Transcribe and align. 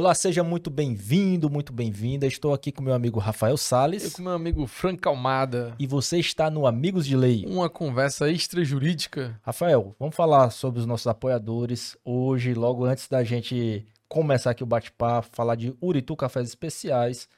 Olá, 0.00 0.14
seja 0.14 0.42
muito 0.42 0.70
bem-vindo, 0.70 1.50
muito 1.50 1.74
bem-vinda. 1.74 2.26
Estou 2.26 2.54
aqui 2.54 2.72
com 2.72 2.82
meu 2.82 2.94
amigo 2.94 3.20
Rafael 3.20 3.58
Sales. 3.58 4.02
Eu 4.02 4.10
com 4.12 4.22
meu 4.22 4.32
amigo 4.32 4.66
Frank 4.66 5.06
Almada. 5.06 5.76
E 5.78 5.86
você 5.86 6.18
está 6.18 6.50
no 6.50 6.66
Amigos 6.66 7.06
de 7.06 7.14
Lei. 7.14 7.44
Uma 7.46 7.68
conversa 7.68 8.30
extrajurídica. 8.30 9.38
Rafael, 9.42 9.94
vamos 9.98 10.16
falar 10.16 10.48
sobre 10.52 10.80
os 10.80 10.86
nossos 10.86 11.06
apoiadores. 11.06 11.98
Hoje, 12.02 12.54
logo 12.54 12.86
antes 12.86 13.08
da 13.08 13.22
gente 13.22 13.86
começar 14.08 14.52
aqui 14.52 14.62
o 14.62 14.66
bate-papo, 14.66 15.28
falar 15.32 15.54
de 15.54 15.76
Uritu 15.82 16.16
Cafés 16.16 16.48
Especiais. 16.48 17.28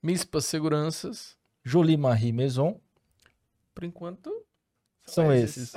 Mispa 0.00 0.40
Seguranças. 0.40 1.34
Jolie 1.64 1.96
Marie 1.96 2.32
Maison. 2.32 2.78
Por 3.74 3.82
enquanto, 3.82 4.30
são 5.04 5.32
esses. 5.34 5.72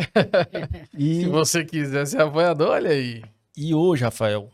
e... 0.93 1.21
Se 1.23 1.25
você 1.25 1.65
quiser 1.65 2.05
ser 2.05 2.21
apoiador, 2.21 2.69
olha 2.69 2.91
aí. 2.91 3.23
E 3.57 3.73
hoje, 3.73 4.03
Rafael, 4.03 4.51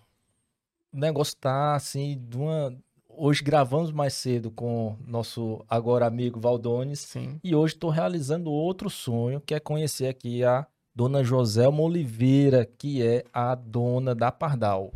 o 0.92 0.98
negócio 0.98 1.36
tá 1.38 1.76
assim, 1.76 2.18
de 2.28 2.38
uma. 2.38 2.76
Hoje 3.08 3.44
gravamos 3.44 3.92
mais 3.92 4.14
cedo 4.14 4.50
com 4.50 4.96
nosso 5.06 5.64
agora 5.68 6.06
amigo 6.06 6.40
Valdones. 6.40 7.00
Sim. 7.00 7.40
E 7.44 7.54
hoje 7.54 7.74
estou 7.74 7.90
realizando 7.90 8.52
outro 8.52 8.90
sonho, 8.90 9.42
que 9.42 9.54
é 9.54 9.60
conhecer 9.60 10.08
aqui 10.08 10.44
a 10.44 10.66
dona 10.96 11.24
Joselma 11.24 11.82
Oliveira, 11.82 12.66
que 12.66 13.06
é 13.06 13.24
a 13.34 13.56
dona 13.56 14.16
da 14.16 14.32
Pardal. 14.32 14.94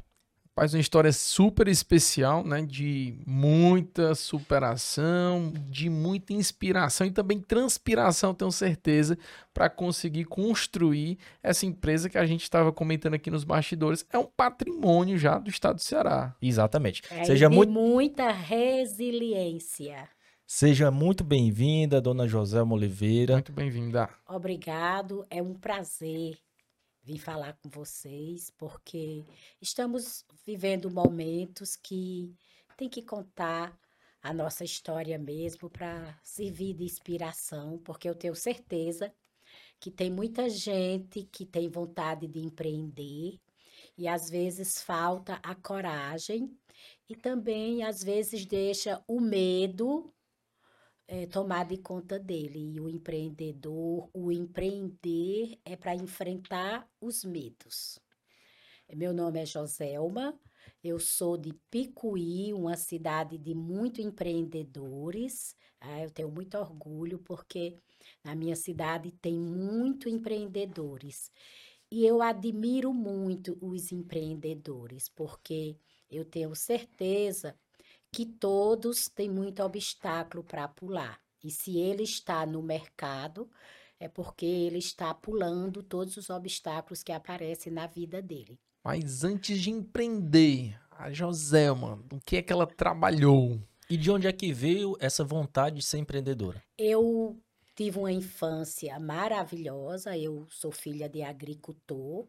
Faz 0.56 0.72
uma 0.72 0.80
história 0.80 1.12
super 1.12 1.68
especial, 1.68 2.44
né? 2.44 2.62
De 2.62 3.16
muita 3.26 4.14
superação, 4.14 5.52
de 5.68 5.90
muita 5.90 6.32
inspiração 6.32 7.08
e 7.08 7.12
também 7.12 7.40
transpiração, 7.40 8.36
tenho 8.36 8.52
certeza, 8.52 9.18
para 9.52 9.68
conseguir 9.68 10.26
construir 10.26 11.18
essa 11.42 11.66
empresa 11.66 12.08
que 12.08 12.20
a 12.20 12.26
gente 12.28 12.44
estava 12.44 12.72
comentando 12.72 13.16
aqui 13.16 13.32
nos 13.32 13.44
bastidores. 13.44 14.06
É 14.14 14.18
um 14.18 14.28
patrimônio 14.28 15.18
já 15.18 15.40
do 15.40 15.50
estado 15.50 15.78
do 15.78 15.82
Ceará. 15.82 16.36
Exatamente. 16.40 17.02
É, 17.10 17.24
Seja 17.24 17.50
muito... 17.50 17.72
muita 17.72 18.32
resiliência. 18.32 20.08
Seja 20.46 20.92
muito 20.92 21.24
bem-vinda, 21.24 22.00
dona 22.00 22.28
Joselma 22.28 22.76
Oliveira. 22.76 23.34
Muito 23.34 23.52
bem-vinda. 23.52 24.08
Obrigado, 24.28 25.26
é 25.32 25.42
um 25.42 25.56
prazer 25.56 26.38
vim 27.04 27.18
falar 27.18 27.54
com 27.54 27.70
vocês, 27.70 28.50
porque 28.52 29.26
estamos 29.62 30.26
vivendo 30.46 30.90
momentos 30.90 31.76
que 31.76 32.34
tem 32.78 32.90
que 32.90 33.02
contar 33.02 33.78
a 34.22 34.34
nossa 34.34 34.64
história 34.64 35.18
mesmo 35.20 35.70
para 35.70 36.18
servir 36.24 36.74
de 36.74 36.86
inspiração, 36.86 37.78
porque 37.80 38.08
eu 38.08 38.16
tenho 38.16 38.36
certeza 38.36 39.14
que 39.80 39.92
tem 39.92 40.10
muita 40.10 40.50
gente 40.50 41.24
que 41.24 41.46
tem 41.46 41.70
vontade 41.70 42.26
de 42.26 42.40
empreender 42.40 43.38
e 43.98 44.08
às 44.08 44.30
vezes 44.30 44.82
falta 44.82 45.40
a 45.44 45.54
coragem 45.54 46.58
e 47.10 47.16
também 47.16 47.84
às 47.84 48.02
vezes 48.02 48.46
deixa 48.46 49.04
o 49.08 49.20
medo 49.20 50.14
é, 51.08 51.26
tomar 51.28 51.66
de 51.66 51.78
conta 51.78 52.20
dele. 52.20 52.74
E 52.76 52.80
o 52.80 52.90
empreendedor, 52.90 54.10
o 54.14 54.32
empreender 54.32 55.60
é 55.66 55.76
para 55.76 55.96
enfrentar 55.96 56.88
os 57.00 57.24
medos. 57.24 58.00
Meu 58.96 59.14
nome 59.14 59.40
é 59.42 59.46
Joselma, 59.46 60.40
eu 60.84 61.00
sou 61.00 61.38
de 61.38 61.54
Picuí, 61.72 62.54
uma 62.54 62.76
cidade 62.78 63.38
de 63.38 63.56
muito 63.56 64.02
empreendedores. 64.02 65.56
Ah, 65.80 66.02
eu 66.02 66.12
tenho 66.12 66.30
muito 66.30 66.58
orgulho 66.58 67.20
porque 67.20 67.80
na 68.24 68.36
minha 68.36 68.56
cidade 68.56 69.12
tem 69.12 69.36
muito 69.36 70.08
empreendedores. 70.10 71.32
E 71.92 72.06
eu 72.06 72.22
admiro 72.22 72.94
muito 72.94 73.58
os 73.62 73.92
empreendedores, 73.92 75.10
porque 75.10 75.78
eu 76.10 76.26
tenho 76.26 76.56
certeza 76.56 77.58
que 78.14 78.28
todos 78.28 79.10
têm 79.10 79.28
muito 79.28 79.64
obstáculo 79.64 80.44
para 80.44 80.68
pular. 80.68 81.20
E 81.44 81.50
se 81.50 81.80
ele 81.80 82.04
está 82.04 82.46
no 82.46 82.62
mercado, 82.62 83.50
é 84.00 84.08
porque 84.08 84.46
ele 84.46 84.78
está 84.78 85.12
pulando 85.16 85.82
todos 85.82 86.16
os 86.16 86.30
obstáculos 86.30 87.02
que 87.02 87.12
aparecem 87.12 87.74
na 87.74 87.88
vida 87.88 88.22
dele. 88.22 88.60
Mas 88.84 89.24
antes 89.24 89.60
de 89.60 89.72
empreender, 89.72 90.80
a 90.92 91.12
Joselma, 91.12 92.06
o 92.12 92.20
que 92.24 92.38
é 92.38 92.42
que 92.44 92.54
ela 92.54 92.68
trabalhou? 92.68 93.60
E 93.90 93.98
de 93.98 94.12
onde 94.12 94.28
é 94.28 94.32
que 94.32 94.54
veio 94.54 94.96
essa 95.00 95.24
vontade 95.24 95.78
de 95.78 95.86
ser 95.86 95.98
empreendedora? 95.98 96.64
Eu 96.78 97.42
tive 97.76 97.98
uma 97.98 98.12
infância 98.12 99.00
maravilhosa, 99.00 100.16
eu 100.16 100.46
sou 100.50 100.72
filha 100.72 101.10
de 101.10 101.24
agricultor. 101.24 102.28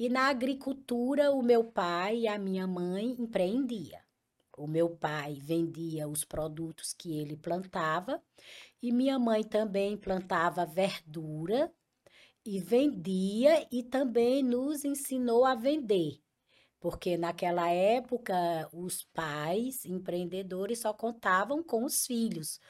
E 0.00 0.08
na 0.08 0.28
agricultura, 0.28 1.30
o 1.30 1.42
meu 1.42 1.64
pai 1.64 2.20
e 2.20 2.28
a 2.28 2.38
minha 2.38 2.66
mãe 2.66 3.14
empreendiam. 3.18 4.00
O 4.62 4.68
meu 4.68 4.88
pai 4.88 5.40
vendia 5.42 6.06
os 6.06 6.24
produtos 6.24 6.94
que 6.94 7.18
ele 7.18 7.36
plantava 7.36 8.22
e 8.80 8.92
minha 8.92 9.18
mãe 9.18 9.42
também 9.42 9.96
plantava 9.96 10.64
verdura 10.64 11.68
e 12.46 12.60
vendia 12.60 13.66
e 13.72 13.82
também 13.82 14.40
nos 14.40 14.84
ensinou 14.84 15.44
a 15.44 15.56
vender. 15.56 16.20
Porque 16.78 17.16
naquela 17.16 17.70
época 17.70 18.34
os 18.72 19.02
pais 19.12 19.84
empreendedores 19.84 20.78
só 20.78 20.92
contavam 20.92 21.60
com 21.60 21.84
os 21.84 22.06
filhos. 22.06 22.60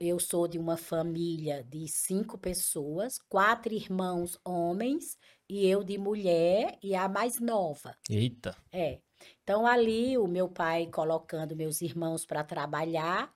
Eu 0.00 0.18
sou 0.18 0.48
de 0.48 0.58
uma 0.58 0.76
família 0.76 1.62
de 1.62 1.86
cinco 1.86 2.36
pessoas, 2.36 3.20
quatro 3.28 3.72
irmãos 3.72 4.36
homens 4.44 5.16
e 5.48 5.68
eu 5.68 5.84
de 5.84 5.96
mulher 5.98 6.76
e 6.82 6.96
a 6.96 7.08
mais 7.08 7.38
nova. 7.38 7.96
Eita! 8.10 8.56
É. 8.72 9.00
Então, 9.42 9.66
ali, 9.66 10.16
o 10.16 10.26
meu 10.26 10.48
pai 10.48 10.86
colocando 10.86 11.56
meus 11.56 11.80
irmãos 11.82 12.24
para 12.24 12.44
trabalhar, 12.44 13.34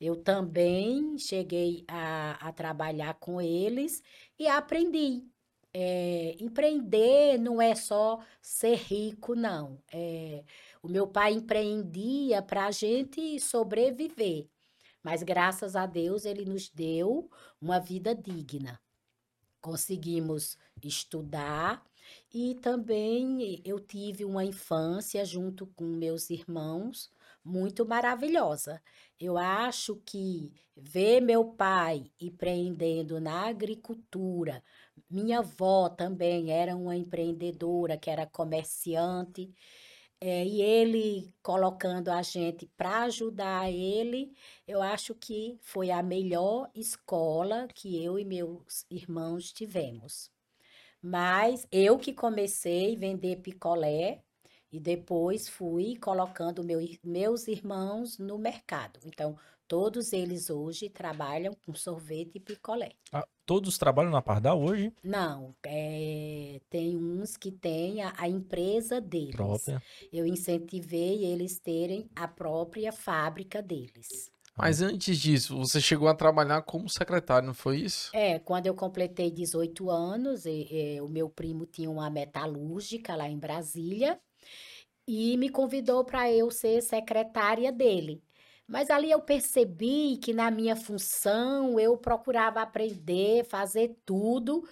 eu 0.00 0.16
também 0.16 1.18
cheguei 1.18 1.84
a, 1.88 2.48
a 2.48 2.52
trabalhar 2.52 3.14
com 3.14 3.40
eles 3.40 4.02
e 4.38 4.46
aprendi. 4.46 5.24
É, 5.74 6.36
empreender 6.40 7.38
não 7.38 7.60
é 7.60 7.74
só 7.74 8.20
ser 8.40 8.76
rico, 8.76 9.34
não. 9.34 9.82
É, 9.92 10.44
o 10.82 10.88
meu 10.88 11.06
pai 11.06 11.32
empreendia 11.32 12.40
para 12.40 12.66
a 12.66 12.70
gente 12.70 13.38
sobreviver, 13.40 14.48
mas 15.02 15.22
graças 15.22 15.76
a 15.76 15.86
Deus 15.86 16.24
ele 16.24 16.44
nos 16.44 16.68
deu 16.70 17.30
uma 17.60 17.78
vida 17.80 18.14
digna. 18.14 18.80
Conseguimos 19.60 20.56
estudar, 20.82 21.84
e 22.32 22.54
também 22.56 23.60
eu 23.64 23.78
tive 23.80 24.24
uma 24.24 24.44
infância 24.44 25.24
junto 25.24 25.66
com 25.66 25.84
meus 25.84 26.30
irmãos 26.30 27.10
muito 27.44 27.86
maravilhosa. 27.86 28.82
Eu 29.18 29.38
acho 29.38 29.96
que 30.04 30.52
ver 30.76 31.20
meu 31.20 31.44
pai 31.44 32.10
empreendendo 32.20 33.20
na 33.20 33.46
agricultura, 33.48 34.62
minha 35.10 35.38
avó 35.40 35.88
também 35.88 36.50
era 36.52 36.76
uma 36.76 36.96
empreendedora, 36.96 37.96
que 37.96 38.10
era 38.10 38.26
comerciante, 38.26 39.52
é, 40.20 40.44
e 40.44 40.60
ele 40.60 41.32
colocando 41.42 42.08
a 42.10 42.22
gente 42.22 42.66
para 42.76 43.02
ajudar 43.04 43.70
ele, 43.70 44.32
eu 44.66 44.82
acho 44.82 45.14
que 45.14 45.56
foi 45.62 45.90
a 45.90 46.02
melhor 46.02 46.70
escola 46.74 47.68
que 47.74 48.02
eu 48.02 48.18
e 48.18 48.24
meus 48.24 48.84
irmãos 48.90 49.52
tivemos. 49.52 50.30
Mas 51.02 51.66
eu 51.70 51.98
que 51.98 52.12
comecei 52.12 52.94
a 52.94 52.98
vender 52.98 53.36
picolé 53.36 54.22
e 54.70 54.78
depois 54.78 55.48
fui 55.48 55.96
colocando 55.96 56.62
meu, 56.62 56.80
meus 57.02 57.48
irmãos 57.48 58.18
no 58.18 58.38
mercado. 58.38 59.00
Então, 59.04 59.36
todos 59.66 60.12
eles 60.12 60.50
hoje 60.50 60.88
trabalham 60.90 61.54
com 61.64 61.74
sorvete 61.74 62.36
e 62.36 62.40
picolé. 62.40 62.92
Ah, 63.12 63.26
todos 63.46 63.78
trabalham 63.78 64.10
na 64.10 64.20
Pardal 64.20 64.60
hoje? 64.60 64.92
Não, 65.02 65.54
é, 65.64 66.60
tem 66.68 66.96
uns 66.96 67.36
que 67.36 67.50
têm 67.50 68.02
a, 68.02 68.12
a 68.16 68.28
empresa 68.28 69.00
deles. 69.00 69.36
Própria. 69.36 69.82
Eu 70.12 70.26
incentivei 70.26 71.24
eles 71.24 71.58
terem 71.58 72.10
a 72.14 72.28
própria 72.28 72.92
fábrica 72.92 73.62
deles. 73.62 74.30
Mas 74.58 74.82
antes 74.82 75.16
disso, 75.18 75.56
você 75.56 75.80
chegou 75.80 76.08
a 76.08 76.14
trabalhar 76.14 76.62
como 76.62 76.88
secretário, 76.88 77.46
não 77.46 77.54
foi 77.54 77.78
isso? 77.78 78.10
É, 78.12 78.40
quando 78.40 78.66
eu 78.66 78.74
completei 78.74 79.30
18 79.30 79.88
anos, 79.88 80.46
e, 80.46 80.66
e, 80.70 81.00
o 81.00 81.08
meu 81.08 81.30
primo 81.30 81.64
tinha 81.64 81.88
uma 81.88 82.10
metalúrgica 82.10 83.14
lá 83.14 83.28
em 83.28 83.38
Brasília 83.38 84.20
e 85.06 85.36
me 85.36 85.48
convidou 85.48 86.04
para 86.04 86.30
eu 86.30 86.50
ser 86.50 86.82
secretária 86.82 87.70
dele. 87.70 88.20
Mas 88.66 88.90
ali 88.90 89.10
eu 89.10 89.22
percebi 89.22 90.18
que 90.18 90.34
na 90.34 90.50
minha 90.50 90.76
função 90.76 91.80
eu 91.80 91.96
procurava 91.96 92.60
aprender, 92.60 93.44
fazer 93.44 93.96
tudo 94.04 94.68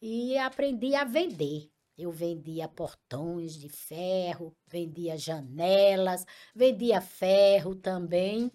e 0.00 0.36
aprendi 0.38 0.94
a 0.94 1.04
vender. 1.04 1.68
Eu 1.98 2.12
vendia 2.12 2.68
portões 2.68 3.54
de 3.54 3.68
ferro, 3.68 4.54
vendia 4.68 5.16
janelas, 5.16 6.24
vendia 6.54 7.00
ferro 7.00 7.74
também. 7.74 8.52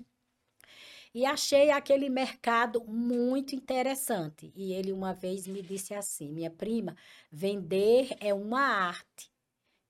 E 1.15 1.25
achei 1.25 1.71
aquele 1.71 2.09
mercado 2.09 2.83
muito 2.85 3.56
interessante. 3.56 4.51
E 4.56 4.73
ele 4.73 4.91
uma 4.91 5.13
vez 5.13 5.47
me 5.47 5.62
disse 5.62 5.94
assim: 5.94 6.29
minha 6.29 6.51
prima, 6.51 6.95
vender 7.31 8.09
é 8.19 8.33
uma 8.33 8.59
arte. 8.59 9.31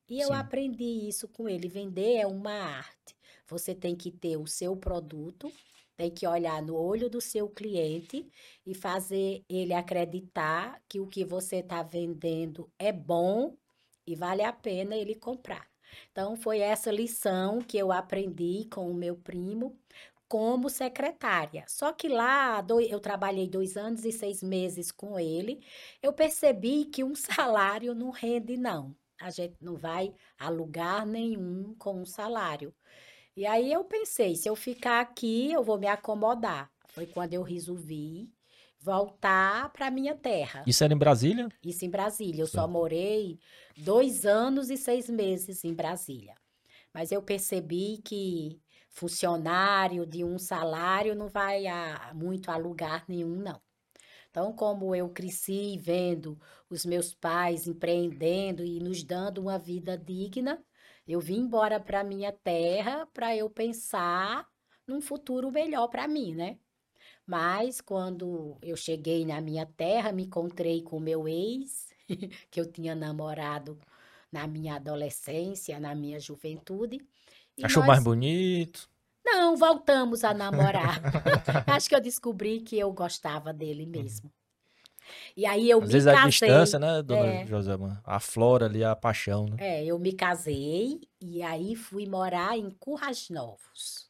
E 0.10 0.22
eu 0.22 0.28
Sim. 0.28 0.34
aprendi 0.34 1.08
isso 1.10 1.28
com 1.28 1.50
ele. 1.50 1.68
Vender 1.68 2.18
é 2.18 2.28
uma 2.28 2.52
arte. 2.54 3.16
Você 3.48 3.74
tem 3.76 3.96
que 3.96 4.12
ter 4.12 4.38
o 4.38 4.48
seu 4.48 4.78
produto, 4.78 5.52
tem 5.98 6.12
que 6.12 6.28
olhar 6.28 6.62
no 6.62 6.76
olho 6.76 7.10
do 7.10 7.22
seu 7.22 7.50
cliente 7.50 8.28
e 8.66 8.76
fazer 8.76 9.44
ele 9.50 9.74
acreditar 9.74 10.82
que 10.88 11.00
o 11.00 11.08
que 11.08 11.26
você 11.26 11.58
está 11.58 11.82
vendendo 11.84 12.72
é 12.80 12.92
bom 12.92 13.58
e 14.06 14.16
vale 14.16 14.44
a 14.44 14.54
pena 14.54 14.96
ele 14.96 15.16
comprar. 15.16 15.68
Então, 16.12 16.36
foi 16.36 16.60
essa 16.60 16.92
lição 16.92 17.60
que 17.60 17.78
eu 17.78 17.92
aprendi 17.92 18.68
com 18.72 18.90
o 18.92 18.94
meu 18.94 19.16
primo 19.16 19.80
como 20.28 20.70
secretária. 20.70 21.66
Só 21.68 21.92
que 21.94 22.08
lá 22.08 22.66
eu 22.90 23.00
trabalhei 23.00 23.48
dois 23.48 23.78
anos 23.78 24.06
e 24.06 24.12
seis 24.12 24.42
meses 24.44 24.92
com 24.92 25.20
ele. 25.20 25.62
Eu 26.02 26.14
percebi 26.14 26.86
que 26.86 27.04
um 27.04 27.16
salário 27.16 27.94
não 27.96 28.10
rende, 28.10 28.58
não. 28.58 28.96
A 29.20 29.30
gente 29.30 29.56
não 29.62 29.78
vai 29.78 30.14
a 30.38 30.50
lugar 30.50 31.06
nenhum 31.06 31.74
com 31.76 32.02
um 32.02 32.06
salário. 32.06 32.74
E 33.36 33.46
aí 33.46 33.72
eu 33.72 33.84
pensei, 33.84 34.36
se 34.36 34.50
eu 34.50 34.56
ficar 34.56 35.02
aqui, 35.02 35.52
eu 35.52 35.64
vou 35.64 35.78
me 35.78 35.88
acomodar. 35.88 36.72
Foi 36.88 37.06
quando 37.06 37.34
eu 37.34 37.44
resolvi 37.44 38.30
voltar 38.80 39.72
para 39.74 39.90
minha 39.92 40.16
terra. 40.16 40.64
Isso 40.68 40.84
era 40.84 40.94
em 40.94 40.98
Brasília? 40.98 41.50
Isso 41.64 41.84
em 41.86 41.90
Brasília. 41.90 42.42
Eu 42.44 42.48
só 42.48 42.62
Certo. 42.62 42.72
morei 42.72 43.40
dois 43.76 44.26
anos 44.26 44.70
e 44.70 44.78
seis 44.78 45.10
meses 45.10 45.64
em 45.64 45.74
Brasília. 45.74 46.36
Mas 46.94 47.12
eu 47.12 47.22
percebi 47.22 47.98
que 48.04 48.62
funcionário 48.96 50.06
de 50.06 50.24
um 50.24 50.40
salário 50.40 51.14
não 51.16 51.28
vai 51.28 51.68
a, 51.68 52.14
muito 52.16 52.50
a 52.50 52.58
lugar 52.58 53.06
nenhum, 53.08 53.36
não. 53.36 53.62
Então, 54.32 54.54
como 54.54 54.96
eu 54.96 55.10
cresci 55.10 55.78
vendo 55.78 56.40
os 56.70 56.86
meus 56.86 57.14
pais 57.14 57.68
empreendendo 57.68 58.66
e 58.66 58.80
nos 58.80 59.04
dando 59.04 59.40
uma 59.42 59.58
vida 59.60 59.98
digna, 59.98 60.64
eu 61.08 61.20
vim 61.20 61.42
embora 61.42 61.80
para 61.80 62.04
minha 62.04 62.32
terra 62.32 63.06
para 63.14 63.36
eu 63.36 63.50
pensar 63.50 64.48
num 64.88 65.02
futuro 65.02 65.52
melhor 65.52 65.88
para 65.90 66.08
mim, 66.08 66.34
né? 66.34 66.58
Mas 67.26 67.82
quando 67.82 68.58
eu 68.62 68.76
cheguei 68.78 69.26
na 69.26 69.42
minha 69.42 69.66
terra, 69.66 70.12
me 70.12 70.24
encontrei 70.26 70.82
com 70.82 71.00
meu 71.00 71.28
ex, 71.28 71.90
que 72.52 72.60
eu 72.60 72.72
tinha 72.72 72.96
namorado 72.96 73.80
na 74.32 74.48
minha 74.48 74.76
adolescência, 74.76 75.80
na 75.80 75.96
minha 75.96 76.20
juventude. 76.20 77.00
E 77.58 77.66
Achou 77.66 77.82
nós- 77.82 77.88
mais 77.88 78.04
bonito? 78.04 78.90
Não, 79.26 79.56
voltamos 79.58 80.24
a 80.24 80.34
namorar. 80.34 81.02
Acho 81.68 81.90
que 81.90 81.96
eu 81.96 82.02
descobri 82.02 82.62
que 82.62 82.78
eu 82.78 82.92
gostava 82.94 83.52
dele 83.52 83.86
mesmo. 83.86 84.32
E 85.38 85.46
aí 85.46 85.70
eu 85.70 85.80
Às 85.80 85.86
me 85.88 85.92
vezes 85.94 86.08
a 86.08 86.14
casei. 86.14 86.30
distância, 86.30 86.80
né, 86.80 87.02
dona 87.02 87.26
É. 87.28 87.46
Joselma? 87.48 88.02
Aflora 88.04 88.66
ali 88.66 88.84
a 88.84 88.96
paixão, 88.96 89.46
né? 89.46 89.56
É, 89.60 89.86
eu 89.86 90.00
me 90.00 90.14
casei 90.14 91.02
e 91.22 91.42
aí 91.44 91.76
fui 91.76 92.08
morar 92.08 92.58
em 92.58 92.70
Currais 92.72 93.30
Novos, 93.30 94.10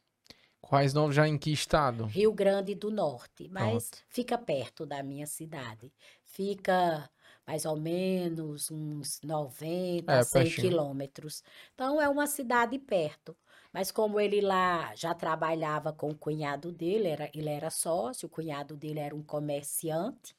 Quais 0.60 0.92
novos 0.92 1.14
já 1.14 1.28
em 1.28 1.38
que 1.38 1.52
estado? 1.52 2.06
Rio 2.06 2.32
Grande 2.32 2.74
do 2.74 2.90
Norte, 2.90 3.48
mas 3.52 3.88
Pronto. 3.90 4.04
fica 4.08 4.36
perto 4.36 4.84
da 4.84 5.00
minha 5.02 5.26
cidade. 5.26 5.92
Fica 6.24 7.08
mais 7.46 7.64
ou 7.64 7.76
menos 7.76 8.70
uns 8.70 9.20
90, 9.22 10.18
É, 10.18 10.22
100 10.22 10.50
pertinho. 10.50 10.52
quilômetros. 10.52 11.42
Então 11.74 12.00
é 12.00 12.08
uma 12.08 12.26
cidade 12.26 12.78
perto. 12.78 13.36
Mas 13.72 13.90
como 13.90 14.18
ele 14.20 14.40
lá 14.40 14.94
já 14.94 15.14
trabalhava 15.14 15.92
com 15.92 16.10
o 16.10 16.16
cunhado 16.18 16.72
dele, 16.72 17.08
era, 17.08 17.30
ele 17.34 17.48
era 17.50 17.70
sócio, 17.70 18.26
o 18.26 18.30
cunhado 18.30 18.76
dele 18.76 19.00
era 19.00 19.14
um 19.14 19.22
comerciante. 19.22 20.34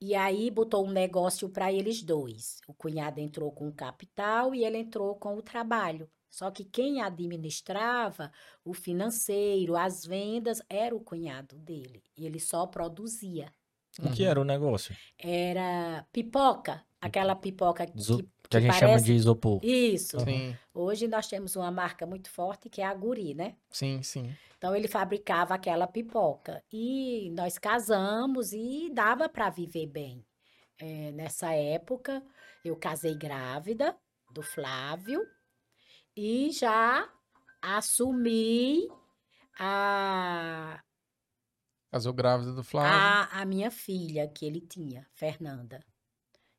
E 0.00 0.14
aí 0.14 0.50
botou 0.50 0.86
um 0.86 0.90
negócio 0.90 1.48
para 1.48 1.72
eles 1.72 2.02
dois. 2.02 2.60
O 2.66 2.74
cunhado 2.74 3.20
entrou 3.20 3.50
com 3.52 3.68
o 3.68 3.72
capital 3.74 4.54
e 4.54 4.64
ele 4.64 4.78
entrou 4.78 5.16
com 5.16 5.36
o 5.36 5.42
trabalho. 5.42 6.10
Só 6.30 6.50
que 6.50 6.64
quem 6.64 7.00
administrava 7.00 8.30
o 8.64 8.74
financeiro, 8.74 9.74
as 9.76 10.04
vendas, 10.04 10.60
era 10.68 10.94
o 10.94 11.00
cunhado 11.00 11.56
dele. 11.58 12.02
E 12.16 12.26
ele 12.26 12.38
só 12.40 12.66
produzia. 12.66 13.50
O 13.98 14.10
que 14.12 14.22
Uhum. 14.24 14.28
era 14.30 14.40
o 14.40 14.44
negócio? 14.44 14.94
Era 15.18 16.06
pipoca, 16.12 16.84
aquela 17.00 17.34
pipoca 17.34 17.86
que, 17.86 17.98
Iso- 17.98 18.18
que, 18.18 18.28
Que 18.50 18.56
a 18.58 18.60
gente 18.60 18.74
chama 18.74 18.88
parece- 18.92 19.04
de 19.06 19.12
isopor. 19.14 19.60
Isso. 19.64 20.20
Sim, 20.20 20.56
Hoje 20.74 21.08
nós 21.08 21.26
temos 21.26 21.56
uma 21.56 21.70
marca 21.70 22.04
muito 22.06 22.28
forte 22.30 22.68
que 22.68 22.80
é 22.82 22.84
a 22.86 22.92
Guri, 22.94 23.34
né? 23.34 23.56
sim, 23.70 24.02
sim. 24.02 24.34
Então 24.58 24.74
ele 24.76 24.88
fabricava 24.88 25.54
aquela 25.54 25.86
pipoca. 25.86 26.62
E 26.72 27.30
nós 27.34 27.58
casamos 27.58 28.52
e 28.52 28.90
dava 28.92 29.28
para 29.28 29.48
viver 29.50 29.86
bem. 29.86 30.24
Eh, 30.78 31.10
nessa 31.12 31.52
época, 31.52 32.22
eu 32.64 32.76
casei 32.76 33.14
grávida 33.14 33.96
do 34.30 34.42
Flávio 34.42 35.22
e 36.16 36.50
já 36.52 37.08
assumi 37.62 38.86
a, 39.58 40.80
Casou 41.96 42.12
grávida 42.12 42.52
do 42.52 42.62
Flávio. 42.62 42.92
a, 42.92 43.40
a 43.40 43.44
minha 43.46 43.70
filha 43.70 44.28
que 44.28 44.44
ele 44.44 44.60
tinha, 44.60 45.06
Fernanda. 45.14 45.82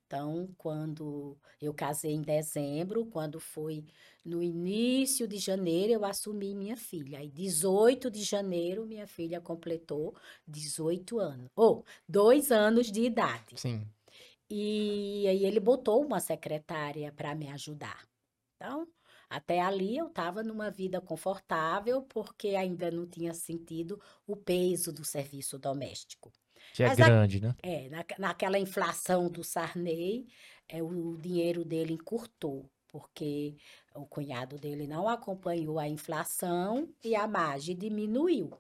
Então, 0.08 0.50
quando 0.58 1.38
eu 1.62 1.72
casei 1.76 2.14
em 2.14 2.24
dezembro, 2.24 3.06
quando 3.06 3.40
foi 3.40 3.86
no 4.26 4.42
início 4.42 5.28
de 5.28 5.38
janeiro, 5.38 5.94
eu 5.94 6.06
assumi 6.06 6.56
minha 6.56 6.76
filha. 6.76 7.20
Aí, 7.20 7.30
18 7.30 8.10
de 8.10 8.24
janeiro, 8.24 8.88
minha 8.88 9.06
filha 9.06 9.40
completou 9.40 10.16
18 10.48 11.20
anos. 11.20 11.50
Ou, 11.56 11.86
dois 12.10 12.52
anos 12.52 12.92
de 12.92 13.02
idade. 13.02 13.60
Sim. 13.60 13.86
E 14.50 15.28
aí 15.28 15.46
ele 15.46 15.60
botou 15.60 16.04
uma 16.04 16.20
secretária 16.20 17.12
para 17.12 17.36
me 17.36 17.52
ajudar. 17.52 18.08
Então, 18.56 18.88
até 19.30 19.62
ali 19.62 19.98
eu 19.98 20.08
estava 20.08 20.42
numa 20.42 20.72
vida 20.72 21.02
confortável, 21.02 22.02
porque 22.04 22.50
ainda 22.50 22.90
não 22.90 23.06
tinha 23.06 23.34
sentido 23.34 24.02
o 24.26 24.36
peso 24.36 24.92
do 24.94 25.04
serviço 25.04 25.60
doméstico. 25.60 26.32
Que 26.74 26.84
é 26.84 26.88
Mas 26.88 26.98
grande, 26.98 27.42
né? 27.42 27.56
É, 27.62 27.90
na, 27.90 28.06
naquela 28.18 28.58
inflação 28.58 29.30
do 29.30 29.44
Sarney, 29.44 30.28
é, 30.68 30.82
o 30.82 31.18
dinheiro 31.18 31.66
dele 31.66 31.94
encurtou, 31.94 32.70
porque 32.88 33.56
o 33.94 34.06
cunhado 34.06 34.58
dele 34.58 34.88
não 34.88 35.08
acompanhou 35.08 35.78
a 35.80 35.88
inflação 35.88 36.94
e 37.04 37.16
a 37.16 37.28
margem 37.28 37.76
diminuiu. 37.76 38.52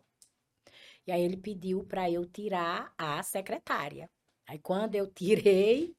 E 1.05 1.11
aí 1.11 1.21
ele 1.21 1.37
pediu 1.37 1.85
para 1.85 2.11
eu 2.11 2.25
tirar 2.25 2.93
a 2.97 3.23
secretária. 3.23 4.09
Aí 4.45 4.59
quando 4.59 4.95
eu 4.95 5.07
tirei, 5.07 5.95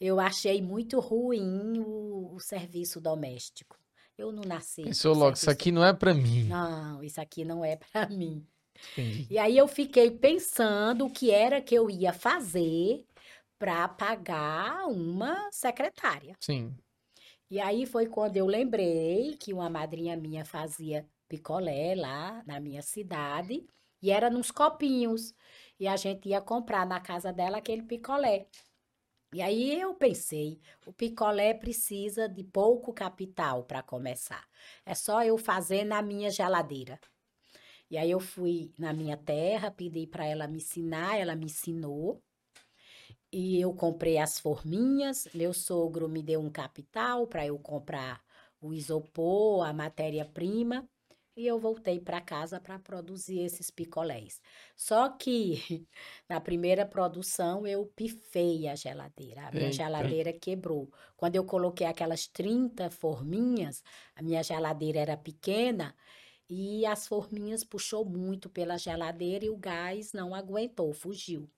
eu 0.00 0.18
achei 0.18 0.60
muito 0.60 0.98
ruim 0.98 1.78
o, 1.78 2.34
o 2.34 2.40
serviço 2.40 3.00
doméstico. 3.00 3.78
Eu 4.18 4.32
não 4.32 4.42
nasci. 4.42 4.82
Pensou 4.82 5.14
logo, 5.14 5.34
isso 5.36 5.48
aqui 5.48 5.70
não 5.70 5.84
é 5.84 5.92
pra 5.92 6.12
mim. 6.12 6.44
Não, 6.44 7.02
isso 7.04 7.20
aqui 7.20 7.44
não 7.44 7.64
é 7.64 7.76
para 7.76 8.08
mim. 8.08 8.44
Entendi. 8.92 9.28
E 9.30 9.38
aí 9.38 9.56
eu 9.56 9.68
fiquei 9.68 10.10
pensando 10.10 11.06
o 11.06 11.10
que 11.10 11.30
era 11.30 11.62
que 11.62 11.74
eu 11.74 11.88
ia 11.88 12.12
fazer 12.12 13.06
para 13.58 13.88
pagar 13.88 14.88
uma 14.88 15.48
secretária. 15.52 16.36
Sim. 16.40 16.76
E 17.48 17.60
aí 17.60 17.86
foi 17.86 18.06
quando 18.06 18.36
eu 18.36 18.46
lembrei 18.46 19.36
que 19.36 19.54
uma 19.54 19.70
madrinha 19.70 20.16
minha 20.16 20.44
fazia 20.44 21.08
picolé 21.28 21.94
lá 21.94 22.42
na 22.44 22.58
minha 22.60 22.82
cidade 22.82 23.64
e 24.02 24.10
era 24.10 24.28
nos 24.28 24.50
copinhos. 24.50 25.32
E 25.78 25.86
a 25.86 25.96
gente 25.96 26.28
ia 26.28 26.40
comprar 26.40 26.84
na 26.84 27.00
casa 27.00 27.32
dela 27.32 27.58
aquele 27.58 27.82
picolé. 27.82 28.46
E 29.32 29.42
aí 29.42 29.78
eu 29.78 29.94
pensei, 29.94 30.58
o 30.86 30.92
picolé 30.92 31.52
precisa 31.52 32.26
de 32.26 32.42
pouco 32.42 32.94
capital 32.94 33.62
para 33.64 33.82
começar. 33.82 34.46
É 34.86 34.94
só 34.94 35.22
eu 35.22 35.36
fazer 35.36 35.84
na 35.84 36.00
minha 36.00 36.30
geladeira. 36.30 36.98
E 37.90 37.98
aí 37.98 38.10
eu 38.10 38.20
fui 38.20 38.72
na 38.78 38.92
minha 38.92 39.16
terra, 39.18 39.70
pedi 39.70 40.06
para 40.06 40.26
ela 40.26 40.48
me 40.48 40.56
ensinar, 40.56 41.16
ela 41.18 41.36
me 41.36 41.44
ensinou. 41.46 42.22
E 43.30 43.60
eu 43.60 43.74
comprei 43.74 44.16
as 44.16 44.38
forminhas, 44.38 45.28
meu 45.34 45.52
sogro 45.52 46.08
me 46.08 46.22
deu 46.22 46.40
um 46.40 46.50
capital 46.50 47.26
para 47.26 47.46
eu 47.46 47.58
comprar 47.58 48.22
o 48.60 48.72
isopor, 48.72 49.66
a 49.66 49.72
matéria-prima, 49.74 50.88
e 51.38 51.46
eu 51.46 51.58
voltei 51.58 52.00
para 52.00 52.20
casa 52.20 52.60
para 52.60 52.78
produzir 52.80 53.40
esses 53.40 53.70
picolés. 53.70 54.40
Só 54.76 55.08
que 55.10 55.86
na 56.28 56.40
primeira 56.40 56.84
produção 56.86 57.66
eu 57.66 57.86
pifei 57.86 58.66
a 58.68 58.74
geladeira, 58.74 59.46
a 59.48 59.52
minha 59.52 59.70
Eita. 59.70 59.72
geladeira 59.72 60.32
quebrou. 60.32 60.90
Quando 61.16 61.36
eu 61.36 61.44
coloquei 61.44 61.86
aquelas 61.86 62.26
30 62.26 62.90
forminhas, 62.90 63.82
a 64.16 64.22
minha 64.22 64.42
geladeira 64.42 64.98
era 65.00 65.16
pequena 65.16 65.94
e 66.48 66.84
as 66.86 67.06
forminhas 67.06 67.62
puxou 67.64 68.04
muito 68.04 68.50
pela 68.50 68.76
geladeira 68.78 69.44
e 69.44 69.50
o 69.50 69.56
gás 69.56 70.12
não 70.12 70.34
aguentou, 70.34 70.92
fugiu. 70.92 71.48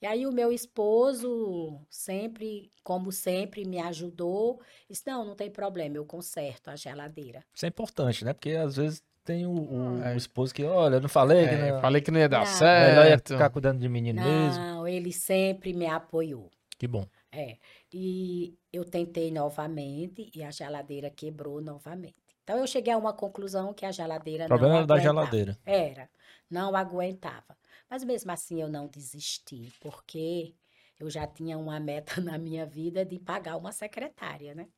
E 0.00 0.06
aí 0.06 0.26
o 0.26 0.32
meu 0.32 0.52
esposo 0.52 1.80
sempre, 1.90 2.70
como 2.84 3.10
sempre, 3.10 3.64
me 3.64 3.78
ajudou. 3.80 4.60
Disse, 4.88 5.02
não, 5.06 5.24
não 5.24 5.34
tem 5.34 5.50
problema, 5.50 5.96
eu 5.96 6.04
conserto 6.04 6.68
a 6.68 6.76
geladeira. 6.76 7.44
Isso 7.54 7.64
é 7.66 7.68
importante, 7.68 8.24
né? 8.24 8.32
Porque 8.32 8.50
às 8.50 8.76
vezes 8.76 9.02
tem 9.24 9.44
o, 9.46 9.50
o- 9.52 10.02
É. 10.02 10.14
o 10.14 10.16
esposo 10.16 10.54
que, 10.54 10.64
olha, 10.64 10.96
eu 10.96 11.00
não 11.00 11.08
falei 11.08 11.48
que 11.48 11.54
É, 11.54 11.72
não, 11.72 11.80
falei 11.80 12.00
que 12.00 12.10
não 12.10 12.20
ia 12.20 12.28
dar 12.28 12.46
Não. 12.46 12.60
melhor 12.60 13.04
ia 13.04 13.10
certo. 13.10 13.32
ficar 13.34 13.50
cuidando 13.50 13.80
de 13.80 13.88
menino 13.88 14.22
mesmo. 14.22 14.62
Não, 14.62 14.86
ele 14.88 15.12
sempre 15.12 15.72
me 15.74 15.86
apoiou. 15.86 16.48
Que 16.78 16.86
bom. 16.86 17.04
É. 17.32 17.56
E 17.92 18.56
eu 18.72 18.84
tentei 18.84 19.30
novamente 19.32 20.30
e 20.34 20.42
a 20.44 20.50
geladeira 20.50 21.10
quebrou 21.10 21.60
novamente. 21.60 22.14
Então 22.44 22.56
eu 22.56 22.66
cheguei 22.66 22.92
a 22.92 22.96
uma 22.96 23.12
conclusão 23.12 23.74
que 23.74 23.84
a 23.84 23.90
geladeira 23.92 24.44
O 24.44 24.48
problema 24.48 24.74
não 24.74 24.78
era 24.78 24.86
da 24.86 24.98
geladeira. 24.98 25.58
Era, 25.66 26.08
não 26.48 26.74
aguentava. 26.74 27.58
Mas 27.90 28.04
mesmo 28.04 28.30
assim 28.30 28.60
eu 28.60 28.68
não 28.68 28.86
desisti, 28.86 29.72
porque 29.80 30.54
eu 30.98 31.08
já 31.10 31.26
tinha 31.26 31.56
uma 31.58 31.80
meta 31.80 32.20
na 32.20 32.38
minha 32.38 32.66
vida 32.66 33.04
de 33.04 33.18
pagar 33.18 33.56
uma 33.56 33.72
secretária, 33.72 34.54
né? 34.54 34.68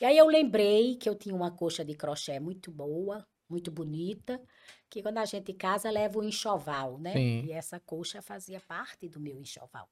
E 0.00 0.04
aí 0.04 0.18
eu 0.18 0.26
lembrei 0.26 0.96
que 0.96 1.08
eu 1.08 1.14
tinha 1.14 1.34
uma 1.34 1.50
coxa 1.50 1.84
de 1.84 1.94
crochê 1.94 2.40
muito 2.40 2.70
boa, 2.70 3.26
muito 3.48 3.70
bonita, 3.70 4.40
que 4.90 5.02
quando 5.02 5.18
a 5.18 5.24
gente 5.24 5.52
casa 5.54 5.90
leva 5.90 6.18
o 6.18 6.24
enxoval, 6.24 6.98
né? 6.98 7.12
Sim. 7.12 7.44
E 7.44 7.52
essa 7.52 7.78
coxa 7.80 8.20
fazia 8.22 8.60
parte 8.60 9.08
do 9.08 9.20
meu 9.20 9.40
enxoval. 9.40 9.88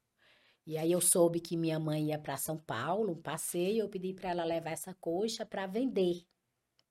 E 0.66 0.78
aí 0.78 0.92
eu 0.92 1.00
soube 1.00 1.40
que 1.40 1.56
minha 1.56 1.78
mãe 1.78 2.08
ia 2.08 2.18
para 2.18 2.37
São 2.37 2.56
Paulo, 2.58 3.12
um 3.12 3.22
passeio, 3.22 3.80
eu 3.80 3.88
pedi 3.88 4.12
para 4.14 4.30
ela 4.30 4.44
levar 4.44 4.70
essa 4.70 4.94
coxa 4.94 5.44
para 5.44 5.66
vender. 5.66 6.25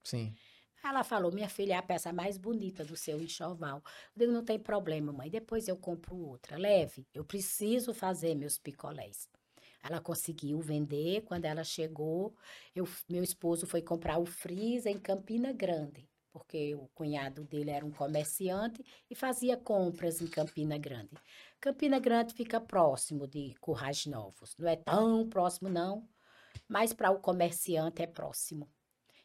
Sim. 0.03 0.35
Ela 0.83 1.03
falou, 1.03 1.31
minha 1.31 1.47
filha 1.47 1.73
é 1.73 1.77
a 1.77 1.81
peça 1.81 2.11
mais 2.11 2.37
bonita 2.37 2.83
do 2.83 2.95
seu 2.95 3.21
enxoval. 3.21 3.83
Eu 4.15 4.19
digo, 4.19 4.31
não 4.31 4.43
tem 4.43 4.57
problema, 4.57 5.13
mãe. 5.13 5.29
Depois 5.29 5.67
eu 5.67 5.77
compro 5.77 6.15
outra. 6.17 6.57
Leve, 6.57 7.07
eu 7.13 7.23
preciso 7.23 7.93
fazer 7.93 8.33
meus 8.35 8.57
picolés. 8.57 9.29
Ela 9.83 9.99
conseguiu 10.01 10.59
vender. 10.59 11.21
Quando 11.21 11.45
ela 11.45 11.63
chegou, 11.63 12.35
eu, 12.75 12.87
meu 13.09 13.23
esposo 13.23 13.67
foi 13.67 13.81
comprar 13.81 14.17
o 14.17 14.25
freezer 14.25 14.91
em 14.91 14.99
Campina 14.99 15.51
Grande, 15.51 16.09
porque 16.31 16.75
o 16.75 16.87
cunhado 16.95 17.43
dele 17.43 17.71
era 17.71 17.85
um 17.85 17.91
comerciante 17.91 18.83
e 19.09 19.15
fazia 19.15 19.57
compras 19.57 20.19
em 20.21 20.27
Campina 20.27 20.77
Grande. 20.77 21.11
Campina 21.59 21.99
Grande 21.99 22.33
fica 22.33 22.59
próximo 22.59 23.27
de 23.27 23.55
Currais 23.59 24.05
Novos. 24.07 24.55
Não 24.57 24.67
é 24.67 24.75
tão 24.75 25.27
próximo, 25.29 25.69
não, 25.69 26.07
mas 26.67 26.91
para 26.91 27.11
o 27.11 27.19
comerciante 27.19 28.01
é 28.01 28.07
próximo. 28.07 28.67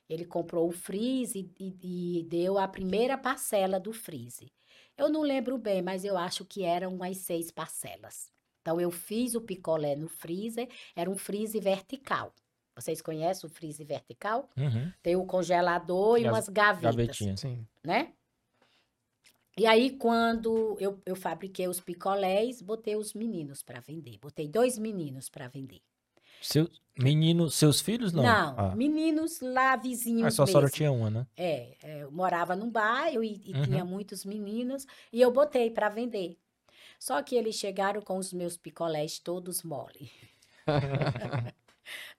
Ele 0.08 0.24
comprou 0.24 0.68
o 0.68 0.72
freeze 0.72 1.50
e, 1.58 2.18
e 2.18 2.22
deu 2.24 2.58
a 2.58 2.68
primeira 2.68 3.18
parcela 3.18 3.80
do 3.80 3.92
freeze. 3.92 4.52
Eu 4.96 5.08
não 5.08 5.22
lembro 5.22 5.58
bem, 5.58 5.82
mas 5.82 6.04
eu 6.04 6.16
acho 6.16 6.44
que 6.44 6.62
eram 6.62 6.94
umas 6.94 7.18
seis 7.18 7.50
parcelas. 7.50 8.30
Então, 8.62 8.80
eu 8.80 8.90
fiz 8.90 9.34
o 9.34 9.40
picolé 9.40 9.94
no 9.94 10.08
freezer, 10.08 10.68
era 10.94 11.10
um 11.10 11.16
freezer 11.16 11.62
vertical. 11.62 12.32
Vocês 12.74 13.00
conhecem 13.00 13.48
o 13.48 13.52
freezer 13.52 13.86
vertical? 13.86 14.48
Uhum. 14.56 14.92
Tem 15.02 15.16
o 15.16 15.24
congelador 15.24 16.18
e, 16.18 16.22
E 16.22 16.26
as 16.26 16.32
umas 16.32 16.48
gavetas, 16.48 16.96
Gavetinhas. 16.96 17.40
Sim. 17.40 17.66
né? 17.84 18.12
E 19.58 19.66
aí, 19.66 19.96
quando 19.96 20.76
eu, 20.78 21.00
eu 21.06 21.16
fabriquei 21.16 21.66
os 21.66 21.80
picolés, 21.80 22.60
botei 22.60 22.94
os 22.94 23.14
meninos 23.14 23.62
para 23.62 23.80
vender. 23.80 24.18
Botei 24.18 24.46
dois 24.46 24.76
meninos 24.76 25.30
para 25.30 25.48
vender. 25.48 25.80
Seu, 26.40 26.68
menino, 26.98 27.50
seus 27.50 27.80
filhos 27.80 28.12
não? 28.12 28.24
Ah. 28.26 28.74
meninos 28.76 29.40
lá 29.40 29.76
vizinhos 29.76 30.26
Ah, 30.26 30.30
só 30.30 30.42
a 30.44 30.46
senhora 30.46 30.70
tinha 30.70 30.90
uma, 30.92 31.10
né? 31.10 31.26
É, 31.36 31.76
é, 31.82 32.02
eu 32.02 32.10
morava 32.10 32.54
num 32.56 32.70
bairro 32.70 33.22
e, 33.22 33.40
e 33.44 33.52
Uhum. 33.54 33.62
tinha 33.62 33.84
muitos 33.84 34.24
meninos 34.24 34.86
e 35.12 35.20
eu 35.20 35.30
botei 35.30 35.70
para 35.70 35.88
vender. 35.88 36.38
Só 36.98 37.22
que 37.22 37.34
eles 37.36 37.56
chegaram 37.56 38.00
com 38.00 38.16
os 38.18 38.32
meus 38.32 38.56
picolés 38.56 39.18
todos 39.18 39.62
mole. 39.62 40.10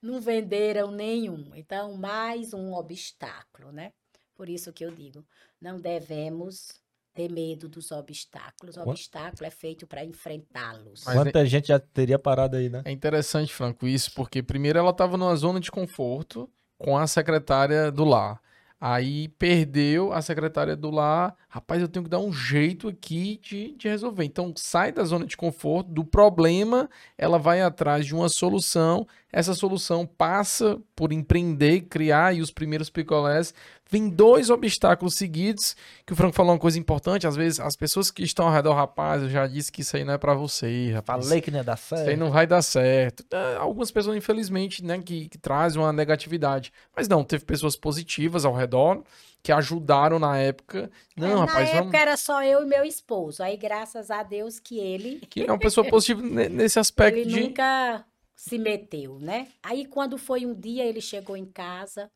Não 0.00 0.20
venderam 0.20 0.90
nenhum. 0.90 1.52
Então, 1.54 1.94
mais 1.96 2.54
um 2.54 2.72
obstáculo, 2.72 3.70
né? 3.72 3.92
Por 4.34 4.48
isso 4.48 4.72
que 4.72 4.84
eu 4.84 4.90
digo, 4.90 5.26
não 5.60 5.80
devemos 5.80 6.80
ter 7.18 7.28
medo 7.32 7.68
dos 7.68 7.90
obstáculos. 7.90 8.76
O 8.76 8.82
obstáculo 8.82 9.44
é 9.44 9.50
feito 9.50 9.88
para 9.88 10.04
enfrentá-los. 10.04 11.02
Mas 11.04 11.16
Quanta 11.16 11.44
gente 11.44 11.66
já 11.68 11.80
teria 11.80 12.16
parado 12.16 12.56
aí, 12.56 12.68
né? 12.68 12.82
É 12.84 12.92
interessante, 12.92 13.52
Franco, 13.52 13.88
isso, 13.88 14.12
porque 14.14 14.40
primeiro 14.40 14.78
ela 14.78 14.90
estava 14.90 15.16
numa 15.16 15.34
zona 15.34 15.58
de 15.58 15.68
conforto 15.68 16.48
com 16.78 16.96
a 16.96 17.08
secretária 17.08 17.90
do 17.90 18.04
lar. 18.04 18.40
Aí 18.80 19.26
perdeu 19.30 20.12
a 20.12 20.22
secretária 20.22 20.76
do 20.76 20.92
lar. 20.92 21.34
Rapaz, 21.58 21.82
eu 21.82 21.88
tenho 21.88 22.04
que 22.04 22.10
dar 22.10 22.20
um 22.20 22.32
jeito 22.32 22.86
aqui 22.86 23.40
de, 23.42 23.74
de 23.76 23.88
resolver. 23.88 24.24
Então 24.24 24.54
sai 24.56 24.92
da 24.92 25.02
zona 25.02 25.26
de 25.26 25.36
conforto, 25.36 25.90
do 25.90 26.04
problema, 26.04 26.88
ela 27.16 27.36
vai 27.36 27.60
atrás 27.60 28.06
de 28.06 28.14
uma 28.14 28.28
solução. 28.28 29.04
Essa 29.32 29.52
solução 29.54 30.06
passa 30.06 30.78
por 30.94 31.12
empreender, 31.12 31.82
criar 31.82 32.26
aí 32.26 32.40
os 32.40 32.52
primeiros 32.52 32.88
picolés. 32.88 33.52
Vem 33.90 34.08
dois 34.08 34.50
obstáculos 34.50 35.14
seguidos, 35.14 35.74
que 36.06 36.12
o 36.12 36.16
Franco 36.16 36.36
falou 36.36 36.52
uma 36.52 36.58
coisa 36.60 36.78
importante. 36.78 37.26
Às 37.26 37.34
vezes 37.34 37.58
as 37.58 37.74
pessoas 37.74 38.08
que 38.08 38.22
estão 38.22 38.46
ao 38.46 38.52
redor, 38.52 38.74
rapaz, 38.74 39.22
eu 39.22 39.28
já 39.28 39.44
disse 39.48 39.72
que 39.72 39.80
isso 39.80 39.96
aí 39.96 40.04
não 40.04 40.14
é 40.14 40.18
pra 40.18 40.34
você, 40.34 40.92
rapaz. 40.92 41.24
Falei 41.24 41.40
que 41.40 41.50
não 41.50 41.58
ia 41.58 41.64
dar 41.64 41.76
Isso 41.76 41.94
aí 41.96 42.04
certo. 42.04 42.20
não 42.20 42.30
vai 42.30 42.46
dar 42.46 42.62
certo. 42.62 43.24
É, 43.32 43.56
algumas 43.56 43.90
pessoas, 43.90 44.16
infelizmente, 44.16 44.84
né, 44.84 44.96
que, 45.00 45.28
que 45.28 45.38
trazem 45.38 45.82
uma 45.82 45.92
negatividade. 45.92 46.72
Mas 46.94 47.08
não, 47.08 47.24
teve 47.24 47.44
pessoas 47.44 47.74
positivas 47.74 48.44
ao 48.44 48.54
redor 48.54 49.02
que 49.48 49.52
ajudaram 49.52 50.18
na 50.18 50.36
época. 50.38 50.90
Não, 51.16 51.38
É, 51.38 51.40
na 51.40 51.46
rapaz, 51.46 51.70
época 51.70 51.96
vamos. 51.96 51.98
era 51.98 52.16
só 52.16 52.42
eu 52.42 52.62
e 52.62 52.66
meu 52.66 52.84
esposo. 52.84 53.42
Aí, 53.42 53.56
graças 53.56 54.10
a 54.10 54.22
Deus 54.22 54.60
que 54.60 54.78
ele 54.78 55.20
Que 55.30 55.42
é 55.42 55.52
uma 55.52 55.58
pessoa 55.58 55.86
positiva 55.86 56.20
ne- 56.22 56.48
nesse 56.48 56.78
aspecto 56.78 57.20
Ele 57.20 57.24
de. 57.26 57.40
nunca 57.48 58.04
se 58.36 58.58
meteu, 58.58 59.18
né? 59.18 59.48
Aí, 59.62 59.86
quando 59.86 60.18
foi 60.18 60.44
um 60.46 60.54
dia, 60.54 60.84
ele 60.84 61.00
chegou 61.00 61.36
em 61.36 61.46
casa 61.46 62.10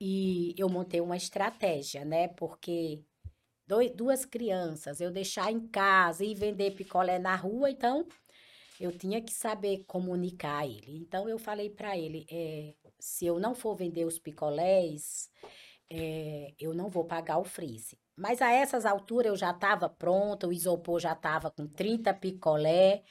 e 0.00 0.54
eu 0.58 0.68
montei 0.68 1.00
uma 1.00 1.16
estratégia, 1.16 2.04
né? 2.04 2.28
Porque 2.28 3.02
doi- 3.66 3.90
duas 3.90 4.24
crianças, 4.24 5.00
eu 5.00 5.10
deixar 5.10 5.52
em 5.52 5.60
casa 5.68 6.24
e 6.24 6.34
vender 6.34 6.72
picolé 6.72 7.18
na 7.18 7.36
rua, 7.36 7.70
então 7.70 8.06
eu 8.80 8.92
tinha 8.96 9.20
que 9.22 9.32
saber 9.32 9.84
comunicar 9.86 10.60
a 10.60 10.66
ele. 10.66 10.98
Então, 10.98 11.28
eu 11.28 11.38
falei 11.38 11.70
para 11.70 11.96
ele: 11.98 12.26
eh, 12.30 12.74
se 12.98 13.26
eu 13.26 13.38
não 13.40 13.54
for 13.54 13.74
vender 13.76 14.04
os 14.06 14.18
picolés, 14.18 15.30
eh, 15.90 16.54
eu 16.58 16.74
não 16.74 16.88
vou 16.88 17.04
pagar 17.04 17.38
o 17.38 17.44
freeze. 17.44 17.98
Mas 18.16 18.42
a 18.42 18.50
essas 18.50 18.84
alturas 18.84 19.30
eu 19.30 19.36
já 19.36 19.50
estava 19.50 19.88
pronta, 19.88 20.48
o 20.48 20.52
isopor 20.52 20.98
já 20.98 21.12
estava 21.12 21.50
com 21.50 21.66
30 21.66 22.12
picolé. 22.14 23.02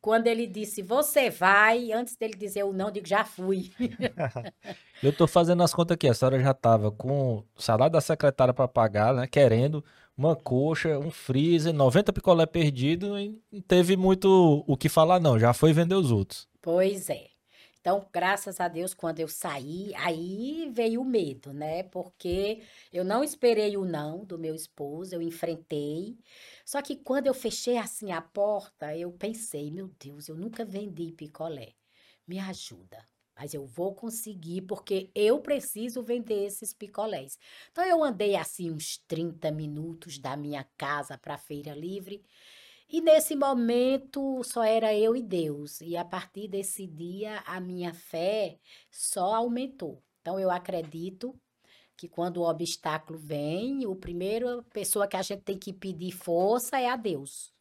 Quando 0.00 0.26
ele 0.26 0.46
disse, 0.46 0.82
você 0.82 1.30
vai, 1.30 1.92
antes 1.92 2.16
dele 2.16 2.34
dizer 2.34 2.64
o 2.64 2.72
não, 2.72 2.86
eu 2.86 2.92
digo, 2.92 3.08
já 3.08 3.24
fui. 3.24 3.72
Eu 5.02 5.12
tô 5.14 5.26
fazendo 5.26 5.62
as 5.62 5.74
contas 5.74 5.94
aqui. 5.94 6.08
A 6.08 6.14
senhora 6.14 6.40
já 6.40 6.54
tava 6.54 6.90
com 6.90 7.44
o 7.54 7.60
salário 7.60 7.92
da 7.92 8.00
secretária 8.00 8.54
para 8.54 8.66
pagar, 8.66 9.12
né? 9.14 9.26
Querendo 9.26 9.84
uma 10.16 10.34
coxa, 10.34 10.98
um 10.98 11.10
freezer, 11.10 11.74
90 11.74 12.12
picolé 12.12 12.46
perdido 12.46 13.18
e 13.18 13.42
não 13.52 13.60
teve 13.60 13.96
muito 13.96 14.64
o 14.66 14.76
que 14.76 14.88
falar, 14.88 15.20
não. 15.20 15.38
Já 15.38 15.52
foi 15.52 15.72
vender 15.72 15.96
os 15.96 16.10
outros. 16.10 16.48
Pois 16.62 17.10
é. 17.10 17.35
Então, 17.86 18.04
graças 18.12 18.58
a 18.58 18.66
Deus, 18.66 18.92
quando 18.92 19.20
eu 19.20 19.28
saí, 19.28 19.94
aí 19.94 20.68
veio 20.72 21.02
o 21.02 21.04
medo, 21.04 21.52
né? 21.52 21.84
Porque 21.84 22.60
eu 22.92 23.04
não 23.04 23.22
esperei 23.22 23.76
o 23.76 23.84
não 23.84 24.24
do 24.24 24.36
meu 24.36 24.56
esposo, 24.56 25.14
eu 25.14 25.22
enfrentei. 25.22 26.18
Só 26.64 26.82
que 26.82 26.96
quando 26.96 27.28
eu 27.28 27.34
fechei 27.34 27.76
assim 27.76 28.10
a 28.10 28.20
porta, 28.20 28.96
eu 28.96 29.12
pensei, 29.12 29.70
meu 29.70 29.86
Deus, 30.00 30.26
eu 30.26 30.34
nunca 30.34 30.64
vendi 30.64 31.12
picolé. 31.12 31.74
Me 32.26 32.40
ajuda. 32.40 33.04
Mas 33.36 33.54
eu 33.54 33.64
vou 33.64 33.94
conseguir, 33.94 34.62
porque 34.62 35.08
eu 35.14 35.38
preciso 35.40 36.02
vender 36.02 36.44
esses 36.44 36.74
picolés. 36.74 37.38
Então, 37.70 37.84
eu 37.84 38.02
andei 38.02 38.34
assim 38.34 38.68
uns 38.68 38.98
30 39.06 39.52
minutos 39.52 40.18
da 40.18 40.36
minha 40.36 40.66
casa 40.76 41.16
para 41.16 41.34
a 41.34 41.38
Feira 41.38 41.72
Livre. 41.72 42.20
E 42.88 43.00
nesse 43.00 43.34
momento 43.34 44.42
só 44.44 44.62
era 44.62 44.94
eu 44.94 45.16
e 45.16 45.22
Deus. 45.22 45.80
E 45.80 45.96
a 45.96 46.04
partir 46.04 46.48
desse 46.48 46.86
dia 46.86 47.42
a 47.46 47.60
minha 47.60 47.92
fé 47.92 48.58
só 48.90 49.34
aumentou. 49.34 50.02
Então 50.20 50.38
eu 50.38 50.50
acredito 50.50 51.34
que 51.96 52.08
quando 52.08 52.38
o 52.38 52.48
obstáculo 52.48 53.18
vem, 53.18 53.86
o 53.86 53.96
primeiro 53.96 54.62
pessoa 54.72 55.08
que 55.08 55.16
a 55.16 55.22
gente 55.22 55.42
tem 55.42 55.58
que 55.58 55.72
pedir 55.72 56.12
força 56.12 56.78
é 56.78 56.88
a 56.88 56.96
Deus. 56.96 57.52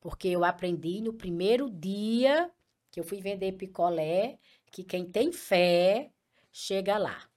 Porque 0.00 0.28
eu 0.28 0.44
aprendi 0.44 1.00
no 1.00 1.12
primeiro 1.12 1.70
dia 1.70 2.50
que 2.90 2.98
eu 2.98 3.04
fui 3.04 3.20
vender 3.20 3.52
picolé 3.52 4.38
que 4.70 4.84
quem 4.84 5.04
tem 5.04 5.32
fé 5.32 6.10
chega 6.52 6.98
lá. 6.98 7.29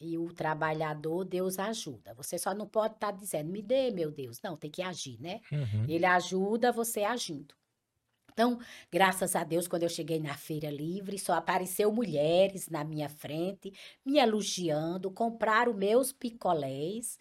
E 0.00 0.18
o 0.18 0.32
trabalhador, 0.32 1.24
Deus 1.24 1.58
ajuda. 1.58 2.14
Você 2.14 2.36
só 2.38 2.52
não 2.54 2.66
pode 2.66 2.94
estar 2.94 3.12
dizendo, 3.12 3.50
me 3.50 3.62
dê, 3.62 3.90
meu 3.90 4.10
Deus. 4.10 4.40
Não, 4.42 4.56
tem 4.56 4.70
que 4.70 4.82
agir, 4.82 5.20
né? 5.20 5.40
Uhum. 5.52 5.86
Ele 5.88 6.04
ajuda 6.04 6.72
você 6.72 7.04
agindo. 7.04 7.54
Então, 8.32 8.58
graças 8.90 9.36
a 9.36 9.44
Deus, 9.44 9.68
quando 9.68 9.84
eu 9.84 9.88
cheguei 9.88 10.18
na 10.18 10.34
Feira 10.36 10.68
Livre, 10.68 11.16
só 11.18 11.34
apareceu 11.34 11.92
mulheres 11.92 12.68
na 12.68 12.82
minha 12.82 13.08
frente, 13.08 13.72
me 14.04 14.18
elogiando, 14.18 15.08
compraram 15.10 15.72
meus 15.72 16.10
picolés. 16.12 17.16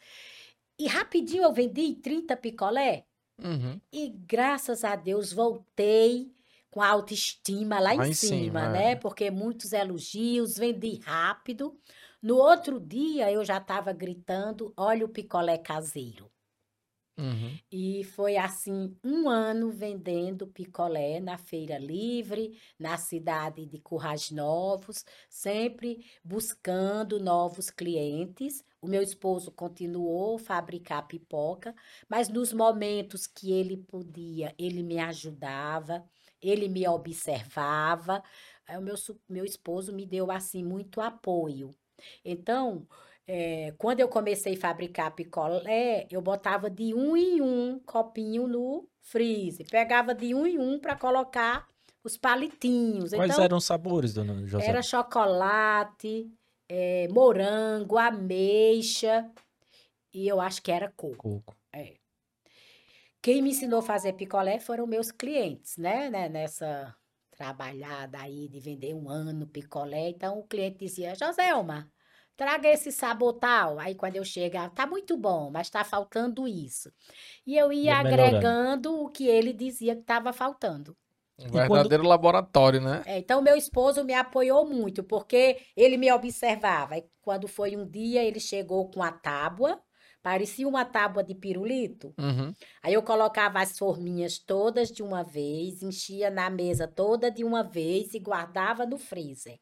E 0.80 0.88
rapidinho 0.88 1.44
eu 1.44 1.54
vendi 1.54 1.94
30 1.96 2.36
picolé. 2.36 3.06
Uhum. 3.44 3.80
E 3.92 4.10
graças 4.10 4.84
a 4.84 4.96
Deus 4.96 5.32
voltei 5.32 6.34
com 6.72 6.82
a 6.82 6.88
autoestima 6.88 7.80
lá, 7.80 7.94
Lá 7.94 8.08
em 8.08 8.10
em 8.10 8.14
cima, 8.14 8.36
cima, 8.46 8.70
né? 8.70 8.92
é. 8.92 8.96
Porque 8.96 9.30
muitos 9.30 9.72
elogios, 9.74 10.58
vendi 10.58 11.00
rápido. 11.04 11.80
No 12.24 12.38
outro 12.38 12.80
dia 12.80 13.30
eu 13.32 13.44
já 13.44 13.58
estava 13.58 13.92
gritando: 13.92 14.74
olha 14.78 15.06
o 15.06 15.10
picolé 15.10 15.58
caseiro. 15.58 16.32
Uhum. 17.20 17.60
E 17.72 18.04
foi 18.06 18.38
assim 18.38 18.98
um 19.04 19.30
ano 19.30 19.70
vendendo 19.70 20.48
picolé 20.48 21.20
na 21.20 21.38
Feira 21.38 21.78
Livre, 21.78 22.58
na 22.80 22.98
cidade 22.98 23.66
de 23.66 23.78
Currais 23.80 24.32
Novos, 24.32 25.06
sempre 25.30 26.04
buscando 26.24 27.20
novos 27.20 27.70
clientes. 27.70 28.64
O 28.82 28.88
meu 28.88 29.02
esposo 29.02 29.52
continuou 29.52 30.38
a 30.38 30.40
fabricar 30.40 31.06
pipoca, 31.08 31.76
mas 32.10 32.30
nos 32.30 32.54
momentos 32.54 33.28
que 33.28 33.52
ele 33.52 33.78
podia, 33.78 34.56
ele 34.58 34.82
me 34.82 34.98
ajudava, 34.98 36.04
ele 36.42 36.68
me 36.68 36.88
observava. 36.88 38.24
O 38.70 38.82
meu, 38.82 38.96
meu 39.30 39.46
esposo 39.46 39.94
me 39.94 40.06
deu 40.06 40.32
assim 40.32 40.64
muito 40.64 41.00
apoio. 41.02 41.70
Então, 42.24 42.88
é, 43.28 43.74
quando 43.78 44.00
eu 44.00 44.08
comecei 44.10 44.56
a 44.56 44.60
fabricar 44.60 45.16
picolé, 45.16 46.08
eu 46.10 46.22
botava 46.22 46.70
de 46.70 46.94
um 46.94 47.16
em 47.16 47.42
um 47.42 47.80
copinho 47.80 48.48
no 48.48 48.88
freezer. 49.02 49.68
Pegava 49.70 50.14
de 50.14 50.34
um 50.34 50.46
em 50.46 50.60
um 50.60 50.80
para 50.80 50.96
colocar 50.96 51.68
os 52.04 52.18
palitinhos. 52.18 53.12
Quais 53.12 53.32
Então, 53.32 53.44
eram 53.44 53.58
os 53.58 53.66
sabores, 53.66 54.14
dona 54.14 54.46
José? 54.46 54.66
era 54.66 54.82
chocolate, 54.82 56.30
é, 56.68 57.08
morango, 57.10 57.98
ameixa 57.98 59.30
e 60.14 60.28
eu 60.28 60.40
acho 60.40 60.62
que 60.62 60.72
era 60.72 60.92
coco. 60.96 61.16
Coco. 61.18 61.56
Quem 63.22 63.42
me 63.42 63.52
ensinou 63.52 63.80
a 63.80 63.84
fazer 63.84 64.14
picolé 64.14 64.60
foram 64.60 64.86
meus 64.86 65.10
clientes, 65.10 65.78
né? 65.78 66.10
né, 66.10 66.28
Nessa 66.28 66.94
trabalhada 67.44 68.20
aí 68.20 68.48
de 68.48 68.60
vender 68.60 68.94
um 68.94 69.10
ano 69.10 69.46
picolé. 69.46 70.10
Então 70.10 70.40
o 70.40 70.44
cliente 70.44 70.78
dizia: 70.80 71.14
Joselma, 71.14 71.92
traga 72.38 72.70
esse 72.70 72.92
sabor 72.92 73.34
tal. 73.34 73.80
Aí 73.80 73.96
quando 73.96 74.16
eu 74.16 74.24
chegava, 74.24 74.70
tá 74.70 74.88
muito 74.88 75.18
bom, 75.18 75.52
mas 75.52 75.70
tá 75.70 75.84
faltando 75.84 76.48
isso. 76.48 76.90
E 77.46 77.58
eu 77.58 77.72
ia 77.74 78.02
melhorando. 78.02 78.38
agregando 78.38 79.02
o 79.04 79.10
que 79.10 79.28
ele 79.28 79.52
dizia 79.52 79.96
que 79.96 80.02
estava 80.02 80.32
faltando. 80.32 80.96
Um 81.38 81.50
quando- 81.50 81.74
verdadeiro 81.74 82.04
laboratório, 82.08 82.80
né? 82.80 83.02
É, 83.06 83.18
então, 83.18 83.42
meu 83.42 83.58
esposo 83.58 84.04
me 84.04 84.14
apoiou 84.14 84.70
muito, 84.70 85.04
porque 85.04 85.60
ele 85.76 85.98
me 85.98 86.12
observava. 86.12 86.98
E 86.98 87.06
quando 87.22 87.48
foi 87.48 87.76
um 87.76 87.86
dia, 87.86 88.24
ele 88.24 88.40
chegou 88.40 88.90
com 88.90 89.02
a 89.02 89.12
tábua, 89.12 89.82
parecia 90.24 90.68
uma 90.68 90.86
tábua 90.86 91.22
de 91.22 91.36
pirulito. 91.36 92.14
Uhum. 92.18 92.54
Aí 92.82 92.94
eu 92.94 93.04
colocava 93.04 93.60
as 93.60 93.78
forminhas 93.78 94.40
todas 94.40 94.90
de 94.90 95.04
uma 95.04 95.22
vez, 95.22 95.84
enchia 95.84 96.32
na 96.32 96.50
mesa 96.50 96.88
toda 96.88 97.30
de 97.30 97.44
uma 97.44 97.62
vez 97.62 98.14
e 98.14 98.20
guardava 98.20 98.86
no 98.86 98.98
freezer. 98.98 99.60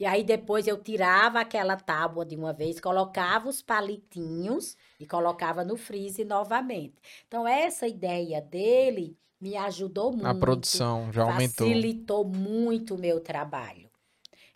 E 0.00 0.06
aí 0.06 0.24
depois 0.24 0.66
eu 0.66 0.82
tirava 0.82 1.40
aquela 1.40 1.76
tábua 1.76 2.24
de 2.24 2.34
uma 2.34 2.52
vez, 2.52 2.80
colocava 2.80 3.48
os 3.48 3.62
palitinhos 3.62 4.76
e 4.98 5.06
colocava 5.06 5.62
no 5.62 5.76
freezer 5.76 6.26
novamente. 6.26 6.94
Então, 7.28 7.46
essa 7.46 7.86
ideia 7.86 8.40
dele 8.40 9.16
me 9.40 9.56
ajudou 9.56 10.10
muito. 10.10 10.26
A 10.26 10.34
produção 10.34 11.12
já 11.12 11.22
aumentou. 11.22 11.68
Facilitou 11.68 12.24
muito 12.24 12.94
o 12.94 12.98
meu 12.98 13.20
trabalho. 13.20 13.88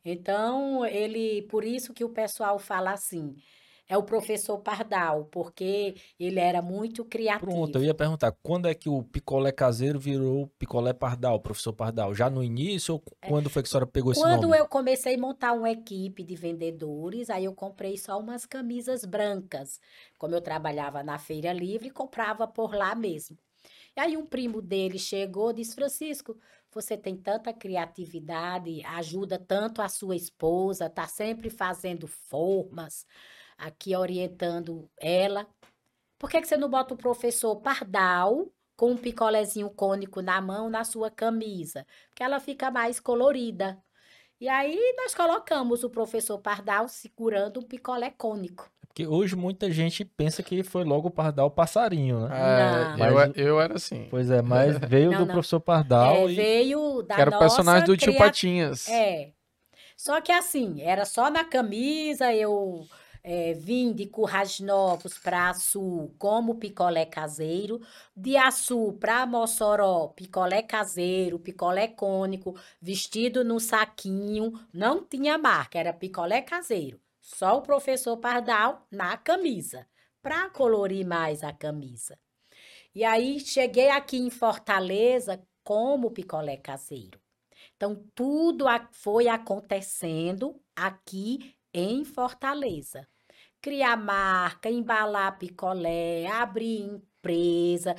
Então, 0.05 0.85
ele, 0.87 1.43
por 1.43 1.65
isso 1.65 1.93
que 1.93 2.03
o 2.03 2.09
pessoal 2.09 2.59
fala 2.59 2.93
assim, 2.93 3.37
é 3.88 3.97
o 3.97 4.02
professor 4.02 4.59
Pardal, 4.59 5.25
porque 5.30 5.97
ele 6.21 6.38
era 6.38 6.61
muito 6.61 7.04
criativo. 7.04 7.50
Pronto, 7.50 7.78
eu 7.78 7.85
ia 7.85 7.95
perguntar, 7.95 8.33
quando 8.42 8.68
é 8.68 8.75
que 8.75 8.88
o 8.88 9.02
picolé 9.02 9.50
caseiro 9.50 9.99
virou 9.99 10.47
picolé 10.59 10.92
pardal, 10.92 11.40
professor 11.40 11.73
Pardal? 11.73 12.14
Já 12.14 12.28
no 12.28 12.45
início 12.45 12.95
ou 12.95 13.02
quando 13.26 13.49
foi 13.49 13.62
que 13.62 13.68
a 13.68 13.71
senhora 13.71 13.87
pegou 13.87 14.12
esse 14.12 14.21
É. 14.21 14.25
Quando 14.25 14.42
nome? 14.42 14.59
eu 14.59 14.68
comecei 14.68 15.14
a 15.14 15.18
montar 15.18 15.52
uma 15.52 15.71
equipe 15.71 16.23
de 16.23 16.37
vendedores, 16.37 17.30
aí 17.30 17.47
eu 17.47 17.54
comprei 17.54 17.97
só 17.97 18.18
umas 18.18 18.45
camisas 18.45 19.04
brancas. 19.04 19.80
Como 20.18 20.35
eu 20.35 20.40
trabalhava 20.40 21.02
na 21.02 21.18
Feira 21.18 21.52
Livre, 21.52 21.90
comprava 21.90 22.47
por 22.47 22.75
lá 22.75 22.95
mesmo. 22.95 23.38
E 23.97 24.00
aí 24.00 24.16
um 24.16 24.26
primo 24.26 24.61
dele 24.61 24.99
chegou 24.99 25.50
e 25.50 25.54
disse: 25.54 25.75
Francisco, 25.75 26.37
você 26.71 26.97
tem 26.97 27.16
tanta 27.16 27.52
criatividade, 27.52 28.85
ajuda 28.85 29.38
tanto 29.38 29.81
a 29.81 29.88
sua 29.88 30.14
esposa, 30.14 30.90
tá 30.90 31.07
sempre 31.07 31.48
fazendo 31.51 32.07
formas, 32.07 33.07
aqui 33.59 33.94
orientando 33.97 34.88
ela. 34.99 35.47
Por 36.18 36.31
que 36.31 36.40
que 36.40 36.47
você 36.49 36.57
não 36.57 36.68
bota 36.71 36.94
o 36.94 36.97
professor 36.97 37.57
Pardal 37.57 38.47
com 38.77 38.92
um 38.92 38.97
picolézinho 38.97 39.68
cônico 39.71 40.23
na 40.23 40.40
mão 40.40 40.71
na 40.71 40.85
sua 40.85 41.11
camisa? 41.11 41.85
Porque 42.09 42.23
ela 42.23 42.40
fica 42.40 42.71
mais 42.71 42.99
colorida. 43.01 43.77
E 44.40 44.49
aí 44.49 44.79
nós 44.97 45.14
colocamos 45.14 45.83
o 45.83 45.90
professor 45.90 46.38
Pardal 46.38 46.88
segurando 46.88 47.61
um 47.61 47.62
picolé 47.64 48.11
cônico. 48.16 48.71
Porque 48.87 49.07
hoje 49.07 49.37
muita 49.37 49.71
gente 49.71 50.05
pensa 50.05 50.42
que 50.42 50.62
foi 50.62 50.83
logo 50.85 51.09
o 51.09 51.11
Pardal 51.11 51.51
passarinho, 51.51 52.21
né? 52.29 52.37
É, 52.37 52.97
Não. 52.97 53.07
eu, 53.07 53.14
Mas- 53.14 53.33
eu 53.37 53.61
era 53.61 53.75
assim. 53.77 54.07
Pois 54.11 54.31
é, 54.31 54.40
mas 54.42 54.77
veio 54.79 55.11
Não, 55.11 55.18
do 55.18 55.27
não. 55.27 55.35
professor 55.35 55.61
Pardal 55.61 56.16
É, 56.16 56.33
e 56.33 56.35
veio 56.35 57.03
da 57.03 57.14
Que 57.16 57.21
era 57.21 57.37
o 57.37 57.38
personagem 57.38 57.87
do 57.87 57.97
tio 57.97 58.12
cria- 58.12 58.25
Patinhas. 58.25 58.88
É. 58.88 59.33
Só 59.97 60.21
que 60.21 60.33
assim, 60.33 60.81
era 60.83 61.05
só 61.05 61.29
na 61.31 61.44
camisa, 61.44 62.33
eu 62.33 62.87
é, 63.31 63.53
vim 63.53 63.93
de 63.93 64.07
Currais 64.07 64.59
Novos 64.59 65.19
para 65.19 65.51
Açu 65.51 66.11
como 66.19 66.55
picolé 66.55 67.05
caseiro, 67.05 67.79
de 68.17 68.38
Açu 68.38 68.95
para 68.95 69.27
Mossoró, 69.27 70.09
picolé 70.17 70.62
caseiro, 70.62 71.38
picolé 71.38 71.88
cônico, 71.88 72.59
vestido 72.81 73.45
no 73.45 73.61
saquinho, 73.61 74.59
não 74.73 75.05
tinha 75.05 75.37
marca, 75.37 75.79
era 75.79 75.93
picolé 75.93 76.41
caseiro. 76.41 76.99
Só 77.21 77.59
o 77.59 77.62
professor 77.62 78.17
Pardal 78.17 78.87
na 78.91 79.14
camisa, 79.19 79.87
para 80.23 80.49
colorir 80.49 81.07
mais 81.07 81.45
a 81.45 81.53
camisa. 81.53 82.19
E 82.95 83.05
aí 83.05 83.38
cheguei 83.41 83.91
aqui 83.91 84.17
em 84.17 84.31
Fortaleza 84.31 85.38
como 85.62 86.12
picolé 86.12 86.57
caseiro. 86.57 87.21
Então, 87.77 88.03
tudo 88.14 88.64
foi 88.91 89.29
acontecendo 89.29 90.59
aqui 90.75 91.55
em 91.75 92.07
Fortaleza. 92.07 93.07
Criar 93.61 93.97
marca, 93.97 94.71
embalar 94.71 95.38
picolé, 95.38 96.27
abrir 96.27 96.81
empresa, 96.81 97.94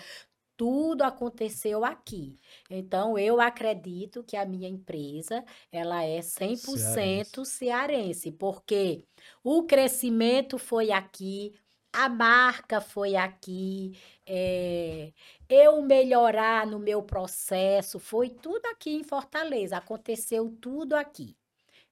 tudo 0.58 1.04
aconteceu 1.04 1.86
aqui. 1.86 2.40
Então, 2.70 3.18
eu 3.18 3.40
acredito 3.42 4.24
que 4.24 4.36
a 4.38 4.46
minha 4.46 4.68
empresa, 4.70 5.44
ela 5.72 6.04
é 6.04 6.22
100% 6.22 7.46
cearense, 7.46 8.32
porque 8.32 9.06
o 9.44 9.64
crescimento 9.66 10.58
foi 10.58 10.92
aqui, 10.92 11.54
a 11.94 12.10
marca 12.10 12.82
foi 12.82 13.16
aqui, 13.16 13.98
eh, 14.26 15.14
eu 15.50 15.82
melhorar 15.82 16.68
no 16.68 16.78
meu 16.80 17.02
processo, 17.04 18.00
foi 18.00 18.30
tudo 18.30 18.66
aqui 18.68 18.92
em 18.92 19.04
Fortaleza, 19.04 19.78
aconteceu 19.78 20.50
tudo 20.62 20.94
aqui. 20.96 21.38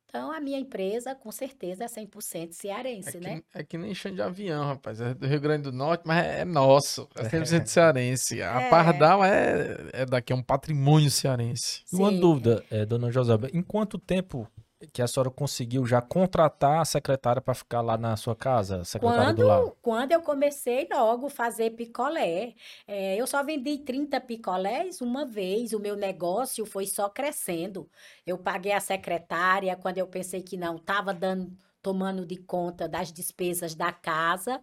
Então, 0.10 0.32
a 0.32 0.40
minha 0.40 0.58
empresa, 0.58 1.14
com 1.14 1.32
certeza, 1.32 1.84
é 1.84 1.88
100% 1.88 2.50
É 2.50 2.54
cearense, 2.54 3.12
que, 3.12 3.20
né? 3.20 3.42
é 3.54 3.64
que 3.64 3.78
nem 3.78 3.94
chão 3.94 4.14
de 4.14 4.22
avião, 4.22 4.66
rapaz. 4.66 5.02
É 5.02 5.14
do 5.14 5.28
Rio 5.28 5.40
Grande 5.42 5.64
do 5.64 5.72
Norte, 5.74 6.04
mas 6.06 6.26
é, 6.26 6.40
é 6.40 6.46
nosso. 6.46 7.10
É 7.16 7.24
100% 7.24 7.66
cearense. 7.68 8.42
A 8.42 8.62
É. 8.62 8.70
Pardal 8.70 9.24
é, 9.24 9.78
é 9.92 10.06
daqui, 10.06 10.32
é 10.32 10.36
um 10.36 10.42
patrimônio 10.42 11.12
cearense. 11.12 11.84
E 11.92 11.96
Uma 11.96 12.10
Sim. 12.12 12.20
dúvida, 12.22 12.64
é, 12.72 12.86
dona 12.86 13.12
Joselba, 13.12 13.50
em 13.54 13.62
quanto 13.62 13.98
tempo 14.00 14.48
que 14.94 15.02
a 15.02 15.08
senhora 15.08 15.32
conseguiu 15.32 15.86
já 15.86 16.02
contratar 16.02 16.82
a 16.82 16.86
secretária 16.86 17.42
para 17.42 17.54
ficar 17.54 17.82
lá 17.82 17.98
na 17.98 18.16
sua 18.16 18.36
casa, 18.36 18.84
secretária 18.84 19.34
do 19.34 19.44
lar? 19.44 19.62
Quando, 19.62 19.78
quando 19.82 20.12
eu 20.12 20.22
comecei 20.22 20.88
logo 20.92 21.30
fazer 21.30 21.72
picolé, 21.72 22.54
eh, 22.88 23.16
eu 23.16 23.26
só 23.26 23.44
vendi 23.44 23.80
30 23.80 24.20
picolés 24.22 25.02
uma 25.02 25.26
vez, 25.26 25.74
o 25.74 25.80
meu 25.80 25.96
negócio 25.96 26.66
foi 26.66 26.86
só 26.86 27.10
crescendo. 27.10 27.90
Eu 28.26 28.38
paguei 28.38 28.72
a 28.72 28.80
secretária 28.80 29.76
quando 29.76 29.98
eu 29.98 30.08
pensei 30.08 30.44
que 30.44 30.56
não 30.56 30.76
estava 30.76 31.14
dando, 31.14 31.52
tomando 31.82 32.26
de 32.26 32.38
conta 32.38 32.88
das 32.88 33.12
despesas 33.12 33.74
da 33.74 33.92
casa. 33.92 34.62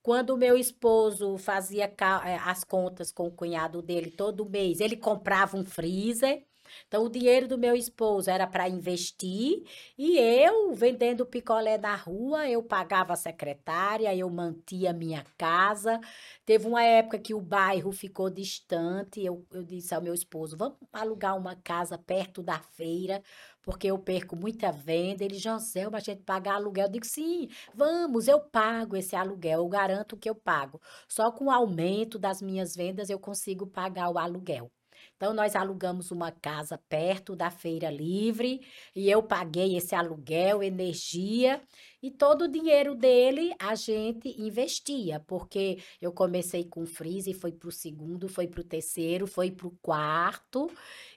Quando 0.00 0.30
o 0.30 0.36
meu 0.36 0.56
esposo 0.56 1.36
fazia 1.38 1.86
eh, 2.24 2.38
as 2.44 2.62
contas 2.62 3.10
com 3.10 3.26
o 3.26 3.32
cunhado 3.32 3.82
dele 3.82 4.12
todo 4.12 4.48
mês, 4.48 4.78
ele 4.78 4.96
comprava 4.96 5.56
um 5.56 5.64
freezer. 5.64 6.44
Então, 6.86 7.04
o 7.04 7.08
dinheiro 7.08 7.48
do 7.48 7.58
meu 7.58 7.74
esposo 7.74 8.30
era 8.30 8.46
para 8.46 8.68
investir 8.68 9.62
e 9.98 10.18
eu, 10.18 10.74
vendendo 10.74 11.26
picolé 11.26 11.78
na 11.78 11.94
rua, 11.94 12.48
eu 12.48 12.62
pagava 12.62 13.12
a 13.12 13.16
secretária, 13.16 14.14
eu 14.14 14.28
mantia 14.30 14.92
minha 14.92 15.24
casa. 15.36 16.00
Teve 16.44 16.66
uma 16.66 16.82
época 16.82 17.18
que 17.18 17.34
o 17.34 17.40
bairro 17.40 17.92
ficou 17.92 18.30
distante, 18.30 19.24
eu, 19.24 19.44
eu 19.52 19.62
disse 19.62 19.94
ao 19.94 20.02
meu 20.02 20.14
esposo, 20.14 20.56
vamos 20.56 20.78
alugar 20.92 21.36
uma 21.36 21.56
casa 21.56 21.98
perto 21.98 22.42
da 22.42 22.58
feira, 22.58 23.22
porque 23.62 23.88
eu 23.88 23.98
perco 23.98 24.36
muita 24.36 24.70
venda. 24.70 25.24
Ele, 25.24 25.38
Janselma, 25.38 25.98
a 25.98 26.00
gente 26.00 26.22
pagar 26.22 26.54
aluguel. 26.54 26.86
Eu 26.86 26.92
digo, 26.92 27.06
sim, 27.06 27.48
vamos, 27.74 28.28
eu 28.28 28.40
pago 28.40 28.96
esse 28.96 29.16
aluguel, 29.16 29.60
eu 29.60 29.68
garanto 29.68 30.16
que 30.16 30.28
eu 30.30 30.34
pago. 30.34 30.80
Só 31.08 31.30
com 31.32 31.46
o 31.46 31.50
aumento 31.50 32.18
das 32.18 32.40
minhas 32.40 32.74
vendas 32.76 33.10
eu 33.10 33.18
consigo 33.18 33.66
pagar 33.66 34.10
o 34.10 34.18
aluguel. 34.18 34.70
Então, 35.16 35.32
nós 35.32 35.56
alugamos 35.56 36.10
uma 36.10 36.30
casa 36.30 36.78
perto 36.90 37.34
da 37.34 37.50
Feira 37.50 37.90
Livre 37.90 38.60
e 38.94 39.10
eu 39.10 39.22
paguei 39.22 39.74
esse 39.74 39.94
aluguel, 39.94 40.62
energia 40.62 41.60
e 42.02 42.10
todo 42.10 42.42
o 42.42 42.48
dinheiro 42.48 42.94
dele 42.94 43.54
a 43.58 43.74
gente 43.74 44.28
investia, 44.38 45.18
porque 45.20 45.78
eu 46.02 46.12
comecei 46.12 46.64
com 46.64 46.82
o 46.82 46.86
freezer, 46.86 47.34
foi 47.34 47.50
para 47.50 47.68
o 47.68 47.72
segundo, 47.72 48.28
foi 48.28 48.46
para 48.46 48.60
o 48.60 48.64
terceiro, 48.64 49.26
foi 49.26 49.50
para 49.50 49.66
o 49.66 49.76
quarto 49.80 50.70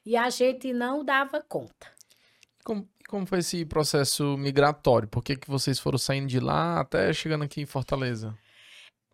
e 0.05 0.15
a 0.15 0.29
gente 0.29 0.71
não 0.71 1.03
dava 1.03 1.41
conta. 1.41 1.87
Como, 2.63 2.87
como 3.09 3.25
foi 3.25 3.39
esse 3.39 3.65
processo 3.65 4.37
migratório? 4.37 5.09
Por 5.09 5.21
que, 5.21 5.35
que 5.35 5.49
vocês 5.49 5.77
foram 5.77 5.97
saindo 5.97 6.27
de 6.27 6.39
lá 6.39 6.79
até 6.79 7.11
chegando 7.11 7.43
aqui 7.43 7.59
em 7.59 7.65
Fortaleza? 7.65 8.33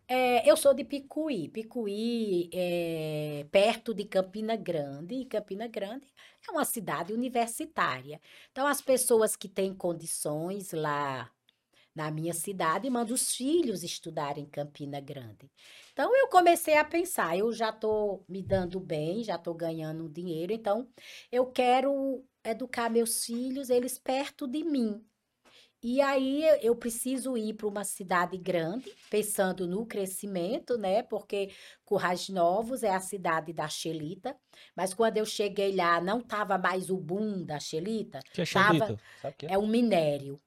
É, 0.08 0.48
eu 0.48 0.56
sou 0.56 0.72
de 0.72 0.84
Picuí. 0.84 1.48
Picuí 1.48 2.48
é 2.52 3.46
perto 3.50 3.92
de 3.92 4.04
Campina 4.04 4.54
Grande. 4.56 5.14
E 5.16 5.24
Campina 5.26 5.66
Grande 5.66 6.06
é 6.48 6.52
uma 6.52 6.64
cidade 6.64 7.12
universitária. 7.12 8.20
Então, 8.52 8.66
as 8.66 8.80
pessoas 8.80 9.34
que 9.36 9.48
têm 9.48 9.74
condições 9.74 10.72
lá 10.72 11.30
na 11.94 12.10
minha 12.10 12.34
cidade 12.34 12.90
mandam 12.90 13.14
os 13.14 13.34
filhos 13.34 13.82
estudarem 13.82 14.44
em 14.44 14.50
Campina 14.50 15.00
Grande. 15.00 15.50
Então, 15.92 16.14
eu 16.16 16.28
comecei 16.28 16.76
a 16.76 16.84
pensar: 16.84 17.36
eu 17.38 17.52
já 17.52 17.70
estou 17.70 18.24
me 18.28 18.42
dando 18.42 18.78
bem, 18.80 19.24
já 19.24 19.36
estou 19.36 19.54
ganhando 19.54 20.08
dinheiro, 20.08 20.52
então 20.52 20.88
eu 21.32 21.46
quero 21.46 22.24
educar 22.44 22.90
meus 22.90 23.24
filhos, 23.24 23.70
eles 23.70 23.98
perto 23.98 24.46
de 24.46 24.62
mim. 24.64 25.04
E 25.88 26.00
aí 26.00 26.42
eu 26.62 26.74
preciso 26.74 27.36
ir 27.36 27.54
para 27.54 27.68
uma 27.68 27.84
cidade 27.84 28.36
grande, 28.36 28.92
pensando 29.08 29.68
no 29.68 29.86
crescimento, 29.86 30.76
né? 30.76 31.04
Porque 31.04 31.52
Currais 31.84 32.28
Novos 32.28 32.82
é 32.82 32.90
a 32.90 32.98
cidade 32.98 33.52
da 33.52 33.68
Xelita, 33.68 34.36
mas 34.74 34.92
quando 34.92 35.18
eu 35.18 35.24
cheguei 35.24 35.76
lá 35.76 36.00
não 36.00 36.18
estava 36.18 36.58
mais 36.58 36.90
o 36.90 36.96
boom 36.96 37.44
da 37.44 37.60
Xelita. 37.60 38.18
Que 38.32 38.42
é 38.42 38.46
tava, 38.46 38.98
que 39.38 39.46
é? 39.46 39.52
é 39.52 39.58
um 39.58 39.68
minério. 39.68 40.40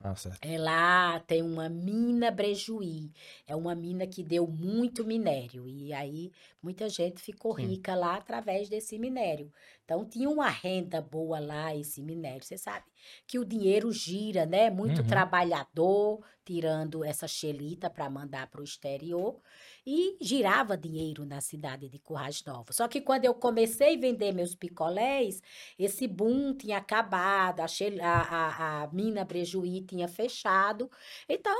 Ah, 0.00 0.16
certo. 0.16 0.38
É 0.42 0.56
lá 0.56 1.20
tem 1.20 1.42
uma 1.42 1.68
mina 1.68 2.30
Brejuí. 2.30 3.12
É 3.46 3.54
uma 3.54 3.74
mina 3.74 4.06
que 4.06 4.24
deu 4.24 4.48
muito 4.48 5.04
minério. 5.04 5.68
E 5.68 5.92
aí 5.92 6.32
muita 6.62 6.88
gente 6.88 7.20
ficou 7.22 7.52
Sim. 7.56 7.78
rica 7.78 7.94
lá 7.94 8.16
através 8.16 8.68
desse 8.68 8.98
minério. 8.98 9.50
Então 9.84 10.08
tinha 10.08 10.28
uma 10.30 10.48
renda 10.48 11.00
boa 11.00 11.40
lá, 11.40 11.74
esse 11.74 12.02
minério. 12.02 12.44
Você 12.44 12.56
sabe 12.58 12.86
que 13.26 13.38
o 13.38 13.44
dinheiro 13.44 13.90
gira, 13.92 14.46
né? 14.46 14.70
Muito 14.70 15.02
Uhum. 15.02 15.04
trabalhador 15.04 16.24
tirando 16.44 17.04
essa 17.04 17.26
xelita 17.28 17.90
para 17.90 18.08
mandar 18.10 18.48
para 18.50 18.60
o 18.60 18.64
exterior. 18.64 19.40
E 19.86 20.16
girava 20.20 20.76
dinheiro 20.76 21.24
na 21.24 21.40
cidade 21.40 21.88
de 21.88 21.98
Currais 21.98 22.42
Novos. 22.44 22.76
Só 22.76 22.88
que 22.88 23.00
quando 23.00 23.24
eu 23.24 23.34
comecei 23.34 23.96
a 23.96 24.00
vender 24.00 24.32
meus 24.32 24.54
picolés, 24.54 25.40
esse 25.78 26.06
boom 26.06 26.54
tinha 26.56 26.78
acabado, 26.78 27.60
a, 27.60 27.66
a, 28.02 28.82
a 28.84 28.92
mina 28.92 29.24
Brejuí 29.24 29.84
tinha 29.84 30.08
fechado. 30.08 30.90
Então, 31.28 31.56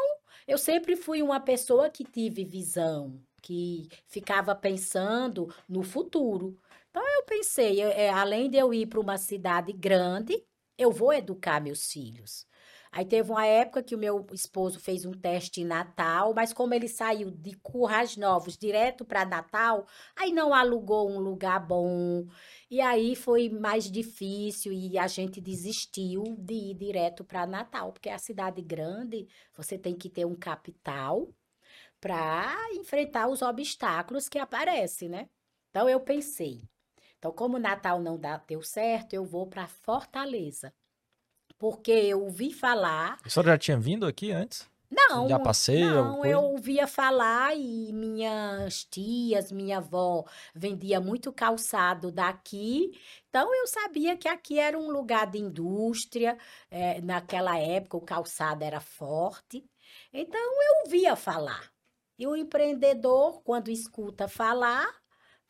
eu 0.46 0.58
sempre 0.58 0.96
fui 0.96 1.22
uma 1.22 1.40
pessoa 1.40 1.90
que 1.90 2.04
tive 2.04 2.44
visão, 2.44 3.20
que 3.42 3.88
ficava 4.06 4.54
pensando 4.54 5.52
no 5.68 5.82
futuro. 5.82 6.56
Então, 6.90 7.02
eu 7.16 7.24
pensei, 7.24 7.82
eu- 7.82 7.88
é, 7.88 8.08
além 8.10 8.48
de 8.50 8.56
eu 8.58 8.72
ir 8.72 8.86
para 8.86 9.00
uma 9.00 9.18
cidade 9.18 9.72
grande, 9.72 10.42
eu 10.78 10.90
vou 10.92 11.12
educar 11.12 11.60
meus 11.60 11.90
filhos. 11.92 12.46
Aí 12.90 13.06
teve 13.06 13.30
uma 13.30 13.46
época 13.46 13.82
que 13.82 13.94
o 13.94 13.98
meu 13.98 14.26
esposo 14.32 14.78
fez 14.78 15.06
um 15.06 15.12
teste 15.12 15.62
em 15.62 15.64
Natal, 15.64 16.34
mas 16.34 16.52
como 16.52 16.74
ele 16.74 16.88
saiu 16.88 17.30
de 17.30 17.54
Currais 17.56 18.16
Novos 18.18 18.56
direto 18.56 19.02
para 19.04 19.24
Natal, 19.24 19.86
aí 20.14 20.30
não 20.32 20.52
alugou 20.52 21.10
um 21.10 21.18
lugar 21.18 21.58
bom. 21.66 22.26
E 22.70 22.80
aí 22.80 23.16
foi 23.16 23.48
mais 23.48 23.90
difícil 23.90 24.72
e 24.72 24.98
a 24.98 25.06
gente 25.06 25.40
desistiu 25.40 26.22
de 26.38 26.54
ir 26.54 26.74
direto 26.74 27.24
para 27.24 27.46
Natal, 27.46 27.92
porque 27.92 28.10
a 28.10 28.18
cidade 28.18 28.60
grande, 28.62 29.26
você 29.56 29.78
tem 29.78 29.94
que 29.96 30.10
ter 30.10 30.26
um 30.26 30.34
capital 30.34 31.28
para 32.02 32.52
enfrentar 32.74 33.28
os 33.28 33.42
obstáculos 33.42 34.28
que 34.28 34.38
aparecem, 34.40 35.08
né? 35.08 35.28
Então 35.70 35.88
eu 35.88 36.00
pensei, 36.00 36.68
então 37.16 37.30
como 37.32 37.60
Natal 37.60 38.02
não 38.02 38.18
dá, 38.18 38.38
deu 38.38 38.60
certo, 38.60 39.14
eu 39.14 39.24
vou 39.24 39.46
para 39.46 39.68
Fortaleza. 39.68 40.74
Porque 41.58 41.92
eu 41.92 42.24
ouvi 42.24 42.52
falar 42.52 43.18
A 43.24 43.30
senhora 43.30 43.52
já 43.52 43.58
tinha 43.58 43.78
vindo 43.78 44.04
aqui 44.04 44.32
antes? 44.32 44.68
não, 44.90 45.28
Já 45.28 45.38
passei 45.38 45.80
não, 45.80 46.24
eu 46.24 46.42
ouvia 46.42 46.86
falar 46.88 47.56
e 47.56 47.92
minhas 47.92 48.84
tias, 48.84 49.52
minha 49.52 49.78
avó 49.78 50.24
vendia 50.54 51.00
muito 51.00 51.32
calçado 51.32 52.10
daqui, 52.10 52.90
então 53.28 53.54
eu 53.54 53.66
sabia 53.68 54.16
que 54.16 54.28
aqui 54.28 54.58
era 54.58 54.76
um 54.78 54.90
lugar 54.90 55.30
de 55.30 55.38
indústria, 55.38 56.36
eh, 56.70 57.00
naquela 57.00 57.56
época 57.58 57.96
o 57.96 58.00
calçado 58.02 58.64
era 58.64 58.80
forte, 58.80 59.64
então 60.12 60.40
eu 60.40 60.84
ouvia 60.84 61.16
falar. 61.16 61.71
E 62.18 62.26
o 62.26 62.36
empreendedor, 62.36 63.42
quando 63.42 63.70
escuta 63.70 64.28
falar, 64.28 64.88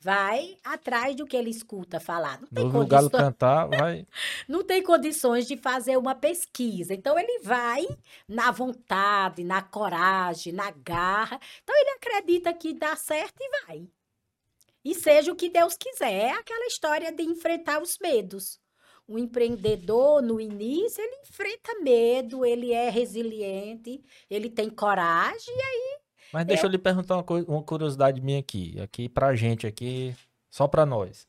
vai 0.02 0.56
atrás 0.64 1.14
do 1.14 1.24
que 1.24 1.36
ele 1.36 1.50
escuta 1.50 2.00
falar. 2.00 2.40
Não 2.40 2.48
tem 2.48 2.66
o 2.66 2.86
galo 2.86 3.08
condições 3.08 3.22
cantar, 3.22 3.66
vai. 3.68 4.06
não 4.48 4.64
tem 4.64 4.82
condições 4.82 5.46
de 5.46 5.56
fazer 5.56 5.96
uma 5.96 6.14
pesquisa. 6.14 6.92
Então, 6.92 7.16
ele 7.16 7.38
vai 7.40 7.86
na 8.26 8.50
vontade, 8.50 9.44
na 9.44 9.62
coragem, 9.62 10.52
na 10.52 10.72
garra. 10.72 11.38
Então, 11.62 11.74
ele 11.76 11.90
acredita 11.90 12.52
que 12.52 12.72
dá 12.72 12.96
certo 12.96 13.40
e 13.40 13.64
vai. 13.64 13.88
E 14.84 14.94
seja 14.94 15.30
o 15.30 15.36
que 15.36 15.48
Deus 15.48 15.76
quiser. 15.76 16.12
É 16.12 16.30
aquela 16.32 16.66
história 16.66 17.12
de 17.12 17.22
enfrentar 17.22 17.80
os 17.80 17.96
medos. 17.98 18.60
O 19.06 19.18
empreendedor, 19.18 20.20
no 20.20 20.40
início, 20.40 21.02
ele 21.02 21.16
enfrenta 21.22 21.78
medo, 21.80 22.44
ele 22.44 22.72
é 22.72 22.88
resiliente, 22.88 24.02
ele 24.28 24.48
tem 24.48 24.68
coragem. 24.68 25.54
Mas 26.32 26.46
deixa 26.46 26.66
eu 26.66 26.70
lhe 26.70 26.78
perguntar 26.78 27.16
uma, 27.16 27.22
coisa, 27.22 27.46
uma 27.50 27.62
curiosidade 27.62 28.20
minha 28.20 28.38
aqui, 28.38 28.80
aqui 28.80 29.08
pra 29.08 29.34
gente, 29.36 29.66
aqui, 29.66 30.14
só 30.50 30.66
pra 30.66 30.86
nós. 30.86 31.26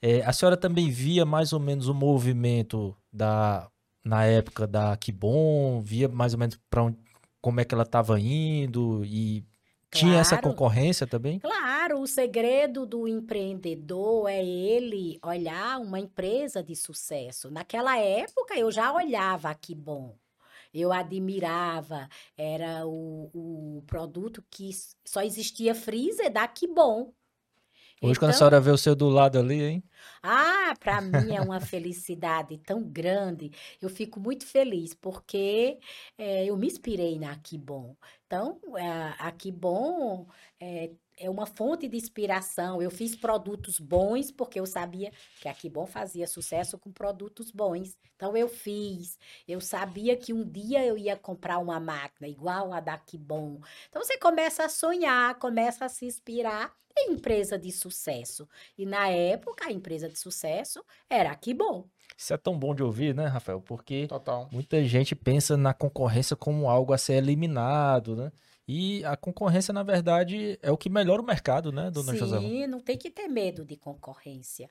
É, 0.00 0.22
a 0.22 0.32
senhora 0.32 0.56
também 0.56 0.90
via 0.90 1.24
mais 1.24 1.52
ou 1.52 1.60
menos 1.60 1.88
o 1.88 1.94
movimento 1.94 2.96
da, 3.12 3.68
na 4.04 4.24
época 4.24 4.66
da 4.66 4.96
Kibon, 4.96 5.82
via 5.82 6.08
mais 6.08 6.32
ou 6.32 6.38
menos 6.38 6.58
para 6.70 6.84
onde, 6.84 6.98
como 7.40 7.60
é 7.60 7.64
que 7.64 7.74
ela 7.74 7.82
estava 7.82 8.18
indo 8.18 9.04
e 9.04 9.44
tinha 9.90 10.18
essa 10.18 10.36
Claro. 10.38 10.50
concorrência 10.50 11.06
também? 11.06 11.40
Claro, 11.40 12.00
o 12.00 12.06
segredo 12.06 12.86
do 12.86 13.08
empreendedor 13.08 14.28
é 14.28 14.44
ele 14.44 15.18
olhar 15.24 15.80
uma 15.80 15.98
empresa 15.98 16.62
de 16.62 16.76
sucesso. 16.76 17.50
Naquela 17.50 17.98
época 17.98 18.58
eu 18.58 18.70
já 18.70 18.92
olhava 18.92 19.50
a 19.50 19.54
Que 19.54 19.74
Bom. 19.74 20.16
Eu 20.72 20.92
admirava, 20.92 22.08
era 22.36 22.86
o, 22.86 23.78
o 23.78 23.82
produto 23.86 24.44
que 24.50 24.70
só 25.06 25.22
existia 25.22 25.74
freezer 25.74 26.32
da 26.32 26.46
Que 26.48 26.66
Bom. 26.66 27.12
Hoje, 28.00 28.18
quando 28.18 28.30
a 28.30 28.32
Então, 28.32 28.34
senhora 28.34 28.60
vê 28.60 28.70
o 28.70 28.78
seu 28.78 28.94
do 28.94 29.08
lado 29.08 29.38
ali, 29.38 29.62
hein? 29.62 29.84
ah, 30.22 30.74
para 30.80 31.00
mim 31.00 31.32
é 31.34 31.40
uma 31.40 31.60
felicidade 31.60 32.58
tão 32.58 32.82
grande. 32.82 33.50
Eu 33.80 33.88
fico 33.88 34.18
muito 34.20 34.46
feliz 34.46 34.94
porque 34.94 35.78
eh, 36.16 36.46
eu 36.46 36.56
me 36.56 36.66
inspirei 36.66 37.18
na 37.18 37.32
Aquibom. 37.32 37.96
Então, 38.26 38.60
a 38.76 39.28
Aquibom 39.28 40.26
é, 40.60 40.90
é 41.18 41.28
uma 41.28 41.46
fonte 41.46 41.88
de 41.88 41.96
inspiração. 41.96 42.80
Eu 42.80 42.90
fiz 42.90 43.14
produtos 43.14 43.78
bons 43.78 44.30
porque 44.30 44.58
eu 44.58 44.66
sabia 44.66 45.12
que 45.40 45.48
a 45.48 45.50
Aquibom 45.50 45.86
fazia 45.86 46.26
sucesso 46.26 46.78
com 46.78 46.90
produtos 46.90 47.50
bons. 47.50 47.96
Então, 48.16 48.36
eu 48.36 48.48
fiz. 48.48 49.18
Eu 49.46 49.60
sabia 49.60 50.16
que 50.16 50.32
um 50.32 50.44
dia 50.44 50.84
eu 50.84 50.96
ia 50.96 51.16
comprar 51.16 51.58
uma 51.58 51.78
máquina 51.78 52.28
igual 52.28 52.72
a 52.72 52.80
da 52.80 52.94
Aquibom. 52.94 53.60
Então, 53.88 54.02
você 54.02 54.16
começa 54.18 54.64
a 54.64 54.68
sonhar, 54.68 55.38
começa 55.38 55.84
a 55.84 55.88
se 55.88 56.06
inspirar 56.06 56.74
em 56.96 57.12
empresa 57.12 57.58
de 57.58 57.70
sucesso. 57.70 58.48
E 58.76 58.84
na 58.84 59.08
época, 59.08 59.66
a 59.66 59.72
empresa 59.72 60.08
de 60.08 60.18
sucesso 60.18 60.84
era 61.08 61.30
a 61.30 61.34
Que 61.34 61.54
Bom. 61.54 61.86
Isso 62.16 62.34
é 62.34 62.36
tão 62.36 62.58
bom 62.58 62.74
de 62.74 62.82
ouvir, 62.82 63.14
né, 63.14 63.26
Rafael? 63.26 63.60
Porque 63.60 64.08
Total. 64.08 64.48
muita 64.50 64.82
gente 64.82 65.14
pensa 65.14 65.56
na 65.56 65.72
concorrência 65.72 66.34
como 66.34 66.68
algo 66.68 66.92
a 66.92 66.98
ser 66.98 67.14
eliminado, 67.14 68.16
né? 68.16 68.32
E 68.70 69.02
a 69.06 69.16
concorrência, 69.16 69.72
na 69.72 69.82
verdade, 69.82 70.58
é 70.60 70.70
o 70.70 70.76
que 70.76 70.90
melhora 70.90 71.22
o 71.22 71.24
mercado, 71.24 71.72
né, 71.72 71.90
dona 71.90 72.14
Joselma? 72.14 72.46
Sim, 72.46 72.66
não 72.66 72.80
tem 72.80 72.98
que 72.98 73.10
ter 73.10 73.26
medo 73.26 73.64
de 73.64 73.78
concorrência. 73.78 74.68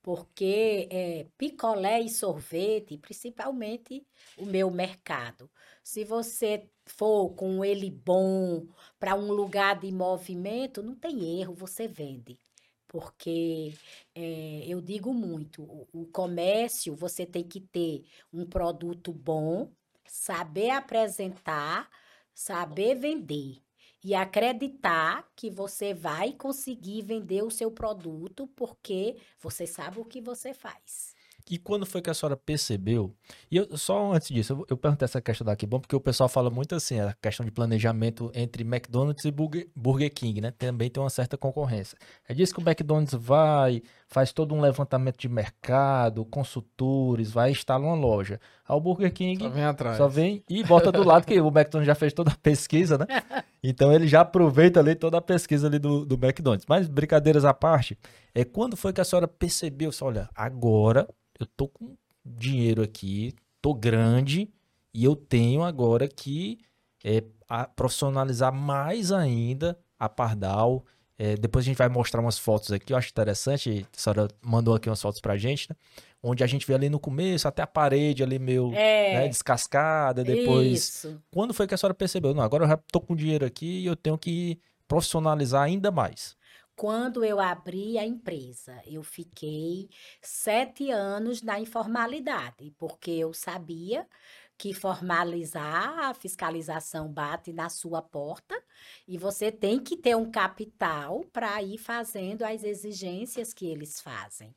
Porque 0.00 0.88
é, 0.88 1.26
picolé 1.36 2.00
e 2.00 2.08
sorvete, 2.08 2.96
principalmente 2.96 4.06
o 4.38 4.46
meu 4.46 4.70
mercado. 4.70 5.50
Se 5.82 6.04
você 6.04 6.70
for 6.86 7.30
com 7.30 7.64
ele 7.64 7.90
bom 7.90 8.68
para 9.00 9.16
um 9.16 9.32
lugar 9.32 9.80
de 9.80 9.90
movimento, 9.90 10.80
não 10.80 10.94
tem 10.94 11.40
erro, 11.40 11.52
você 11.52 11.88
vende. 11.88 12.38
Porque 12.86 13.74
eh, 14.14 14.64
eu 14.66 14.80
digo 14.80 15.12
muito, 15.12 15.62
o, 15.62 15.88
o 15.92 16.06
comércio 16.06 16.94
você 16.94 17.24
tem 17.24 17.44
que 17.44 17.60
ter 17.60 18.04
um 18.32 18.44
produto 18.44 19.12
bom, 19.12 19.70
saber 20.04 20.70
apresentar, 20.70 21.88
saber 22.34 22.94
vender. 22.96 23.62
e 24.02 24.14
acreditar 24.14 25.30
que 25.36 25.50
você 25.50 25.92
vai 25.92 26.32
conseguir 26.32 27.02
vender 27.02 27.42
o 27.42 27.50
seu 27.50 27.70
produto 27.70 28.46
porque 28.56 29.18
você 29.38 29.66
sabe 29.66 30.00
o 30.00 30.04
que 30.06 30.22
você 30.22 30.54
faz. 30.54 31.14
E 31.50 31.58
quando 31.58 31.84
foi 31.84 32.00
que 32.00 32.08
a 32.08 32.14
senhora 32.14 32.36
percebeu? 32.36 33.12
E 33.50 33.56
eu, 33.56 33.76
só 33.76 34.12
antes 34.12 34.28
disso, 34.28 34.52
eu, 34.52 34.66
eu 34.70 34.76
perguntei 34.76 35.04
essa 35.04 35.20
questão 35.20 35.44
daqui, 35.44 35.66
bom, 35.66 35.80
porque 35.80 35.96
o 35.96 36.00
pessoal 36.00 36.28
fala 36.28 36.48
muito 36.48 36.76
assim, 36.76 37.00
a 37.00 37.12
questão 37.20 37.44
de 37.44 37.50
planejamento 37.50 38.30
entre 38.32 38.62
McDonald's 38.62 39.24
e 39.24 39.32
Burger, 39.32 39.68
Burger 39.74 40.14
King, 40.14 40.40
né? 40.40 40.52
Também 40.52 40.88
tem 40.88 41.02
uma 41.02 41.10
certa 41.10 41.36
concorrência. 41.36 41.98
É 42.28 42.32
disso 42.32 42.54
que 42.54 42.60
o 42.60 42.62
McDonald's 42.62 43.14
vai, 43.14 43.82
faz 44.06 44.32
todo 44.32 44.54
um 44.54 44.60
levantamento 44.60 45.18
de 45.18 45.28
mercado, 45.28 46.24
consultores, 46.24 47.32
vai 47.32 47.50
instalar 47.50 47.88
uma 47.88 47.96
loja. 47.96 48.40
Ao 48.64 48.80
Burger 48.80 49.12
King 49.12 49.42
Só 49.42 49.48
vem 49.48 49.64
atrás. 49.64 49.96
só 49.96 50.06
vem 50.06 50.44
e 50.48 50.62
bota 50.62 50.92
do 50.92 51.02
lado, 51.02 51.26
que 51.26 51.40
o 51.40 51.48
McDonald's 51.48 51.86
já 51.86 51.96
fez 51.96 52.12
toda 52.12 52.30
a 52.30 52.36
pesquisa, 52.36 52.96
né? 52.96 53.06
Então 53.62 53.92
ele 53.92 54.08
já 54.08 54.22
aproveita 54.22 54.80
ali 54.80 54.94
toda 54.94 55.18
a 55.18 55.20
pesquisa 55.20 55.66
ali 55.66 55.78
do, 55.78 56.06
do 56.06 56.14
McDonald's. 56.14 56.64
Mas 56.66 56.88
brincadeiras 56.88 57.44
à 57.44 57.52
parte, 57.52 57.98
é 58.34 58.42
quando 58.42 58.74
foi 58.74 58.90
que 58.90 59.02
a 59.02 59.04
senhora 59.04 59.28
percebeu, 59.28 59.92
só, 59.92 60.06
olha, 60.06 60.30
agora 60.34 61.06
eu 61.40 61.46
tô 61.46 61.66
com 61.66 61.96
dinheiro 62.24 62.82
aqui, 62.82 63.34
tô 63.62 63.72
grande 63.74 64.48
e 64.94 65.02
eu 65.04 65.16
tenho 65.16 65.62
agora 65.64 66.06
que 66.06 66.58
é, 67.02 67.24
a- 67.48 67.66
profissionalizar 67.66 68.52
mais 68.52 69.10
ainda 69.10 69.76
a 69.98 70.08
Pardal. 70.08 70.84
É, 71.18 71.34
depois 71.36 71.64
a 71.64 71.66
gente 71.66 71.76
vai 71.76 71.88
mostrar 71.88 72.20
umas 72.20 72.38
fotos 72.38 72.70
aqui, 72.72 72.92
eu 72.92 72.96
acho 72.96 73.08
interessante. 73.10 73.86
A 73.96 73.98
senhora 74.00 74.28
mandou 74.42 74.74
aqui 74.74 74.88
umas 74.88 75.00
fotos 75.02 75.20
pra 75.20 75.36
gente, 75.36 75.68
né? 75.68 75.76
Onde 76.22 76.44
a 76.44 76.46
gente 76.46 76.66
vê 76.66 76.74
ali 76.74 76.88
no 76.90 77.00
começo, 77.00 77.48
até 77.48 77.62
a 77.62 77.66
parede 77.66 78.22
ali 78.22 78.38
meio 78.38 78.70
né, 78.70 79.24
É, 79.24 79.28
descascada, 79.28 80.22
depois 80.22 80.72
isso. 80.88 81.20
quando 81.30 81.54
foi 81.54 81.66
que 81.66 81.74
a 81.74 81.76
senhora 81.78 81.94
percebeu? 81.94 82.34
Não, 82.34 82.42
agora 82.42 82.64
eu 82.64 82.68
já 82.68 82.76
tô 82.76 83.00
com 83.00 83.16
dinheiro 83.16 83.44
aqui 83.46 83.80
e 83.80 83.86
eu 83.86 83.96
tenho 83.96 84.16
que 84.18 84.58
profissionalizar 84.86 85.62
ainda 85.62 85.90
mais. 85.90 86.36
Quando 86.80 87.22
eu 87.22 87.38
abri 87.38 87.98
a 87.98 88.06
empresa, 88.06 88.80
eu 88.86 89.02
fiquei 89.02 89.90
sete 90.22 90.90
anos 90.90 91.42
na 91.42 91.60
informalidade, 91.60 92.74
porque 92.78 93.10
eu 93.10 93.34
sabia 93.34 94.08
que 94.56 94.72
formalizar 94.72 95.98
a 95.98 96.14
fiscalização 96.14 97.12
bate 97.12 97.52
na 97.52 97.68
sua 97.68 98.00
porta 98.00 98.58
e 99.06 99.18
você 99.18 99.52
tem 99.52 99.78
que 99.78 99.94
ter 99.94 100.16
um 100.16 100.30
capital 100.30 101.22
para 101.30 101.62
ir 101.62 101.76
fazendo 101.76 102.44
as 102.44 102.64
exigências 102.64 103.52
que 103.52 103.66
eles 103.66 104.00
fazem. 104.00 104.56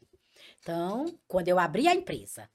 Então, 0.62 1.19
quando 1.27 1.49
eu 1.49 1.59
abri 1.59 1.89
a 1.89 1.93
empresa, 1.93 2.49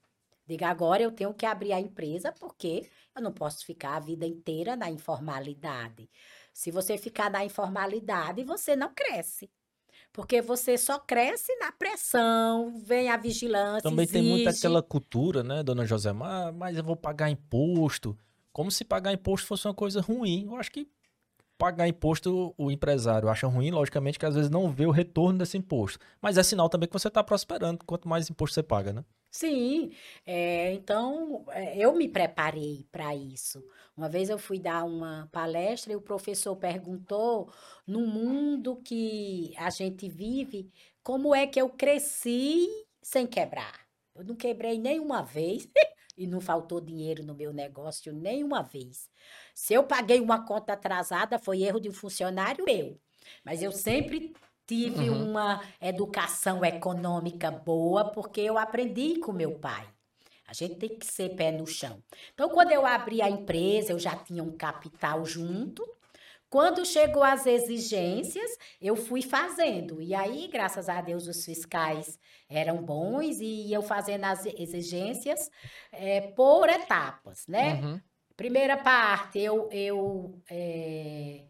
diga 0.47 0.69
agora 0.69 1.03
eu 1.03 1.13
tenho 1.13 1.35
que 1.35 1.45
abrir 1.45 1.75
a 1.75 1.81
empresa 1.81 2.33
porque 2.33 2.89
eu 3.15 3.21
não 3.21 3.35
posso 3.35 3.67
ficar 3.67 3.97
a 3.97 4.01
vida 4.01 4.25
inteira 4.27 4.75
na 4.77 4.91
informalidade. 4.91 6.09
Se 6.55 6.71
você 6.71 6.97
ficar 6.97 7.31
na 7.31 7.45
informalidade, 7.45 8.43
você 8.45 8.75
não 8.75 8.95
cresce. 8.95 9.51
Porque 10.19 10.43
você 10.43 10.77
só 10.77 10.99
cresce 10.99 11.55
na 11.61 11.71
pressão, 11.71 12.77
vem 12.85 13.09
a 13.09 13.17
vigilância, 13.17 13.89
Também 13.89 14.05
tem 14.05 14.21
muito 14.21 14.49
exige. 14.49 14.67
aquela 14.67 14.83
cultura, 14.83 15.45
né, 15.45 15.63
dona 15.63 15.87
Josemar? 15.87 16.49
"Ah, 16.49 16.53
Mas 16.53 16.77
eu 16.77 16.83
vou 16.83 16.97
pagar 16.97 17.31
imposto. 17.31 18.19
Como 18.53 18.69
se 18.69 18.85
pagar 18.85 19.13
imposto 19.13 19.47
fosse 19.47 19.69
uma 19.69 19.75
coisa 19.75 20.01
ruim. 20.01 20.47
Eu 20.47 20.57
acho 20.57 20.73
que 20.73 20.89
pagar 21.57 21.87
imposto 21.87 22.53
o 22.59 22.69
empresário 22.69 23.29
acha 23.29 23.47
ruim, 23.47 23.71
logicamente, 23.71 24.19
que 24.19 24.27
às 24.27 24.35
vezes 24.35 24.51
não 24.51 24.69
vê 24.73 24.87
o 24.87 24.91
retorno 24.91 25.39
desse 25.39 25.57
imposto. 25.57 26.01
Mas 26.21 26.37
é 26.37 26.43
sinal 26.43 26.69
também 26.69 26.89
que 26.89 26.93
você 26.99 27.07
está 27.07 27.23
prosperando, 27.23 27.79
quanto 27.87 28.09
mais 28.09 28.29
imposto 28.29 28.55
você 28.55 28.63
paga, 28.65 28.93
né? 28.93 29.05
Sim, 29.31 29.93
é, 30.27 30.73
então 30.73 31.45
é, 31.51 31.77
eu 31.79 31.95
me 31.95 32.09
preparei 32.09 32.87
para 32.91 33.15
isso. 33.15 33.63
Uma 33.97 34.09
vez 34.09 34.31
eu 34.31 34.39
fui 34.39 34.59
dar 34.59 34.85
uma 34.85 35.29
palestra 35.31 35.93
e 35.93 35.97
o 35.97 36.01
professor 36.01 36.57
perguntou, 36.57 37.53
no 37.87 38.07
mundo 38.07 38.77
que 38.77 39.53
a 39.57 39.71
gente 39.71 40.09
vive, 40.09 40.73
como 41.03 41.35
é 41.35 41.47
que 41.47 41.61
eu 41.61 41.69
cresci 41.69 42.67
sem 43.03 43.27
quebrar? 43.27 43.87
Eu 44.15 44.25
não 44.25 44.35
quebrei 44.35 44.79
nenhuma 44.79 45.23
vez 45.23 45.69
e 46.17 46.27
não 46.27 46.41
faltou 46.41 46.81
dinheiro 46.81 47.23
no 47.23 47.35
meu 47.35 47.53
negócio 47.53 48.13
nenhuma 48.13 48.63
vez. 48.63 49.11
Se 49.55 49.75
eu 49.75 49.85
paguei 49.85 50.21
uma 50.21 50.45
conta 50.47 50.73
atrasada, 50.73 51.39
foi 51.39 51.63
erro 51.63 51.81
de 51.81 51.89
um 51.89 51.93
funcionário 51.93 52.65
meu. 52.65 52.99
Mas 53.45 53.63
eu 53.63 53.73
sempre 53.73 54.33
tive 54.69 55.09
Uhum. 55.09 55.31
uma 55.31 55.63
educação 55.81 56.63
econômica 56.65 57.51
boa, 57.51 58.05
porque 58.13 58.41
eu 58.43 58.59
aprendi 58.59 59.19
com 59.19 59.33
meu 59.33 59.59
pai. 59.59 59.85
A 60.47 60.53
gente 60.53 60.77
tem 60.77 60.91
que 60.91 61.07
ser 61.07 61.31
pé 61.35 61.51
no 61.51 61.67
chão. 61.67 62.03
Então, 62.35 62.49
quando 62.51 62.71
eu 62.71 62.87
abri 62.87 63.21
a 63.21 63.29
empresa, 63.29 63.93
eu 63.93 63.99
já 63.99 64.15
tinha 64.15 64.43
um 64.43 64.53
capital 64.57 65.25
junto. 65.25 65.83
Quando 66.51 66.87
chegou 66.87 67.23
as 67.23 67.45
exigências, 67.47 68.51
eu 68.81 68.97
fui 68.97 69.21
fazendo. 69.21 70.01
E 70.01 70.15
aí, 70.15 70.49
graças 70.49 70.89
a 70.89 71.01
Deus, 71.03 71.27
os 71.27 71.45
fiscais 71.45 72.19
eram 72.49 72.83
bons 72.83 73.41
e 73.41 73.69
iam 73.69 73.83
fazendo 73.83 74.25
as 74.25 74.47
exigências 74.47 75.51
eh, 75.93 76.33
por 76.35 76.69
etapas, 76.71 77.47
né? 77.47 77.75
Uhum. 77.75 78.01
Primeira 78.35 78.79
parte, 78.79 79.39
eu, 79.39 79.69
eu 79.71 80.41
eh, 80.51 81.45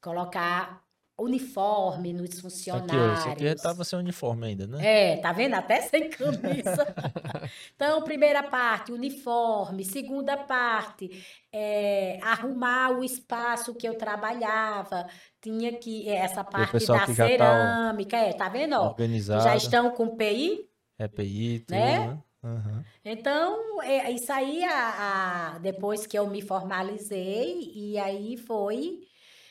colocar 0.00 0.82
uniforme 1.18 2.12
nos 2.12 2.30
Aqui, 2.30 2.36
ó, 2.38 2.42
funcionários. 2.42 3.18
esse 3.18 3.28
aqui 3.28 3.44
estava 3.44 3.84
sem 3.84 3.98
uniforme 3.98 4.46
ainda, 4.46 4.66
né? 4.66 5.14
É, 5.14 5.16
tá 5.16 5.32
vendo? 5.32 5.54
Até 5.54 5.80
sem 5.82 6.08
camisa. 6.10 6.86
Então, 7.74 8.02
primeira 8.02 8.42
parte, 8.42 8.92
uniforme. 8.92 9.84
Segunda 9.84 10.36
parte, 10.36 11.24
é, 11.52 12.18
arrumar 12.22 12.90
o 12.90 13.02
espaço 13.04 13.74
que 13.74 13.88
eu 13.88 13.96
trabalhava. 13.96 15.06
Tinha 15.40 15.72
que, 15.72 16.08
é, 16.08 16.16
essa 16.16 16.44
parte 16.44 16.86
da 16.86 17.06
tá, 17.06 17.06
ó, 17.08 17.14
cerâmica, 17.14 18.16
é, 18.16 18.32
tá 18.32 18.48
vendo? 18.48 18.74
ó? 18.74 18.88
Organizado, 18.88 19.44
já 19.44 19.56
estão 19.56 19.90
com 19.92 20.16
PI. 20.16 20.68
EPI, 20.98 21.60
tudo, 21.60 21.76
né? 21.76 22.06
né? 22.08 22.18
Aham. 22.44 22.84
Então, 23.04 23.82
é, 23.82 24.10
isso 24.10 24.32
aí, 24.32 24.62
a, 24.64 25.54
a- 25.54 25.58
depois 25.58 26.06
que 26.06 26.18
eu 26.18 26.26
me 26.28 26.42
formalizei, 26.42 27.72
e 27.74 27.98
aí 27.98 28.36
foi. 28.36 29.00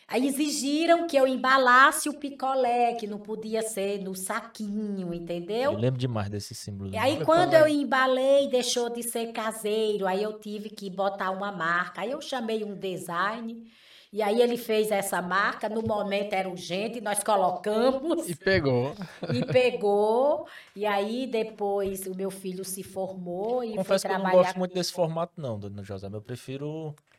Aí 0.10 0.26
exigiram 0.26 1.06
que 1.06 1.17
eu 1.17 1.28
embalasse 1.28 2.08
o 2.08 2.13
picolé, 2.13 2.93
que 2.93 3.06
não 3.06 3.20
podia 3.20 3.62
ser 3.62 4.02
no 4.02 4.15
saquinho, 4.15 5.13
entendeu? 5.13 5.74
Eu 5.74 5.78
lembro 5.78 6.00
demais 6.00 6.30
desse 6.30 6.56
símbolo. 6.56 6.89
E 6.89 6.93
né? 6.93 7.00
aí, 7.00 7.20
Eu 7.20 7.26
quando 7.26 7.52
também. 7.52 7.76
eu 7.76 7.82
embalei, 7.82 8.48
deixou 8.48 8.89
de 8.89 9.04
ser 9.04 9.34
caseiro. 9.34 10.08
Aí 10.08 10.24
eu 10.24 10.39
tive 10.39 10.70
que 10.70 10.89
botar 10.89 11.30
uma 11.32 11.52
marca. 11.52 12.02
Aí 12.02 12.12
eu 12.12 12.22
chamei 12.22 12.63
um 12.63 12.74
design. 12.74 13.65
E 14.12 14.22
aí 14.22 14.41
ele 14.41 14.58
fez 14.58 14.89
essa 14.91 15.22
marca. 15.22 15.67
No 15.67 15.82
momento 15.82 16.34
era 16.34 16.48
urgente, 16.50 17.02
nós 17.02 17.24
colocamos 17.24 18.30
E 18.30 18.36
pegou. 18.36 18.96
e 19.34 19.46
pegou. 19.46 20.48
E 20.76 20.86
aí 20.86 21.28
depois 21.28 22.06
o 22.08 22.15
meu 22.15 22.32
filho 22.32 22.63
se 22.63 22.84
formou 22.84 23.63
e 23.63 23.76
Confesso 23.76 23.86
foi 23.88 24.00
que 24.00 24.08
eu 24.08 24.12
não 24.12 24.22
trabalhar. 24.22 24.43
gosto 24.43 24.60
muito 24.60 24.74
desse 24.74 24.93
formato, 24.93 25.34
não, 25.38 25.60
dona 25.60 25.84
José. 25.84 26.08
Eu 26.12 26.22
prefiro 26.22 26.67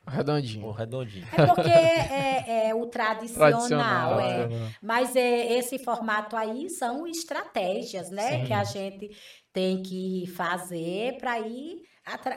o 0.06 0.10
Redondinho. 0.10 0.70
redondinho. 0.70 1.26
É 1.36 1.46
porque 1.46 1.70
é, 1.70 2.68
é 2.68 2.74
o 2.74 2.86
tradicional, 2.86 3.50
Tradicional, 3.50 4.20
é. 4.20 4.42
é. 4.44 4.48
Mas 4.80 5.14
é, 5.14 5.58
esse 5.58 5.78
formato 5.78 6.34
aí 6.36 6.70
são 6.70 7.06
estratégias, 7.06 8.10
né? 8.10 8.46
Que 8.46 8.52
a 8.54 8.64
gente 8.64 9.10
tem 9.52 9.82
que 9.82 10.26
fazer 10.34 11.18
para 11.18 11.38
ir 11.40 11.82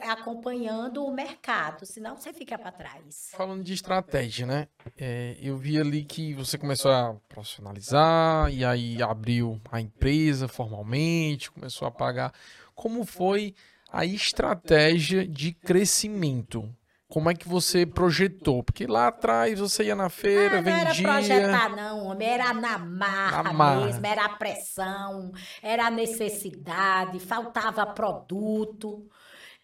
acompanhando 0.09 1.05
o 1.05 1.13
mercado, 1.13 1.85
senão 1.85 2.15
você 2.17 2.33
fica 2.33 2.57
para 2.57 2.71
trás. 2.71 3.29
Falando 3.35 3.63
de 3.63 3.73
estratégia, 3.73 4.45
né? 4.45 4.67
É, 4.97 5.37
eu 5.41 5.57
vi 5.57 5.79
ali 5.79 6.03
que 6.03 6.33
você 6.33 6.57
começou 6.57 6.91
a 6.91 7.15
profissionalizar 7.29 8.51
e 8.53 8.63
aí 8.65 9.01
abriu 9.01 9.59
a 9.71 9.79
empresa 9.79 10.47
formalmente, 10.47 11.51
começou 11.51 11.87
a 11.87 11.91
pagar. 11.91 12.33
Como 12.75 13.05
foi 13.05 13.53
a 13.91 14.05
estratégia 14.05 15.27
de 15.27 15.51
crescimento? 15.53 16.69
Como 17.07 17.29
é 17.29 17.33
que 17.33 17.45
você 17.45 17.85
projetou? 17.85 18.63
Porque 18.63 18.87
lá 18.87 19.07
atrás 19.07 19.59
você 19.59 19.83
ia 19.83 19.95
na 19.95 20.07
feira, 20.07 20.59
Ah, 20.59 20.61
não 20.61 20.71
era 20.71 20.89
vendia. 20.93 21.07
projetar, 21.09 21.75
não, 21.75 22.05
homem. 22.05 22.25
Era 22.25 22.53
na 22.53 22.77
marra 22.77 23.43
Na 23.43 23.51
marra. 23.53 23.85
mesmo, 23.85 24.05
era 24.07 24.23
a 24.25 24.29
pressão, 24.29 25.33
era 25.61 25.87
a 25.87 25.91
necessidade, 25.91 27.19
faltava 27.19 27.85
produto. 27.85 29.09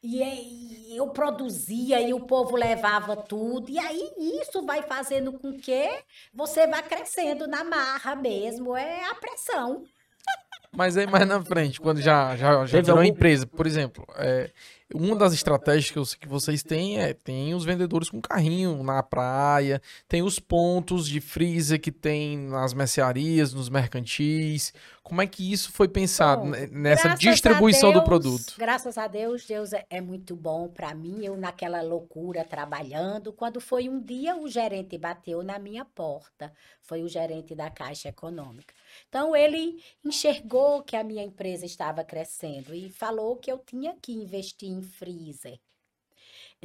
E 0.04 0.22
aí 0.22 0.96
eu 0.96 1.10
produzia 1.10 2.00
e 2.02 2.14
o 2.14 2.22
povo 2.22 2.56
levava 2.56 3.16
tudo. 3.16 3.70
E 3.70 3.80
aí 3.80 4.12
isso 4.42 4.66
vai 4.66 4.84
fazendo 4.84 5.34
com 5.34 5.58
que 5.58 5.90
você 6.34 6.68
vá 6.68 6.82
crescendo 6.82 7.48
na 7.48 7.64
marra 7.64 8.16
mesmo. 8.16 8.76
É 8.76 9.06
a 9.10 9.16
pressão. 9.16 9.84
Mas 10.72 10.98
aí 10.98 11.08
mais 11.08 11.28
na 11.28 11.44
frente, 11.44 11.80
quando 11.80 12.00
já, 12.02 12.36
já, 12.36 12.66
já 12.66 12.82
virou 12.82 12.98
algum- 13.00 13.10
empresa, 13.10 13.48
por 13.48 13.66
exemplo, 13.66 14.06
é, 14.18 14.52
uma 14.94 15.16
das 15.16 15.34
estratégias 15.34 15.90
que 15.90 15.98
eu 15.98 16.06
sei 16.06 16.20
que 16.20 16.28
vocês 16.28 16.62
têm 16.62 17.00
é 17.00 17.14
tem 17.14 17.56
os 17.56 17.66
vendedores 17.66 18.10
com 18.10 18.22
carrinho 18.22 18.84
na 18.84 19.02
praia, 19.02 19.82
tem 20.08 20.22
os 20.22 20.40
pontos 20.40 21.08
de 21.08 21.20
freezer 21.20 21.80
que 21.82 21.92
tem 21.92 22.38
nas 22.38 22.74
mercearias, 22.74 23.54
nos 23.54 23.70
mercantis. 23.70 24.74
Como 25.08 25.22
é 25.22 25.28
que 25.28 25.52
isso 25.54 25.72
foi 25.72 25.88
pensado 25.88 26.42
Bom, 26.44 26.50
ne- 26.50 26.68
nessa 26.68 27.16
distribuição 27.16 27.90
a 27.90 27.94
do 27.94 28.00
Deus- 28.00 28.06
produto? 28.06 28.54
Graças 28.58 28.98
a 28.98 29.08
Deus, 29.08 29.46
Deus 29.46 29.72
é, 29.72 29.86
é 29.90 30.02
muito 30.02 30.36
bom 30.36 30.68
para 30.68 30.94
mim. 30.94 31.24
Eu 31.24 31.38
naquela 31.38 31.82
loucura 31.82 32.44
trabalhando, 32.44 33.32
quando 33.32 33.62
foi 33.62 33.88
um 33.88 34.02
dia 34.02 34.36
o 34.36 34.50
gerente 34.50 34.98
bateu 34.98 35.42
na 35.42 35.58
minha 35.58 35.86
porta. 35.86 36.52
Foi 36.82 37.04
o 37.04 37.08
gerente 37.08 37.56
da 37.56 37.70
Caixa 37.70 38.10
Econômica. 38.10 38.74
Então 39.08 39.34
ele 39.34 39.82
enxergou 40.04 40.84
que 40.84 40.96
a 40.98 41.04
minha 41.06 41.24
empresa 41.24 41.66
estava 41.66 42.04
crescendo 42.04 42.76
e 42.76 42.90
falou 42.90 43.38
que 43.38 43.50
eu 43.50 43.60
tinha 43.60 43.96
que 44.02 44.12
investir 44.12 44.70
em 44.70 44.82
freezer. 44.82 45.58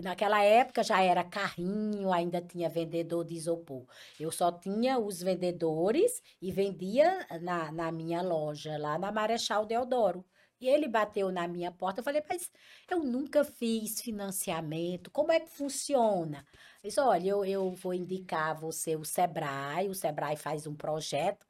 Naquela 0.00 0.42
época 0.42 0.82
já 0.82 1.02
era 1.02 1.22
carrinho, 1.22 2.12
ainda 2.12 2.40
tinha 2.40 2.68
vendedor 2.68 3.24
de 3.26 3.34
isopor. 3.34 3.84
Eu 4.18 4.32
só 4.32 4.50
tinha 4.50 4.98
os 4.98 5.20
vendedores 5.22 6.22
e 6.40 6.50
vendia 6.50 7.26
na, 7.42 7.70
na 7.70 7.92
minha 7.92 8.22
loja, 8.22 8.78
lá 8.78 8.98
na 8.98 9.12
Marechal 9.12 9.66
Deodoro. 9.66 10.24
E 10.58 10.68
ele 10.68 10.88
bateu 10.88 11.30
na 11.30 11.46
minha 11.46 11.70
porta. 11.70 12.00
Eu 12.00 12.04
falei, 12.04 12.22
mas 12.26 12.50
eu 12.88 13.00
nunca 13.02 13.44
fiz 13.44 14.00
financiamento. 14.00 15.10
Como 15.10 15.30
é 15.30 15.40
que 15.40 15.50
funciona? 15.50 16.46
Ele 16.82 16.88
disse, 16.88 17.00
olha, 17.00 17.28
eu, 17.28 17.44
eu 17.44 17.70
vou 17.72 17.92
indicar 17.92 18.50
a 18.50 18.54
você 18.54 18.96
o 18.96 19.04
Sebrae. 19.04 19.88
O 19.88 19.94
Sebrae 19.94 20.36
faz 20.36 20.66
um 20.66 20.74
projeto. 20.74 21.44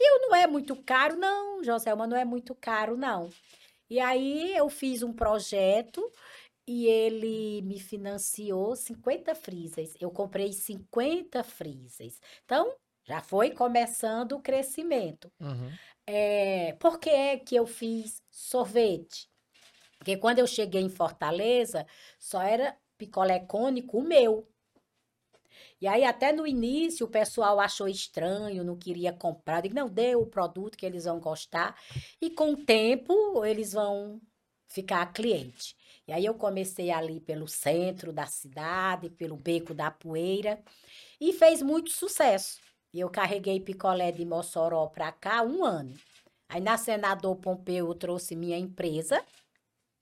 E 0.00 0.10
eu 0.10 0.28
não 0.28 0.34
é 0.34 0.46
muito 0.46 0.76
caro, 0.76 1.16
não, 1.16 1.62
Joselma, 1.62 2.06
não 2.06 2.16
é 2.16 2.24
muito 2.24 2.54
caro, 2.54 2.96
não. 2.96 3.30
E 3.90 4.00
aí 4.00 4.56
eu 4.56 4.70
fiz 4.70 5.02
um 5.02 5.12
projeto 5.12 6.02
e 6.66 6.86
ele 6.86 7.62
me 7.62 7.78
financiou 7.78 8.76
50 8.76 9.34
freezers. 9.34 9.94
Eu 10.00 10.10
comprei 10.10 10.52
50 10.52 11.42
freezers. 11.42 12.20
Então, 12.44 12.74
já 13.04 13.20
foi 13.20 13.50
começando 13.50 14.32
o 14.32 14.40
crescimento. 14.40 15.30
Uhum. 15.40 15.70
É, 16.06 16.72
por 16.74 16.98
que 16.98 17.10
é 17.10 17.36
que 17.36 17.54
eu 17.54 17.66
fiz 17.66 18.22
sorvete? 18.30 19.28
Porque 19.98 20.16
quando 20.16 20.38
eu 20.38 20.46
cheguei 20.46 20.80
em 20.80 20.88
Fortaleza, 20.88 21.86
só 22.18 22.42
era 22.42 22.76
picolé 22.96 23.40
cônico 23.40 23.98
o 23.98 24.02
meu. 24.02 24.48
E 25.80 25.86
aí, 25.86 26.04
até 26.04 26.32
no 26.32 26.46
início, 26.46 27.06
o 27.06 27.10
pessoal 27.10 27.58
achou 27.58 27.88
estranho, 27.88 28.64
não 28.64 28.76
queria 28.76 29.12
comprar. 29.12 29.58
Eu 29.58 29.62
digo, 29.62 29.74
não, 29.74 29.88
dê 29.88 30.14
o 30.14 30.26
produto 30.26 30.76
que 30.76 30.86
eles 30.86 31.04
vão 31.04 31.18
gostar. 31.18 31.76
E 32.20 32.30
com 32.30 32.52
o 32.52 32.64
tempo, 32.64 33.44
eles 33.44 33.72
vão 33.72 34.20
ficar 34.68 35.12
cliente. 35.12 35.76
Aí, 36.12 36.24
eu 36.26 36.34
comecei 36.34 36.90
ali 36.90 37.20
pelo 37.20 37.48
centro 37.48 38.12
da 38.12 38.26
cidade, 38.26 39.10
pelo 39.10 39.36
Beco 39.36 39.74
da 39.74 39.90
Poeira, 39.90 40.62
e 41.20 41.32
fez 41.32 41.62
muito 41.62 41.90
sucesso. 41.90 42.60
E 42.92 43.00
eu 43.00 43.08
carreguei 43.10 43.60
picolé 43.60 44.12
de 44.12 44.24
Mossoró 44.24 44.86
para 44.88 45.10
cá 45.12 45.42
um 45.42 45.64
ano. 45.64 45.94
Aí, 46.48 46.60
na 46.60 46.76
Senador 46.76 47.36
Pompeu, 47.36 47.86
eu 47.86 47.94
trouxe 47.94 48.36
minha 48.36 48.58
empresa, 48.58 49.24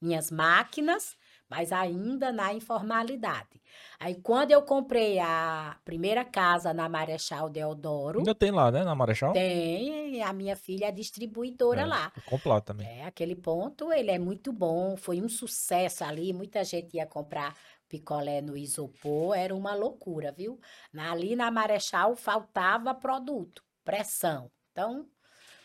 minhas 0.01 0.31
máquinas, 0.31 1.17
mas 1.49 1.73
ainda 1.73 2.33
na 2.33 2.53
informalidade. 2.55 3.60
Aí, 4.03 4.15
quando 4.23 4.51
eu 4.51 4.63
comprei 4.63 5.19
a 5.19 5.77
primeira 5.85 6.25
casa 6.25 6.73
na 6.73 6.89
Marechal 6.89 7.51
Deodoro, 7.51 8.21
Ainda 8.21 8.35
tem 8.35 8.51
lá, 8.51 8.71
né? 8.73 8.83
Na 8.83 8.95
Marechal? 8.95 9.35
tem 9.35 10.23
a 10.23 10.33
minha 10.33 10.57
filha 10.57 10.87
é 10.87 10.91
distribuidora 10.93 11.83
É, 11.83 11.85
lá. 11.85 12.13
eu 12.17 12.23
compro 12.23 12.49
lá 12.49 12.61
também. 12.63 12.87
É, 12.87 13.05
aquele 13.05 13.37
ponto, 13.37 13.93
ele 13.93 14.11
é 14.11 14.19
muito 14.19 14.53
bom, 14.55 14.97
foi 14.97 15.21
um 15.21 15.29
sucesso 15.29 16.03
ali, 16.03 16.33
muita 16.33 16.65
gente 16.65 16.97
ia 16.97 17.07
comprar 17.07 17.55
picolé 17.91 18.41
no 18.41 18.57
isopor, 18.57 19.37
era 19.37 19.55
uma 19.55 19.75
loucura, 19.75 20.33
viu? 20.33 20.59
Ali 20.97 21.37
na 21.37 21.51
Marechal 21.51 22.17
faltava 22.17 22.95
produto, 22.95 23.63
pressão. 23.85 24.51
Então, 24.73 25.07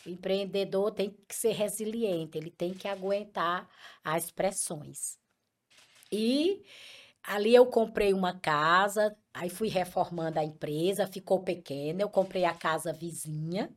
o 0.06 0.10
empreendedor 0.10 0.92
tem 0.92 1.10
que 1.28 1.36
ser 1.36 1.54
resiliente, 1.54 2.38
ele 2.38 2.52
tem 2.52 2.74
que 2.74 2.88
aguentar 2.88 3.70
as 4.04 4.30
pressões. 4.30 5.18
E 6.12 6.64
ali 7.28 7.54
eu 7.56 7.66
comprei 7.68 8.14
uma 8.14 8.40
casa, 8.40 9.16
aí 9.34 9.50
fui 9.50 9.68
reformando 9.68 10.40
a 10.40 10.44
empresa, 10.44 11.08
ficou 11.08 11.42
pequena, 11.44 12.02
eu 12.02 12.10
comprei 12.10 12.46
a 12.46 12.54
casa 12.54 12.94
vizinha, 12.94 13.70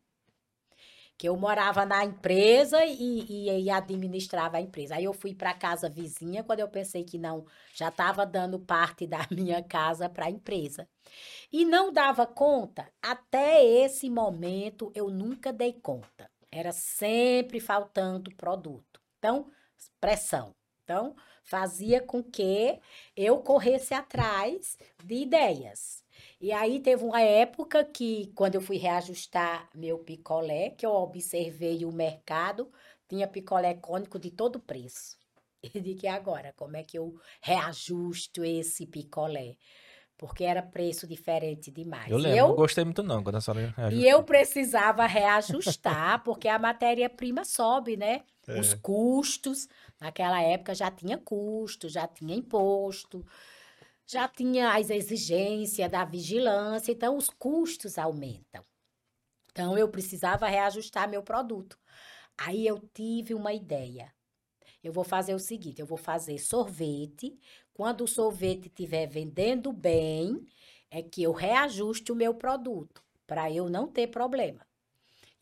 que 1.18 1.28
eu 1.28 1.36
morava 1.36 1.84
na 1.84 2.04
empresa 2.04 2.84
e, 2.84 3.24
e, 3.48 3.64
e 3.64 3.70
administrava 3.70 4.58
a 4.58 4.60
empresa. 4.60 4.94
Aí 4.94 5.04
eu 5.04 5.12
fui 5.12 5.34
para 5.34 5.50
a 5.50 5.54
casa 5.54 5.88
vizinha 5.90 6.44
quando 6.44 6.60
eu 6.60 6.68
pensei 6.68 7.02
que 7.02 7.18
não, 7.18 7.44
já 7.74 7.88
estava 7.88 8.24
dando 8.24 8.60
parte 8.60 9.04
da 9.04 9.26
minha 9.32 9.60
casa 9.62 10.08
para 10.08 10.26
a 10.26 10.30
empresa. 10.30 10.88
E 11.52 11.64
não 11.64 11.92
dava 11.92 12.24
conta. 12.26 12.88
Até 13.02 13.64
esse 13.64 14.08
momento 14.08 14.92
eu 14.94 15.10
nunca 15.10 15.52
dei 15.52 15.72
conta. 15.72 16.30
Era 16.52 16.70
sempre 16.72 17.58
faltando 17.58 18.34
produto. 18.36 19.00
Então, 19.18 19.50
pressão. 20.00 20.54
Então, 20.84 21.16
fazia 21.48 22.00
com 22.02 22.22
que 22.22 22.78
eu 23.16 23.38
corresse 23.38 23.94
atrás 23.94 24.76
de 25.02 25.14
ideias. 25.14 26.04
E 26.40 26.52
aí 26.52 26.78
teve 26.78 27.02
uma 27.04 27.22
época 27.22 27.82
que, 27.84 28.30
quando 28.34 28.56
eu 28.56 28.60
fui 28.60 28.76
reajustar 28.76 29.68
meu 29.74 29.98
picolé, 29.98 30.70
que 30.70 30.84
eu 30.84 30.92
observei 30.92 31.84
o 31.86 31.92
mercado, 31.92 32.70
tinha 33.08 33.26
picolé 33.26 33.72
cônico 33.74 34.18
de 34.18 34.30
todo 34.30 34.60
preço. 34.60 35.16
E 35.74 35.80
disse, 35.80 36.06
"E 36.06 36.08
agora, 36.08 36.52
como 36.56 36.76
é 36.76 36.84
que 36.84 36.96
eu 36.96 37.16
reajusto 37.40 38.44
esse 38.44 38.86
picolé? 38.86 39.56
Porque 40.16 40.44
era 40.44 40.62
preço 40.62 41.04
diferente 41.04 41.70
demais. 41.72 42.10
Eu 42.10 42.18
lembro, 42.18 42.48
não 42.48 42.54
gostei 42.54 42.84
muito 42.84 43.02
não 43.02 43.22
quando 43.24 43.36
a 43.36 43.40
senhora 43.40 43.74
reajustou. 43.76 44.00
e 44.00 44.08
eu 44.08 44.22
precisava 44.22 45.04
reajustar, 45.06 46.22
porque 46.22 46.46
a 46.46 46.58
matéria-prima 46.60 47.44
sobe, 47.44 47.96
né? 47.96 48.22
É. 48.48 48.58
Os 48.58 48.74
custos, 48.74 49.68
naquela 50.00 50.40
época 50.40 50.74
já 50.74 50.90
tinha 50.90 51.18
custo, 51.18 51.88
já 51.88 52.08
tinha 52.08 52.34
imposto, 52.34 53.24
já 54.06 54.26
tinha 54.26 54.74
as 54.74 54.88
exigências 54.88 55.90
da 55.90 56.04
vigilância, 56.04 56.90
então 56.90 57.16
os 57.16 57.28
custos 57.28 57.98
aumentam. 57.98 58.64
Então 59.52 59.76
eu 59.76 59.88
precisava 59.88 60.48
reajustar 60.48 61.08
meu 61.08 61.22
produto. 61.22 61.78
Aí 62.38 62.66
eu 62.66 62.78
tive 62.94 63.34
uma 63.34 63.52
ideia. 63.52 64.14
Eu 64.82 64.92
vou 64.92 65.04
fazer 65.04 65.34
o 65.34 65.38
seguinte, 65.38 65.80
eu 65.80 65.86
vou 65.86 65.98
fazer 65.98 66.38
sorvete. 66.38 67.38
Quando 67.74 68.04
o 68.04 68.08
sorvete 68.08 68.66
estiver 68.68 69.06
vendendo 69.06 69.72
bem, 69.72 70.46
é 70.90 71.02
que 71.02 71.22
eu 71.22 71.32
reajuste 71.32 72.10
o 72.10 72.16
meu 72.16 72.34
produto, 72.34 73.02
para 73.26 73.50
eu 73.52 73.68
não 73.68 73.88
ter 73.88 74.06
problema. 74.06 74.66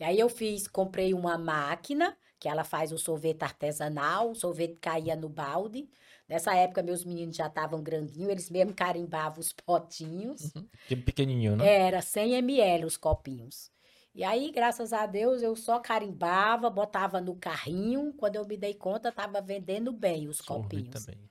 E 0.01 0.05
aí 0.05 0.19
eu 0.19 0.29
fiz, 0.29 0.66
comprei 0.66 1.14
uma 1.14 1.38
máquina, 1.38 2.16
que 2.46 2.48
ela 2.48 2.62
faz 2.62 2.92
o 2.92 2.98
sorvete 2.98 3.42
artesanal, 3.42 4.30
o 4.30 4.35
sorvete 4.37 4.76
caía 4.76 5.16
no 5.16 5.28
balde. 5.28 5.90
Nessa 6.28 6.54
época, 6.54 6.80
meus 6.80 7.04
meninos 7.04 7.35
já 7.35 7.48
estavam 7.48 7.82
grandinhos, 7.82 8.30
eles 8.30 8.50
mesmo 8.50 8.72
carimbavam 8.72 9.40
os 9.40 9.52
potinhos. 9.52 10.52
Que 10.87 10.94
pequenininho, 10.94 11.56
né? 11.56 11.66
Era 11.66 12.00
100 12.00 12.35
ml 12.35 12.85
os 12.85 12.96
copinhos. 12.96 13.72
E 14.14 14.22
aí, 14.22 14.52
graças 14.52 14.92
a 14.92 15.06
Deus, 15.06 15.42
eu 15.42 15.56
só 15.56 15.80
carimbava, 15.80 16.70
botava 16.70 17.20
no 17.20 17.35
carrinho. 17.35 18.12
Quando 18.12 18.37
eu 18.37 18.46
me 18.46 18.56
dei 18.56 18.74
conta, 18.74 19.09
estava 19.09 19.40
vendendo 19.40 19.92
bem 19.92 20.28
os 20.28 20.37
Sorvete 20.37 20.85
copinhos. 20.85 21.04
também. 21.04 21.28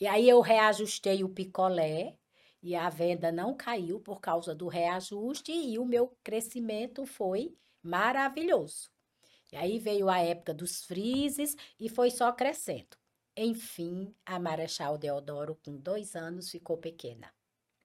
E 0.00 0.06
aí 0.06 0.26
eu 0.26 0.40
reajustei 0.40 1.22
o 1.22 1.28
picolé 1.28 2.16
e 2.62 2.74
a 2.74 2.88
venda 2.88 3.30
não 3.30 3.54
caiu 3.54 4.00
por 4.00 4.18
causa 4.18 4.54
do 4.54 4.66
reajuste 4.66 5.52
e 5.52 5.78
o 5.78 5.84
meu 5.84 6.16
crescimento 6.24 7.04
foi 7.04 7.54
maravilhoso. 7.82 8.93
E 9.54 9.56
aí 9.56 9.78
veio 9.78 10.08
a 10.08 10.18
época 10.18 10.52
dos 10.52 10.82
freezes 10.84 11.54
e 11.78 11.88
foi 11.88 12.10
só 12.10 12.32
crescendo. 12.32 12.96
Enfim, 13.36 14.12
a 14.26 14.36
Marechal 14.40 14.98
Deodoro, 14.98 15.56
com 15.64 15.76
dois 15.76 16.16
anos, 16.16 16.50
ficou 16.50 16.76
pequena. 16.76 17.28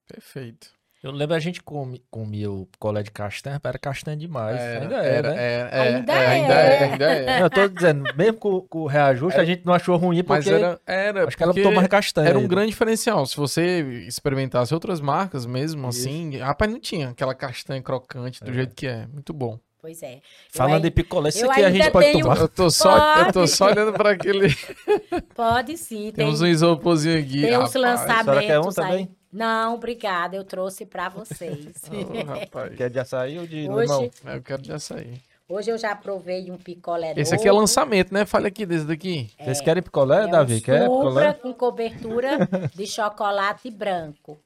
Perfeito. 0.08 0.72
Eu 1.04 1.12
lembro 1.12 1.36
a 1.36 1.40
gente 1.40 1.62
come, 1.62 2.04
comia 2.10 2.52
o 2.52 2.66
picolé 2.66 3.04
de 3.04 3.12
castanha, 3.12 3.62
era 3.64 3.78
castanha 3.78 4.18
demais. 4.18 4.60
Era, 4.60 4.82
ainda 4.82 4.96
é, 5.06 5.16
era, 5.16 5.30
né? 5.30 5.38
é, 5.38 5.70
é, 5.72 5.80
Ainda 5.98 6.14
é, 6.14 6.28
ainda 6.28 6.54
é. 6.54 6.74
é, 6.74 6.84
ainda 6.86 7.06
é. 7.06 7.26
Não, 7.26 7.46
Eu 7.46 7.50
tô 7.52 7.68
dizendo, 7.70 8.16
mesmo 8.18 8.38
com, 8.40 8.62
com 8.62 8.80
o 8.80 8.88
reajuste, 8.88 9.40
a 9.40 9.46
gente 9.46 9.64
não 9.64 9.74
achou 9.74 9.96
ruim, 9.96 10.24
Mas 10.28 10.44
porque 10.46 10.50
era, 10.50 10.82
era 10.88 11.28
acho 11.28 11.38
que 11.38 11.44
ela 11.44 11.54
porque 11.54 11.62
botou 11.62 11.76
mais 11.76 11.88
castanha. 11.88 12.28
era 12.30 12.38
um 12.38 12.42
ainda. 12.42 12.50
grande 12.56 12.72
diferencial. 12.72 13.24
Se 13.28 13.38
você 13.38 13.82
experimentasse 14.08 14.74
outras 14.74 15.00
marcas 15.00 15.46
mesmo, 15.46 15.88
Isso. 15.88 16.00
assim, 16.00 16.36
rapaz, 16.38 16.70
não 16.72 16.80
tinha 16.80 17.10
aquela 17.10 17.36
castanha 17.36 17.82
crocante 17.82 18.44
do 18.44 18.50
É. 18.50 18.54
jeito 18.56 18.74
que 18.76 18.88
é. 18.88 19.06
Muito 19.08 19.32
bom. 19.32 19.60
Pois 19.82 20.04
é. 20.04 20.20
Falando 20.52 20.86
em 20.86 20.92
picolé, 20.92 21.30
isso 21.30 21.46
eu 21.46 21.52
aqui 21.52 21.64
a 21.64 21.72
gente 21.72 21.90
pode 21.92 22.06
tenho- 22.12 22.24
tomar. 22.24 22.38
Eu 22.38 22.48
tô 22.50 22.70
só, 22.70 23.18
eu 23.20 23.26
tô 23.28 23.34
Pode. 23.40 23.52
só 23.52 23.66
olhando 23.68 23.94
para 23.94 24.12
aquele. 24.12 24.48
Pode 25.36 25.78
sim, 25.78 26.04
tem, 26.12 26.26
Temos 26.26 26.42
um 26.42 26.48
isoporzinho 26.48 27.18
aqui. 27.20 27.42
tem 27.42 27.58
uns 27.58 27.74
lançamentos 27.74 28.46
quer 28.46 28.60
um 28.60 28.68
aí. 28.68 28.74
também? 28.76 29.16
Não, 29.32 29.76
obrigada, 29.76 30.36
eu 30.36 30.44
trouxe 30.44 30.86
para 30.86 31.08
vocês. 31.10 31.68
Ô, 31.90 32.24
rapaz. 32.28 32.76
Quer 32.76 32.90
de 32.90 33.00
açaí 33.00 33.40
ou 33.40 33.48
de 33.48 33.70
Hoje- 33.70 33.82
limão? 33.94 34.12
Eu 34.26 34.42
quero 34.42 34.62
de 34.62 34.74
açaí. 34.74 35.22
Hoje 35.48 35.72
eu 35.72 35.78
já 35.80 35.96
provei 35.96 36.52
um 36.52 36.58
picolé 36.58 37.14
Esse 37.18 37.34
aqui 37.34 37.46
é 37.48 37.48
novo. 37.48 37.62
lançamento, 37.62 38.14
né? 38.14 38.24
Fale 38.26 38.48
aqui 38.48 38.66
desse 38.68 38.86
daqui. 38.86 39.32
Vocês 39.40 39.60
querem 39.62 39.82
picolé, 39.82 40.26
É 40.26 40.28
Davi? 40.28 40.56
um 40.58 40.62
Quer 40.62 40.82
picolé? 40.82 41.34
com 41.34 41.54
cobertura 41.54 42.48
de 42.76 42.86
chocolate 42.86 43.72
branco. 43.72 44.40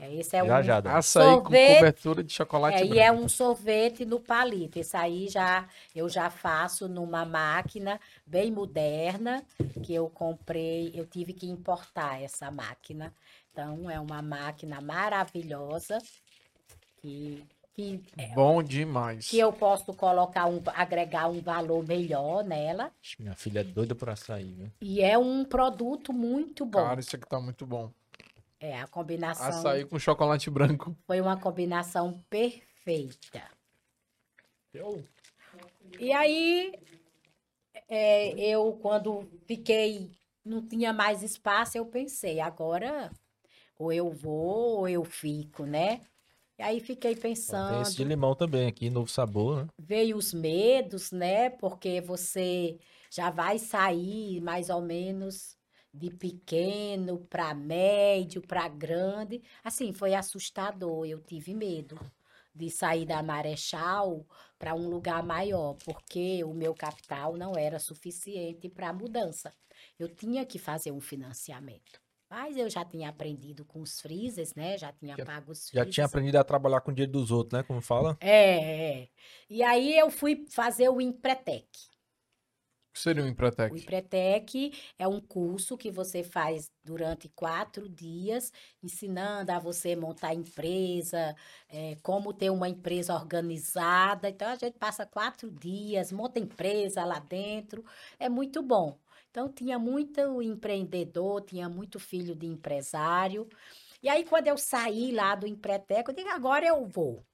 É, 0.00 0.14
esse 0.14 0.34
é 0.34 0.44
Já, 0.46 0.60
um, 0.60 0.62
já. 0.62 0.96
Açaí 0.96 1.26
com 1.26 1.42
Sorvete. 1.42 1.76
cobertura 1.76 2.24
de 2.24 2.32
chocolate 2.32 2.76
É, 2.78 2.80
branco. 2.80 2.94
e 2.94 2.98
é 2.98 3.12
um 3.12 3.28
sorvete 3.28 4.06
no 4.06 4.18
palito. 4.18 4.78
Esse 4.78 4.96
aí 4.96 5.28
já 5.28 5.68
eu 5.94 6.08
já 6.08 6.30
faço 6.30 6.88
numa 6.88 7.26
máquina 7.26 8.00
bem 8.26 8.50
moderna 8.50 9.44
que 9.82 9.92
eu 9.94 10.08
comprei. 10.08 10.90
Eu 10.94 11.06
tive 11.06 11.34
que 11.34 11.46
importar 11.46 12.22
essa 12.22 12.50
máquina. 12.50 13.12
Então 13.52 13.90
é 13.90 14.00
uma 14.00 14.22
máquina 14.22 14.80
maravilhosa 14.80 15.98
que, 17.02 17.44
que, 17.74 18.02
Bom 18.34 18.62
demais. 18.62 19.28
que 19.28 19.38
eu 19.38 19.52
posso 19.52 19.92
colocar 19.92 20.46
um, 20.46 20.62
agregar 20.74 21.28
um 21.28 21.40
valor 21.42 21.86
melhor 21.86 22.42
nela. 22.42 22.90
Minha 23.18 23.34
filha 23.34 23.60
é 23.60 23.64
doida 23.64 23.94
por 23.94 24.08
açaí, 24.08 24.50
viu? 24.52 24.70
E 24.80 25.02
é 25.02 25.18
um 25.18 25.44
produto 25.44 26.10
muito 26.10 26.64
bom. 26.64 26.82
Cara, 26.82 27.00
isso 27.00 27.16
aqui 27.16 27.28
tá 27.28 27.38
muito 27.38 27.66
bom. 27.66 27.90
É 28.60 28.78
a 28.78 28.86
combinação. 28.86 29.46
Açaí 29.46 29.86
com 29.86 29.98
chocolate 29.98 30.50
branco. 30.50 30.94
Foi 31.06 31.20
uma 31.20 31.40
combinação 31.40 32.22
perfeita. 32.28 33.42
E 35.98 36.12
aí, 36.12 36.72
é, 37.88 38.38
eu, 38.38 38.78
quando 38.82 39.26
fiquei, 39.46 40.10
não 40.44 40.66
tinha 40.66 40.92
mais 40.92 41.22
espaço, 41.22 41.78
eu 41.78 41.86
pensei, 41.86 42.38
agora 42.38 43.10
ou 43.78 43.90
eu 43.90 44.10
vou 44.10 44.80
ou 44.80 44.88
eu 44.88 45.02
fico, 45.04 45.64
né? 45.64 46.02
E 46.58 46.62
aí 46.62 46.80
fiquei 46.80 47.12
Ó, 47.12 47.14
Tem 47.14 47.22
esse 47.22 47.92
de 47.92 47.96
pensando, 47.96 48.08
limão 48.08 48.34
também 48.34 48.66
aqui, 48.66 48.90
novo 48.90 49.10
sabor, 49.10 49.64
né? 49.64 49.68
veio 49.78 50.18
os 50.18 50.34
medos, 50.34 51.10
né? 51.10 51.48
Porque 51.48 52.02
você 52.02 52.78
já 53.10 53.30
vai 53.30 53.58
sair 53.58 54.42
mais 54.42 54.68
ou 54.68 54.82
menos 54.82 55.56
de 55.92 56.10
pequeno 56.10 57.18
para 57.28 57.52
médio, 57.54 58.40
para 58.42 58.68
grande. 58.68 59.42
Assim, 59.64 59.92
foi 59.92 60.14
assustador, 60.14 61.06
eu 61.06 61.20
tive 61.20 61.54
medo 61.54 61.98
de 62.54 62.68
sair 62.70 63.06
da 63.06 63.22
Marechal 63.22 64.26
para 64.58 64.74
um 64.74 64.88
lugar 64.88 65.22
maior, 65.22 65.74
porque 65.84 66.42
o 66.44 66.52
meu 66.52 66.74
capital 66.74 67.36
não 67.36 67.56
era 67.56 67.78
suficiente 67.78 68.68
para 68.68 68.88
a 68.88 68.92
mudança. 68.92 69.52
Eu 69.98 70.08
tinha 70.08 70.44
que 70.44 70.58
fazer 70.58 70.90
um 70.92 71.00
financiamento. 71.00 72.00
Mas 72.28 72.56
eu 72.56 72.70
já 72.70 72.84
tinha 72.84 73.08
aprendido 73.08 73.64
com 73.64 73.80
os 73.80 74.00
freezers, 74.00 74.54
né? 74.54 74.78
Já 74.78 74.92
tinha 74.92 75.16
Já- 75.16 75.24
pago 75.24 75.50
os 75.50 75.64
Já 75.66 75.70
freezers. 75.70 75.94
tinha 75.94 76.06
aprendido 76.06 76.36
a 76.36 76.44
trabalhar 76.44 76.80
com 76.80 76.92
o 76.92 76.94
dinheiro 76.94 77.10
dos 77.10 77.32
outros, 77.32 77.58
né? 77.58 77.64
Como 77.64 77.80
fala. 77.80 78.16
É, 78.20 79.00
é. 79.02 79.08
E 79.48 79.62
aí 79.64 79.98
eu 79.98 80.10
fui 80.10 80.46
fazer 80.48 80.88
o 80.88 81.00
Empretec. 81.00 81.66
O 82.90 82.92
que 82.92 83.00
seria 83.00 83.24
um 83.24 83.28
O 83.68 83.76
Empretec? 83.76 83.76
Empretec 83.76 84.72
é 84.98 85.06
um 85.06 85.20
curso 85.20 85.76
que 85.78 85.90
você 85.92 86.24
faz 86.24 86.72
durante 86.82 87.28
quatro 87.28 87.88
dias, 87.88 88.52
ensinando 88.82 89.52
a 89.52 89.60
você 89.60 89.94
montar 89.94 90.34
empresa, 90.34 91.36
eh, 91.68 91.96
como 92.02 92.32
ter 92.34 92.50
uma 92.50 92.68
empresa 92.68 93.14
organizada. 93.14 94.28
Então, 94.28 94.48
a 94.48 94.56
gente 94.56 94.76
passa 94.78 95.06
quatro 95.06 95.50
dias, 95.52 96.10
monta 96.10 96.40
empresa 96.40 97.04
lá 97.04 97.20
dentro. 97.20 97.84
É 98.18 98.28
muito 98.28 98.60
bom. 98.62 98.98
Então, 99.30 99.48
tinha 99.52 99.78
muito 99.78 100.42
empreendedor, 100.42 101.42
tinha 101.42 101.68
muito 101.68 102.00
filho 102.00 102.34
de 102.34 102.46
empresário. 102.46 103.48
E 104.02 104.08
aí, 104.08 104.24
quando 104.24 104.48
eu 104.48 104.58
saí 104.58 105.12
lá 105.12 105.34
do 105.36 105.46
Empretec, 105.46 106.08
eu 106.08 106.14
digo, 106.14 106.28
agora 106.30 106.66
eu 106.66 106.84
vou. 106.86 107.24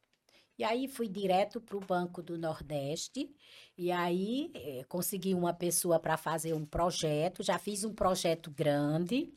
E 0.59 0.65
aí, 0.65 0.89
fui 0.89 1.09
direto 1.09 1.61
para 1.61 1.77
o 1.77 1.81
Banco 1.81 2.23
do 2.23 2.39
Nordeste. 2.39 3.31
E 3.77 3.93
aí, 3.93 4.51
eh, 4.55 4.85
consegui 4.89 5.35
uma 5.35 5.53
pessoa 5.53 5.99
para 6.01 6.17
fazer 6.17 6.55
um 6.55 6.65
projeto. 6.65 7.43
Já 7.43 7.59
fiz 7.59 7.85
um 7.85 7.95
projeto 7.95 8.51
grande. 8.51 9.33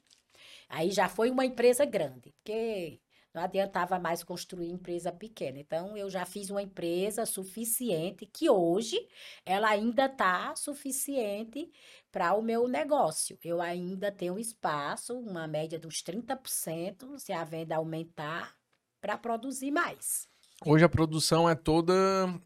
Aí 0.70 0.92
já 0.92 1.10
foi 1.10 1.32
uma 1.32 1.46
empresa 1.46 1.86
grande, 1.86 2.32
porque 2.32 3.02
não 3.34 3.44
adiantava 3.44 4.00
mais 4.00 4.24
construir 4.24 4.70
empresa 4.72 5.12
pequena. 5.12 5.60
Então, 5.60 5.98
eu 5.98 6.10
já 6.10 6.26
fiz 6.26 6.50
uma 6.50 6.62
empresa 6.62 7.26
suficiente, 7.26 8.26
que 8.26 8.50
hoje 8.50 9.08
ela 9.46 9.70
ainda 9.70 10.06
está 10.06 10.56
suficiente 10.56 11.72
para 12.12 12.34
o 12.36 12.42
meu 12.42 12.68
negócio. 12.68 13.38
Eu 13.44 13.62
ainda 13.62 14.12
tenho 14.12 14.40
espaço, 14.40 15.18
uma 15.20 15.48
média 15.48 15.80
uns 15.86 16.02
30%, 16.04 17.20
se 17.20 17.34
a 17.34 17.44
venda 17.44 17.76
aumentar, 17.76 18.56
para 19.02 19.18
produzir 19.18 19.72
mais. 19.72 20.29
Hoje 20.66 20.84
a 20.84 20.90
produção 20.90 21.50
é 21.50 21.56
toda 21.56 21.94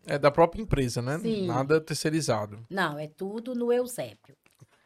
é 0.06 0.20
da 0.20 0.30
própria 0.30 0.62
empresa, 0.62 1.02
né? 1.02 1.18
Sim. 1.20 1.48
Nada 1.48 1.82
terceirizado. 1.82 2.64
Não, 2.70 2.98
é 3.00 3.08
tudo 3.08 3.56
no 3.56 3.72
Eusébio. 3.72 4.36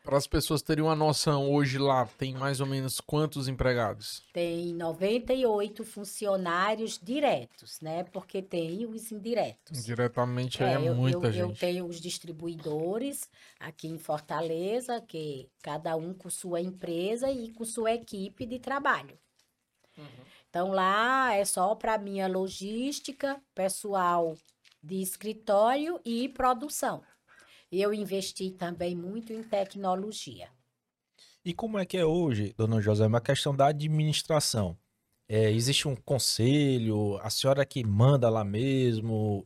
Para 0.04 0.16
as 0.16 0.26
pessoas 0.26 0.62
terem 0.62 0.82
uma 0.86 0.96
noção, 0.96 1.52
hoje 1.52 1.78
lá 1.78 2.06
tem 2.18 2.34
mais 2.34 2.62
ou 2.62 2.66
menos 2.66 3.02
quantos 3.02 3.50
empregados? 3.50 4.24
Tem 4.32 4.74
98 4.74 5.84
funcionários 5.84 6.98
diretos, 6.98 7.82
né? 7.82 8.06
Porque 8.06 8.42
tem 8.42 8.86
os 8.86 9.12
indiretos. 9.12 9.84
Diretamente 9.84 10.64
aí 10.64 10.86
é, 10.86 10.88
eu, 10.88 10.96
muita 10.96 11.28
eu- 11.28 11.32
gente. 11.34 11.42
eu 11.42 11.54
tenho 11.54 11.86
os 11.86 12.00
distribuidores 12.00 13.30
aqui 13.60 13.90
em 13.90 13.98
Fortaleza, 13.98 15.02
que 15.02 15.50
cada 15.62 15.94
um 15.98 16.14
com 16.14 16.30
sua 16.30 16.62
empresa 16.62 17.30
e 17.30 17.52
com 17.52 17.66
sua 17.66 17.92
equipe 17.92 18.46
de 18.46 18.60
trabalho. 18.60 19.20
Então 20.50 20.72
lá 20.72 21.34
é 21.34 21.46
só 21.46 21.76
para 21.76 21.98
minha 21.98 22.28
logística, 22.28 23.42
pessoal 23.54 24.36
de 24.82 25.02
escritório 25.02 26.00
e 26.06 26.30
produção. 26.30 27.04
Eu 27.72 27.94
investi 27.94 28.52
também 28.52 28.96
muito 28.96 29.34
em 29.34 29.44
tecnologia. 29.44 30.50
E 31.44 31.54
como 31.54 31.78
é 31.78 31.86
que 31.86 31.98
é 31.98 32.06
hoje, 32.06 32.54
dona 32.58 32.82
José, 32.82 33.06
uma 33.06 33.22
questão 33.22 33.56
da 33.56 33.68
administração? 33.68 34.78
É, 35.30 35.52
existe 35.52 35.88
um 35.88 35.96
conselho, 35.96 37.18
a 37.22 37.30
senhora 37.30 37.66
que 37.66 37.84
manda 37.86 38.30
lá 38.30 38.46
mesmo, 38.46 39.46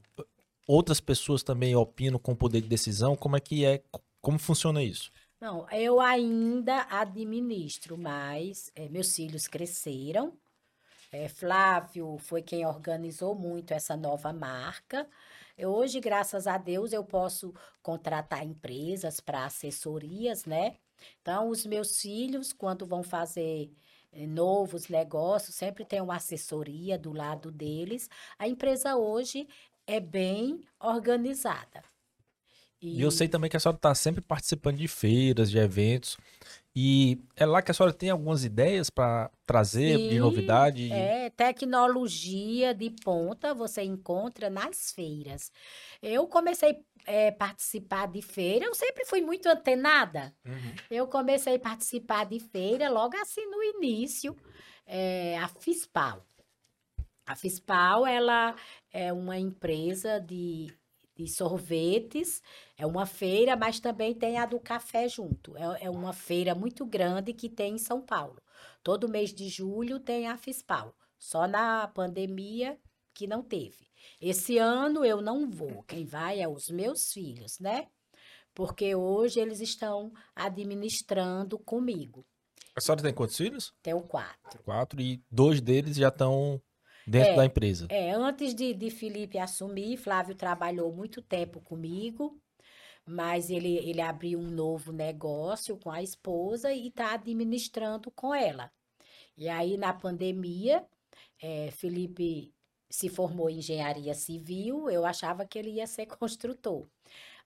outras 0.67 0.99
pessoas 0.99 1.41
também 1.41 1.75
opinam 1.75 2.19
com 2.19 2.35
poder 2.35 2.61
de 2.61 2.67
decisão, 2.67 3.15
como 3.15 3.35
é 3.35 3.39
que 3.39 3.65
é, 3.65 3.83
como 4.21 4.37
funciona 4.37 4.83
isso? 4.83 5.11
Não, 5.39 5.67
eu 5.71 5.99
ainda 5.99 6.85
administro, 6.89 7.97
mas 7.97 8.71
eh, 8.75 8.87
meus 8.89 9.15
filhos 9.15 9.47
cresceram. 9.47 10.37
Eh, 11.11 11.27
Flávio 11.27 12.17
foi 12.17 12.41
quem 12.41 12.65
organizou 12.65 13.35
muito 13.35 13.71
essa 13.73 13.95
nova 13.97 14.31
marca. 14.33 15.09
Hoje, 15.59 15.99
graças 15.99 16.47
a 16.47 16.57
Deus, 16.57 16.93
eu 16.93 17.03
posso 17.03 17.53
contratar 17.83 18.43
empresas 18.45 19.19
para 19.19 19.45
assessorias, 19.45 20.45
né? 20.45 20.77
Então, 21.21 21.49
os 21.49 21.65
meus 21.65 21.99
filhos, 22.01 22.53
quando 22.53 22.85
vão 22.85 23.03
fazer 23.03 23.71
eh, 24.11 24.25
novos 24.27 24.87
negócios, 24.87 25.55
sempre 25.55 25.85
tem 25.85 26.01
uma 26.01 26.15
assessoria 26.15 26.97
do 26.97 27.11
lado 27.13 27.51
deles. 27.51 28.09
A 28.39 28.47
empresa 28.47 28.95
hoje 28.95 29.47
é 29.85 29.99
bem 29.99 30.61
organizada. 30.79 31.90
E 32.81 33.01
eu 33.01 33.11
sei 33.11 33.27
também 33.27 33.49
que 33.49 33.55
a 33.55 33.59
senhora 33.59 33.75
está 33.77 33.93
sempre 33.93 34.21
participando 34.21 34.77
de 34.77 34.87
feiras, 34.87 35.51
de 35.51 35.57
eventos, 35.59 36.17
e 36.75 37.19
é 37.35 37.45
lá 37.45 37.61
que 37.61 37.69
a 37.69 37.73
senhora 37.73 37.93
tem 37.93 38.09
algumas 38.09 38.45
ideias 38.45 38.89
para 38.89 39.29
trazer 39.45 39.97
de 39.97 40.09
Sim, 40.09 40.19
novidade. 40.19 40.91
É, 40.91 41.29
tecnologia 41.29 42.73
de 42.73 42.89
ponta 42.89 43.53
você 43.53 43.83
encontra 43.83 44.49
nas 44.49 44.91
feiras. 44.91 45.51
Eu 46.01 46.27
comecei 46.27 46.83
a 47.05 47.31
participar 47.33 48.07
de 48.07 48.21
feira, 48.21 48.65
eu 48.65 48.73
sempre 48.73 49.05
fui 49.05 49.21
muito 49.21 49.47
antenada. 49.47 50.33
Uhum. 50.45 50.75
Eu 50.89 51.07
comecei 51.07 51.55
a 51.55 51.59
participar 51.59 52.25
de 52.25 52.39
feira 52.39 52.89
logo 52.89 53.17
assim 53.17 53.45
no 53.47 53.61
início, 53.61 54.35
é, 54.85 55.37
a 55.39 55.49
Fispal. 55.49 56.25
A 57.25 57.35
Fispal, 57.35 58.07
ela 58.07 58.55
é 58.91 59.11
uma 59.11 59.37
empresa 59.37 60.19
de, 60.19 60.73
de 61.23 61.31
sorvetes, 61.31 62.41
é 62.77 62.85
uma 62.85 63.05
feira, 63.05 63.55
mas 63.55 63.79
também 63.79 64.13
tem 64.13 64.37
a 64.37 64.45
do 64.45 64.59
café 64.59 65.07
junto. 65.07 65.55
É, 65.55 65.85
é 65.85 65.89
uma 65.89 66.13
feira 66.13 66.55
muito 66.55 66.85
grande 66.85 67.33
que 67.33 67.49
tem 67.49 67.75
em 67.75 67.77
São 67.77 68.01
Paulo. 68.01 68.41
Todo 68.83 69.09
mês 69.09 69.33
de 69.33 69.47
julho 69.49 69.99
tem 69.99 70.27
a 70.27 70.37
Fispal. 70.37 70.95
Só 71.19 71.47
na 71.47 71.87
pandemia 71.87 72.79
que 73.13 73.27
não 73.27 73.43
teve. 73.43 73.87
Esse 74.19 74.57
ano 74.57 75.05
eu 75.05 75.21
não 75.21 75.49
vou. 75.49 75.83
Quem 75.83 76.05
vai 76.05 76.39
é 76.39 76.47
os 76.47 76.69
meus 76.69 77.13
filhos, 77.13 77.59
né? 77.59 77.87
Porque 78.53 78.95
hoje 78.95 79.39
eles 79.39 79.59
estão 79.61 80.11
administrando 80.35 81.59
comigo. 81.59 82.25
A 82.75 82.81
senhora 82.81 83.03
tem 83.03 83.13
quantos 83.13 83.37
filhos? 83.37 83.73
Tenho 83.83 84.01
quatro. 84.01 84.63
Quatro, 84.63 85.01
e 85.01 85.21
dois 85.29 85.61
deles 85.61 85.97
já 85.97 86.07
estão 86.07 86.61
dentro 87.11 87.33
É. 87.33 87.35
da 87.35 87.45
empresa. 87.45 87.87
É, 87.89 88.11
antes 88.11 88.55
de, 88.55 88.73
de 88.73 88.89
Felipe 88.89 89.37
assumir, 89.37 89.97
Flávio 89.97 90.35
trabalhou 90.35 90.93
muito 90.93 91.21
tempo 91.21 91.59
comigo, 91.61 92.39
mas 93.05 93.49
ele, 93.49 93.77
ele 93.77 94.01
abriu 94.01 94.39
um 94.39 94.49
novo 94.51 94.91
negócio 94.91 95.77
com 95.77 95.91
a 95.91 96.01
esposa 96.03 96.71
e 96.73 96.87
está 96.87 97.13
administrando 97.13 98.11
com 98.11 98.33
ela. 98.33 98.71
E 99.37 99.49
aí, 99.49 99.77
na 99.77 99.93
pandemia, 99.93 100.85
eh, 101.41 101.71
Felipe 101.71 102.53
se 102.89 103.09
formou 103.09 103.49
em 103.49 103.59
engenharia 103.59 104.13
civil, 104.13 104.89
eu 104.89 105.05
achava 105.05 105.45
que 105.45 105.57
ele 105.59 105.71
ia 105.71 105.87
ser 105.87 106.05
construtor. 106.17 106.87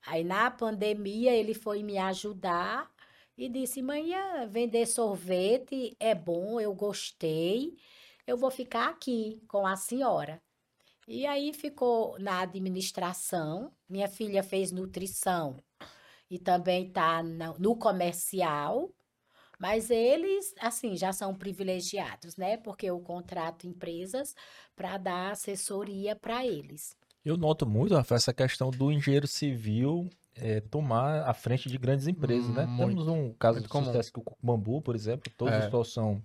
Aí 0.05 0.23
na 0.23 0.51
pandemia 0.51 1.33
ele 1.33 1.53
foi 1.53 1.83
me 1.83 1.97
ajudar 1.97 2.91
e 3.37 3.49
disse: 3.49 3.81
"Manhã, 3.81 4.47
vender 4.47 4.85
sorvete 4.87 5.95
é 5.99 6.15
bom, 6.15 6.59
eu 6.59 6.73
gostei. 6.75 7.75
Eu 8.27 8.37
vou 8.37 8.51
ficar 8.51 8.89
aqui 8.89 9.41
com 9.47 9.65
a 9.65 9.75
senhora". 9.75 10.41
E 11.07 11.25
aí 11.25 11.53
ficou 11.53 12.17
na 12.19 12.41
administração. 12.41 13.71
Minha 13.87 14.07
filha 14.07 14.41
fez 14.41 14.71
nutrição 14.71 15.57
e 16.29 16.39
também 16.39 16.87
está 16.87 17.21
no 17.23 17.75
comercial. 17.75 18.89
Mas 19.59 19.89
eles, 19.89 20.53
assim, 20.59 20.97
já 20.97 21.13
são 21.13 21.33
privilegiados, 21.33 22.35
né? 22.35 22.57
Porque 22.57 22.87
eu 22.87 22.99
contrato 22.99 23.67
empresas 23.67 24.35
para 24.75 24.97
dar 24.97 25.31
assessoria 25.31 26.15
para 26.15 26.45
eles. 26.45 26.95
Eu 27.23 27.37
noto 27.37 27.65
muito, 27.65 27.95
Rafa, 27.95 28.15
essa 28.15 28.33
questão 28.33 28.69
do 28.69 28.91
engenheiro 28.91 29.27
civil 29.27 30.09
é, 30.35 30.59
tomar 30.59 31.27
a 31.27 31.33
frente 31.33 31.69
de 31.69 31.77
grandes 31.77 32.07
empresas, 32.07 32.49
né? 32.49 32.65
Hum, 32.65 32.67
muito, 32.67 32.89
Temos 32.89 33.07
um 33.07 33.33
caso 33.33 33.61
de 33.61 33.67
comum. 33.67 33.85
sucesso 33.85 34.11
com 34.11 34.21
o 34.21 34.37
Bambu, 34.41 34.81
por 34.81 34.95
exemplo, 34.95 35.31
todos 35.37 35.53
é. 35.53 35.75
os 35.75 35.93
são 35.93 36.21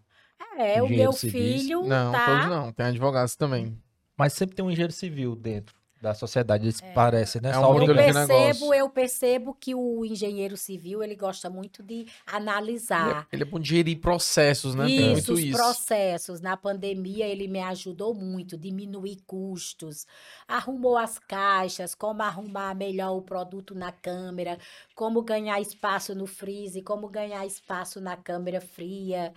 É, 0.57 0.83
o 0.83 0.89
meu 0.89 1.13
civis. 1.13 1.63
filho 1.63 1.83
Não, 1.85 2.13
tá... 2.13 2.27
todos 2.27 2.47
não, 2.47 2.73
tem 2.73 2.87
advogados 2.87 3.37
também. 3.37 3.79
Mas 4.17 4.33
sempre 4.35 4.55
tem 4.55 4.65
um 4.65 4.71
engenheiro 4.71 4.93
civil 4.93 5.35
dentro 5.35 5.81
da 6.01 6.15
sociedade, 6.15 6.65
eles 6.65 6.83
é. 6.83 6.93
parecem, 6.93 7.43
né? 7.43 7.51
É 7.51 7.59
um 7.59 7.83
eu 7.83 7.95
percebo, 7.95 8.75
eu 8.75 8.89
percebo 8.89 9.55
que 9.55 9.75
o 9.75 10.03
engenheiro 10.05 10.57
civil, 10.57 11.03
ele 11.03 11.15
gosta 11.15 11.51
muito 11.51 11.83
de 11.83 12.07
analisar. 12.27 13.07
Ele 13.11 13.19
é, 13.19 13.27
ele 13.33 13.43
é 13.43 13.45
bom 13.45 13.61
de 13.61 13.69
gerir 13.69 14.01
processos, 14.01 14.75
né? 14.75 14.89
Isso, 14.89 14.97
Tem 14.97 15.13
muito 15.13 15.33
os 15.35 15.41
isso. 15.41 15.59
processos. 15.59 16.41
Na 16.41 16.57
pandemia, 16.57 17.27
ele 17.27 17.47
me 17.47 17.61
ajudou 17.61 18.15
muito, 18.15 18.57
diminuir 18.57 19.19
custos, 19.27 20.07
arrumou 20.49 20.97
as 20.97 21.19
caixas, 21.19 21.95
como 21.95 22.23
arrumar 22.23 22.75
melhor 22.75 23.15
o 23.15 23.23
produto 23.23 23.75
na 23.75 23.93
câmera, 23.93 24.59
como 24.95 25.21
ganhar 25.23 25.61
espaço 25.61 26.15
no 26.15 26.27
freezer, 26.27 26.83
como 26.83 27.09
ganhar 27.09 27.45
espaço 27.45 28.01
na 28.01 28.17
câmera 28.17 28.61
fria. 28.61 29.35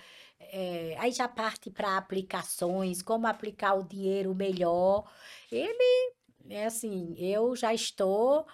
É, 0.52 0.96
aí 1.00 1.12
já 1.12 1.28
parte 1.28 1.70
para 1.70 1.98
aplicações, 1.98 3.02
como 3.02 3.28
aplicar 3.28 3.74
o 3.76 3.84
dinheiro 3.84 4.34
melhor. 4.34 5.10
Ele 5.52 6.14
é 6.50 6.66
assim, 6.66 7.16
eu 7.18 7.56
já 7.56 7.74
estou 7.74 8.46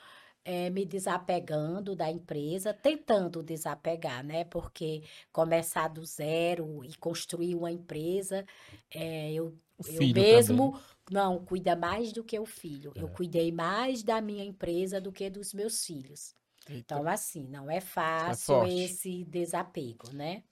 é, 0.43 0.69
me 0.69 0.85
desapegando 0.85 1.95
da 1.95 2.09
empresa, 2.09 2.73
tentando 2.73 3.43
desapegar, 3.43 4.23
né? 4.23 4.45
Porque 4.45 5.03
começar 5.31 5.87
do 5.87 6.03
zero 6.05 6.83
e 6.83 6.95
construir 6.95 7.55
uma 7.55 7.71
empresa, 7.71 8.45
é, 8.89 9.31
eu, 9.31 9.57
eu 9.85 10.13
mesmo 10.13 10.71
também. 10.71 10.85
não 11.11 11.43
cuida 11.45 11.75
mais 11.75 12.11
do 12.11 12.23
que 12.23 12.39
o 12.39 12.45
filho. 12.45 12.91
É. 12.95 13.01
Eu 13.01 13.09
cuidei 13.09 13.51
mais 13.51 14.03
da 14.03 14.21
minha 14.21 14.43
empresa 14.43 14.99
do 14.99 15.11
que 15.11 15.29
dos 15.29 15.53
meus 15.53 15.85
filhos. 15.85 16.33
Eita. 16.67 16.95
Então, 16.95 17.07
assim, 17.07 17.47
não 17.47 17.69
é, 17.69 17.77
é 17.77 17.81
fácil 17.81 18.65
esse 18.65 19.23
desapego, 19.25 20.11
né? 20.13 20.43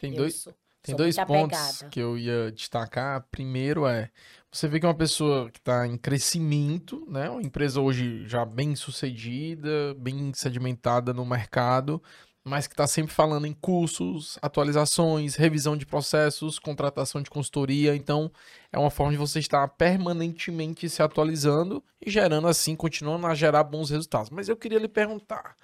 Tem 0.00 0.10
eu 0.10 0.18
dois. 0.18 0.36
Sou... 0.36 0.54
Tem 0.86 0.92
Sou 0.92 0.98
dois 0.98 1.16
pontos 1.16 1.58
apegada. 1.58 1.88
que 1.90 1.98
eu 1.98 2.16
ia 2.16 2.52
destacar. 2.52 3.26
Primeiro 3.28 3.88
é, 3.88 4.08
você 4.52 4.68
vê 4.68 4.78
que 4.78 4.86
é 4.86 4.88
uma 4.88 4.94
pessoa 4.94 5.50
que 5.50 5.58
está 5.58 5.84
em 5.84 5.98
crescimento, 5.98 7.04
né? 7.10 7.28
Uma 7.28 7.42
empresa 7.42 7.80
hoje 7.80 8.24
já 8.28 8.44
bem 8.44 8.76
sucedida, 8.76 9.96
bem 9.98 10.32
sedimentada 10.32 11.12
no 11.12 11.26
mercado, 11.26 12.00
mas 12.44 12.68
que 12.68 12.72
está 12.74 12.86
sempre 12.86 13.12
falando 13.12 13.48
em 13.48 13.52
cursos, 13.52 14.38
atualizações, 14.40 15.34
revisão 15.34 15.76
de 15.76 15.84
processos, 15.84 16.60
contratação 16.60 17.20
de 17.20 17.30
consultoria. 17.30 17.96
Então, 17.96 18.30
é 18.70 18.78
uma 18.78 18.88
forma 18.88 19.10
de 19.10 19.18
você 19.18 19.40
estar 19.40 19.66
permanentemente 19.66 20.88
se 20.88 21.02
atualizando 21.02 21.82
e 22.00 22.08
gerando 22.08 22.46
assim, 22.46 22.76
continuando 22.76 23.26
a 23.26 23.34
gerar 23.34 23.64
bons 23.64 23.90
resultados. 23.90 24.30
Mas 24.30 24.48
eu 24.48 24.56
queria 24.56 24.78
lhe 24.78 24.86
perguntar, 24.86 25.56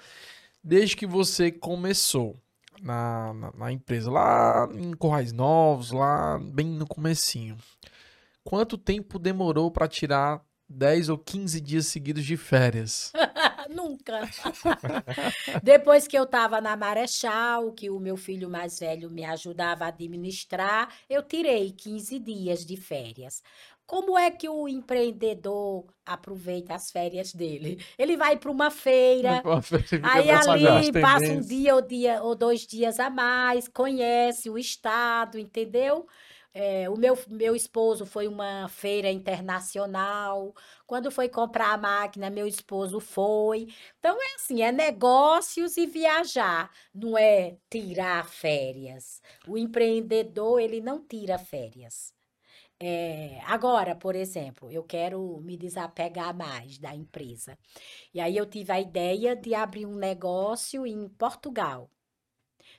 desde 0.65 0.97
que 0.97 1.07
você 1.07 1.53
começou, 1.53 2.37
na, 2.83 3.33
na, 3.33 3.53
na, 3.53 3.73
empresa, 3.73 4.11
lá 4.11 4.69
em 4.75 4.93
Corrais 4.93 5.33
Novos, 5.33 5.93
lá 5.93 6.39
bem 6.39 6.67
no 6.67 6.87
comecinho. 6.87 7.57
Quanto 8.45 8.77
tempo 8.77 9.19
demorou 9.19 9.71
para 9.71 9.87
tirar 9.87 10.45
10 10.69 11.11
ou 11.11 11.19
15 11.19 11.61
dias 11.61 11.87
seguidos 11.87 12.25
de 12.25 12.37
férias? 12.37 13.13
Nunca. 13.71 14.29
Depois 15.63 16.07
que 16.07 16.19
eu 16.19 16.25
estava 16.25 16.61
na 16.61 16.77
Marechal, 16.77 17.73
que 17.73 17.89
o 17.89 17.99
meu 17.99 18.17
filho 18.17 18.51
mais 18.51 18.79
velho 18.79 19.11
me 19.11 19.25
ajudava 19.25 19.85
a 19.85 19.89
administrar, 19.89 20.93
eu 21.09 21.23
tirei 21.23 21.71
15 21.71 22.19
dias 22.19 22.67
de 22.67 22.77
férias. 22.77 23.43
Como 23.87 24.19
é 24.19 24.31
que 24.31 24.49
o 24.49 24.67
empreendedor 24.69 25.85
aproveita 26.05 26.75
as 26.75 26.91
férias 26.91 27.33
dele? 27.35 27.85
Ele 27.99 28.17
vai 28.17 28.37
para 28.39 28.51
uma 28.51 28.71
feira, 28.71 29.43
aí 30.03 30.31
ali 30.31 30.93
passa 30.93 31.33
um 31.33 31.41
dia 31.41 31.75
ou, 31.75 31.83
dia 31.83 32.23
ou 32.23 32.35
dois 32.35 32.67
dias 32.67 32.99
a 32.99 33.11
mais, 33.11 33.69
conhece 33.69 34.49
o 34.49 34.59
estado, 34.59 35.39
entendeu? 35.39 36.07
É, 36.55 36.89
o 36.91 36.97
meu, 36.97 37.19
meu 37.29 37.57
esposo 37.57 38.05
foi 38.05 38.29
uma 38.29 38.69
feira 38.69 39.11
internacional. 39.11 40.55
Quando 40.87 41.11
foi 41.11 41.29
comprar 41.29 41.73
a 41.73 41.79
máquina, 41.79 42.29
meu 42.31 42.47
esposo 42.47 43.01
foi. 43.01 43.69
Então, 43.99 44.17
é 44.21 44.35
assim, 44.37 44.63
é 44.63 44.71
negócios 44.71 45.77
e 45.79 45.87
viajar. 45.87 46.71
Não 46.95 47.17
é 47.17 47.57
tirar 47.71 48.29
férias. 48.29 49.23
O 49.47 49.57
empreendedor, 49.57 50.61
ele 50.61 50.81
não 50.81 51.03
tira 51.03 51.39
férias. 51.39 52.13
É, 52.85 53.41
agora, 53.47 53.95
por 53.95 54.17
exemplo, 54.17 54.69
eu 54.69 54.83
quero 54.83 55.41
me 55.45 55.57
desapegar 55.57 56.37
mais 56.37 56.79
da 56.79 56.93
empresa. 56.93 57.57
E 58.13 58.21
aí 58.21 58.37
eu 58.37 58.45
tive 58.45 58.73
a 58.73 58.81
ideia 58.81 59.37
de 59.37 59.55
abrir 59.55 59.87
um 59.87 59.95
negócio 59.95 60.85
em 60.85 61.09
Portugal. 61.11 61.89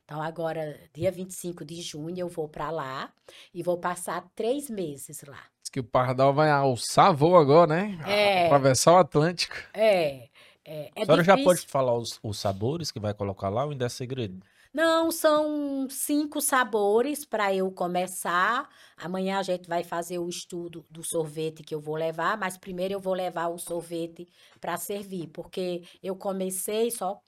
Então, 0.03 0.21
agora, 0.21 0.77
dia 0.93 1.09
25 1.09 1.63
de 1.63 1.81
junho, 1.81 2.19
eu 2.19 2.27
vou 2.27 2.49
para 2.49 2.69
lá 2.69 3.13
e 3.53 3.63
vou 3.63 3.77
passar 3.77 4.29
três 4.35 4.69
meses 4.69 5.23
lá. 5.25 5.41
Diz 5.61 5.69
que 5.69 5.79
o 5.79 5.83
Pardal 5.85 6.33
vai 6.33 6.51
alçar 6.51 7.15
voo 7.15 7.37
agora, 7.37 7.67
né? 7.67 7.97
É. 8.05 8.45
Atravessar 8.47 8.91
o 8.91 8.97
Atlântico. 8.97 9.55
É. 9.73 10.27
é, 10.65 10.91
é 10.93 11.01
a 11.01 11.05
senhora 11.05 11.23
difícil. 11.23 11.37
já 11.37 11.43
pode 11.45 11.67
falar 11.67 11.93
os, 11.93 12.19
os 12.21 12.37
sabores 12.37 12.91
que 12.91 12.99
vai 12.99 13.13
colocar 13.13 13.47
lá 13.47 13.63
ou 13.63 13.71
ainda 13.71 13.85
é 13.85 13.89
segredo? 13.89 14.45
Não, 14.73 15.11
são 15.11 15.87
cinco 15.87 16.41
sabores 16.41 17.23
para 17.25 17.53
eu 17.53 17.71
começar. 17.71 18.67
Amanhã 18.97 19.37
a 19.37 19.43
gente 19.43 19.67
vai 19.69 19.83
fazer 19.83 20.17
o 20.17 20.27
estudo 20.27 20.83
do 20.89 21.03
sorvete 21.03 21.61
que 21.63 21.75
eu 21.75 21.79
vou 21.79 21.95
levar, 21.95 22.37
mas 22.37 22.57
primeiro 22.57 22.95
eu 22.95 22.99
vou 22.99 23.13
levar 23.13 23.49
o 23.49 23.59
sorvete 23.59 24.27
para 24.59 24.75
servir, 24.77 25.27
porque 25.27 25.83
eu 26.01 26.15
comecei 26.15 26.89
só 26.89 27.21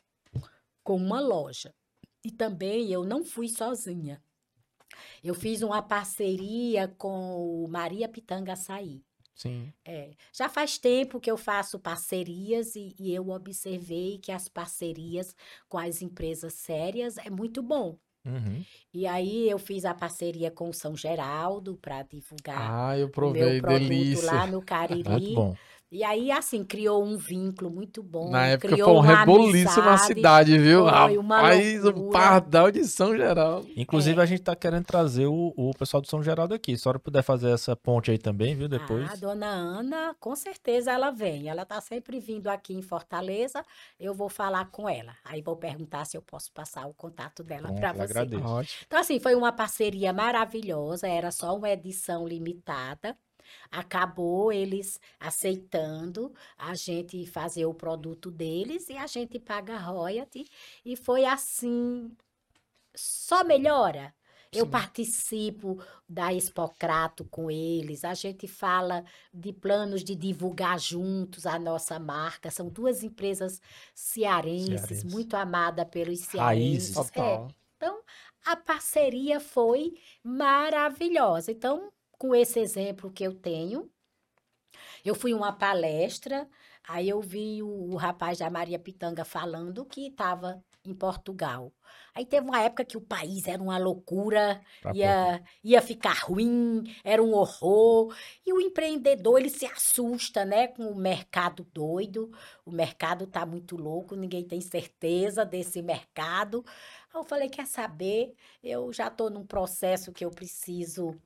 com 0.83 0.95
uma 0.97 1.21
loja. 1.21 1.71
E 2.23 2.31
também 2.31 2.91
eu 2.91 3.03
não 3.05 3.23
fui 3.23 3.47
sozinha. 3.47 4.23
Eu 5.23 5.35
fiz 5.35 5.61
uma 5.61 5.83
parceria 5.83 6.87
com 6.97 7.65
o 7.65 7.67
Maria 7.67 8.09
Pitanga 8.09 8.53
Açaí. 8.53 9.04
Sim. 9.35 9.73
É, 9.83 10.11
já 10.31 10.47
faz 10.47 10.77
tempo 10.77 11.19
que 11.19 11.29
eu 11.29 11.35
faço 11.35 11.77
parcerias 11.77 12.75
e, 12.75 12.95
e, 12.97 13.13
eu 13.13 13.29
observei 13.29 14.17
que 14.17 14.31
as 14.31 14.47
parcerias 14.47 15.35
com 15.67 15.77
as 15.77 16.01
empresas 16.01 16.53
sérias 16.53 17.17
é 17.17 17.29
muito 17.29 17.61
bom. 17.61 17.97
Uhum. 18.25 18.65
E 18.91 19.05
aí 19.05 19.47
eu 19.47 19.59
fiz 19.59 19.85
a 19.85 19.93
parceria 19.93 20.49
com 20.49 20.69
o 20.69 20.73
São 20.73 20.95
Geraldo 20.95 21.77
para 21.79 22.01
divulgar 22.01 22.89
ah, 22.89 22.97
eu 22.97 23.07
provei, 23.07 23.43
meu 23.43 23.61
produto 23.61 23.87
delícia. 23.87 24.25
lá 24.25 24.47
no 24.47 24.61
Cariri. 24.65 25.07
Muito 25.07 25.33
bom. 25.33 25.55
E 25.91 26.03
aí, 26.03 26.31
assim, 26.31 26.63
criou 26.63 27.03
um 27.03 27.15
vínculo 27.15 27.69
muito 27.69 28.01
bom. 28.01 28.29
Na 28.29 28.47
época 28.47 28.69
criou 28.69 28.89
foi 28.89 28.97
um 28.97 28.99
reboliço 28.99 29.81
na 29.81 29.97
cidade, 29.97 30.57
viu? 30.57 30.89
Foi 30.89 31.17
uma 31.17 31.37
Rapaz, 31.37 31.85
o 31.85 32.09
pardal 32.09 32.71
de 32.71 32.83
São 32.85 33.15
Geraldo. 33.15 33.67
Inclusive, 33.77 34.19
é. 34.19 34.23
a 34.23 34.25
gente 34.25 34.41
tá 34.41 34.55
querendo 34.55 34.83
trazer 34.83 35.27
o, 35.27 35.53
o 35.55 35.71
pessoal 35.77 36.01
do 36.01 36.07
São 36.07 36.23
Geraldo 36.23 36.53
aqui. 36.53 36.71
Se 36.75 36.81
a 36.81 36.83
senhora 36.83 36.99
puder 36.99 37.21
fazer 37.21 37.51
essa 37.51 37.75
ponte 37.75 38.09
aí 38.09 38.17
também, 38.17 38.55
viu, 38.55 38.67
depois. 38.67 39.09
Ah, 39.09 39.15
dona 39.15 39.47
Ana, 39.47 40.15
com 40.19 40.35
certeza 40.35 40.91
ela 40.91 41.11
vem. 41.11 41.49
Ela 41.49 41.65
tá 41.65 41.79
sempre 41.79 42.19
vindo 42.19 42.47
aqui 42.47 42.73
em 42.73 42.81
Fortaleza. 42.81 43.63
Eu 43.99 44.13
vou 44.13 44.27
falar 44.27 44.65
com 44.71 44.89
ela. 44.89 45.13
Aí 45.23 45.41
vou 45.41 45.55
perguntar 45.55 46.05
se 46.05 46.17
eu 46.17 46.21
posso 46.21 46.51
passar 46.51 46.87
o 46.87 46.93
contato 46.93 47.43
dela 47.43 47.71
para 47.71 47.93
você. 47.93 48.03
Agradeço. 48.03 48.75
Então, 48.87 48.99
assim, 48.99 49.19
foi 49.19 49.35
uma 49.35 49.51
parceria 49.51 50.11
maravilhosa. 50.11 51.07
Era 51.07 51.31
só 51.31 51.55
uma 51.55 51.69
edição 51.69 52.27
limitada. 52.27 53.15
Acabou 53.71 54.51
eles 54.51 54.99
aceitando 55.19 56.33
a 56.57 56.75
gente 56.75 57.25
fazer 57.25 57.65
o 57.65 57.73
produto 57.73 58.31
deles 58.31 58.89
e 58.89 58.97
a 58.97 59.07
gente 59.07 59.39
paga 59.39 59.77
royalty. 59.77 60.45
E 60.83 60.95
foi 60.95 61.25
assim, 61.25 62.11
só 62.93 63.43
melhora. 63.43 64.13
Sim. 64.55 64.59
Eu 64.59 64.67
participo 64.67 65.83
da 66.07 66.33
Expocrato 66.33 67.25
com 67.25 67.51
eles, 67.51 68.05
a 68.05 68.13
gente 68.13 68.47
fala 68.47 69.03
de 69.33 69.51
planos 69.51 70.01
de 70.01 70.15
divulgar 70.15 70.79
juntos 70.79 71.45
a 71.45 71.59
nossa 71.59 71.99
marca. 71.99 72.49
São 72.49 72.69
duas 72.69 73.03
empresas 73.03 73.61
cearenses, 73.93 74.79
Cearense. 74.99 75.07
muito 75.07 75.35
amadas 75.35 75.85
pelos 75.89 76.19
cearenses. 76.21 76.95
Raiz, 76.95 77.11
é. 77.17 77.47
Então, 77.75 78.01
a 78.45 78.55
parceria 78.55 79.39
foi 79.41 79.95
maravilhosa. 80.23 81.51
Então, 81.51 81.91
com 82.17 82.35
esse 82.35 82.59
exemplo 82.59 83.11
que 83.11 83.23
eu 83.23 83.33
tenho, 83.33 83.89
Eu 85.03 85.15
fui 85.15 85.33
uma 85.33 85.53
palestra, 85.53 86.49
aí 86.87 87.09
eu 87.09 87.21
vi 87.21 87.61
o, 87.63 87.93
o 87.93 87.95
rapaz 87.95 88.39
da 88.39 88.49
Maria 88.49 88.79
Pitanga 88.79 89.23
falando 89.25 89.85
que 89.85 90.07
estava 90.07 90.63
em 90.83 90.93
Portugal. 90.93 91.73
Aí 92.13 92.25
teve 92.25 92.47
uma 92.47 92.61
época 92.61 92.85
que 92.85 92.95
o 92.95 93.01
país 93.01 93.47
era 93.47 93.61
uma 93.61 93.77
loucura, 93.79 94.61
Pra 94.81 94.95
ia, 94.95 95.43
ia 95.63 95.81
ficar 95.81 96.13
ruim, 96.25 96.83
era 97.03 97.21
um 97.23 97.33
horror. 97.33 98.15
E 98.45 98.53
o 98.53 98.61
empreendedor, 98.61 99.39
ele 99.39 99.49
se 99.49 99.65
assusta, 99.65 100.45
né, 100.45 100.67
com 100.67 100.83
o 100.87 100.95
mercado 100.95 101.63
doido. 101.73 102.29
O 102.63 102.71
mercado 102.71 103.25
tá 103.25 103.45
muito 103.47 103.75
louco, 103.75 104.15
ninguém 104.15 104.43
tem 104.47 104.61
certeza 104.61 105.43
desse 105.43 105.81
mercado. 105.81 106.63
Aí 107.13 107.19
eu 107.19 107.23
falei, 107.23 107.49
quer 107.49 107.65
saber? 107.65 108.35
Eu 108.63 108.93
já 108.93 109.07
estou 109.07 109.29
num 109.31 109.45
processo 109.45 110.13
que 110.13 110.23
eu 110.23 110.29
preciso 110.29 111.19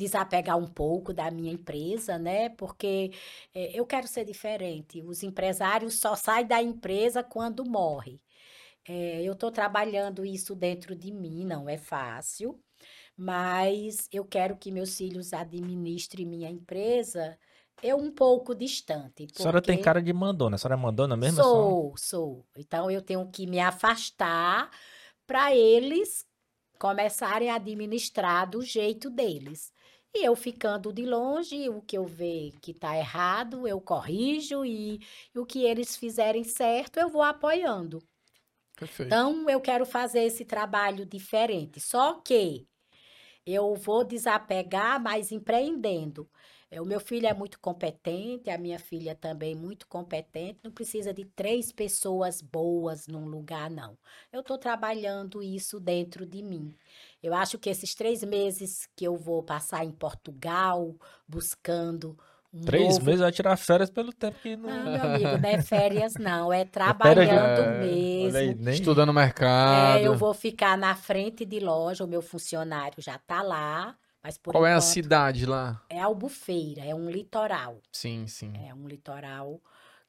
desapegar 0.00 0.56
um 0.58 0.66
pouco 0.66 1.12
da 1.12 1.30
minha 1.30 1.52
empresa, 1.52 2.18
né? 2.18 2.48
Porque 2.50 3.12
eh, 3.54 3.70
eu 3.74 3.84
quero 3.86 4.06
ser 4.08 4.24
diferente. 4.24 5.02
Os 5.02 5.22
empresários 5.22 5.94
só 5.94 6.16
saem 6.16 6.46
da 6.46 6.62
empresa 6.62 7.22
quando 7.22 7.64
morre. 7.68 8.20
Eh, 8.88 9.22
eu 9.22 9.34
estou 9.34 9.50
trabalhando 9.50 10.24
isso 10.24 10.54
dentro 10.54 10.96
de 10.96 11.12
mim, 11.12 11.44
não 11.44 11.68
é 11.68 11.76
fácil, 11.76 12.58
mas 13.16 14.08
eu 14.12 14.24
quero 14.24 14.56
que 14.56 14.72
meus 14.72 14.96
filhos 14.96 15.32
administrem 15.32 16.26
minha 16.26 16.48
empresa 16.50 17.38
eu 17.82 17.96
um 17.96 18.10
pouco 18.12 18.54
distante. 18.54 19.26
A 19.34 19.38
senhora 19.38 19.62
tem 19.62 19.76
porque- 19.76 19.84
cara 19.84 20.02
de 20.02 20.12
mandona. 20.12 20.56
A 20.56 20.58
senhora 20.58 20.74
é 20.80 20.82
mandona 20.82 21.16
mesmo? 21.16 21.36
Senhora- 21.42 21.52
Sou, 21.70 21.94
sou. 21.96 22.46
Então 22.56 22.90
eu 22.90 23.00
tenho 23.02 23.26
que 23.30 23.46
me 23.46 23.58
afastar 23.60 24.70
para 25.26 25.54
eles 25.54 26.26
começarem 26.78 27.50
a 27.50 27.54
administrar 27.56 28.48
do 28.50 28.62
jeito 28.62 29.10
deles. 29.10 29.72
E 30.14 30.24
eu 30.26 30.34
ficando 30.36 30.92
de 30.92 31.04
longe, 31.06 31.68
o 31.68 31.80
que 31.82 31.96
eu 31.96 32.04
ver 32.06 32.52
que 32.60 32.72
está 32.72 32.96
errado, 32.96 33.66
eu 33.66 33.80
corrijo 33.80 34.64
e, 34.64 34.98
e 35.34 35.38
o 35.38 35.46
que 35.46 35.64
eles 35.64 35.96
fizerem 35.96 36.42
certo, 36.44 36.98
eu 36.98 37.08
vou 37.08 37.22
apoiando. 37.22 38.00
Perfeito. 38.76 39.28
Então, 39.28 39.48
eu 39.50 39.60
quero 39.60 39.84
fazer 39.86 40.20
esse 40.24 40.44
trabalho 40.44 41.04
diferente. 41.06 41.80
Só 41.80 42.20
que 42.20 42.68
eu 43.46 43.74
vou 43.76 44.04
desapegar, 44.04 45.02
mas 45.02 45.32
empreendendo. 45.32 46.30
É, 46.70 46.80
O 46.80 46.84
meu 46.86 47.00
filho 47.00 47.26
é 47.26 47.34
muito 47.34 47.60
competente, 47.60 48.50
a 48.50 48.58
minha 48.58 48.78
filha 48.78 49.14
também 49.16 49.54
muito 49.54 49.88
competente. 49.88 50.60
Não 50.64 50.72
precisa 50.72 51.12
de 51.14 51.24
três 51.26 51.72
pessoas 51.72 52.40
boas 52.42 53.06
num 53.08 53.26
lugar, 53.26 53.70
não. 53.70 53.98
Eu 54.32 54.40
estou 54.42 54.58
trabalhando 54.58 55.42
isso 55.42 55.80
dentro 55.80 56.26
de 56.26 56.42
mim. 56.42 56.74
Eu 57.22 57.34
acho 57.34 57.58
que 57.58 57.68
esses 57.68 57.94
três 57.94 58.22
meses 58.24 58.88
que 58.96 59.04
eu 59.04 59.16
vou 59.16 59.42
passar 59.42 59.84
em 59.84 59.92
Portugal, 59.92 60.94
buscando 61.28 62.16
um 62.52 62.62
Três 62.62 62.94
novo 62.94 63.04
meses 63.04 63.20
vai 63.20 63.30
tirar 63.30 63.56
férias 63.56 63.90
pelo 63.90 64.12
tempo 64.12 64.36
que 64.42 64.56
não. 64.56 64.68
ah, 64.68 64.82
meu 64.82 65.02
amigo, 65.02 65.38
não 65.38 65.48
é 65.48 65.62
férias, 65.62 66.14
não. 66.14 66.52
É 66.52 66.58
férias, 66.58 66.72
trabalhando 66.72 67.60
é, 67.60 67.80
mesmo. 67.80 68.38
Aí, 68.38 68.54
nem... 68.56 68.74
Estudando 68.74 69.10
o 69.10 69.14
mercado. 69.14 69.98
É, 69.98 70.06
eu 70.06 70.16
vou 70.16 70.34
ficar 70.34 70.76
na 70.76 70.96
frente 70.96 71.44
de 71.44 71.60
loja, 71.60 72.04
o 72.04 72.08
meu 72.08 72.20
funcionário 72.20 73.00
já 73.00 73.18
tá 73.18 73.40
lá, 73.40 73.94
mas 74.22 74.36
por 74.36 74.52
Qual 74.52 74.66
é 74.66 74.72
a 74.72 74.78
enquanto 74.78 74.84
cidade 74.84 75.46
lá? 75.46 75.80
é 75.88 76.00
Albufeira, 76.00 76.84
é 76.84 76.94
um 76.94 77.08
litoral. 77.08 77.78
Sim, 77.92 78.26
sim. 78.26 78.52
É 78.66 78.74
um 78.74 78.88
litoral 78.88 79.60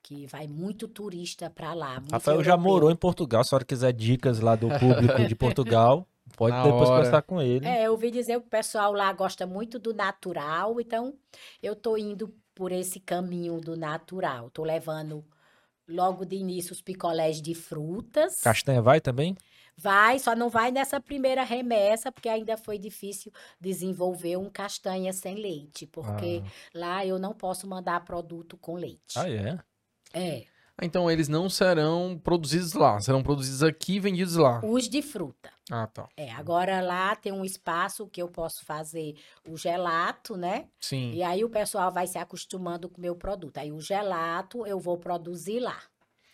que 0.01 0.26
vai 0.26 0.47
muito 0.47 0.88
turista 0.88 1.47
para 1.47 1.76
lá. 1.76 1.99
muito 1.99 2.12
Rafael 2.12 2.43
já 2.43 2.53
europeu. 2.53 2.72
morou 2.72 2.91
em 2.91 2.95
Portugal. 2.95 3.43
Se 3.43 3.49
a 3.49 3.51
senhora 3.51 3.66
quiser 3.66 3.93
dicas 3.93 4.39
lá 4.39 4.55
do 4.55 4.68
público 4.80 5.24
de 5.28 5.36
Portugal, 5.36 6.07
pode 6.32 6.56
Na 6.56 6.64
depois 6.64 6.90
hora. 6.90 6.98
conversar 7.00 7.22
com 7.22 7.42
ele. 7.42 7.66
É, 7.68 7.84
eu 7.88 7.92
ouvi 7.92 8.12
dizer 8.12 8.40
que 8.40 8.48
o 8.48 8.50
pessoal 8.50 8.92
lá 8.94 9.12
gosta 9.14 9.46
muito 9.46 9.78
do 9.80 9.94
natural, 9.94 10.80
então 10.80 11.14
eu 11.62 11.76
tô 11.76 11.98
indo 11.98 12.34
por 12.56 12.72
esse 12.72 13.00
caminho 13.00 13.60
do 13.60 13.76
natural. 13.78 14.50
Tô 14.50 14.64
levando 14.64 15.24
logo 15.88 16.26
de 16.26 16.36
início 16.36 16.72
os 16.74 16.82
picolés 16.82 17.42
de 17.42 17.54
frutas. 17.54 18.42
Castanha 18.42 18.82
vai 18.82 19.02
também? 19.02 19.36
Vai, 19.78 20.20
só 20.20 20.36
não 20.36 20.50
vai 20.50 20.70
nessa 20.70 21.00
primeira 21.00 21.44
remessa, 21.44 22.12
porque 22.12 22.30
ainda 22.30 22.56
foi 22.58 22.78
difícil 22.78 23.32
desenvolver 23.60 24.38
um 24.38 24.50
castanha 24.50 25.12
sem 25.12 25.36
leite, 25.36 25.88
porque 25.88 26.44
lá 26.74 27.06
eu 27.06 27.18
não 27.18 27.34
posso 27.34 27.68
mandar 27.68 28.04
produto 28.06 28.58
com 28.58 28.76
leite. 28.76 29.18
Ah, 29.18 29.30
é? 29.30 29.58
É, 30.14 30.44
Ah, 30.44 30.61
Então 30.82 31.09
eles 31.09 31.28
não 31.28 31.49
serão 31.49 32.19
produzidos 32.24 32.74
lá, 32.74 32.99
serão 32.99 33.24
produzidos 33.24 33.63
aqui 33.63 33.95
e 33.95 33.99
vendidos 33.99 34.36
lá. 34.36 34.61
os 34.63 34.88
de 34.88 35.01
fruta. 35.01 35.49
Ah, 35.69 35.88
tá. 35.88 36.09
É, 36.17 36.32
agora 36.34 36.82
lá 36.82 37.15
tem 37.15 37.32
um 37.32 37.45
espaço 37.45 38.07
que 38.07 38.22
eu 38.22 38.28
posso 38.28 38.65
fazer 38.65 39.15
o 39.47 39.55
gelato, 39.55 40.36
né? 40.36 40.67
Sim. 40.80 41.13
E 41.13 41.24
aí 41.24 41.43
o 41.45 41.49
pessoal 41.49 41.91
vai 41.91 42.07
se 42.07 42.17
acostumando 42.17 42.89
com 42.89 42.97
o 42.97 43.01
meu 43.01 43.15
produto. 43.15 43.57
Aí 43.57 43.72
o 43.72 43.80
gelato 43.80 44.65
eu 44.65 44.80
vou 44.80 44.97
produzir 44.97 45.59
lá. 45.59 45.80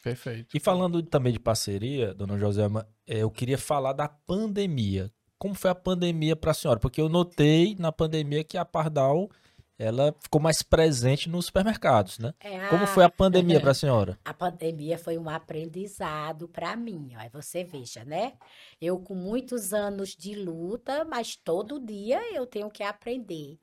Perfeito. 0.04 0.56
E 0.56 0.60
falando 0.60 1.04
também 1.04 1.34
de 1.34 1.40
parceria, 1.40 2.14
dona 2.14 2.38
Joselma, 2.38 2.88
eh, 3.06 3.20
eu 3.20 3.30
queria 3.30 3.58
falar 3.58 3.94
da 3.94 4.08
pandemia. 4.08 5.12
Como 5.38 5.54
foi 5.54 5.70
a 5.70 5.76
pandemia 5.76 6.36
para 6.36 6.52
a 6.52 6.54
senhora? 6.54 6.80
Porque 6.80 7.00
eu 7.00 7.10
notei 7.10 7.76
na 7.78 7.92
pandemia 7.92 8.44
que 8.44 8.58
a 8.58 8.66
Pardal 8.66 9.30
ela 9.78 10.16
ficou 10.20 10.42
mais 10.42 10.64
presente 10.64 11.30
nos 11.30 11.46
supermercados, 11.46 12.18
né? 12.18 12.34
É, 12.40 12.68
Como 12.68 12.88
foi 12.88 13.04
a 13.04 13.10
pandemia 13.10 13.60
para 13.60 13.72
a 13.72 13.76
senhora? 13.76 14.18
A 14.26 14.34
pandemia 14.34 14.98
foi 14.98 15.18
um 15.18 15.30
aprendizado 15.30 16.48
para 16.48 16.76
mim. 16.76 17.12
Aí 17.16 17.30
você 17.30 17.64
veja, 17.64 18.04
né? 18.04 18.34
Eu 18.82 19.00
com 19.00 19.14
muitos 19.14 19.74
anos 19.74 20.16
de 20.16 20.36
luta, 20.36 21.06
mas 21.06 21.36
todo 21.36 21.80
dia 21.80 22.20
eu 22.34 22.46
tenho 22.46 22.70
que 22.70 22.84
aprender. 22.84 23.58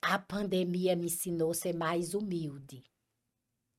A 0.00 0.18
pandemia 0.18 0.94
me 0.94 1.06
ensinou 1.06 1.50
a 1.50 1.54
ser 1.54 1.74
mais 1.74 2.14
humilde. 2.14 2.84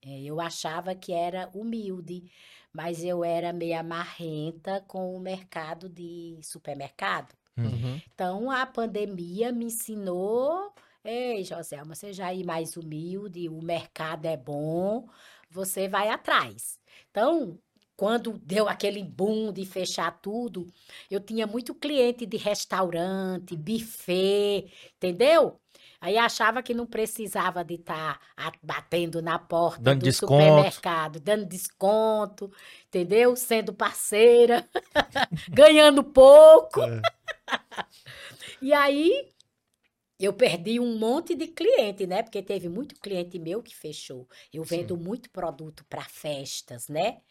É, 0.04 0.22
eu 0.22 0.40
achava 0.40 0.94
que 0.94 1.14
era 1.14 1.50
humilde, 1.54 2.30
mas 2.74 3.04
eu 3.04 3.24
era 3.24 3.52
meio 3.54 3.80
amarrenta 3.80 4.82
com 4.88 5.16
o 5.16 5.20
mercado 5.20 5.90
de 5.90 6.38
supermercado. 6.44 7.34
Uhum. 7.58 8.00
Então, 8.14 8.52
a 8.52 8.66
pandemia 8.66 9.52
me 9.52 9.66
ensinou, 9.66 10.72
ei, 11.08 11.44
Joselma, 11.44 11.96
você 11.96 12.12
já 12.12 12.34
ir 12.34 12.46
mais 12.46 12.76
humilde, 12.76 13.48
o 13.48 13.64
mercado 13.64 14.26
é 14.26 14.36
bom, 14.36 15.08
você 15.50 15.88
vai 15.88 16.10
atrás. 16.10 16.78
Então, 17.10 17.58
quando 17.96 18.38
deu 18.40 18.68
aquele 18.68 19.04
boom 19.04 19.54
de 19.54 19.66
fechar 19.66 20.12
tudo, 20.22 20.68
eu 21.10 21.22
tinha 21.22 21.48
muito 21.48 21.74
cliente 21.74 22.26
de 22.26 22.36
restaurante, 22.36 23.56
buffet, 23.56 24.72
entendeu? 24.98 25.60
Aí 26.00 26.18
achava 26.18 26.62
que 26.62 26.74
não 26.74 26.86
precisava 26.86 27.64
de 27.64 27.76
estar 27.76 28.20
batendo 28.62 29.22
na 29.22 29.40
porta 29.40 29.82
Dando 29.82 30.00
do 30.00 30.04
desconto. 30.04 30.34
supermercado, 30.34 31.20
dando 31.20 31.46
desconto, 31.46 32.52
entendeu? 32.88 33.36
Sendo 33.36 33.74
parceira, 33.74 34.68
ganhando 35.50 36.04
pouco. 36.04 36.82
E 38.60 38.74
aí 38.74 39.32
eu 40.20 40.34
perdi 40.34 40.80
um 40.80 40.98
monte 40.98 41.36
de 41.36 41.48
cliente, 41.48 42.08
né? 42.08 42.24
Porque 42.24 42.42
teve 42.42 42.70
muito 42.70 42.96
cliente 43.00 43.38
meu 43.40 43.62
que 43.64 43.76
fechou. 43.76 44.28
Eu 44.54 44.64
vendo 44.64 44.98
muito 44.98 45.30
produto 45.30 45.86
para 45.86 46.04
festas, 46.04 46.88
né? 46.90 47.22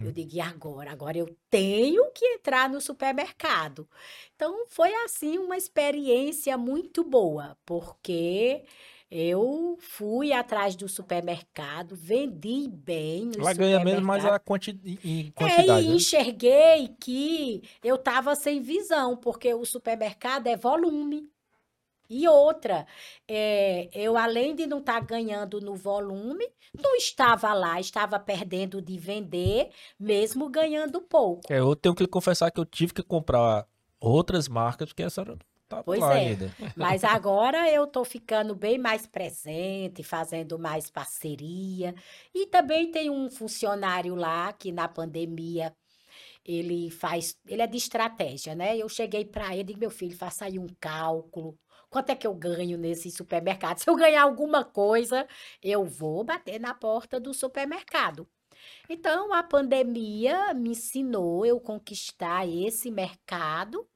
Eu 0.00 0.10
Uhum. 0.10 0.12
digo, 0.12 0.34
e 0.34 0.40
agora? 0.40 0.90
Agora 0.92 1.16
eu 1.18 1.36
tenho 1.50 2.10
que 2.12 2.24
entrar 2.26 2.68
no 2.68 2.80
supermercado. 2.80 3.88
Então 4.34 4.66
foi 4.68 4.92
assim 5.04 5.38
uma 5.38 5.56
experiência 5.56 6.56
muito 6.58 7.02
boa, 7.04 7.56
porque 7.64 8.64
eu 9.10 9.76
fui 9.80 10.32
atrás 10.32 10.76
do 10.76 10.88
supermercado, 10.88 11.94
vendi 11.96 12.68
bem 12.68 13.26
no 13.26 13.40
Ela 13.40 13.52
ganha 13.52 13.80
mesmo, 13.80 14.06
mas 14.06 14.24
a 14.24 14.38
quanti... 14.40 14.70
em 15.04 15.30
É, 15.38 15.66
quantidade. 15.70 15.86
e 15.86 15.88
né? 15.88 15.96
enxerguei 15.96 16.88
que 17.00 17.62
eu 17.82 17.96
estava 17.96 18.34
sem 18.36 18.60
visão, 18.60 19.16
porque 19.16 19.52
o 19.52 19.64
supermercado 19.64 20.46
é 20.46 20.56
volume. 20.56 21.28
E 22.08 22.28
outra, 22.28 22.86
é, 23.26 23.88
eu 23.92 24.16
além 24.16 24.54
de 24.54 24.66
não 24.66 24.78
estar 24.78 25.00
ganhando 25.00 25.60
no 25.60 25.74
volume, 25.74 26.46
não 26.74 26.96
estava 26.96 27.52
lá, 27.54 27.80
estava 27.80 28.18
perdendo 28.18 28.82
de 28.82 28.98
vender, 28.98 29.70
mesmo 29.98 30.48
ganhando 30.48 31.00
pouco. 31.00 31.52
É, 31.52 31.58
eu 31.58 31.74
tenho 31.74 31.94
que 31.94 32.02
lhe 32.02 32.08
confessar 32.08 32.50
que 32.50 32.60
eu 32.60 32.64
tive 32.64 32.92
que 32.92 33.02
comprar 33.02 33.66
outras 33.98 34.48
marcas, 34.48 34.88
porque 34.88 35.02
a 35.02 35.10
senhora 35.10 35.32
não 35.32 35.38
tá 35.68 35.82
Pois 35.82 36.00
lá 36.00 36.18
é. 36.18 36.28
ainda. 36.28 36.54
Mas 36.76 37.02
agora 37.04 37.70
eu 37.70 37.84
estou 37.84 38.04
ficando 38.04 38.54
bem 38.54 38.78
mais 38.78 39.06
presente, 39.06 40.02
fazendo 40.02 40.58
mais 40.58 40.90
parceria. 40.90 41.94
E 42.34 42.46
também 42.46 42.90
tem 42.90 43.08
um 43.08 43.30
funcionário 43.30 44.14
lá 44.14 44.52
que 44.52 44.70
na 44.70 44.88
pandemia 44.88 45.74
ele 46.44 46.90
faz, 46.90 47.38
ele 47.46 47.62
é 47.62 47.66
de 47.66 47.78
estratégia, 47.78 48.54
né? 48.54 48.76
Eu 48.76 48.88
cheguei 48.88 49.24
para 49.24 49.56
ele 49.56 49.72
e 49.72 49.78
meu 49.78 49.90
filho, 49.90 50.16
faça 50.16 50.44
aí 50.44 50.58
um 50.58 50.66
cálculo. 50.78 51.58
Quanto 51.94 52.10
é 52.10 52.16
que 52.16 52.26
eu 52.26 52.34
ganho 52.34 52.76
nesse 52.76 53.08
supermercado? 53.08 53.78
Se 53.78 53.88
eu 53.88 53.94
ganhar 53.94 54.24
alguma 54.24 54.64
coisa, 54.64 55.28
eu 55.62 55.84
vou 55.84 56.24
bater 56.24 56.58
na 56.58 56.74
porta 56.74 57.20
do 57.20 57.32
supermercado. 57.32 58.26
Então, 58.90 59.32
a 59.32 59.44
pandemia 59.44 60.52
me 60.54 60.70
ensinou 60.70 61.46
eu 61.46 61.60
conquistar 61.60 62.48
esse 62.48 62.90
mercado 62.90 63.88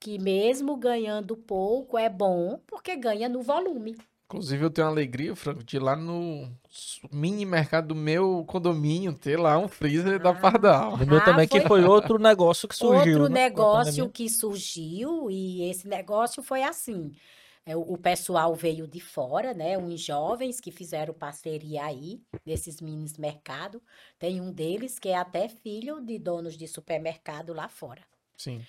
que 0.00 0.18
mesmo 0.18 0.76
ganhando 0.76 1.36
pouco 1.36 1.96
é 1.96 2.08
bom, 2.08 2.58
porque 2.66 2.96
ganha 2.96 3.28
no 3.28 3.42
volume. 3.42 3.96
Inclusive, 4.28 4.64
eu 4.64 4.70
tenho 4.70 4.88
a 4.88 4.90
alegria, 4.90 5.36
Franco, 5.36 5.62
de 5.62 5.76
ir 5.76 5.78
lá 5.78 5.94
no 5.94 6.50
mini 7.12 7.44
mercado 7.46 7.88
do 7.88 7.94
meu 7.94 8.44
condomínio 8.44 9.12
ter 9.12 9.38
lá 9.38 9.56
um 9.56 9.68
freezer 9.68 10.18
da 10.20 10.30
Ah. 10.30 10.34
Pardal. 10.34 10.94
O 10.94 11.06
meu 11.06 11.18
Ah, 11.18 11.24
também, 11.24 11.46
que 11.46 11.60
foi- 11.60 11.82
foi 11.82 11.84
outro 11.84 12.18
negócio 12.18 12.66
que 12.68 12.74
surgiu. 12.74 13.20
Outro 13.20 13.32
né, 13.32 13.44
negócio 13.44 14.10
que 14.10 14.28
surgiu, 14.28 15.30
e 15.30 15.62
esse 15.70 15.86
negócio 15.86 16.42
foi 16.42 16.62
assim. 16.64 17.12
é, 17.68 17.74
O 17.76 17.96
pessoal 17.96 18.54
veio 18.54 18.86
de 18.86 19.00
fora, 19.00 19.52
né? 19.52 19.76
Uns 19.76 20.00
jovens 20.00 20.60
que 20.60 20.70
fizeram 20.70 21.12
parceria 21.12 21.84
aí, 21.84 22.20
nesses 22.44 22.80
minis 22.80 23.16
mercados. 23.18 23.80
Tem 24.20 24.40
um 24.40 24.52
deles 24.52 25.00
que 25.00 25.08
é 25.08 25.16
até 25.16 25.48
filho 25.48 26.00
de 26.00 26.16
donos 26.16 26.56
de 26.56 26.68
supermercado 26.68 27.52
lá 27.52 27.68
fora. 27.68 28.02
Sim. 28.36 28.60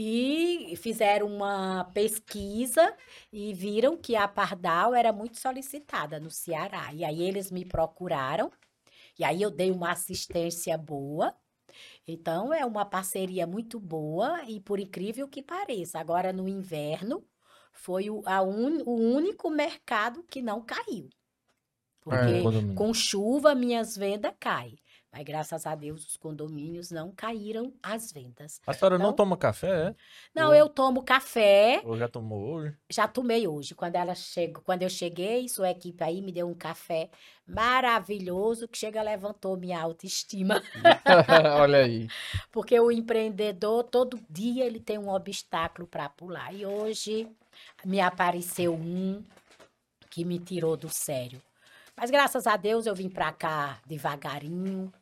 E 0.00 0.76
fizeram 0.76 1.26
uma 1.26 1.84
pesquisa 1.92 2.96
e 3.32 3.52
viram 3.52 3.96
que 3.96 4.14
a 4.14 4.28
Pardal 4.28 4.94
era 4.94 5.12
muito 5.12 5.36
solicitada 5.38 6.20
no 6.20 6.30
Ceará. 6.30 6.92
E 6.94 7.04
aí 7.04 7.20
eles 7.20 7.50
me 7.50 7.64
procuraram, 7.64 8.48
e 9.18 9.24
aí 9.24 9.42
eu 9.42 9.50
dei 9.50 9.72
uma 9.72 9.90
assistência 9.90 10.78
boa. 10.78 11.34
Então 12.06 12.54
é 12.54 12.64
uma 12.64 12.84
parceria 12.84 13.46
muito 13.46 13.80
boa 13.80 14.44
e 14.48 14.60
por 14.60 14.78
incrível 14.78 15.28
que 15.28 15.42
pareça, 15.42 15.98
agora 15.98 16.32
no 16.32 16.48
inverno 16.48 17.24
foi 17.72 18.08
o, 18.08 18.22
a 18.24 18.40
un- 18.42 18.82
o 18.86 18.94
único 18.94 19.50
mercado 19.50 20.22
que 20.24 20.40
não 20.40 20.62
caiu. 20.64 21.08
Porque 22.00 22.42
Condomínio. 22.42 22.74
com 22.76 22.94
chuva 22.94 23.54
minhas 23.54 23.96
vendas 23.96 24.32
caem. 24.38 24.78
Mas 25.10 25.24
graças 25.24 25.66
a 25.66 25.74
Deus 25.74 26.06
os 26.06 26.16
condomínios 26.16 26.90
não 26.90 27.10
caíram 27.10 27.72
as 27.82 28.12
vendas. 28.12 28.60
A 28.66 28.72
senhora 28.74 28.98
não 28.98 29.06
Não. 29.06 29.12
toma 29.14 29.36
café, 29.36 29.88
é? 29.88 29.94
Não, 30.34 30.48
Ou- 30.48 30.54
eu 30.54 30.68
tomo 30.68 31.02
café, 31.02 31.80
Ou 31.84 31.96
já 31.96 32.06
tomou 32.08 32.40
hoje? 32.54 32.76
já 32.90 33.08
tomei 33.08 33.48
hoje. 33.48 33.74
Quando 33.74 33.96
ela 33.96 34.14
chegou, 34.14 34.62
quando 34.62 34.82
eu 34.82 34.90
cheguei, 34.90 35.48
sua 35.48 35.70
equipe 35.70 36.04
aí 36.04 36.20
me 36.20 36.30
deu 36.30 36.46
um 36.48 36.54
café 36.54 37.10
maravilhoso 37.46 38.68
que 38.68 38.76
chega 38.76 39.00
levantou 39.02 39.56
minha 39.56 39.80
autoestima, 39.80 40.62
Olha 41.58 41.78
aí. 41.78 42.06
porque 42.52 42.78
o 42.78 42.90
empreendedor 42.92 43.84
todo 43.84 44.20
dia 44.28 44.64
ele 44.66 44.78
tem 44.80 44.98
um 44.98 45.08
obstáculo 45.08 45.86
para 45.88 46.08
pular. 46.10 46.54
E 46.54 46.66
hoje 46.66 47.26
me 47.84 48.00
apareceu 48.00 48.74
um 48.74 49.24
que 50.10 50.24
me 50.24 50.38
tirou 50.38 50.76
do 50.76 50.88
sério. 50.88 51.40
Mas 52.00 52.12
graças 52.12 52.46
a 52.46 52.56
Deus 52.56 52.86
eu 52.86 52.94
vim 52.94 53.08
para 53.08 53.32
cá 53.32 53.80
devagarinho. 53.84 54.92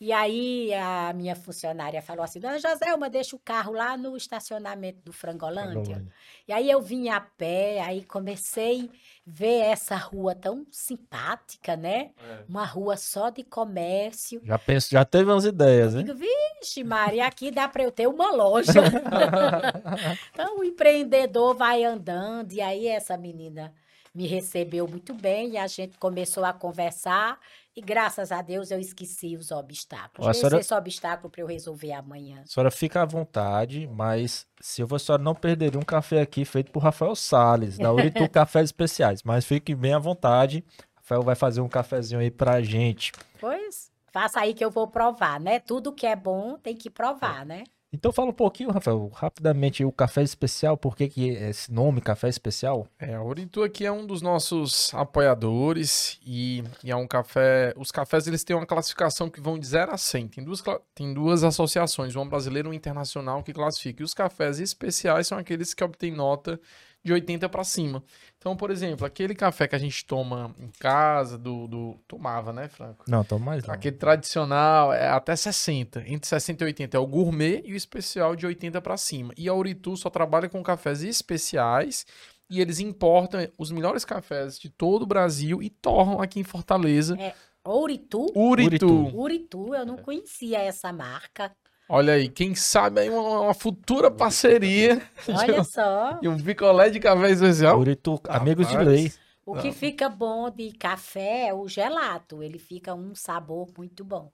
E 0.00 0.12
aí 0.12 0.74
a 0.74 1.12
minha 1.12 1.36
funcionária 1.36 2.02
falou 2.02 2.24
assim: 2.24 2.40
Dona 2.40 2.58
Joselma, 2.58 3.08
deixa 3.08 3.36
o 3.36 3.38
carro 3.38 3.72
lá 3.72 3.96
no 3.96 4.16
estacionamento 4.16 4.98
do 5.04 5.12
Frangolândia. 5.12 6.04
E 6.48 6.52
aí 6.52 6.68
eu 6.68 6.82
vim 6.82 7.08
a 7.08 7.20
pé, 7.20 7.80
aí 7.82 8.02
comecei 8.04 8.90
a 8.92 9.20
ver 9.24 9.60
essa 9.60 9.94
rua 9.94 10.34
tão 10.34 10.66
simpática, 10.72 11.76
né? 11.76 12.10
Uma 12.48 12.64
rua 12.64 12.96
só 12.96 13.30
de 13.30 13.44
comércio. 13.44 14.40
Já 14.44 14.58
penso, 14.58 14.90
já 14.90 15.04
teve 15.04 15.30
umas 15.30 15.44
ideias, 15.44 15.94
hein? 15.94 16.04
Digo, 16.04 16.18
vixe, 16.18 16.82
Maria, 16.82 17.26
aqui 17.26 17.52
dá 17.52 17.68
para 17.68 17.84
eu 17.84 17.92
ter 17.92 18.08
uma 18.08 18.32
loja. 18.32 18.72
então 20.34 20.58
o 20.58 20.64
empreendedor 20.64 21.54
vai 21.54 21.84
andando, 21.84 22.52
e 22.52 22.60
aí 22.60 22.88
essa 22.88 23.16
menina 23.16 23.72
me 24.14 24.26
recebeu 24.26 24.88
muito 24.88 25.14
bem, 25.14 25.50
e 25.50 25.56
a 25.56 25.66
gente 25.66 25.96
começou 25.98 26.44
a 26.44 26.52
conversar, 26.52 27.38
e 27.76 27.80
graças 27.80 28.32
a 28.32 28.42
Deus 28.42 28.70
eu 28.70 28.80
esqueci 28.80 29.36
os 29.36 29.50
obstáculos. 29.50 30.26
Ó, 30.26 30.32
senhora- 30.32 30.58
esse 30.58 30.74
obstáculo 30.74 31.30
para 31.30 31.40
eu 31.42 31.46
resolver 31.46 31.92
amanhã. 31.92 32.40
A 32.42 32.46
senhora 32.46 32.70
fica 32.70 33.02
à 33.02 33.04
vontade, 33.04 33.86
mas 33.92 34.46
se 34.60 34.82
a 34.82 34.98
senhora 34.98 35.22
não 35.22 35.34
perderia 35.34 35.78
um 35.78 35.84
café 35.84 36.20
aqui 36.20 36.44
feito 36.44 36.72
por 36.72 36.82
Rafael 36.82 37.14
Salles, 37.14 37.78
da 37.78 37.92
Uritu 37.92 38.28
Cafés 38.28 38.64
Especiais. 38.64 39.22
Mas 39.22 39.44
fique 39.44 39.74
bem 39.74 39.92
à 39.94 39.98
vontade. 39.98 40.64
Rafael 40.96 41.22
vai 41.22 41.34
fazer 41.36 41.60
um 41.60 41.68
cafezinho 41.68 42.20
aí 42.20 42.30
pra 42.30 42.60
gente. 42.62 43.12
Pois, 43.40 43.90
faça 44.12 44.40
aí 44.40 44.54
que 44.54 44.64
eu 44.64 44.70
vou 44.70 44.88
provar, 44.88 45.38
né? 45.40 45.60
Tudo 45.60 45.92
que 45.92 46.06
é 46.06 46.16
bom 46.16 46.58
tem 46.58 46.74
que 46.76 46.90
provar, 46.90 47.46
né? 47.46 47.64
Então 47.92 48.12
fala 48.12 48.30
um 48.30 48.32
pouquinho, 48.32 48.70
Rafael, 48.70 49.10
rapidamente, 49.12 49.84
o 49.84 49.90
café 49.90 50.22
especial, 50.22 50.76
por 50.76 50.96
que 50.96 51.08
que 51.08 51.36
é 51.36 51.50
esse 51.50 51.72
nome, 51.72 52.00
café 52.00 52.28
especial? 52.28 52.86
É, 52.96 53.14
a 53.14 53.22
Oritu 53.22 53.64
aqui 53.64 53.84
é 53.84 53.90
um 53.90 54.06
dos 54.06 54.22
nossos 54.22 54.94
apoiadores 54.94 56.20
e, 56.24 56.62
e 56.84 56.90
é 56.92 56.94
um 56.94 57.08
café. 57.08 57.74
Os 57.76 57.90
cafés 57.90 58.28
eles 58.28 58.44
têm 58.44 58.54
uma 58.54 58.64
classificação 58.64 59.28
que 59.28 59.40
vão 59.40 59.58
de 59.58 59.66
0 59.66 59.92
a 59.92 59.98
100. 59.98 60.28
Tem 60.28 60.44
duas, 60.44 60.62
tem 60.94 61.12
duas 61.12 61.42
associações, 61.42 62.14
uma 62.14 62.26
brasileira 62.26 62.68
e 62.68 62.70
uma 62.70 62.76
internacional, 62.76 63.42
que 63.42 63.52
classifica. 63.52 64.02
E 64.02 64.04
os 64.04 64.14
cafés 64.14 64.60
especiais 64.60 65.26
são 65.26 65.36
aqueles 65.36 65.74
que 65.74 65.82
obtêm 65.82 66.12
nota 66.12 66.60
de 67.02 67.12
80 67.12 67.48
para 67.48 67.64
cima. 67.64 68.02
Então, 68.38 68.56
por 68.56 68.70
exemplo, 68.70 69.06
aquele 69.06 69.34
café 69.34 69.66
que 69.66 69.74
a 69.74 69.78
gente 69.78 70.04
toma 70.04 70.54
em 70.58 70.70
casa, 70.78 71.38
do. 71.38 71.66
do 71.66 71.98
tomava, 72.06 72.52
né, 72.52 72.68
Franco? 72.68 73.04
Não, 73.08 73.24
tô 73.24 73.38
mais 73.38 73.64
não. 73.64 73.74
Aquele 73.74 73.96
tradicional 73.96 74.92
é 74.92 75.08
até 75.08 75.34
60. 75.34 76.04
Entre 76.06 76.28
60 76.28 76.64
e 76.64 76.66
80 76.66 76.96
é 76.96 77.00
o 77.00 77.06
gourmet 77.06 77.62
e 77.64 77.72
o 77.72 77.76
especial 77.76 78.36
de 78.36 78.46
80 78.46 78.80
para 78.80 78.96
cima. 78.96 79.32
E 79.36 79.48
a 79.48 79.54
Uritu 79.54 79.96
só 79.96 80.10
trabalha 80.10 80.48
com 80.48 80.62
cafés 80.62 81.02
especiais 81.02 82.06
e 82.48 82.60
eles 82.60 82.80
importam 82.80 83.46
os 83.56 83.70
melhores 83.70 84.04
cafés 84.04 84.58
de 84.58 84.68
todo 84.68 85.02
o 85.02 85.06
Brasil 85.06 85.62
e 85.62 85.70
torram 85.70 86.20
aqui 86.20 86.40
em 86.40 86.44
Fortaleza. 86.44 87.16
Ouritu? 87.64 88.26
Uritu. 88.34 88.86
Uritu. 88.86 89.18
Uritu, 89.18 89.74
eu 89.74 89.86
não 89.86 89.96
conhecia 89.96 90.58
essa 90.58 90.92
marca. 90.92 91.54
Olha 91.92 92.12
aí, 92.12 92.28
quem 92.28 92.54
sabe 92.54 93.00
aí 93.00 93.10
uma, 93.10 93.40
uma 93.40 93.54
futura 93.54 94.12
parceria 94.12 95.02
Olha 95.28 95.64
só. 95.64 96.20
e 96.22 96.28
um 96.28 96.38
picolé 96.40 96.88
de 96.88 97.00
café 97.00 97.30
especial. 97.32 97.80
Uritu, 97.80 98.20
amigos 98.28 98.68
de 98.68 98.76
lei. 98.78 99.12
O 99.44 99.56
que 99.56 99.72
fica 99.72 100.08
bom 100.08 100.48
de 100.48 100.70
café 100.70 101.48
é 101.48 101.54
o 101.54 101.66
gelato. 101.66 102.44
Ele 102.44 102.60
fica 102.60 102.94
um 102.94 103.12
sabor 103.12 103.68
muito 103.76 104.04
bom. 104.04 104.30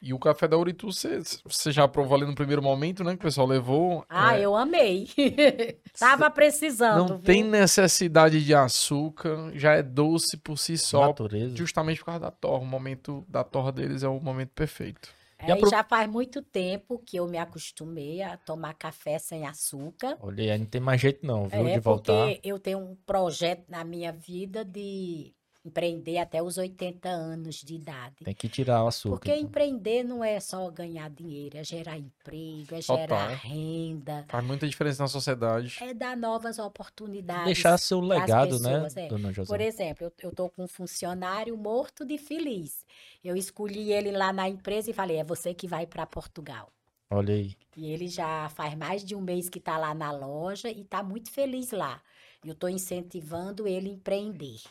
E 0.00 0.12
o 0.12 0.18
café 0.18 0.48
da 0.48 0.58
Uritu, 0.58 0.92
você 0.92 1.20
você 1.44 1.70
já 1.70 1.86
provou 1.86 2.16
ali 2.16 2.26
no 2.26 2.34
primeiro 2.34 2.60
momento, 2.60 3.04
né? 3.04 3.12
Que 3.12 3.18
o 3.18 3.22
pessoal 3.22 3.46
levou. 3.46 4.04
Ah, 4.08 4.36
É, 4.36 4.40
eu 4.40 4.56
amei. 4.56 5.08
Tava 5.96 6.28
precisando. 6.28 6.98
Não 6.98 7.16
viu? 7.18 7.18
tem 7.18 7.44
necessidade 7.44 8.44
de 8.44 8.52
açúcar, 8.52 9.52
já 9.54 9.74
é 9.74 9.82
doce 9.84 10.36
por 10.36 10.58
si 10.58 10.76
só, 10.76 11.06
Natureza. 11.06 11.56
justamente 11.56 12.00
por 12.00 12.06
causa 12.06 12.20
da 12.20 12.30
torra. 12.32 12.62
O 12.62 12.66
momento 12.66 13.24
da 13.28 13.44
torra 13.44 13.70
deles 13.70 14.02
é 14.02 14.08
o 14.08 14.18
momento 14.18 14.50
perfeito. 14.50 15.08
É, 15.48 15.52
apro- 15.52 15.68
já 15.70 15.82
faz 15.82 16.08
muito 16.08 16.40
tempo 16.42 16.98
que 16.98 17.16
eu 17.16 17.26
me 17.26 17.38
acostumei 17.38 18.22
a 18.22 18.36
tomar 18.36 18.74
café 18.74 19.18
sem 19.18 19.46
açúcar. 19.46 20.16
Olha 20.20 20.56
não 20.58 20.66
tem 20.66 20.80
mais 20.80 21.00
jeito 21.00 21.26
não, 21.26 21.48
viu, 21.48 21.66
É 21.68 21.74
de 21.74 21.80
voltar. 21.80 22.26
porque 22.28 22.40
eu 22.48 22.58
tenho 22.58 22.78
um 22.78 22.94
projeto 23.06 23.64
na 23.68 23.84
minha 23.84 24.12
vida 24.12 24.64
de 24.64 25.34
empreender 25.64 26.18
até 26.18 26.42
os 26.42 26.58
80 26.58 27.08
anos 27.08 27.56
de 27.56 27.74
idade. 27.74 28.24
Tem 28.24 28.34
que 28.34 28.48
tirar 28.48 28.82
o 28.84 28.88
açúcar. 28.88 29.16
Porque 29.16 29.30
então. 29.30 29.44
empreender 29.44 30.02
não 30.02 30.22
é 30.24 30.40
só 30.40 30.68
ganhar 30.70 31.08
dinheiro, 31.08 31.56
é 31.56 31.64
gerar 31.64 31.96
emprego, 31.96 32.74
é 32.74 32.82
gerar 32.82 33.28
renda, 33.28 34.24
Faz 34.28 34.44
muita 34.44 34.68
diferença 34.68 35.02
na 35.02 35.08
sociedade. 35.08 35.78
é 35.80 35.94
dar 35.94 36.16
novas 36.16 36.58
oportunidades. 36.58 37.46
Deixar 37.46 37.78
seu 37.78 38.00
legado, 38.00 38.58
pessoas, 38.58 38.94
né, 38.94 39.06
é. 39.06 39.08
dona 39.08 39.32
José? 39.32 39.48
Por 39.48 39.60
exemplo, 39.60 40.04
eu, 40.06 40.12
eu 40.22 40.34
tô 40.34 40.48
com 40.48 40.64
um 40.64 40.68
funcionário 40.68 41.56
morto 41.56 42.04
de 42.04 42.18
feliz. 42.18 42.84
Eu 43.22 43.36
escolhi 43.36 43.92
ele 43.92 44.10
lá 44.10 44.32
na 44.32 44.48
empresa 44.48 44.90
e 44.90 44.92
falei, 44.92 45.18
é 45.18 45.24
você 45.24 45.54
que 45.54 45.68
vai 45.68 45.86
para 45.86 46.04
Portugal. 46.06 46.70
Olha 47.08 47.34
aí. 47.34 47.54
E 47.76 47.90
ele 47.90 48.08
já 48.08 48.48
faz 48.48 48.74
mais 48.74 49.04
de 49.04 49.14
um 49.14 49.20
mês 49.20 49.48
que 49.48 49.58
está 49.58 49.76
lá 49.78 49.94
na 49.94 50.10
loja 50.10 50.70
e 50.70 50.80
está 50.80 51.02
muito 51.02 51.30
feliz 51.30 51.70
lá. 51.70 52.00
E 52.42 52.48
eu 52.48 52.54
estou 52.54 52.68
incentivando 52.68 53.68
ele 53.68 53.90
a 53.90 53.92
empreender. 53.92 54.62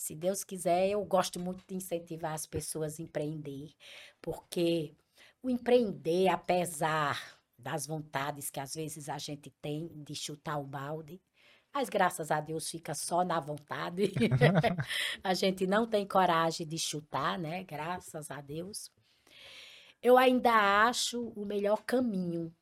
Se 0.00 0.14
Deus 0.14 0.42
quiser, 0.42 0.88
eu 0.88 1.04
gosto 1.04 1.38
muito 1.38 1.62
de 1.66 1.74
incentivar 1.74 2.32
as 2.32 2.46
pessoas 2.46 2.98
a 2.98 3.02
empreender, 3.02 3.74
porque 4.22 4.94
o 5.42 5.50
empreender, 5.50 6.28
apesar 6.28 7.38
das 7.58 7.86
vontades 7.86 8.50
que 8.50 8.58
às 8.58 8.74
vezes 8.74 9.08
a 9.08 9.18
gente 9.18 9.50
tem 9.60 9.88
de 10.02 10.14
chutar 10.14 10.58
o 10.58 10.64
balde, 10.64 11.20
mas 11.72 11.88
graças 11.88 12.30
a 12.30 12.40
Deus 12.40 12.70
fica 12.70 12.94
só 12.94 13.22
na 13.24 13.38
vontade. 13.40 14.10
a 15.22 15.34
gente 15.34 15.66
não 15.66 15.86
tem 15.86 16.06
coragem 16.06 16.66
de 16.66 16.78
chutar, 16.78 17.38
né? 17.38 17.62
Graças 17.64 18.30
a 18.30 18.40
Deus 18.40 18.90
eu 20.02 20.16
ainda 20.16 20.86
acho 20.86 21.28
o 21.36 21.44
melhor 21.44 21.84
caminho, 21.84 22.54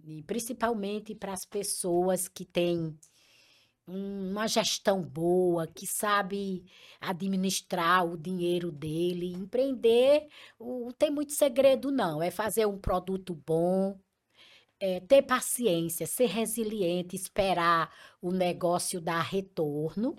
e 0.00 0.22
principalmente 0.22 1.14
para 1.14 1.32
as 1.32 1.44
pessoas 1.44 2.26
que 2.26 2.44
têm 2.44 2.98
uma 3.88 4.46
gestão 4.46 5.02
boa, 5.02 5.66
que 5.66 5.86
sabe 5.86 6.64
administrar 7.00 8.04
o 8.06 8.16
dinheiro 8.16 8.70
dele. 8.70 9.32
Empreender 9.32 10.28
não 10.60 10.92
tem 10.92 11.10
muito 11.10 11.32
segredo, 11.32 11.90
não. 11.90 12.22
É 12.22 12.30
fazer 12.30 12.66
um 12.66 12.78
produto 12.78 13.34
bom, 13.46 13.98
é 14.78 15.00
ter 15.00 15.22
paciência, 15.22 16.06
ser 16.06 16.26
resiliente, 16.26 17.16
esperar 17.16 17.92
o 18.20 18.30
negócio 18.30 19.00
dar 19.00 19.22
retorno 19.22 20.16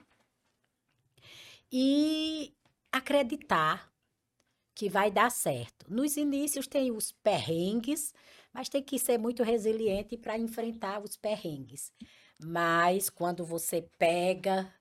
e 1.71 2.53
acreditar 2.91 3.89
que 4.73 4.89
vai 4.89 5.11
dar 5.11 5.29
certo. 5.29 5.85
Nos 5.89 6.17
inícios 6.17 6.65
tem 6.65 6.91
os 6.91 7.11
perrengues, 7.11 8.13
mas 8.51 8.69
tem 8.69 8.81
que 8.81 8.97
ser 8.97 9.17
muito 9.17 9.43
resiliente 9.43 10.17
para 10.17 10.37
enfrentar 10.37 11.03
os 11.03 11.15
perrengues. 11.15 11.93
Mas 12.41 13.09
quando 13.09 13.45
você 13.45 13.81
pega 13.97 14.73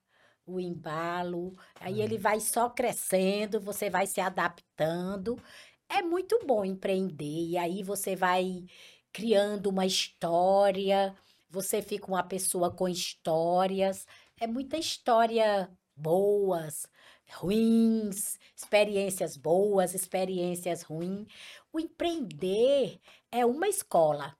o 0.48 0.58
embalo. 0.58 1.54
Aí 1.80 2.00
ele 2.00 2.18
vai 2.18 2.40
só 2.40 2.70
crescendo, 2.70 3.60
você 3.60 3.90
vai 3.90 4.06
se 4.06 4.20
adaptando. 4.20 5.40
É 5.88 6.02
muito 6.02 6.40
bom 6.46 6.64
empreender. 6.64 7.50
E 7.50 7.58
aí 7.58 7.82
você 7.82 8.16
vai 8.16 8.64
criando 9.12 9.68
uma 9.68 9.86
história, 9.86 11.14
você 11.50 11.82
fica 11.82 12.06
uma 12.06 12.22
pessoa 12.22 12.70
com 12.70 12.88
histórias. 12.88 14.06
É 14.40 14.46
muita 14.46 14.78
história 14.78 15.70
boas, 15.96 16.86
ruins, 17.32 18.38
experiências 18.56 19.36
boas, 19.36 19.94
experiências 19.94 20.82
ruins. 20.82 21.26
O 21.72 21.80
empreender 21.80 23.00
é 23.30 23.44
uma 23.44 23.68
escola. 23.68 24.37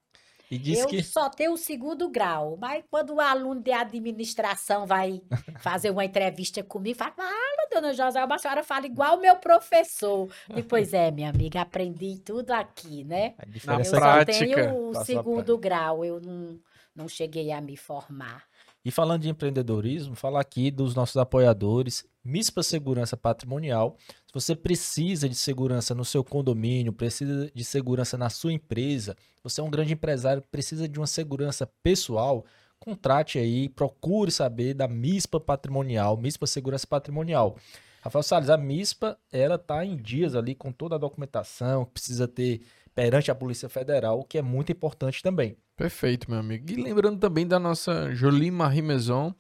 E 0.50 0.58
diz 0.58 0.78
eu 0.80 0.86
que 0.86 1.02
só 1.02 1.28
tenho 1.28 1.52
o 1.52 1.58
segundo 1.58 2.08
grau, 2.08 2.56
mas 2.58 2.82
quando 2.90 3.14
o 3.14 3.20
aluno 3.20 3.60
de 3.60 3.70
administração 3.70 4.86
vai 4.86 5.20
fazer 5.60 5.90
uma 5.90 6.04
entrevista 6.04 6.62
comigo, 6.62 6.96
fala, 6.98 7.12
fala, 7.12 7.68
dona 7.70 7.92
Joselma, 7.92 8.34
a 8.34 8.38
senhora 8.38 8.62
fala 8.64 8.86
igual 8.86 9.18
o 9.18 9.20
meu 9.20 9.36
professor. 9.36 10.28
E, 10.56 10.62
pois 10.62 10.94
é, 10.94 11.10
minha 11.10 11.28
amiga, 11.28 11.60
aprendi 11.60 12.18
tudo 12.24 12.52
aqui, 12.52 13.04
né? 13.04 13.34
a 13.66 13.78
Eu 13.78 13.84
só 13.84 13.96
prática. 13.98 14.38
tenho 14.38 14.88
o 14.88 14.94
segundo 15.04 15.58
grau, 15.58 16.04
eu 16.04 16.20
não, 16.20 16.58
não 16.94 17.08
cheguei 17.08 17.52
a 17.52 17.60
me 17.60 17.76
formar. 17.76 18.47
E 18.88 18.90
falando 18.90 19.20
de 19.20 19.28
empreendedorismo, 19.28 20.14
falar 20.14 20.40
aqui 20.40 20.70
dos 20.70 20.94
nossos 20.94 21.18
apoiadores, 21.18 22.06
MISPA 22.24 22.62
Segurança 22.62 23.18
Patrimonial. 23.18 23.98
Se 24.26 24.32
você 24.32 24.56
precisa 24.56 25.28
de 25.28 25.34
segurança 25.34 25.94
no 25.94 26.06
seu 26.06 26.24
condomínio, 26.24 26.90
precisa 26.90 27.50
de 27.54 27.64
segurança 27.66 28.16
na 28.16 28.30
sua 28.30 28.50
empresa, 28.50 29.14
você 29.44 29.60
é 29.60 29.64
um 29.64 29.68
grande 29.68 29.92
empresário, 29.92 30.42
precisa 30.50 30.88
de 30.88 30.98
uma 30.98 31.06
segurança 31.06 31.68
pessoal, 31.82 32.46
contrate 32.80 33.38
aí, 33.38 33.68
procure 33.68 34.30
saber 34.30 34.72
da 34.72 34.88
MISPA 34.88 35.38
Patrimonial, 35.38 36.16
MISPA 36.16 36.46
Segurança 36.46 36.86
Patrimonial. 36.86 37.58
Rafael 38.00 38.22
Salles, 38.22 38.48
a 38.48 38.56
MISPA, 38.56 39.18
ela 39.30 39.56
está 39.56 39.84
em 39.84 39.98
dias 39.98 40.34
ali 40.34 40.54
com 40.54 40.72
toda 40.72 40.94
a 40.94 40.98
documentação 40.98 41.84
precisa 41.84 42.26
ter 42.26 42.62
perante 42.98 43.30
a 43.30 43.34
Polícia 43.34 43.68
Federal, 43.68 44.18
o 44.18 44.24
que 44.24 44.38
é 44.38 44.42
muito 44.42 44.72
importante 44.72 45.22
também. 45.22 45.56
Perfeito, 45.76 46.28
meu 46.28 46.40
amigo. 46.40 46.68
E 46.68 46.74
lembrando 46.74 47.20
também 47.20 47.46
da 47.46 47.56
nossa 47.56 48.12
Jolie 48.12 48.50
Marie 48.50 48.82
Maison, 48.82 49.32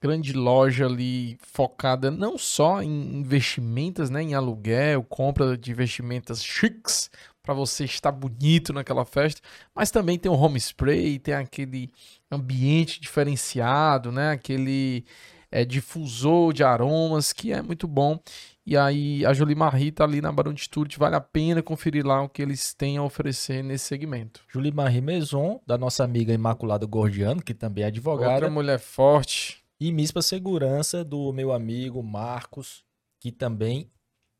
grande 0.00 0.32
loja 0.32 0.86
ali 0.86 1.36
focada 1.42 2.12
não 2.12 2.38
só 2.38 2.80
em 2.80 3.16
investimentos, 3.16 4.08
né, 4.08 4.22
em 4.22 4.34
aluguel, 4.34 5.02
compra 5.02 5.58
de 5.58 5.74
vestimentas 5.74 6.44
chiques 6.44 7.10
para 7.42 7.52
você 7.52 7.84
estar 7.84 8.12
bonito 8.12 8.72
naquela 8.72 9.04
festa, 9.04 9.40
mas 9.74 9.90
também 9.90 10.16
tem 10.16 10.30
o 10.30 10.36
home 10.36 10.60
spray, 10.60 11.18
tem 11.18 11.34
aquele 11.34 11.90
ambiente 12.30 13.00
diferenciado, 13.00 14.12
né, 14.12 14.30
aquele 14.30 15.04
é, 15.50 15.64
difusor 15.64 16.52
de 16.52 16.62
aromas 16.62 17.32
que 17.32 17.52
é 17.52 17.60
muito 17.60 17.88
bom. 17.88 18.20
E 18.64 18.76
aí 18.76 19.26
a 19.26 19.32
Jolie 19.32 19.56
Marie 19.56 19.90
tá 19.90 20.04
ali 20.04 20.20
na 20.20 20.30
Barão 20.30 20.52
de 20.52 20.62
Stuart, 20.62 20.96
vale 20.96 21.16
a 21.16 21.20
pena 21.20 21.62
conferir 21.62 22.06
lá 22.06 22.22
o 22.22 22.28
que 22.28 22.40
eles 22.40 22.72
têm 22.72 22.96
a 22.96 23.02
oferecer 23.02 23.62
nesse 23.62 23.86
segmento. 23.86 24.44
Julie 24.48 24.72
Marie 24.72 25.00
Maison, 25.00 25.60
da 25.66 25.76
nossa 25.76 26.04
amiga 26.04 26.32
Imaculada 26.32 26.86
Gordiano, 26.86 27.42
que 27.42 27.54
também 27.54 27.82
é 27.84 27.88
advogada, 27.88 28.34
Outra 28.34 28.50
mulher 28.50 28.78
forte. 28.78 29.64
e 29.80 29.90
MISPA 29.90 30.22
Segurança 30.22 31.04
do 31.04 31.32
meu 31.32 31.52
amigo 31.52 32.00
Marcos, 32.04 32.84
que 33.18 33.32
também, 33.32 33.90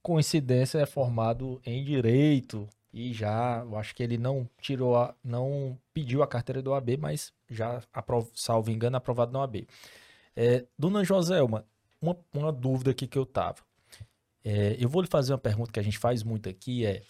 coincidência, 0.03 0.79
é 0.79 0.87
formado 0.87 1.61
em 1.66 1.83
Direito 1.85 2.68
e 2.93 3.12
já, 3.12 3.62
eu 3.64 3.77
acho 3.77 3.95
que 3.95 4.03
ele 4.03 4.18
não 4.18 4.49
tirou, 4.61 4.97
a, 4.97 5.14
não 5.25 5.79
pediu 5.95 6.23
a 6.23 6.27
carteira 6.29 6.61
do 6.62 6.75
AB, 6.75 6.97
mas 6.99 7.33
já, 7.51 7.83
aprov, 7.93 8.29
salvo 8.35 8.70
engano, 8.70 8.97
aprovado 8.97 9.33
na 9.33 9.41
OAB. 9.41 9.66
É, 10.37 10.64
Dona 10.79 11.03
Joselma, 11.03 11.64
uma, 12.01 12.16
uma 12.35 12.53
dúvida 12.53 12.91
aqui 12.91 13.07
que 13.07 13.18
eu 13.18 13.25
tava. 13.25 13.57
É, 14.45 14.76
eu 14.78 14.88
vou 14.88 15.03
lhe 15.03 15.09
fazer 15.09 15.32
uma 15.32 15.38
pergunta 15.38 15.70
que 15.70 15.80
a 15.80 15.82
gente 15.82 15.99
faz 15.99 16.22
muito 16.22 16.49
aqui, 16.49 16.84
é 16.84 17.03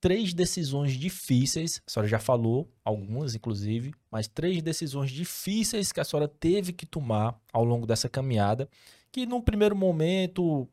três 0.00 0.32
decisões 0.32 0.94
difíceis, 0.94 1.82
a 1.86 1.90
senhora 1.90 2.08
já 2.08 2.18
falou, 2.18 2.68
algumas 2.82 3.34
inclusive, 3.34 3.92
mas 4.10 4.26
três 4.26 4.62
decisões 4.62 5.10
difíceis 5.10 5.92
que 5.92 6.00
a 6.00 6.04
senhora 6.04 6.26
teve 6.26 6.72
que 6.72 6.86
tomar 6.86 7.38
ao 7.52 7.64
longo 7.64 7.86
dessa 7.86 8.08
caminhada, 8.08 8.68
que 9.12 9.26
num 9.26 9.40
primeiro 9.40 9.76
momento 9.76 10.66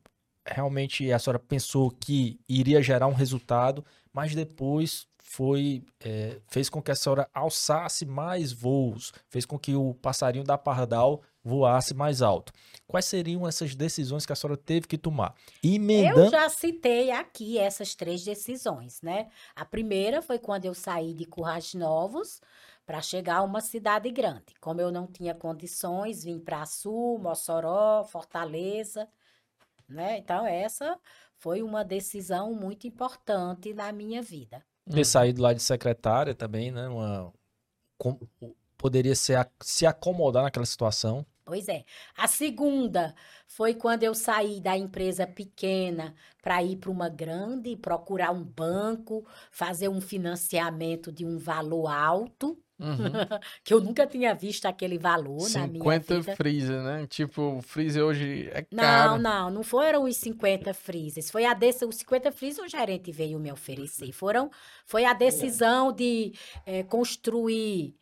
realmente 0.46 1.12
a 1.12 1.20
senhora 1.20 1.40
pensou 1.40 1.92
que 1.92 2.40
iria 2.48 2.82
gerar 2.82 3.08
um 3.08 3.14
resultado, 3.14 3.84
mas 4.14 4.34
depois 4.34 5.07
foi 5.30 5.84
é, 6.00 6.40
fez 6.48 6.70
com 6.70 6.82
que 6.82 6.90
a 6.90 6.96
senhora 6.96 7.30
alçasse 7.34 8.06
mais 8.06 8.54
voos, 8.54 9.12
fez 9.28 9.46
com 9.46 9.60
que 9.60 9.76
o 9.76 9.94
passarinho 9.94 10.46
da 10.46 10.58
pardal 10.58 11.22
voasse 11.44 11.94
mais 11.94 12.22
alto. 12.22 12.54
Quais 12.88 13.06
seriam 13.06 13.46
essas 13.46 13.76
decisões 13.76 14.26
que 14.26 14.32
a 14.32 14.36
senhora 14.38 14.56
teve 14.56 14.88
que 14.88 14.98
tomar? 14.98 15.36
Eu 15.62 15.74
Emendando, 15.74 16.32
já 16.32 16.48
citei 16.48 17.12
aqui 17.12 17.58
essas 17.58 17.94
três 17.94 18.24
decisões, 18.24 19.02
né? 19.02 19.28
A 19.54 19.66
primeira 19.66 20.22
foi 20.22 20.40
quando 20.40 20.64
eu 20.64 20.74
saí 20.74 21.14
de 21.14 21.26
Currais 21.26 21.74
Novos 21.74 22.42
para 22.86 23.02
chegar 23.02 23.40
a 23.40 23.44
uma 23.44 23.60
cidade 23.60 24.10
grande. 24.10 24.56
Como 24.62 24.80
eu 24.80 24.94
não 24.94 25.06
tinha 25.06 25.36
condições, 25.36 26.24
vim 26.24 26.40
para 26.40 26.66
Sul, 26.66 27.20
Mossoró, 27.20 28.06
Fortaleza, 28.06 29.10
né? 29.90 30.20
Então 30.20 30.48
essa 30.48 30.98
foi 31.36 31.62
uma 31.62 31.84
decisão 31.84 32.54
muito 32.54 32.88
importante 32.88 33.74
na 33.74 33.92
minha 33.92 34.22
vida. 34.22 34.66
Ter 34.90 35.06
saído 35.06 35.42
lá 35.42 35.54
de 35.54 35.62
secretária 35.62 36.34
também, 36.36 36.72
né? 36.72 36.88
Uma, 36.88 37.34
com- 37.98 38.20
poderia 38.78 39.16
ser, 39.16 39.36
a- 39.36 39.50
se 39.62 39.86
acomodar 39.86 40.44
naquela 40.44 40.66
situação. 40.66 41.26
Pois 41.46 41.70
é. 41.70 41.86
A 42.18 42.28
segunda 42.28 43.16
foi 43.48 43.74
quando 43.74 44.04
eu 44.04 44.14
saí 44.14 44.60
da 44.60 44.78
empresa 44.78 45.26
pequena 45.26 46.14
para 46.42 46.62
ir 46.62 46.76
para 46.76 46.92
uma 46.92 47.08
grande, 47.08 47.76
procurar 47.78 48.32
um 48.32 48.44
banco, 48.44 49.26
fazer 49.50 49.88
um 49.88 50.02
financiamento 50.02 51.10
de 51.10 51.26
um 51.26 51.38
valor 51.38 51.88
alto, 51.88 52.62
Uhum. 52.80 52.86
que 53.64 53.74
eu 53.74 53.82
nunca 53.82 54.06
tinha 54.06 54.34
visto 54.36 54.66
aquele 54.66 54.98
valor 54.98 55.50
na 55.52 55.68
minha 55.68 55.80
50 55.80 56.16
vida. 56.20 56.36
freezer, 56.36 56.82
né? 56.84 57.08
Tipo, 57.08 57.58
o 57.58 57.62
freezer 57.62 58.04
hoje 58.04 58.50
é 58.52 58.66
Não, 58.72 58.84
caro. 58.84 59.22
não, 59.22 59.50
não 59.50 59.64
foram 59.64 60.04
os 60.04 60.16
50 60.18 60.74
freezers. 60.74 61.32
Foi 61.32 61.46
a 61.46 61.54
desse, 61.54 61.86
os 61.86 61.96
50 61.96 62.32
freezers 62.32 62.68
o 62.68 62.70
gerente 62.70 63.12
veio 63.12 63.40
me 63.40 63.52
oferecer. 63.52 64.12
Foram, 64.12 64.50
foi 64.86 65.06
a 65.06 65.14
decisão 65.14 65.92
de 65.92 66.34
eh, 66.66 66.84
construir 66.84 67.96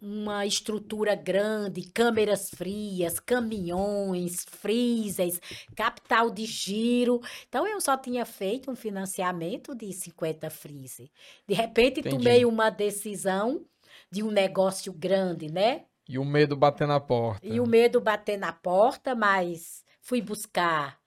uma 0.00 0.44
estrutura 0.44 1.14
grande, 1.14 1.82
câmeras 1.92 2.50
frias, 2.50 3.20
caminhões, 3.20 4.44
freezers, 4.50 5.38
capital 5.76 6.28
de 6.28 6.44
giro. 6.44 7.20
Então 7.48 7.66
eu 7.68 7.80
só 7.80 7.96
tinha 7.96 8.26
feito 8.26 8.68
um 8.68 8.74
financiamento 8.74 9.74
de 9.76 9.92
50 9.92 10.50
freezer. 10.50 11.08
De 11.46 11.54
repente 11.54 12.00
Entendi. 12.00 12.16
tomei 12.16 12.44
uma 12.44 12.68
decisão 12.68 13.64
de 14.12 14.22
um 14.22 14.30
negócio 14.30 14.92
grande, 14.92 15.50
né? 15.50 15.86
E 16.06 16.18
o 16.18 16.24
medo 16.24 16.54
bater 16.54 16.86
na 16.86 17.00
porta. 17.00 17.46
E 17.46 17.58
o 17.58 17.66
medo 17.66 17.98
bater 17.98 18.36
na 18.36 18.52
porta, 18.52 19.14
mas 19.14 19.82
fui 20.02 20.20
buscar 20.20 21.00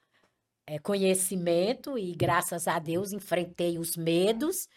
eh, 0.66 0.80
conhecimento 0.80 1.96
e, 1.96 2.12
graças 2.16 2.66
a 2.66 2.80
Deus, 2.80 3.12
enfrentei 3.12 3.78
os 3.78 3.96
medos 3.96 4.68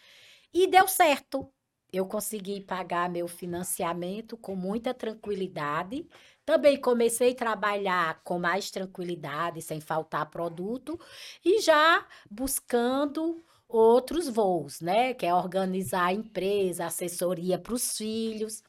e 0.54 0.68
deu 0.68 0.86
certo. 0.86 1.52
Eu 1.92 2.06
consegui 2.06 2.60
pagar 2.60 3.10
meu 3.10 3.26
financiamento 3.26 4.36
com 4.36 4.54
muita 4.54 4.94
tranquilidade. 4.94 6.08
Também 6.46 6.80
comecei 6.80 7.32
a 7.32 7.34
trabalhar 7.34 8.22
com 8.22 8.38
mais 8.38 8.70
tranquilidade, 8.70 9.60
sem 9.60 9.80
faltar 9.80 10.30
produto, 10.30 11.00
e 11.44 11.60
já 11.60 12.06
buscando 12.30 13.44
outros 13.70 14.28
voos, 14.28 14.80
né? 14.80 15.14
Que 15.14 15.26
é 15.26 15.34
organizar 15.34 16.06
a 16.06 16.12
empresa, 16.12 16.86
assessoria 16.86 17.58
para 17.58 17.74
os 17.74 17.96
filhos. 17.96 18.62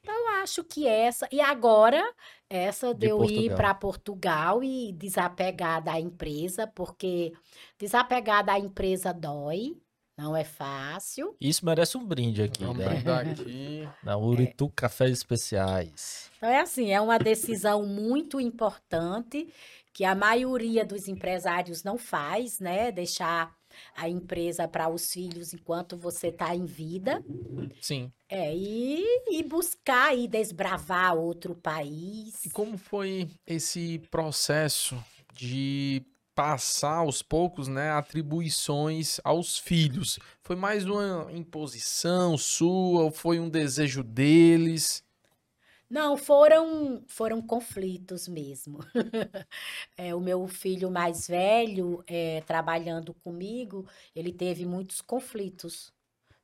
Então, 0.00 0.14
eu 0.14 0.28
acho 0.42 0.64
que 0.64 0.86
essa. 0.86 1.28
E 1.30 1.40
agora, 1.40 2.02
essa 2.50 2.92
De 2.92 3.00
de 3.00 3.06
eu 3.06 3.22
ir 3.24 3.28
Portugal. 3.50 3.56
para 3.56 3.74
Portugal 3.74 4.64
e 4.64 4.92
desapegar 4.92 5.82
da 5.82 5.98
empresa, 6.00 6.66
porque 6.66 7.32
desapegar 7.78 8.44
da 8.44 8.58
empresa 8.58 9.12
dói, 9.12 9.76
não 10.18 10.34
é 10.36 10.42
fácil. 10.44 11.36
Isso 11.40 11.64
merece 11.64 11.96
um 11.96 12.04
brinde 12.04 12.42
aqui, 12.42 12.64
Vamos 12.64 12.78
né? 12.78 12.88
brindar 12.88 13.20
aqui. 13.28 13.88
Na 14.02 14.16
Uritu 14.16 14.68
Cafés 14.74 15.12
Especiais. 15.12 16.30
Então, 16.38 16.48
é 16.48 16.60
assim, 16.60 16.90
é 16.92 17.00
uma 17.00 17.18
decisão 17.18 17.84
muito 17.86 18.40
importante 18.40 19.52
que 19.92 20.04
a 20.04 20.14
maioria 20.14 20.84
dos 20.84 21.06
empresários 21.08 21.82
não 21.84 21.96
faz, 21.96 22.60
né? 22.60 22.90
Deixar 22.90 23.54
a 23.96 24.08
empresa 24.08 24.66
para 24.68 24.88
os 24.88 25.12
filhos 25.12 25.52
enquanto 25.54 25.96
você 25.96 26.28
está 26.28 26.54
em 26.54 26.64
vida. 26.64 27.24
Sim. 27.80 28.12
É, 28.28 28.54
e, 28.54 29.04
e 29.30 29.42
buscar 29.42 30.16
e 30.16 30.26
desbravar 30.26 31.14
outro 31.14 31.54
país. 31.54 32.44
E 32.44 32.50
como 32.50 32.76
foi 32.76 33.28
esse 33.46 34.00
processo 34.10 34.96
de 35.32 36.02
passar 36.34 36.96
aos 36.96 37.22
poucos, 37.22 37.66
né, 37.66 37.90
atribuições 37.90 39.18
aos 39.24 39.58
filhos? 39.58 40.18
Foi 40.42 40.54
mais 40.54 40.84
uma 40.84 41.28
imposição 41.32 42.36
sua 42.36 43.04
ou 43.04 43.10
foi 43.10 43.40
um 43.40 43.48
desejo 43.48 44.02
deles? 44.02 45.05
Não, 45.88 46.16
foram, 46.16 47.02
foram 47.06 47.40
conflitos 47.40 48.28
mesmo. 48.28 48.78
É, 49.96 50.14
o 50.14 50.20
meu 50.20 50.46
filho 50.46 50.90
mais 50.90 51.26
velho, 51.26 52.04
é, 52.06 52.42
trabalhando 52.42 53.14
comigo, 53.14 53.86
ele 54.14 54.30
teve 54.32 54.66
muitos 54.66 55.00
conflitos. 55.00 55.92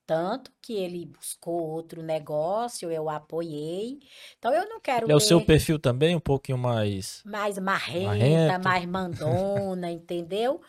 Tanto 0.07 0.51
que 0.61 0.75
ele 0.75 1.07
buscou 1.07 1.61
outro 1.61 2.03
negócio, 2.03 2.91
eu 2.91 3.09
apoiei. 3.09 4.01
Então, 4.39 4.53
eu 4.53 4.69
não 4.69 4.81
quero 4.81 5.11
é 5.11 5.15
o 5.15 5.21
seu 5.21 5.45
perfil 5.45 5.79
também, 5.79 6.17
um 6.17 6.21
pouquinho 6.21 6.59
mais 6.59 7.23
mais 7.25 7.59
marrenta, 7.59 8.59
marrento. 8.59 8.65
mais 8.65 8.87
mandona, 8.87 9.91
entendeu? 9.91 10.61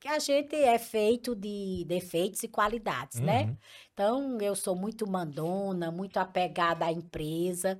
Que 0.00 0.08
a 0.08 0.18
gente 0.18 0.56
é 0.56 0.78
feito 0.78 1.36
de 1.36 1.84
defeitos 1.86 2.42
e 2.42 2.48
qualidades, 2.48 3.20
né? 3.20 3.42
Uhum. 3.44 3.56
Então, 3.92 4.38
eu 4.40 4.56
sou 4.56 4.74
muito 4.74 5.06
mandona, 5.06 5.90
muito 5.90 6.16
apegada 6.16 6.86
à 6.86 6.92
empresa. 6.92 7.78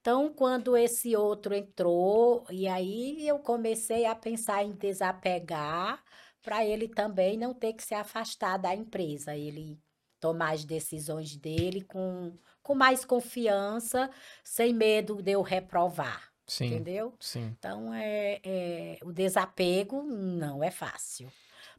Então, 0.00 0.34
quando 0.34 0.76
esse 0.76 1.14
outro 1.14 1.54
entrou, 1.54 2.44
e 2.50 2.66
aí 2.66 3.26
eu 3.26 3.38
comecei 3.38 4.04
a 4.04 4.16
pensar 4.16 4.64
em 4.64 4.72
desapegar, 4.72 6.02
para 6.42 6.64
ele 6.64 6.88
também 6.88 7.36
não 7.36 7.54
ter 7.54 7.72
que 7.74 7.84
se 7.84 7.94
afastar 7.94 8.56
da 8.56 8.74
empresa, 8.74 9.36
ele 9.36 9.78
tomar 10.18 10.54
as 10.54 10.64
decisões 10.64 11.36
dele 11.36 11.82
com, 11.82 12.36
com 12.64 12.74
mais 12.74 13.04
confiança, 13.04 14.10
sem 14.42 14.72
medo 14.74 15.22
de 15.22 15.32
eu 15.32 15.42
reprovar, 15.42 16.32
Sim, 16.48 16.66
entendeu? 16.66 17.14
sim. 17.20 17.54
Então, 17.58 17.94
é, 17.94 18.40
é, 18.42 18.98
o 19.02 19.12
desapego 19.12 20.02
não 20.02 20.64
é 20.64 20.70
fácil. 20.72 21.30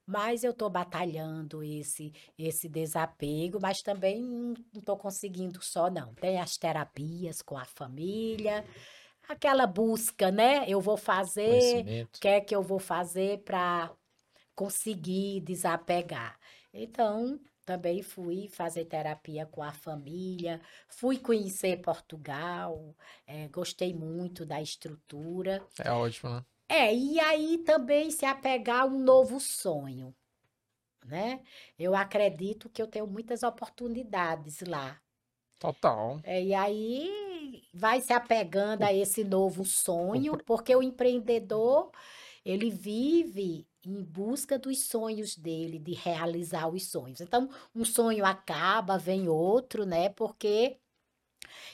Mas 0.06 0.44
eu 0.44 0.52
estou 0.52 0.70
batalhando 0.70 1.64
esse, 1.64 2.12
esse 2.38 2.68
desapego, 2.68 3.60
mas 3.62 3.82
também 3.82 4.22
não 4.22 4.54
estou 4.76 4.98
conseguindo 4.98 5.62
só, 5.64 5.90
não. 5.90 6.14
Tem 6.16 6.40
as 6.40 6.58
terapias 6.58 7.42
com 7.42 7.58
a 7.58 7.66
família, 7.66 8.66
aquela 9.28 9.68
busca, 9.68 10.32
né? 10.32 10.66
Eu 10.68 10.82
vou 10.82 10.98
fazer, 10.98 11.84
o 11.86 12.20
que 12.20 12.28
é 12.28 12.42
que 12.42 12.56
eu 12.56 12.62
vou 12.64 12.80
fazer 12.80 13.44
para 13.44 13.96
conseguir 14.56 15.42
desapegar? 15.42 16.40
Então, 16.74 17.40
também 17.66 18.02
fui 18.04 18.48
fazer 18.50 18.86
terapia 18.86 19.46
com 19.46 19.64
a 19.64 19.74
família, 19.74 20.62
fui 20.90 21.20
conhecer 21.20 21.78
Portugal, 21.82 22.96
eh, 23.28 23.48
gostei 23.50 23.94
muito 23.94 24.46
da 24.46 24.62
estrutura. 24.62 25.66
É 25.84 25.92
ótimo, 25.92 26.30
né? 26.36 26.46
É, 26.74 26.96
e 26.96 27.20
aí 27.20 27.58
também 27.58 28.10
se 28.10 28.26
apegar 28.26 28.84
a 28.84 28.86
um 28.86 28.98
novo 28.98 29.42
sonho, 29.42 30.16
né? 31.06 31.42
Eu 31.78 31.94
acredito 31.94 32.70
que 32.70 32.82
eu 32.82 32.88
tenho 32.88 33.06
muitas 33.06 33.44
oportunidades 33.44 34.62
lá. 34.62 35.02
Total. 35.60 36.22
É, 36.24 36.42
e 36.42 36.54
aí 36.54 37.62
vai 37.74 38.00
se 38.00 38.14
apegando 38.14 38.84
a 38.84 38.94
esse 38.94 39.22
novo 39.22 39.66
sonho, 39.66 40.38
porque 40.46 40.74
o 40.74 40.82
empreendedor, 40.82 41.92
ele 42.46 42.70
vive 42.70 43.68
em 43.86 44.02
busca 44.02 44.58
dos 44.58 44.86
sonhos 44.86 45.36
dele, 45.36 45.78
de 45.78 45.94
realizar 45.94 46.70
os 46.70 46.88
sonhos. 46.90 47.20
Então, 47.20 47.50
um 47.76 47.84
sonho 47.84 48.26
acaba, 48.26 48.98
vem 48.98 49.28
outro, 49.28 49.86
né? 49.86 50.08
Porque 50.08 50.78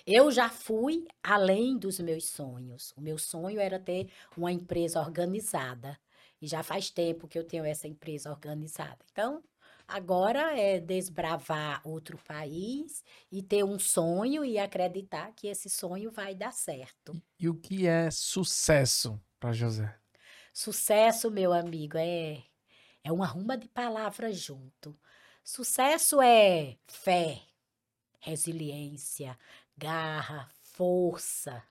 eu 0.05 0.32
já 0.32 0.49
fui 0.49 1.07
além 1.23 1.78
dos 1.78 1.99
meus 1.99 2.25
sonhos. 2.25 2.93
O 2.95 3.01
meu 3.01 3.17
sonho 3.17 3.59
era 3.59 3.80
ter 3.80 4.09
uma 4.36 4.51
empresa 4.51 4.99
organizada. 4.99 5.97
E 6.41 6.47
já 6.47 6.61
faz 6.61 6.89
tempo 6.89 7.28
que 7.28 7.38
eu 7.38 7.43
tenho 7.43 7.65
essa 7.65 7.88
empresa 7.88 8.30
organizada. 8.30 8.99
Então, 9.11 9.43
agora 9.88 10.57
é 10.57 10.80
desbravar 10.80 11.82
outro 11.84 12.17
país 12.17 13.03
e 13.32 13.41
ter 13.41 13.63
um 13.63 13.80
sonho 13.80 14.45
e 14.45 14.59
acreditar 14.59 15.32
que 15.34 15.47
esse 15.47 15.69
sonho 15.69 16.11
vai 16.11 16.36
dar 16.36 16.53
certo. 16.53 17.19
E 17.39 17.49
o 17.49 17.55
que 17.55 17.88
é 17.88 18.11
sucesso 18.11 19.19
para 19.39 19.51
José? 19.51 19.97
Sucesso, 20.53 21.32
meu 21.32 21.53
amigo, 21.53 21.97
é 21.97 22.43
é 23.07 23.11
uma 23.11 23.25
ruma 23.25 23.57
de 23.57 23.69
palavras 23.69 24.38
junto. 24.38 24.99
Sucesso 25.41 26.21
é 26.21 26.78
fé, 26.88 27.41
resiliência, 28.19 29.38
garra, 29.78 30.49
força. 30.63 31.63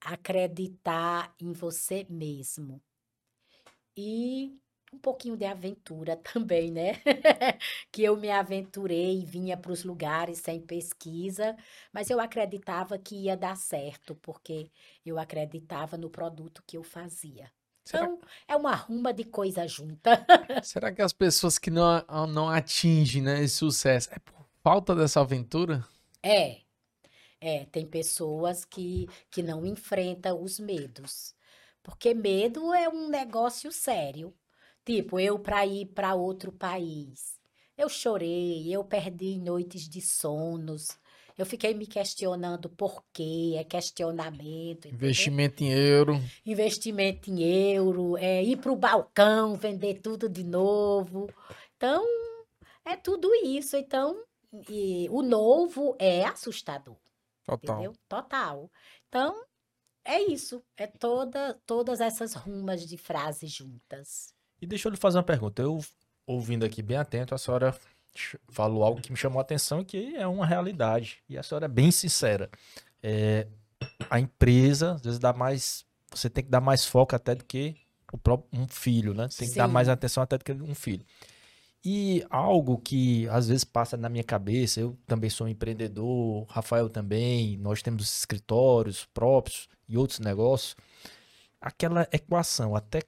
Acreditar 0.00 1.32
em 1.38 1.52
você 1.52 2.04
mesmo. 2.10 2.82
E 3.96 4.56
um 4.92 4.98
pouquinho 4.98 5.36
de 5.36 5.44
aventura 5.44 6.16
também, 6.32 6.70
né? 6.70 6.92
Que 7.92 8.02
eu 8.04 8.16
me 8.16 8.30
aventurei, 8.30 9.24
vinha 9.24 9.56
para 9.56 9.72
os 9.72 9.84
lugares 9.84 10.38
sem 10.38 10.60
pesquisa, 10.60 11.56
mas 11.92 12.10
eu 12.10 12.20
acreditava 12.20 12.98
que 12.98 13.24
ia 13.24 13.36
dar 13.36 13.56
certo, 13.56 14.14
porque 14.16 14.70
eu 15.04 15.18
acreditava 15.18 15.96
no 15.96 16.08
produto 16.10 16.62
que 16.66 16.76
eu 16.76 16.82
fazia. 16.82 17.50
Será, 17.84 18.08
Então, 18.08 18.20
é 18.46 18.54
uma 18.56 18.74
ruma 18.74 19.12
de 19.12 19.24
coisa 19.24 19.66
junta. 19.66 20.24
será 20.60 20.92
que 20.92 21.02
as 21.02 21.12
pessoas 21.12 21.58
que 21.58 21.70
não, 21.70 22.04
não 22.28 22.48
atingem, 22.48 23.22
né, 23.22 23.42
esse 23.42 23.56
sucesso 23.56 24.08
é 24.12 24.18
por 24.18 24.46
falta 24.62 24.94
dessa 24.94 25.20
aventura? 25.20 25.84
É, 26.22 26.58
é, 27.40 27.64
tem 27.66 27.86
pessoas 27.86 28.64
que, 28.64 29.06
que 29.30 29.42
não 29.42 29.64
enfrentam 29.64 30.42
os 30.42 30.58
medos. 30.58 31.34
Porque 31.82 32.12
medo 32.12 32.74
é 32.74 32.88
um 32.88 33.08
negócio 33.08 33.70
sério. 33.72 34.34
Tipo, 34.84 35.20
eu 35.20 35.38
para 35.38 35.64
ir 35.66 35.86
para 35.86 36.14
outro 36.14 36.50
país. 36.50 37.38
Eu 37.76 37.88
chorei, 37.88 38.74
eu 38.74 38.82
perdi 38.84 39.38
noites 39.38 39.88
de 39.88 40.00
sonos. 40.00 40.98
Eu 41.36 41.46
fiquei 41.46 41.72
me 41.72 41.86
questionando 41.86 42.68
por 42.68 43.04
quê, 43.12 43.54
é 43.56 43.62
questionamento, 43.62 44.88
entendeu? 44.88 44.96
Investimento 44.96 45.62
em 45.62 45.72
euro. 45.72 46.20
investimento 46.44 47.30
em 47.30 47.42
euro, 47.72 48.16
é, 48.16 48.42
ir 48.42 48.56
para 48.56 48.72
o 48.72 48.76
balcão, 48.76 49.54
vender 49.54 50.00
tudo 50.00 50.28
de 50.28 50.42
novo. 50.42 51.30
Então, 51.76 52.04
é 52.84 52.96
tudo 52.96 53.32
isso. 53.44 53.76
Então, 53.76 54.20
e 54.68 55.08
o 55.10 55.22
novo 55.22 55.96
é 55.98 56.24
assustador, 56.24 56.96
Total. 57.44 57.76
entendeu? 57.76 57.92
Total. 58.08 58.70
Então, 59.08 59.44
é 60.04 60.20
isso. 60.22 60.62
É 60.76 60.86
toda, 60.86 61.54
todas 61.66 62.00
essas 62.00 62.34
rumas 62.34 62.86
de 62.86 62.96
frases 62.96 63.52
juntas. 63.52 64.34
E 64.60 64.66
deixa 64.66 64.88
eu 64.88 64.90
lhe 64.90 64.96
fazer 64.96 65.18
uma 65.18 65.24
pergunta. 65.24 65.62
Eu, 65.62 65.78
ouvindo 66.26 66.64
aqui 66.64 66.82
bem 66.82 66.96
atento, 66.96 67.34
a 67.34 67.38
senhora 67.38 67.78
falou 68.48 68.82
algo 68.82 69.00
que 69.00 69.12
me 69.12 69.18
chamou 69.18 69.38
a 69.38 69.42
atenção, 69.42 69.84
que 69.84 70.16
é 70.16 70.26
uma 70.26 70.46
realidade. 70.46 71.22
E 71.28 71.36
a 71.36 71.42
senhora 71.42 71.66
é 71.66 71.68
bem 71.68 71.90
sincera. 71.90 72.50
É, 73.02 73.46
a 74.10 74.18
empresa, 74.18 74.92
às 74.92 75.02
vezes, 75.02 75.18
dá 75.18 75.32
mais. 75.32 75.86
Você 76.10 76.30
tem 76.30 76.42
que 76.42 76.50
dar 76.50 76.60
mais 76.60 76.86
foco 76.86 77.14
até 77.14 77.34
do 77.34 77.44
que 77.44 77.76
o 78.12 78.16
próprio, 78.16 78.48
um 78.58 78.66
filho, 78.66 79.12
né? 79.12 79.28
Tem 79.28 79.48
que 79.48 79.54
dar 79.54 79.66
Sim. 79.66 79.72
mais 79.72 79.88
atenção 79.88 80.22
até 80.22 80.38
do 80.38 80.44
que 80.44 80.52
um 80.52 80.74
filho. 80.74 81.04
E 81.84 82.24
algo 82.28 82.78
que 82.78 83.28
às 83.28 83.48
vezes 83.48 83.64
passa 83.64 83.96
na 83.96 84.08
minha 84.08 84.24
cabeça, 84.24 84.80
eu 84.80 84.96
também 85.06 85.30
sou 85.30 85.46
um 85.46 85.50
empreendedor, 85.50 86.44
Rafael 86.48 86.88
também, 86.88 87.56
nós 87.58 87.82
temos 87.82 88.18
escritórios 88.18 89.06
próprios 89.14 89.68
e 89.88 89.96
outros 89.96 90.18
negócios. 90.18 90.74
Aquela 91.60 92.08
equação, 92.12 92.74
até, 92.74 93.00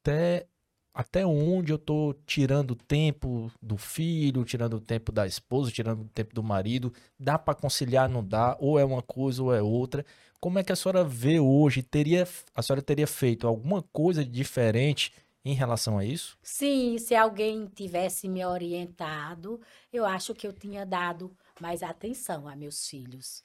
até, 0.00 0.46
até 0.92 1.26
onde 1.26 1.72
eu 1.72 1.76
estou 1.76 2.14
tirando 2.26 2.72
o 2.72 2.76
tempo 2.76 3.50
do 3.62 3.78
filho, 3.78 4.44
tirando 4.44 4.74
o 4.74 4.80
tempo 4.80 5.10
da 5.10 5.26
esposa, 5.26 5.70
tirando 5.70 6.02
o 6.02 6.08
tempo 6.08 6.34
do 6.34 6.42
marido, 6.42 6.92
dá 7.18 7.38
para 7.38 7.54
conciliar, 7.54 8.08
não 8.10 8.22
dá, 8.24 8.56
ou 8.60 8.78
é 8.78 8.84
uma 8.84 9.02
coisa 9.02 9.42
ou 9.42 9.54
é 9.54 9.62
outra. 9.62 10.04
Como 10.40 10.58
é 10.58 10.62
que 10.62 10.70
a 10.70 10.76
senhora 10.76 11.02
vê 11.02 11.40
hoje? 11.40 11.82
Teria, 11.82 12.28
a 12.54 12.62
senhora 12.62 12.82
teria 12.82 13.06
feito 13.06 13.46
alguma 13.46 13.82
coisa 13.82 14.24
diferente 14.24 15.12
em 15.48 15.54
relação 15.54 15.96
a 15.96 16.04
isso? 16.04 16.38
Sim, 16.42 16.98
se 16.98 17.14
alguém 17.14 17.66
tivesse 17.66 18.28
me 18.28 18.44
orientado, 18.44 19.60
eu 19.90 20.04
acho 20.04 20.34
que 20.34 20.46
eu 20.46 20.52
tinha 20.52 20.84
dado 20.84 21.34
mais 21.58 21.82
atenção 21.82 22.46
a 22.46 22.54
meus 22.54 22.86
filhos. 22.86 23.42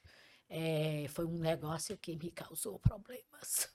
É, 0.50 1.06
foi 1.10 1.26
um 1.26 1.38
negócio 1.38 1.98
que 1.98 2.16
me 2.16 2.30
causou 2.30 2.80
problemas. 2.80 3.74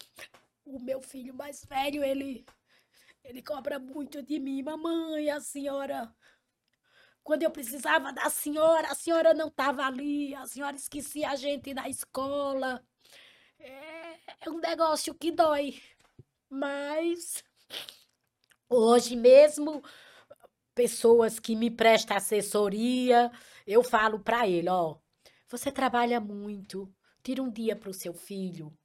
O 0.66 0.80
meu 0.80 0.98
filho 1.02 1.34
mais 1.34 1.62
velho, 1.62 2.02
ele, 2.02 2.42
ele 3.22 3.42
cobra 3.42 3.78
muito 3.78 4.22
de 4.22 4.40
mim. 4.40 4.62
Mamãe, 4.62 5.28
a 5.28 5.38
senhora. 5.38 6.10
Quando 7.22 7.42
eu 7.42 7.50
precisava 7.50 8.10
da 8.14 8.30
senhora, 8.30 8.88
a 8.88 8.94
senhora 8.94 9.34
não 9.34 9.48
estava 9.48 9.84
ali, 9.84 10.34
a 10.34 10.46
senhora 10.46 10.74
esquecia 10.74 11.28
a 11.28 11.36
gente 11.36 11.74
na 11.74 11.86
escola. 11.86 12.82
É, 13.58 14.18
é 14.40 14.50
um 14.50 14.58
negócio 14.58 15.14
que 15.14 15.30
dói. 15.30 15.78
Mas 16.48 17.42
hoje 18.68 19.16
mesmo, 19.16 19.82
pessoas 20.74 21.38
que 21.38 21.54
me 21.54 21.70
prestam 21.70 22.16
assessoria, 22.16 23.30
eu 23.66 23.82
falo 23.82 24.20
para 24.20 24.48
ele, 24.48 24.68
ó, 24.68 24.96
você 25.48 25.70
trabalha 25.70 26.20
muito, 26.20 26.92
tira 27.22 27.42
um 27.42 27.50
dia 27.50 27.76
para 27.76 27.90
o 27.90 27.94
seu 27.94 28.12
filho. 28.12 28.76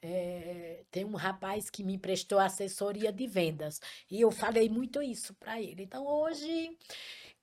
É, 0.00 0.84
tem 0.92 1.04
um 1.04 1.16
rapaz 1.16 1.68
que 1.70 1.82
me 1.82 1.94
emprestou 1.94 2.38
assessoria 2.38 3.12
de 3.12 3.26
vendas 3.26 3.80
e 4.08 4.20
eu 4.20 4.30
falei 4.30 4.68
muito 4.68 5.02
isso 5.02 5.34
para 5.34 5.60
ele. 5.60 5.82
Então 5.82 6.06
hoje 6.06 6.76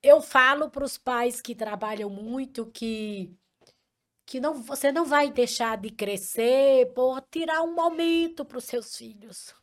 eu 0.01 0.21
falo 0.21 0.69
para 0.69 0.85
os 0.85 0.97
pais 0.97 1.41
que 1.41 1.53
trabalham 1.53 2.09
muito 2.09 2.65
que 2.67 3.35
que 4.25 4.39
não, 4.39 4.53
você 4.55 4.91
não 4.91 5.05
vai 5.05 5.31
deixar 5.31 5.77
de 5.77 5.89
crescer 5.91 6.91
por 6.93 7.21
tirar 7.31 7.61
um 7.61 7.73
momento 7.75 8.43
para 8.45 8.57
os 8.57 8.65
seus 8.65 8.95
filhos. 8.95 9.53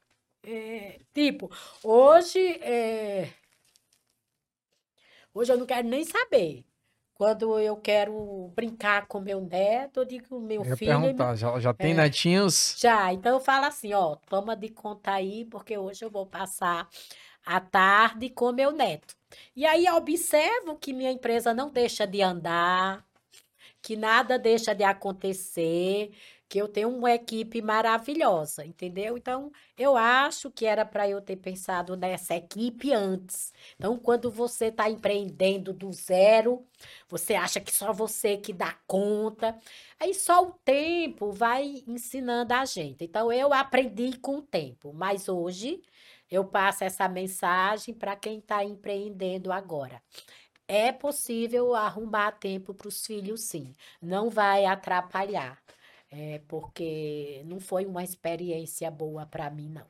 É, 0.45 0.99
tipo, 1.15 1.51
hoje, 1.85 2.39
é, 2.63 3.33
hoje 5.35 5.53
eu 5.53 5.57
não 5.59 5.67
quero 5.67 5.89
nem 5.89 6.05
saber. 6.05 6.65
Quando 7.15 7.59
eu 7.61 7.77
quero 7.77 8.51
brincar 8.55 9.07
com 9.07 9.21
meu 9.21 9.41
neto, 9.41 10.01
eu 10.01 10.05
digo 10.05 10.41
meu 10.41 10.65
Eu 10.65 10.77
filho. 10.77 10.91
perguntar, 10.91 11.37
já, 11.37 11.59
já 11.61 11.73
tem 11.73 11.93
É. 11.93 11.95
netinhos? 11.95 12.75
já, 12.79 13.13
então 13.13 13.35
eu 13.35 13.41
falo 13.41 13.67
assim, 13.67 13.93
ó, 13.93 14.17
toma 14.29 14.57
de 14.57 14.69
conta 14.71 15.13
aí, 15.13 15.45
porque 15.45 15.79
hoje 15.79 16.05
eu 16.05 16.11
vou 16.11 16.27
passar 16.27 16.89
a 17.47 17.61
tarde 17.61 18.31
com 18.31 18.51
meu 18.53 18.73
neto. 18.73 19.15
E 19.55 19.65
aí 19.67 19.89
observo 19.91 20.77
que 20.77 20.93
minha 20.93 21.13
empresa 21.13 21.55
não 21.55 21.71
deixa 21.71 22.07
de 22.07 22.23
andar, 22.23 23.05
que 23.83 23.97
nada 23.97 24.39
deixa 24.39 24.75
de 24.75 24.85
acontecer, 24.85 26.13
que 26.49 26.59
eu 26.61 26.69
tenho 26.69 26.91
uma 26.91 27.11
equipe 27.13 27.63
maravilhosa, 27.63 28.65
entendeu? 28.65 29.17
Então, 29.17 29.51
eu 29.77 29.97
acho 29.97 30.51
que 30.51 30.67
era 30.67 30.85
para 30.85 31.09
eu 31.09 31.21
ter 31.21 31.37
pensado 31.37 31.97
nessa 31.97 32.37
equipe 32.37 32.93
antes. 32.93 33.53
Então, 33.77 33.97
quando 33.99 34.31
você 34.31 34.67
está 34.67 34.89
empreendendo 34.91 35.73
do 35.73 35.91
zero, 35.93 36.65
você 37.09 37.35
acha 37.35 37.59
que 37.59 37.73
só 37.73 37.93
você 37.93 38.37
que 38.37 38.53
dá 38.53 38.77
conta. 38.87 39.59
Aí 39.99 40.13
só 40.13 40.43
o 40.47 40.53
tempo 40.65 41.33
vai 41.33 41.83
ensinando 41.87 42.53
a 42.53 42.67
gente. 42.67 43.03
Então, 43.03 43.33
eu 43.33 43.53
aprendi 43.55 44.19
com 44.19 44.37
o 44.37 44.43
tempo, 44.43 44.93
mas 44.93 45.29
hoje 45.31 45.81
eu 46.31 46.45
passo 46.45 46.85
essa 46.85 47.09
mensagem 47.09 47.95
para 47.95 48.17
quem 48.17 48.39
está 48.39 48.65
empreendendo 48.65 49.53
agora. 49.53 50.03
É 50.75 50.91
possível 50.91 51.75
arrumar 51.75 52.33
tempo 52.33 52.73
para 52.73 52.89
os 52.89 53.05
filhos, 53.05 53.43
sim. 53.43 53.75
Não 54.01 54.31
vai 54.31 54.65
atrapalhar. 54.65 55.59
É 56.11 56.41
porque 56.49 57.43
não 57.45 57.61
foi 57.61 57.85
uma 57.85 58.03
experiência 58.03 58.91
boa 58.91 59.27
para 59.27 59.51
mim, 59.51 59.69
não. 59.69 59.83
A 59.83 59.85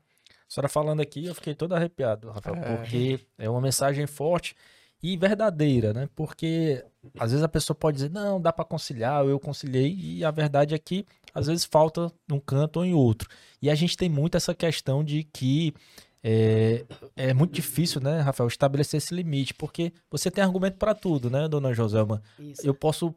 senhora 0.48 0.68
falando 0.68 1.00
aqui, 1.00 1.24
eu 1.24 1.36
fiquei 1.36 1.54
todo 1.54 1.72
arrepiado, 1.72 2.30
Rafael, 2.30 2.56
É. 2.56 2.76
porque 2.76 3.20
é 3.38 3.48
uma 3.48 3.60
mensagem 3.60 4.08
forte 4.08 4.56
e 5.00 5.16
verdadeira, 5.16 5.92
né? 5.92 6.08
Porque 6.16 6.84
às 7.16 7.30
vezes 7.30 7.44
a 7.44 7.48
pessoa 7.48 7.76
pode 7.76 7.98
dizer, 7.98 8.10
não, 8.10 8.40
dá 8.40 8.52
para 8.52 8.64
conciliar, 8.64 9.24
eu 9.24 9.38
conciliei, 9.38 9.94
e 9.96 10.24
a 10.24 10.32
verdade 10.32 10.74
é 10.74 10.78
que 10.78 11.06
às 11.32 11.46
vezes 11.46 11.64
falta 11.64 12.12
num 12.28 12.40
canto 12.40 12.78
ou 12.78 12.84
em 12.84 12.92
outro. 12.92 13.28
E 13.60 13.70
a 13.70 13.74
gente 13.76 13.96
tem 13.96 14.08
muito 14.08 14.36
essa 14.36 14.52
questão 14.52 15.04
de 15.04 15.22
que 15.22 15.72
é, 16.24 16.84
é 17.16 17.34
muito 17.34 17.52
difícil, 17.52 18.00
né, 18.00 18.20
Rafael, 18.20 18.48
estabelecer 18.48 18.98
esse 18.98 19.14
limite, 19.14 19.54
porque 19.54 19.92
você 20.10 20.30
tem 20.30 20.42
argumento 20.44 20.76
para 20.76 20.94
tudo, 20.94 21.28
né, 21.30 21.48
dona 21.48 21.72
Joselma? 21.74 22.22
Isso. 22.38 22.66
eu 22.66 22.74
posso 22.74 23.14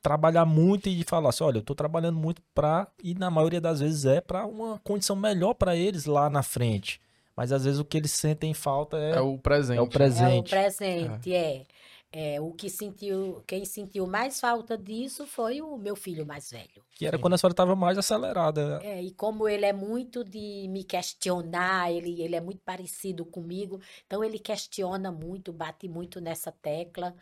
trabalhar 0.00 0.44
muito 0.44 0.88
e 0.88 1.02
falar 1.04 1.30
assim, 1.30 1.42
olha, 1.44 1.58
eu 1.58 1.62
tô 1.62 1.74
trabalhando 1.74 2.16
muito 2.18 2.40
para 2.54 2.86
e 3.02 3.12
na 3.14 3.30
maioria 3.30 3.60
das 3.60 3.80
vezes 3.80 4.04
é 4.04 4.20
para 4.20 4.46
uma 4.46 4.78
condição 4.84 5.16
melhor 5.16 5.54
para 5.54 5.74
eles 5.74 6.04
lá 6.06 6.30
na 6.30 6.42
frente. 6.42 7.00
Mas 7.36 7.52
às 7.52 7.64
vezes 7.64 7.78
o 7.80 7.84
que 7.84 7.98
eles 7.98 8.12
sentem 8.12 8.54
falta 8.54 8.96
é, 8.96 9.16
É 9.16 9.20
o 9.20 9.36
presente. 9.36 9.76
é 9.78 9.80
o 9.80 9.84
É 9.84 9.86
o 9.86 9.90
presente. 9.90 10.50
presente, 10.50 11.34
é. 11.34 11.66
É, 12.12 12.40
o 12.40 12.52
que 12.52 12.70
sentiu, 12.70 13.42
quem 13.46 13.64
sentiu 13.64 14.06
mais 14.06 14.40
falta 14.40 14.78
disso 14.78 15.26
foi 15.26 15.60
o 15.60 15.76
meu 15.76 15.94
filho 15.94 16.24
mais 16.24 16.50
velho. 16.50 16.84
Que 16.94 17.06
era 17.06 17.18
quando 17.18 17.34
a 17.34 17.38
senhora 17.38 17.52
estava 17.52 17.76
mais 17.76 17.98
acelerada. 17.98 18.80
É, 18.82 19.02
e 19.02 19.10
como 19.12 19.48
ele 19.48 19.66
é 19.66 19.72
muito 19.72 20.24
de 20.24 20.66
me 20.68 20.84
questionar, 20.84 21.92
ele, 21.92 22.22
ele 22.22 22.36
é 22.36 22.40
muito 22.40 22.60
parecido 22.64 23.24
comigo, 23.24 23.80
então 24.06 24.24
ele 24.24 24.38
questiona 24.38 25.10
muito, 25.12 25.52
bate 25.52 25.88
muito 25.88 26.20
nessa 26.20 26.50
tecla. 26.50 27.14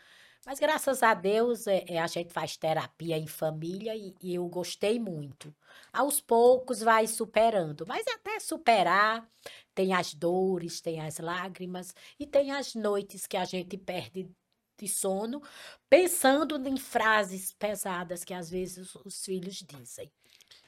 Mas 0.45 0.59
graças 0.59 1.01
a 1.01 1.15
Deus 1.15 1.65
é, 1.65 1.83
é, 1.87 1.99
a 1.99 2.05
gente 2.05 2.31
faz 2.31 2.55
terapia 2.55 3.17
em 3.17 3.25
família 3.25 3.95
e, 3.95 4.13
e 4.21 4.35
eu 4.35 4.47
gostei 4.47 4.99
muito. 4.99 5.53
Aos 5.91 6.21
poucos 6.21 6.81
vai 6.81 7.07
superando, 7.07 7.83
mas 7.87 8.05
até 8.07 8.39
superar, 8.39 9.27
tem 9.73 9.91
as 9.91 10.13
dores, 10.13 10.79
tem 10.79 11.01
as 11.01 11.17
lágrimas 11.17 11.95
e 12.19 12.27
tem 12.27 12.51
as 12.51 12.75
noites 12.75 13.25
que 13.25 13.35
a 13.35 13.43
gente 13.43 13.75
perde 13.75 14.29
de 14.77 14.87
sono, 14.87 15.41
pensando 15.89 16.57
em 16.67 16.77
frases 16.77 17.53
pesadas 17.53 18.23
que 18.23 18.33
às 18.33 18.49
vezes 18.49 18.95
os, 18.95 19.05
os 19.05 19.25
filhos 19.25 19.55
dizem. 19.67 20.11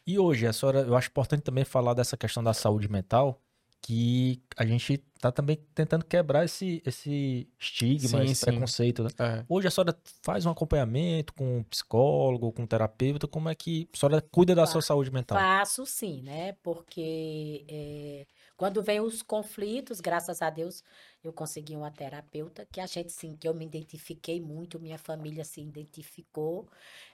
E 0.06 0.18
hoje, 0.18 0.48
a 0.48 0.54
senhora, 0.54 0.82
eu 0.82 0.96
acho 0.96 1.10
importante 1.10 1.42
também 1.42 1.66
falar 1.66 1.94
dessa 1.94 2.16
questão 2.16 2.42
da 2.44 2.54
saúde 2.54 2.90
mental, 2.90 3.42
que 3.82 4.42
a 4.56 4.66
gente 4.66 4.98
tá 5.20 5.32
também 5.32 5.58
tentando 5.76 6.06
quebrar 6.06 6.46
esse, 6.46 6.82
esse 6.86 7.48
estigma, 7.60 8.20
Sim, 8.20 8.24
esse 8.24 8.36
sim. 8.36 8.46
preconceito, 8.46 9.04
né? 9.04 9.10
É. 9.20 9.46
Hoje 9.48 9.68
a 9.68 9.72
senhora 9.72 9.98
faz 10.24 10.46
um 10.46 10.50
acompanhamento 10.50 11.34
com 11.34 11.60
um 11.60 11.64
psicólogo, 11.64 12.52
com 12.52 12.64
um 12.64 12.68
terapeuta, 12.68 13.28
como 13.28 13.50
é 13.50 13.56
que 13.56 13.88
a 13.94 13.98
senhora 13.98 14.22
cuida 14.22 14.56
da 14.56 14.66
sua 14.66 14.82
Fa- 14.82 14.88
saúde 14.88 15.12
mental? 15.12 15.38
Faço 15.38 15.86
sim, 15.86 16.22
né? 16.22 16.54
Porque 16.64 17.66
eh, 17.70 18.26
quando 18.58 18.82
vem 18.84 19.00
os 19.00 19.22
conflitos, 19.22 20.02
graças 20.02 20.42
a 20.42 20.50
Deus, 20.50 20.84
eu 21.24 21.32
consegui 21.34 21.76
uma 21.76 21.92
terapeuta 21.92 22.66
que 22.72 22.82
a 22.82 22.88
gente 22.88 23.12
sim, 23.14 23.36
que 23.38 23.48
eu 23.48 23.54
me 23.54 23.66
identifiquei 23.66 24.42
muito, 24.42 24.80
minha 24.80 24.98
família 24.98 25.46
se 25.46 25.62
identificou. 25.62 26.68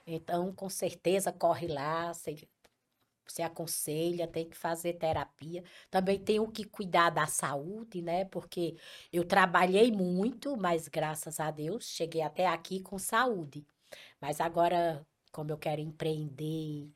Então, 0.06 0.52
com 0.54 0.68
certeza, 0.70 1.32
corre 1.32 1.68
lá, 1.68 2.12
se, 2.14 2.48
se 3.26 3.42
aconselha, 3.42 4.26
tem 4.28 4.48
que 4.48 4.56
fazer 4.56 4.94
terapia. 4.94 5.64
Também 5.90 6.18
tenho 6.18 6.50
que 6.50 6.64
cuidar 6.64 7.10
da 7.10 7.26
saúde, 7.26 8.02
né? 8.02 8.24
Porque 8.26 8.76
eu 9.12 9.24
trabalhei 9.26 9.90
muito, 9.92 10.56
mas 10.56 10.88
graças 10.88 11.40
a 11.40 11.50
Deus, 11.50 11.86
cheguei 11.86 12.22
até 12.22 12.46
aqui 12.46 12.80
com 12.80 12.98
saúde. 12.98 13.66
Mas 14.20 14.40
agora, 14.40 15.06
como 15.32 15.50
eu 15.52 15.58
quero 15.58 15.80
empreender, 15.80 16.90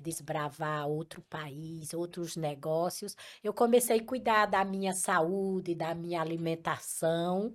desbravar 0.00 0.88
outro 0.88 1.22
país, 1.22 1.94
outros 1.94 2.36
negócios, 2.36 3.16
eu 3.42 3.52
comecei 3.52 3.98
a 3.98 4.04
cuidar 4.04 4.46
da 4.46 4.64
minha 4.64 4.92
saúde, 4.92 5.74
da 5.74 5.94
minha 5.94 6.20
alimentação, 6.20 7.52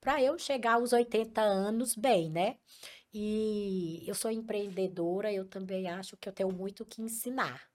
para 0.00 0.22
eu 0.22 0.38
chegar 0.38 0.74
aos 0.74 0.92
80 0.92 1.40
anos 1.40 1.94
bem, 1.94 2.30
né? 2.30 2.56
E 3.12 4.04
eu 4.06 4.14
sou 4.14 4.30
empreendedora, 4.30 5.32
eu 5.32 5.44
também 5.46 5.88
acho 5.88 6.16
que 6.16 6.28
eu 6.28 6.32
tenho 6.32 6.52
muito 6.52 6.84
que 6.84 7.02
ensinar. 7.02 7.68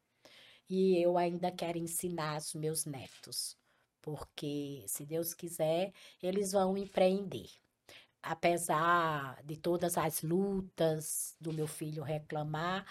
E 0.70 0.98
eu 1.02 1.18
ainda 1.18 1.52
quero 1.52 1.78
ensinar 1.78 2.38
os 2.38 2.54
meus 2.54 2.86
netos, 2.86 3.58
porque 4.02 4.84
se 4.88 5.06
Deus 5.06 5.34
quiser, 5.34 5.92
eles 6.22 6.52
vão 6.54 6.78
empreender. 6.78 7.50
Apesar 8.22 9.44
de 9.44 9.58
todas 9.58 9.98
as 9.98 10.22
lutas 10.22 11.36
do 11.40 11.52
meu 11.52 11.68
filho 11.68 12.04
reclamar, 12.04 12.86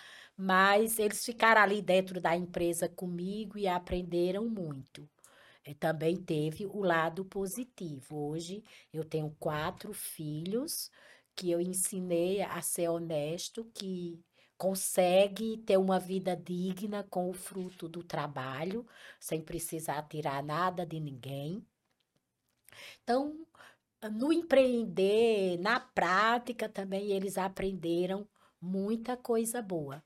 mas 0.45 0.99
eles 0.99 1.25
ficaram 1.25 1.61
ali 1.63 1.81
dentro 1.83 2.21
da 2.21 2.37
empresa 2.37 2.89
comigo 2.89 3.59
e 3.59 3.69
aprenderam 3.69 4.49
muito. 4.49 5.09
Eh, 5.65 5.75
Também 5.75 6.17
teve 6.17 6.67
o 6.67 6.81
lado 6.83 7.25
positivo. 7.25 8.17
Hoje 8.31 8.65
eu 8.93 9.05
tenho 9.05 9.31
quatro 9.39 9.93
filhos 9.93 10.91
que 11.37 11.51
eu 11.51 11.61
ensinei 11.61 12.43
a 12.43 12.61
ser 12.63 12.89
honesto, 12.89 13.65
que 13.75 14.21
consegue 14.59 15.59
ter 15.59 15.77
uma 15.79 15.99
vida 15.99 16.37
digna 16.37 17.05
com 17.11 17.31
o 17.31 17.33
fruto 17.35 17.89
do 17.89 18.03
trabalho, 18.03 18.87
sem 19.21 19.41
precisar 19.43 20.03
tirar 20.09 20.43
nada 20.43 20.87
de 20.87 21.01
ninguém. 21.01 21.67
Então, 23.03 23.47
no 24.13 24.33
empreender, 24.33 25.59
na 25.59 25.81
prática 25.81 26.69
também 26.69 27.11
eles 27.13 27.39
aprenderam 27.39 28.29
muita 28.61 29.17
coisa 29.17 29.63
boa. 29.63 30.03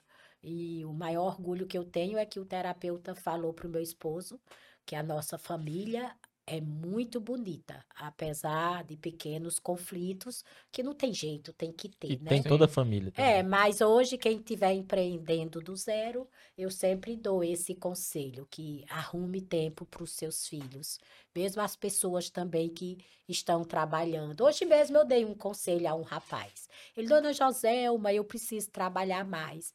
E 0.46 0.84
o 0.84 0.92
maior 0.92 1.26
orgulho 1.26 1.66
que 1.66 1.76
eu 1.76 1.84
tenho 1.84 2.18
é 2.18 2.24
que 2.26 2.38
o 2.40 2.46
terapeuta 2.46 3.14
falou 3.14 3.52
para 3.52 3.66
o 3.66 3.70
meu 3.70 3.82
esposo 3.82 4.40
que 4.86 4.94
a 4.94 5.02
nossa 5.02 5.36
família 5.38 6.16
é 6.46 6.60
muito 6.60 7.20
bonita, 7.20 7.84
apesar 7.96 8.84
de 8.84 8.96
pequenos 8.96 9.58
conflitos, 9.58 10.44
que 10.70 10.82
não 10.82 10.94
tem 10.94 11.12
jeito, 11.12 11.52
tem 11.52 11.72
que 11.72 11.88
ter, 11.88 12.14
E 12.14 12.16
né? 12.22 12.30
tem 12.30 12.42
toda 12.42 12.64
a 12.64 12.68
família 12.68 13.12
É, 13.18 13.42
também. 13.42 13.44
mas 13.44 13.80
hoje 13.80 14.18
quem 14.18 14.38
estiver 14.38 14.72
empreendendo 14.74 15.60
do 15.62 15.74
zero, 15.74 16.28
eu 16.56 16.70
sempre 16.70 17.16
dou 17.16 17.42
esse 17.42 17.74
conselho, 17.74 18.46
que 18.50 18.84
arrume 18.90 19.40
tempo 19.40 19.86
para 19.86 20.02
os 20.02 20.12
seus 20.12 20.46
filhos, 20.46 20.98
mesmo 21.34 21.62
as 21.62 21.74
pessoas 21.76 22.28
também 22.30 22.68
que 22.68 22.98
estão 23.28 23.64
trabalhando. 23.64 24.42
Hoje 24.44 24.66
mesmo 24.66 24.98
eu 24.98 25.06
dei 25.06 25.24
um 25.24 25.34
conselho 25.34 25.88
a 25.88 25.94
um 25.94 26.02
rapaz. 26.02 26.68
Ele, 26.96 27.08
dona 27.08 27.32
Joselma, 27.32 28.12
eu 28.12 28.24
preciso 28.24 28.70
trabalhar 28.70 29.24
mais. 29.24 29.74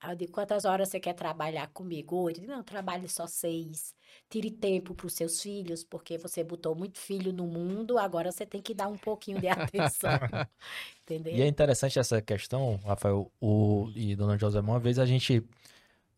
Aí 0.00 0.12
eu 0.12 0.16
digo, 0.16 0.32
quantas 0.32 0.64
horas 0.64 0.88
você 0.88 0.98
quer 1.00 1.12
trabalhar 1.14 1.68
comigo? 1.68 2.30
Ele, 2.30 2.46
não, 2.46 2.62
trabalhe 2.62 3.08
só 3.08 3.26
seis. 3.26 3.94
Tire 4.30 4.50
tempo 4.50 4.94
para 4.94 5.06
os 5.06 5.12
seus 5.14 5.40
filhos, 5.42 5.84
porque 5.84 6.16
você 6.18 6.42
botou 6.42 6.74
muito 6.74 6.98
filho 6.98 7.32
no 7.32 7.46
mundo, 7.46 7.98
agora 7.98 8.32
você 8.32 8.46
tem 8.46 8.62
que 8.62 8.74
dar 8.74 8.88
um 8.88 8.96
pouquinho 8.98 9.38
de 9.38 9.48
atenção. 9.48 10.18
Entendeu? 11.02 11.34
E 11.36 11.42
é 11.42 11.46
interessante 11.46 11.98
essa 11.98 12.20
questão, 12.20 12.76
Rafael, 12.84 13.30
o, 13.40 13.90
e 13.94 14.16
Dona 14.16 14.36
José, 14.38 14.60
uma 14.60 14.80
vez 14.80 14.98
a 14.98 15.06
gente 15.06 15.44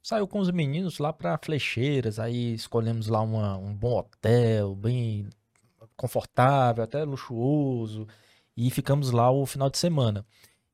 saiu 0.02 0.28
com 0.28 0.40
os 0.40 0.50
meninos 0.50 0.98
lá 0.98 1.12
para 1.12 1.38
Flecheiras, 1.38 2.18
aí 2.18 2.54
escolhemos 2.54 3.08
lá 3.08 3.20
uma- 3.22 3.56
um 3.58 3.74
bom 3.74 3.98
hotel, 3.98 4.74
bem 4.76 5.28
confortável, 5.96 6.84
até 6.84 7.04
luxuoso, 7.04 8.06
e 8.56 8.70
ficamos 8.70 9.10
lá 9.12 9.30
o 9.30 9.46
final 9.46 9.70
de 9.70 9.78
semana. 9.78 10.26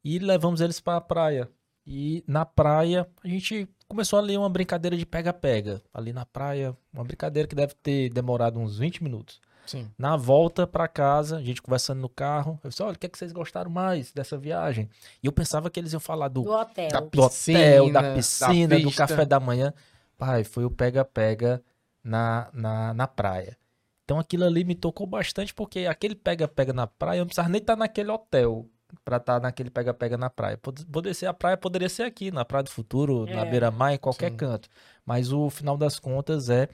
E 0.04 0.18
levamos 0.18 0.60
eles 0.60 0.80
para 0.80 0.98
a 0.98 1.00
praia. 1.00 1.50
E 1.90 2.22
na 2.26 2.44
praia, 2.44 3.08
a 3.24 3.28
gente 3.28 3.66
começou 3.88 4.18
ali 4.18 4.36
uma 4.36 4.50
brincadeira 4.50 4.94
de 4.94 5.06
pega-pega. 5.06 5.80
Ali 5.92 6.12
na 6.12 6.26
praia, 6.26 6.76
uma 6.92 7.02
brincadeira 7.02 7.48
que 7.48 7.54
deve 7.54 7.72
ter 7.74 8.10
demorado 8.10 8.60
uns 8.60 8.78
20 8.78 9.02
minutos. 9.02 9.40
Sim. 9.64 9.90
Na 9.96 10.14
volta 10.14 10.66
para 10.66 10.86
casa, 10.86 11.38
a 11.38 11.42
gente 11.42 11.62
conversando 11.62 12.00
no 12.02 12.08
carro, 12.10 12.60
eu 12.62 12.68
disse: 12.68 12.82
olha, 12.82 12.92
o 12.92 12.98
que, 12.98 13.06
é 13.06 13.08
que 13.08 13.16
vocês 13.16 13.32
gostaram 13.32 13.70
mais 13.70 14.12
dessa 14.12 14.36
viagem? 14.36 14.90
E 15.22 15.26
eu 15.26 15.32
pensava 15.32 15.70
que 15.70 15.80
eles 15.80 15.94
iam 15.94 16.00
falar 16.00 16.28
do, 16.28 16.42
Do 16.42 16.52
hotel. 16.52 16.88
Da 16.90 17.00
do 17.00 17.06
hotel, 17.06 17.28
piscina, 17.28 17.92
da 17.92 18.02
da 18.02 18.14
piscina, 18.14 18.78
do 18.78 18.88
pista. 18.88 19.06
café 19.06 19.24
da 19.24 19.40
manhã. 19.40 19.72
Pai, 20.18 20.44
foi 20.44 20.66
o 20.66 20.70
pega-pega 20.70 21.62
na, 22.04 22.50
na, 22.52 22.92
na 22.92 23.06
praia. 23.08 23.56
Então 24.04 24.18
aquilo 24.18 24.44
ali 24.44 24.62
me 24.62 24.74
tocou 24.74 25.06
bastante, 25.06 25.54
porque 25.54 25.86
aquele 25.86 26.14
pega-pega 26.14 26.74
na 26.74 26.86
praia, 26.86 27.18
eu 27.18 27.22
não 27.22 27.28
precisava 27.28 27.48
nem 27.48 27.60
estar 27.62 27.76
naquele 27.76 28.10
hotel 28.10 28.68
pra 29.04 29.18
estar 29.18 29.40
naquele 29.40 29.70
pega-pega 29.70 30.16
na 30.16 30.30
praia. 30.30 30.56
Pod- 30.56 30.84
Poderia 30.86 31.14
ser 31.14 31.26
a 31.26 31.34
praia, 31.34 31.56
poderia 31.56 31.88
ser 31.88 32.04
aqui, 32.04 32.30
na 32.30 32.44
Praia 32.44 32.62
do 32.64 32.70
Futuro, 32.70 33.26
na 33.26 33.42
É. 33.42 33.50
beira-mar, 33.50 33.92
em 33.94 33.98
qualquer 33.98 34.30
Sim. 34.30 34.36
canto. 34.36 34.68
Mas 35.04 35.32
o 35.32 35.50
final 35.50 35.76
das 35.76 35.98
contas 35.98 36.48
é, 36.48 36.68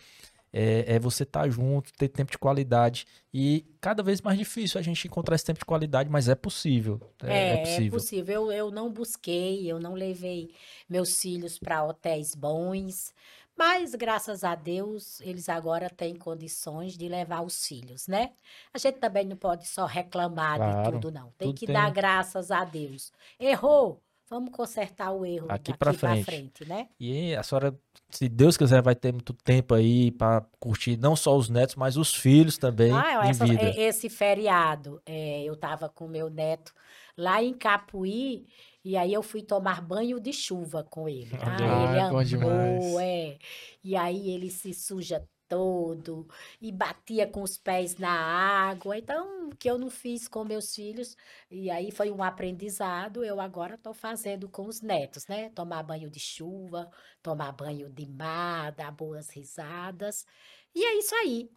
é, 0.53 0.95
é 0.95 0.99
você 1.01 1.25
estar 1.25 1.49
junto, 1.49 1.93
ter 1.95 2.09
tempo 2.09 2.31
de 2.31 2.39
qualidade. 2.39 3.07
E 3.33 3.65
cada 3.81 4.03
vez 4.03 4.21
mais 4.21 4.39
difícil 4.39 4.79
a 4.79 4.83
gente 4.83 5.07
encontrar 5.09 5.35
esse 5.35 5.45
tempo 5.45 5.59
de 5.59 5.65
qualidade, 5.65 6.09
mas 6.09 6.29
é 6.29 6.35
possível. 6.37 7.01
É, 7.23 7.55
é 7.55 7.57
possível. 7.59 7.91
possível. 7.93 8.35
Eu, 8.35 8.53
eu 8.53 8.71
não 8.71 8.93
busquei, 8.93 9.71
eu 9.71 9.81
não 9.81 9.95
levei 9.95 10.51
meus 10.89 11.21
filhos 11.21 11.59
para 11.59 11.83
hotéis 11.85 12.35
bons, 12.37 13.13
mas 13.57 13.95
graças 13.95 14.43
a 14.45 14.55
Deus 14.55 15.21
eles 15.21 15.49
agora 15.49 15.89
têm 15.91 16.15
condições 16.17 16.97
de 16.97 17.09
levar 17.09 17.43
os 17.43 17.67
filhos, 17.67 18.07
né? 18.09 18.33
A 18.73 18.79
gente 18.79 18.99
também 18.99 19.25
não 19.25 19.37
pode 19.37 19.67
só 19.69 19.87
reclamar 19.87 20.55
de 20.59 20.73
Claro, 20.73 20.93
tudo, 20.93 21.11
não. 21.13 21.33
Tem 21.39 21.49
tudo 21.49 21.59
que 21.59 21.67
tem- 21.67 21.75
dar 21.75 21.91
graças 21.91 22.51
a 22.51 22.65
Deus. 22.65 23.13
Errou, 23.39 24.03
vamos 24.29 24.51
consertar 24.51 25.13
o 25.13 25.25
erro 25.25 25.47
Aqui 25.51 25.77
pra 25.77 25.93
frente. 25.93 26.25
frente, 26.25 26.65
né? 26.65 26.89
E 26.99 27.35
a 27.37 27.43
senhora, 27.43 27.79
se 28.11 28.29
Deus 28.29 28.57
quiser, 28.57 28.83
vai 28.83 28.95
ter 28.95 29.13
muito 29.13 29.33
tempo 29.33 29.75
aí 29.75 30.11
para 30.11 30.45
curtir 30.59 30.97
não 30.97 31.15
só 31.15 31.37
os 31.37 31.49
netos, 31.49 31.77
mas 31.77 31.97
os 31.97 32.13
filhos 32.15 32.59
também 32.59 32.91
Ah, 32.93 33.29
essa- 33.29 33.47
e- 33.47 33.79
esse 33.81 34.09
feriado, 34.09 35.01
é, 35.07 35.43
eu 35.45 35.55
tava 35.57 35.89
com 35.89 36.09
meu 36.09 36.29
neto 36.31 36.73
lá 37.17 37.43
em 37.43 37.55
Capuí, 37.55 38.47
e 38.85 38.97
aí 38.97 39.13
eu 39.13 39.23
fui 39.23 39.43
tomar 39.43 39.81
banho 39.83 40.21
de 40.21 40.33
chuva 40.33 40.85
com 40.85 41.09
ele. 41.09 41.31
Ah, 41.41 41.57
Ah, 41.61 41.91
ele 41.91 42.01
amou, 42.01 42.25
demais. 42.25 42.85
é. 43.01 43.39
E 43.83 43.97
aí 43.97 44.31
ele 44.31 44.51
se 44.51 44.73
suja 44.75 45.27
todo 45.49 46.27
e 46.61 46.73
batia 46.73 47.27
com 47.27 47.43
os 47.43 47.57
pés 47.59 47.97
na 47.97 48.11
água. 48.11 48.97
Então, 48.99 49.49
o 49.49 49.57
que 49.57 49.71
eu 49.71 49.79
não 49.79 49.91
fiz 49.91 50.27
com 50.29 50.45
meus 50.45 50.75
filhos, 50.75 51.17
e 51.51 51.71
aí 51.71 51.91
foi 51.91 52.11
um 52.11 52.23
aprendizado, 52.23 53.25
eu 53.25 53.41
agora 53.41 53.75
estou 53.75 53.95
fazendo 53.95 54.49
com 54.49 54.67
os 54.67 54.81
netos, 54.81 55.27
né? 55.27 55.51
Tomar 55.51 55.83
banho 55.83 56.11
de 56.11 56.19
chuva, 56.21 56.91
tomar 57.23 57.53
banho 57.53 57.89
de 57.91 58.07
mar, 58.07 58.73
dar 58.73 58.91
boas 58.91 59.31
risadas. 59.31 60.27
E 60.75 60.85
é 60.85 60.99
isso 60.99 61.15
aí. 61.17 61.51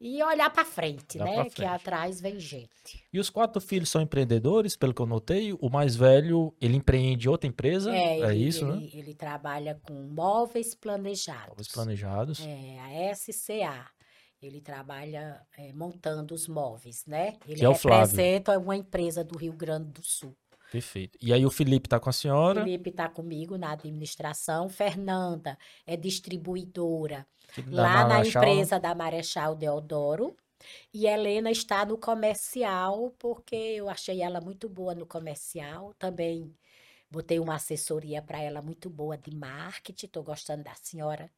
E 0.00 0.22
olhar 0.22 0.48
para 0.50 0.64
frente, 0.64 1.18
né? 1.18 1.34
pra 1.34 1.44
Que 1.46 1.50
frente. 1.50 1.68
atrás 1.68 2.20
vem 2.20 2.38
gente. 2.38 3.04
E 3.12 3.18
os 3.18 3.28
quatro 3.28 3.60
filhos 3.60 3.88
são 3.90 4.00
empreendedores, 4.00 4.76
pelo 4.76 4.94
que 4.94 5.02
eu 5.02 5.06
notei. 5.06 5.52
O 5.54 5.68
mais 5.68 5.96
velho, 5.96 6.54
ele 6.60 6.76
empreende 6.76 7.28
outra 7.28 7.48
empresa. 7.48 7.92
É, 7.94 8.20
ele, 8.20 8.46
isso, 8.46 8.64
ele, 8.64 8.76
né? 8.80 8.90
ele 8.92 9.14
trabalha 9.14 9.80
com 9.82 9.94
móveis 9.94 10.74
planejados. 10.74 11.48
Móveis 11.48 11.68
planejados. 11.68 12.40
É, 12.46 13.08
a 13.10 13.14
SCA. 13.14 13.86
Ele 14.40 14.60
trabalha 14.60 15.40
é, 15.56 15.72
montando 15.72 16.32
os 16.32 16.46
móveis, 16.46 17.04
né? 17.04 17.34
Ele 17.44 17.56
Que 17.58 17.64
é 17.64 17.68
o 17.68 17.74
Flávio. 17.74 18.06
representa 18.06 18.56
uma 18.56 18.76
empresa 18.76 19.24
do 19.24 19.36
Rio 19.36 19.52
Grande 19.52 19.90
do 19.90 20.02
Sul. 20.04 20.36
Perfeito. 20.70 21.18
E 21.20 21.32
aí 21.32 21.46
o 21.46 21.50
Felipe 21.50 21.88
tá 21.88 21.98
com 21.98 22.10
a 22.10 22.12
senhora. 22.12 22.62
Felipe 22.62 22.90
está 22.90 23.08
comigo 23.08 23.56
na 23.56 23.72
administração. 23.72 24.68
Fernanda 24.68 25.58
é 25.86 25.96
distribuidora 25.96 27.26
lá 27.68 28.06
na 28.06 28.20
né? 28.20 28.28
empresa 28.28 28.78
da 28.78 28.94
Marechal 28.94 29.54
Deodoro. 29.54 30.36
E 30.92 31.06
Helena 31.06 31.50
está 31.50 31.86
no 31.86 31.96
comercial, 31.96 33.14
porque 33.18 33.54
eu 33.54 33.88
achei 33.88 34.20
ela 34.20 34.40
muito 34.40 34.68
boa 34.68 34.94
no 34.94 35.06
comercial. 35.06 35.94
Também 35.98 36.54
botei 37.10 37.38
uma 37.38 37.54
assessoria 37.54 38.20
para 38.20 38.40
ela 38.40 38.60
muito 38.60 38.90
boa 38.90 39.16
de 39.16 39.34
marketing. 39.34 40.06
Estou 40.06 40.22
gostando 40.22 40.64
da 40.64 40.74
senhora 40.74 41.30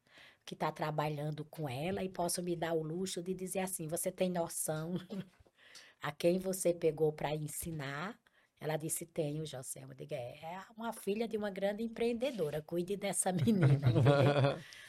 que 0.45 0.55
está 0.55 0.71
trabalhando 0.71 1.45
com 1.45 1.69
ela 1.69 2.03
e 2.03 2.09
posso 2.09 2.41
me 2.41 2.55
dar 2.55 2.73
o 2.73 2.83
luxo 2.83 3.21
de 3.21 3.33
dizer 3.33 3.59
assim: 3.59 3.87
você 3.87 4.11
tem 4.11 4.29
noção 4.29 4.95
a 6.01 6.11
quem 6.11 6.39
você 6.39 6.73
pegou 6.73 7.13
para 7.13 7.35
ensinar? 7.35 8.19
Ela 8.61 8.77
disse: 8.77 9.07
Tenho, 9.07 9.43
José. 9.43 9.81
Eu 9.81 9.93
digo: 9.95 10.13
É 10.13 10.63
uma 10.77 10.93
filha 10.93 11.27
de 11.27 11.35
uma 11.35 11.49
grande 11.49 11.81
empreendedora. 11.81 12.61
Cuide 12.61 12.95
dessa 12.95 13.31
menina. 13.33 13.79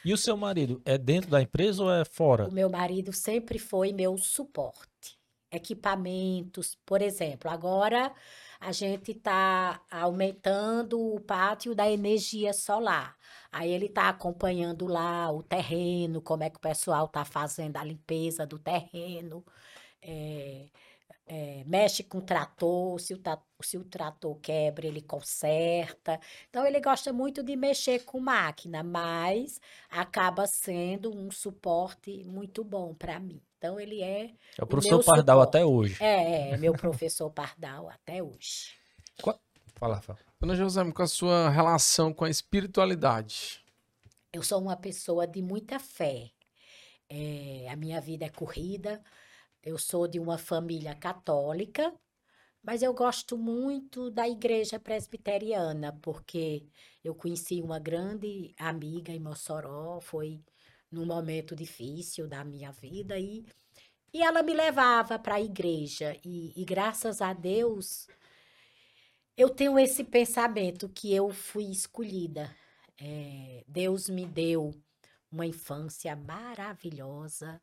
E 0.05 0.13
o 0.13 0.17
seu 0.17 0.37
marido, 0.37 0.79
é 0.85 0.95
dentro 0.95 1.31
da 1.31 1.41
empresa 1.41 1.83
ou 1.83 1.91
é 1.91 2.05
fora? 2.05 2.47
O 2.47 2.51
meu 2.51 2.69
marido 2.69 3.11
sempre 3.11 3.57
foi 3.57 3.91
meu 3.91 4.15
suporte. 4.15 5.17
Equipamentos, 5.51 6.77
por 6.85 7.01
exemplo, 7.01 7.49
agora 7.49 8.13
a 8.59 8.71
gente 8.71 9.11
está 9.11 9.81
aumentando 9.89 10.99
o 10.99 11.19
pátio 11.19 11.75
da 11.75 11.89
energia 11.89 12.53
solar. 12.53 13.15
Aí 13.51 13.71
ele 13.71 13.85
está 13.87 14.09
acompanhando 14.09 14.87
lá 14.87 15.31
o 15.31 15.43
terreno, 15.43 16.21
como 16.21 16.43
é 16.43 16.49
que 16.49 16.57
o 16.57 16.61
pessoal 16.61 17.05
está 17.05 17.25
fazendo 17.25 17.77
a 17.77 17.83
limpeza 17.83 18.45
do 18.47 18.57
terreno. 18.57 19.43
é, 20.01 20.67
é, 21.25 21.63
mexe 21.65 22.03
com 22.03 22.17
o 22.19 22.21
trator, 22.21 22.99
se 22.99 23.13
o, 23.13 23.21
se 23.61 23.77
o 23.77 23.83
trator 23.83 24.35
quebra, 24.41 24.85
ele 24.87 25.01
conserta. 25.01 26.19
Então, 26.49 26.65
ele 26.65 26.79
gosta 26.81 27.13
muito 27.13 27.41
de 27.43 27.55
mexer 27.55 27.99
com 28.05 28.19
máquina, 28.19 28.83
mas 28.83 29.59
acaba 29.89 30.45
sendo 30.47 31.15
um 31.15 31.31
suporte 31.31 32.23
muito 32.25 32.63
bom 32.63 32.93
para 32.93 33.19
mim. 33.19 33.41
Então, 33.57 33.79
ele 33.79 34.01
é, 34.01 34.35
É 34.57 34.61
o 34.61 34.65
o 34.65 34.67
professor 34.67 34.97
meu 34.97 35.03
Pardal 35.03 35.39
suporte. 35.39 35.41
até 35.41 35.65
hoje. 35.65 35.97
é, 35.99 36.51
é 36.51 36.57
meu 36.57 36.75
professor 36.75 37.29
Pardal 37.31 37.89
até 37.89 38.21
hoje. 38.21 38.73
Fala, 39.75 39.95
Rafael. 39.95 40.19
Dona 40.39 40.55
José, 40.55 40.91
com 40.91 41.01
a 41.01 41.07
sua 41.07 41.49
relação 41.49 42.13
com 42.13 42.25
a 42.25 42.29
espiritualidade. 42.29 43.63
Eu 44.31 44.41
sou 44.43 44.59
uma 44.61 44.75
pessoa 44.75 45.27
de 45.27 45.41
muita 45.41 45.79
fé. 45.79 46.31
É, 47.09 47.67
a 47.69 47.75
minha 47.75 47.99
vida 48.01 48.25
é 48.25 48.29
corrida. 48.29 49.03
Eu 49.63 49.77
sou 49.77 50.07
de 50.07 50.19
uma 50.19 50.37
família 50.37 50.93
católica, 50.93 51.93
mas 52.61 52.81
eu 52.81 52.93
gosto 52.93 53.37
muito 53.37 54.11
da 54.11 54.27
igreja 54.27 54.77
presbiteriana, 54.77 55.97
porque 56.01 56.67
eu 57.03 57.15
conheci 57.15 57.61
uma 57.61 57.79
grande 57.79 58.53
amiga 58.59 59.13
em 59.13 59.19
Mossoró, 59.19 60.01
foi 60.01 60.41
num 60.91 61.05
momento 61.05 61.55
difícil 61.55 62.27
da 62.27 62.43
minha 62.43 62.71
vida, 62.71 63.17
e, 63.17 63.45
e 64.13 64.21
ela 64.21 64.43
me 64.43 64.53
levava 64.53 65.17
para 65.17 65.35
a 65.35 65.41
igreja. 65.41 66.19
E, 66.25 66.53
e 66.61 66.65
graças 66.65 67.21
a 67.21 67.31
Deus, 67.31 68.07
eu 69.37 69.49
tenho 69.49 69.79
esse 69.79 70.03
pensamento 70.03 70.89
que 70.89 71.13
eu 71.13 71.29
fui 71.31 71.71
escolhida. 71.71 72.53
É, 72.99 73.63
Deus 73.67 74.09
me 74.09 74.25
deu 74.25 74.71
uma 75.31 75.45
infância 75.45 76.15
maravilhosa. 76.15 77.61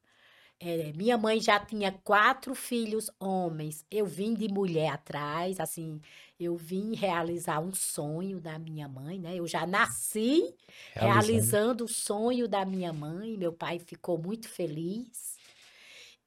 É, 0.62 0.92
minha 0.92 1.16
mãe 1.16 1.40
já 1.40 1.58
tinha 1.58 1.90
quatro 1.90 2.54
filhos 2.54 3.10
homens. 3.18 3.84
Eu 3.90 4.04
vim 4.06 4.34
de 4.34 4.46
mulher 4.48 4.92
atrás, 4.92 5.58
assim, 5.58 6.00
eu 6.38 6.54
vim 6.56 6.94
realizar 6.94 7.60
um 7.60 7.72
sonho 7.74 8.38
da 8.40 8.58
minha 8.58 8.86
mãe, 8.86 9.18
né? 9.18 9.34
Eu 9.36 9.46
já 9.46 9.66
nasci 9.66 10.54
Realizando. 10.94 11.82
realizando 11.82 11.84
o 11.84 11.88
sonho 11.88 12.46
da 12.46 12.64
minha 12.66 12.92
mãe. 12.92 13.36
Meu 13.38 13.52
pai 13.54 13.78
ficou 13.78 14.18
muito 14.18 14.48
feliz. 14.48 15.38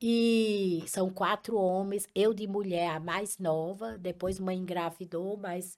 E 0.02 0.84
são 0.88 1.10
quatro 1.12 1.58
homens, 1.58 2.08
eu 2.16 2.34
de 2.34 2.48
mulher 2.48 2.90
a 2.90 3.00
mais 3.00 3.38
nova. 3.38 3.98
Depois 3.98 4.40
mãe 4.40 4.58
engravidou, 4.58 5.38
mas 5.38 5.78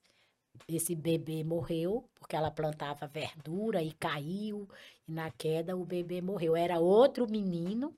esse 0.68 0.96
bebê 0.96 1.44
morreu 1.44 2.10
porque 2.16 2.36
ela 2.36 2.52
plantava 2.52 3.08
verdura 3.08 3.84
e 3.84 3.92
caiu. 3.94 4.68
E 5.08 5.12
na 5.12 5.32
queda 5.32 5.76
o 5.78 5.86
bebê 5.86 6.22
morreu. 6.22 6.56
Era 6.56 6.80
outro 6.80 7.30
menino. 7.30 7.96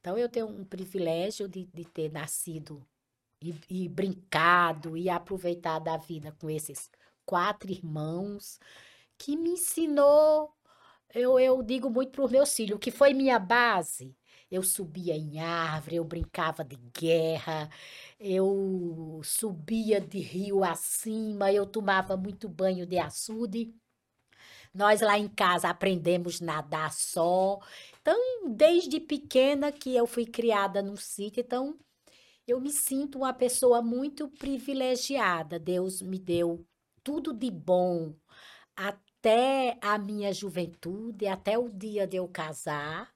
Então 0.00 0.16
eu 0.18 0.28
tenho 0.28 0.48
um 0.48 0.64
privilégio 0.64 1.48
de, 1.48 1.66
de 1.66 1.84
ter 1.84 2.10
nascido 2.10 2.86
e, 3.42 3.54
e 3.68 3.88
brincado 3.88 4.96
e 4.96 5.08
aproveitado 5.10 5.88
a 5.88 5.96
vida 5.96 6.32
com 6.40 6.50
esses 6.50 6.90
quatro 7.24 7.70
irmãos 7.70 8.58
que 9.18 9.36
me 9.36 9.50
ensinou. 9.50 10.54
Eu, 11.14 11.38
eu 11.38 11.62
digo 11.62 11.90
muito 11.90 12.12
para 12.12 12.24
os 12.24 12.30
meus 12.30 12.54
filhos, 12.54 12.76
o 12.76 12.78
que 12.80 12.90
foi 12.90 13.14
minha 13.14 13.38
base. 13.38 14.16
Eu 14.50 14.62
subia 14.62 15.14
em 15.16 15.40
árvore, 15.40 15.96
eu 15.96 16.04
brincava 16.04 16.64
de 16.64 16.76
guerra, 16.76 17.70
eu 18.18 19.20
subia 19.22 20.00
de 20.00 20.18
rio 20.18 20.64
acima, 20.64 21.52
eu 21.52 21.66
tomava 21.66 22.16
muito 22.16 22.48
banho 22.48 22.86
de 22.86 22.98
açude. 22.98 23.72
Nós 24.72 25.00
lá 25.00 25.18
em 25.18 25.28
casa 25.28 25.68
aprendemos 25.68 26.40
nadar 26.40 26.92
só. 26.92 27.58
Então, 28.10 28.50
desde 28.56 28.98
pequena 28.98 29.70
que 29.70 29.94
eu 29.94 30.04
fui 30.04 30.26
criada 30.26 30.82
num 30.82 30.96
sítio, 30.96 31.42
então 31.42 31.78
eu 32.44 32.60
me 32.60 32.72
sinto 32.72 33.18
uma 33.18 33.32
pessoa 33.32 33.80
muito 33.80 34.28
privilegiada. 34.28 35.60
Deus 35.60 36.02
me 36.02 36.18
deu 36.18 36.66
tudo 37.04 37.32
de 37.32 37.52
bom 37.52 38.12
até 38.74 39.78
a 39.80 39.96
minha 39.96 40.32
juventude, 40.32 41.28
até 41.28 41.56
o 41.56 41.68
dia 41.68 42.04
de 42.04 42.16
eu 42.16 42.26
casar. 42.26 43.14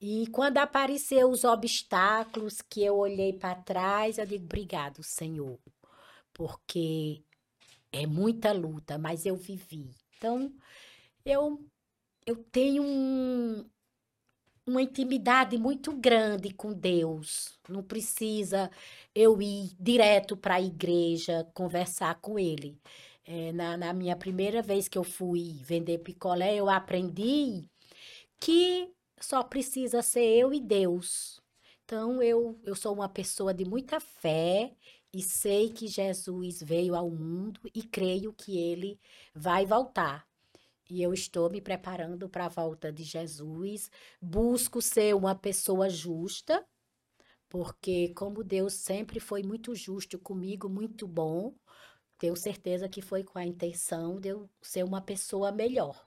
E 0.00 0.28
quando 0.28 0.58
apareceu 0.58 1.28
os 1.28 1.42
obstáculos 1.42 2.62
que 2.62 2.84
eu 2.84 2.98
olhei 2.98 3.32
para 3.32 3.56
trás, 3.56 4.18
eu 4.18 4.26
digo 4.26 4.44
obrigado, 4.44 5.02
Senhor, 5.02 5.58
porque 6.32 7.24
é 7.92 8.06
muita 8.06 8.52
luta, 8.52 8.96
mas 8.98 9.26
eu 9.26 9.34
vivi. 9.34 9.90
Então, 10.16 10.54
eu 11.24 11.60
eu 12.26 12.36
tenho 12.36 12.82
um, 12.84 13.68
uma 14.66 14.82
intimidade 14.82 15.58
muito 15.58 15.92
grande 15.92 16.52
com 16.52 16.72
Deus. 16.72 17.58
Não 17.68 17.82
precisa 17.82 18.70
eu 19.14 19.40
ir 19.42 19.74
direto 19.78 20.36
para 20.36 20.56
a 20.56 20.62
igreja 20.62 21.46
conversar 21.54 22.20
com 22.20 22.38
Ele. 22.38 22.78
É, 23.24 23.52
na, 23.52 23.76
na 23.76 23.92
minha 23.92 24.16
primeira 24.16 24.62
vez 24.62 24.88
que 24.88 24.98
eu 24.98 25.04
fui 25.04 25.60
vender 25.62 25.98
picolé, 25.98 26.56
eu 26.56 26.68
aprendi 26.68 27.64
que 28.40 28.90
só 29.20 29.42
precisa 29.42 30.02
ser 30.02 30.24
eu 30.24 30.52
e 30.52 30.60
Deus. 30.60 31.40
Então, 31.84 32.22
eu, 32.22 32.58
eu 32.64 32.74
sou 32.74 32.94
uma 32.94 33.08
pessoa 33.08 33.54
de 33.54 33.64
muita 33.64 34.00
fé 34.00 34.74
e 35.12 35.22
sei 35.22 35.70
que 35.70 35.86
Jesus 35.86 36.62
veio 36.62 36.94
ao 36.94 37.10
mundo 37.10 37.60
e 37.74 37.82
creio 37.82 38.32
que 38.32 38.58
ele 38.58 38.98
vai 39.34 39.66
voltar. 39.66 40.26
E 40.92 41.02
eu 41.02 41.14
estou 41.14 41.48
me 41.48 41.58
preparando 41.58 42.28
para 42.28 42.44
a 42.44 42.50
volta 42.50 42.92
de 42.92 43.02
Jesus. 43.02 43.90
Busco 44.20 44.82
ser 44.82 45.14
uma 45.14 45.34
pessoa 45.34 45.88
justa, 45.88 46.62
porque 47.48 48.12
como 48.14 48.44
Deus 48.44 48.74
sempre 48.74 49.18
foi 49.18 49.42
muito 49.42 49.74
justo 49.74 50.18
comigo, 50.18 50.68
muito 50.68 51.08
bom, 51.08 51.54
tenho 52.18 52.36
certeza 52.36 52.90
que 52.90 53.00
foi 53.00 53.24
com 53.24 53.38
a 53.38 53.46
intenção 53.46 54.20
de 54.20 54.28
eu 54.28 54.50
ser 54.60 54.84
uma 54.84 55.00
pessoa 55.00 55.50
melhor. 55.50 56.06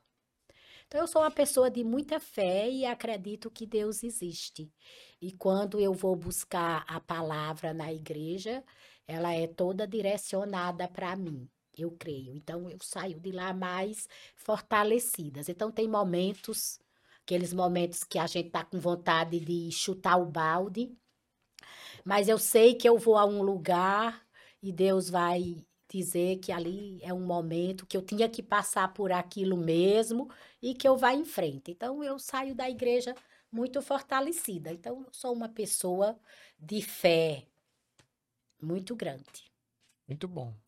Então, 0.86 1.02
eu 1.02 1.08
sou 1.08 1.24
uma 1.24 1.32
pessoa 1.32 1.72
de 1.72 1.84
muita 1.84 2.20
fé 2.20 2.70
e 2.70 2.86
acredito 2.86 3.50
que 3.50 3.66
Deus 3.66 4.04
existe. 4.04 4.72
E 5.20 5.32
quando 5.32 5.80
eu 5.80 5.94
vou 5.94 6.16
buscar 6.16 6.86
a 6.88 7.00
palavra 7.00 7.74
na 7.74 7.92
igreja, 7.92 8.64
ela 9.08 9.34
é 9.34 9.48
toda 9.48 9.88
direcionada 9.88 10.88
para 10.88 11.16
mim 11.16 11.50
eu 11.78 11.92
creio. 11.92 12.36
Então, 12.36 12.70
eu 12.70 12.78
saio 12.82 13.20
de 13.20 13.32
lá 13.32 13.54
mais 13.54 14.08
fortalecidas. 14.36 15.50
Então, 15.50 15.72
tem 15.72 15.88
momentos, 15.88 16.80
aqueles 17.22 17.54
momentos 17.54 18.04
que 18.04 18.20
a 18.20 18.28
gente 18.28 18.50
tá 18.50 18.64
com 18.64 18.80
vontade 18.80 19.40
de 19.40 19.72
chutar 19.72 20.18
o 20.18 20.26
balde, 20.26 20.96
mas 22.04 22.28
eu 22.28 22.38
sei 22.38 22.76
que 22.76 22.88
eu 22.88 22.98
vou 22.98 23.18
a 23.18 23.26
um 23.26 23.42
lugar 23.42 24.26
e 24.62 24.72
Deus 24.72 25.10
vai 25.10 25.66
dizer 25.90 26.38
que 26.38 26.52
ali 26.52 27.00
é 27.02 27.14
um 27.14 27.26
momento 27.26 27.86
que 27.86 27.96
eu 27.96 28.02
tinha 28.02 28.28
que 28.30 28.44
passar 28.44 28.94
por 28.94 29.12
aquilo 29.12 29.58
mesmo 29.58 30.30
e 30.62 30.74
que 30.74 30.88
eu 30.88 30.98
vá 30.98 31.14
em 31.14 31.26
frente. 31.26 31.72
Então, 31.72 32.04
eu 32.04 32.20
saio 32.20 32.56
da 32.56 32.70
igreja 32.70 33.16
muito 33.52 33.82
fortalecida. 33.82 34.72
Então, 34.72 35.04
eu 35.04 35.14
sou 35.14 35.34
uma 35.34 35.50
pessoa 35.50 36.20
de 36.60 36.82
fé 36.82 37.48
muito 38.62 38.96
grande. 38.96 39.52
Muito 40.08 40.28
bom. 40.28 40.65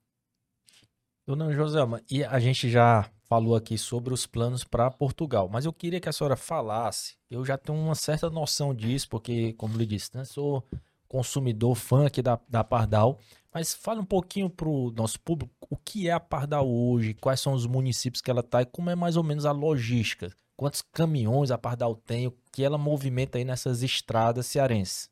Dona 1.27 1.51
Joselma, 1.51 2.01
e 2.09 2.23
a 2.23 2.39
gente 2.39 2.69
já 2.69 3.11
falou 3.25 3.53
aqui 3.53 3.77
sobre 3.77 4.13
os 4.13 4.25
planos 4.25 4.63
para 4.63 4.89
Portugal, 4.89 5.49
mas 5.51 5.65
eu 5.65 5.73
queria 5.73 5.99
que 5.99 6.07
a 6.07 6.13
senhora 6.13 6.37
falasse. 6.37 7.17
Eu 7.29 7.43
já 7.43 7.57
tenho 7.57 7.77
uma 7.77 7.95
certa 7.95 8.29
noção 8.29 8.73
disso, 8.73 9.09
porque, 9.09 9.51
como 9.57 9.77
lhe 9.77 9.85
disse, 9.85 10.15
né, 10.15 10.23
sou 10.23 10.63
consumidor, 11.05 11.75
fã 11.75 12.05
aqui 12.05 12.21
da, 12.21 12.39
da 12.47 12.63
Pardal, 12.63 13.19
mas 13.53 13.73
fale 13.73 13.99
um 13.99 14.05
pouquinho 14.05 14.49
para 14.49 14.69
o 14.69 14.89
nosso 14.91 15.19
público 15.19 15.53
o 15.69 15.75
que 15.75 16.07
é 16.07 16.13
a 16.13 16.19
Pardal 16.19 16.65
hoje, 16.65 17.13
quais 17.15 17.41
são 17.41 17.51
os 17.51 17.65
municípios 17.65 18.21
que 18.21 18.31
ela 18.31 18.39
está 18.39 18.61
e 18.61 18.65
como 18.65 18.89
é 18.89 18.95
mais 18.95 19.17
ou 19.17 19.23
menos 19.23 19.45
a 19.45 19.51
logística. 19.51 20.31
Quantos 20.55 20.81
caminhões 20.81 21.51
a 21.51 21.57
Pardal 21.57 21.93
tem, 21.93 22.27
o 22.27 22.37
que 22.53 22.63
ela 22.63 22.77
movimenta 22.77 23.37
aí 23.37 23.43
nessas 23.43 23.83
estradas 23.83 24.45
cearenses? 24.45 25.09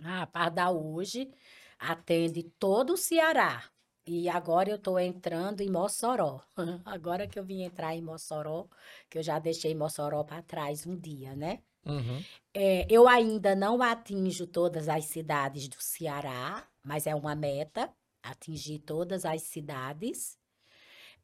Ah, 0.00 0.22
a 0.22 0.26
Pardal 0.28 0.80
hoje 0.80 1.28
atende 1.76 2.44
todo 2.56 2.92
o 2.92 2.96
Ceará, 2.96 3.64
e 4.06 4.28
agora 4.28 4.70
eu 4.70 4.76
estou 4.76 4.98
entrando 4.98 5.60
em 5.60 5.70
Mossoró. 5.70 6.40
Agora 6.84 7.26
que 7.26 7.38
eu 7.38 7.44
vim 7.44 7.62
entrar 7.62 7.94
em 7.96 8.02
Mossoró, 8.02 8.68
que 9.10 9.18
eu 9.18 9.22
já 9.22 9.38
deixei 9.38 9.74
Mossoró 9.74 10.22
para 10.22 10.42
trás 10.42 10.86
um 10.86 10.96
dia, 10.96 11.34
né? 11.34 11.60
Uhum. 11.84 12.22
É, 12.54 12.86
eu 12.88 13.08
ainda 13.08 13.54
não 13.54 13.82
atinjo 13.82 14.46
todas 14.46 14.88
as 14.88 15.06
cidades 15.06 15.68
do 15.68 15.76
Ceará, 15.80 16.66
mas 16.84 17.06
é 17.06 17.14
uma 17.14 17.34
meta 17.34 17.92
atingir 18.22 18.80
todas 18.80 19.24
as 19.24 19.42
cidades. 19.42 20.38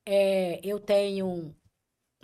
É, 0.05 0.61
eu 0.63 0.81
tenho 0.81 1.55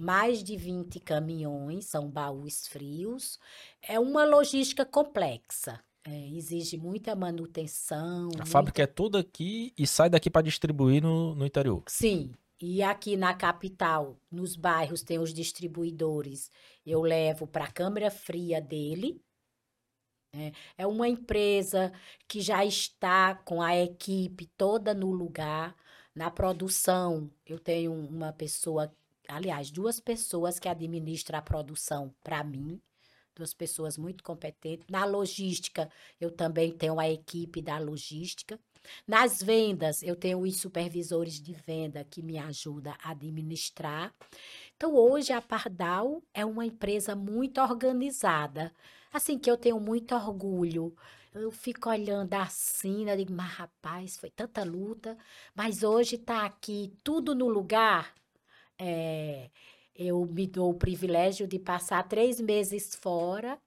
mais 0.00 0.42
de 0.42 0.56
20 0.56 1.00
caminhões, 1.00 1.86
são 1.86 2.08
baús 2.08 2.66
frios. 2.66 3.38
É 3.82 3.98
uma 3.98 4.24
logística 4.24 4.84
complexa. 4.84 5.82
É, 6.10 6.26
exige 6.28 6.78
muita 6.78 7.14
manutenção. 7.14 8.20
A 8.20 8.38
muita... 8.38 8.46
fábrica 8.46 8.82
é 8.82 8.86
toda 8.86 9.20
aqui 9.20 9.74
e 9.76 9.86
sai 9.86 10.08
daqui 10.08 10.30
para 10.30 10.40
distribuir 10.40 11.02
no, 11.02 11.34
no 11.34 11.44
interior. 11.44 11.82
Sim. 11.86 12.32
E 12.58 12.82
aqui 12.82 13.14
na 13.14 13.34
capital, 13.34 14.18
nos 14.30 14.56
bairros, 14.56 15.02
tem 15.02 15.18
os 15.18 15.34
distribuidores. 15.34 16.50
Eu 16.84 17.02
levo 17.02 17.46
para 17.46 17.66
a 17.66 17.70
câmara 17.70 18.10
fria 18.10 18.58
dele. 18.58 19.20
É, 20.34 20.52
é 20.78 20.86
uma 20.86 21.06
empresa 21.06 21.92
que 22.26 22.40
já 22.40 22.64
está 22.64 23.34
com 23.34 23.60
a 23.60 23.76
equipe 23.76 24.46
toda 24.56 24.94
no 24.94 25.10
lugar. 25.10 25.76
Na 26.14 26.30
produção, 26.30 27.30
eu 27.46 27.58
tenho 27.58 27.92
uma 27.92 28.32
pessoa, 28.32 28.90
aliás, 29.28 29.70
duas 29.70 30.00
pessoas 30.00 30.58
que 30.58 30.68
administram 30.68 31.38
a 31.38 31.42
produção 31.42 32.14
para 32.24 32.42
mim 32.42 32.80
duas 33.38 33.54
pessoas 33.54 33.96
muito 33.96 34.22
competentes. 34.22 34.86
Na 34.90 35.04
logística, 35.04 35.90
eu 36.20 36.30
também 36.30 36.72
tenho 36.72 37.00
a 37.00 37.08
equipe 37.08 37.62
da 37.62 37.78
logística. 37.78 38.60
Nas 39.06 39.42
vendas, 39.42 40.02
eu 40.02 40.16
tenho 40.16 40.40
os 40.40 40.60
supervisores 40.60 41.40
de 41.40 41.52
venda 41.52 42.04
que 42.04 42.22
me 42.22 42.38
ajudam 42.38 42.94
a 43.02 43.10
administrar. 43.10 44.12
Então, 44.76 44.94
hoje 44.94 45.32
a 45.32 45.40
Pardal 45.40 46.22
é 46.34 46.44
uma 46.44 46.66
empresa 46.66 47.14
muito 47.14 47.60
organizada, 47.60 48.72
assim 49.12 49.38
que 49.38 49.50
eu 49.50 49.56
tenho 49.56 49.80
muito 49.80 50.14
orgulho. 50.14 50.94
Eu 51.34 51.50
fico 51.50 51.88
olhando 51.88 52.34
assim, 52.34 53.08
eu 53.08 53.16
digo, 53.16 53.32
mas 53.32 53.50
rapaz, 53.52 54.16
foi 54.16 54.30
tanta 54.30 54.64
luta, 54.64 55.16
mas 55.54 55.82
hoje 55.82 56.16
está 56.16 56.44
aqui 56.44 56.92
tudo 57.04 57.34
no 57.34 57.48
lugar. 57.48 58.14
É, 58.78 59.50
eu 59.98 60.24
me 60.24 60.46
dou 60.46 60.70
o 60.70 60.78
privilégio 60.78 61.46
de 61.48 61.58
passar 61.58 62.04
três 62.04 62.40
meses 62.40 62.94
fora 62.94 63.58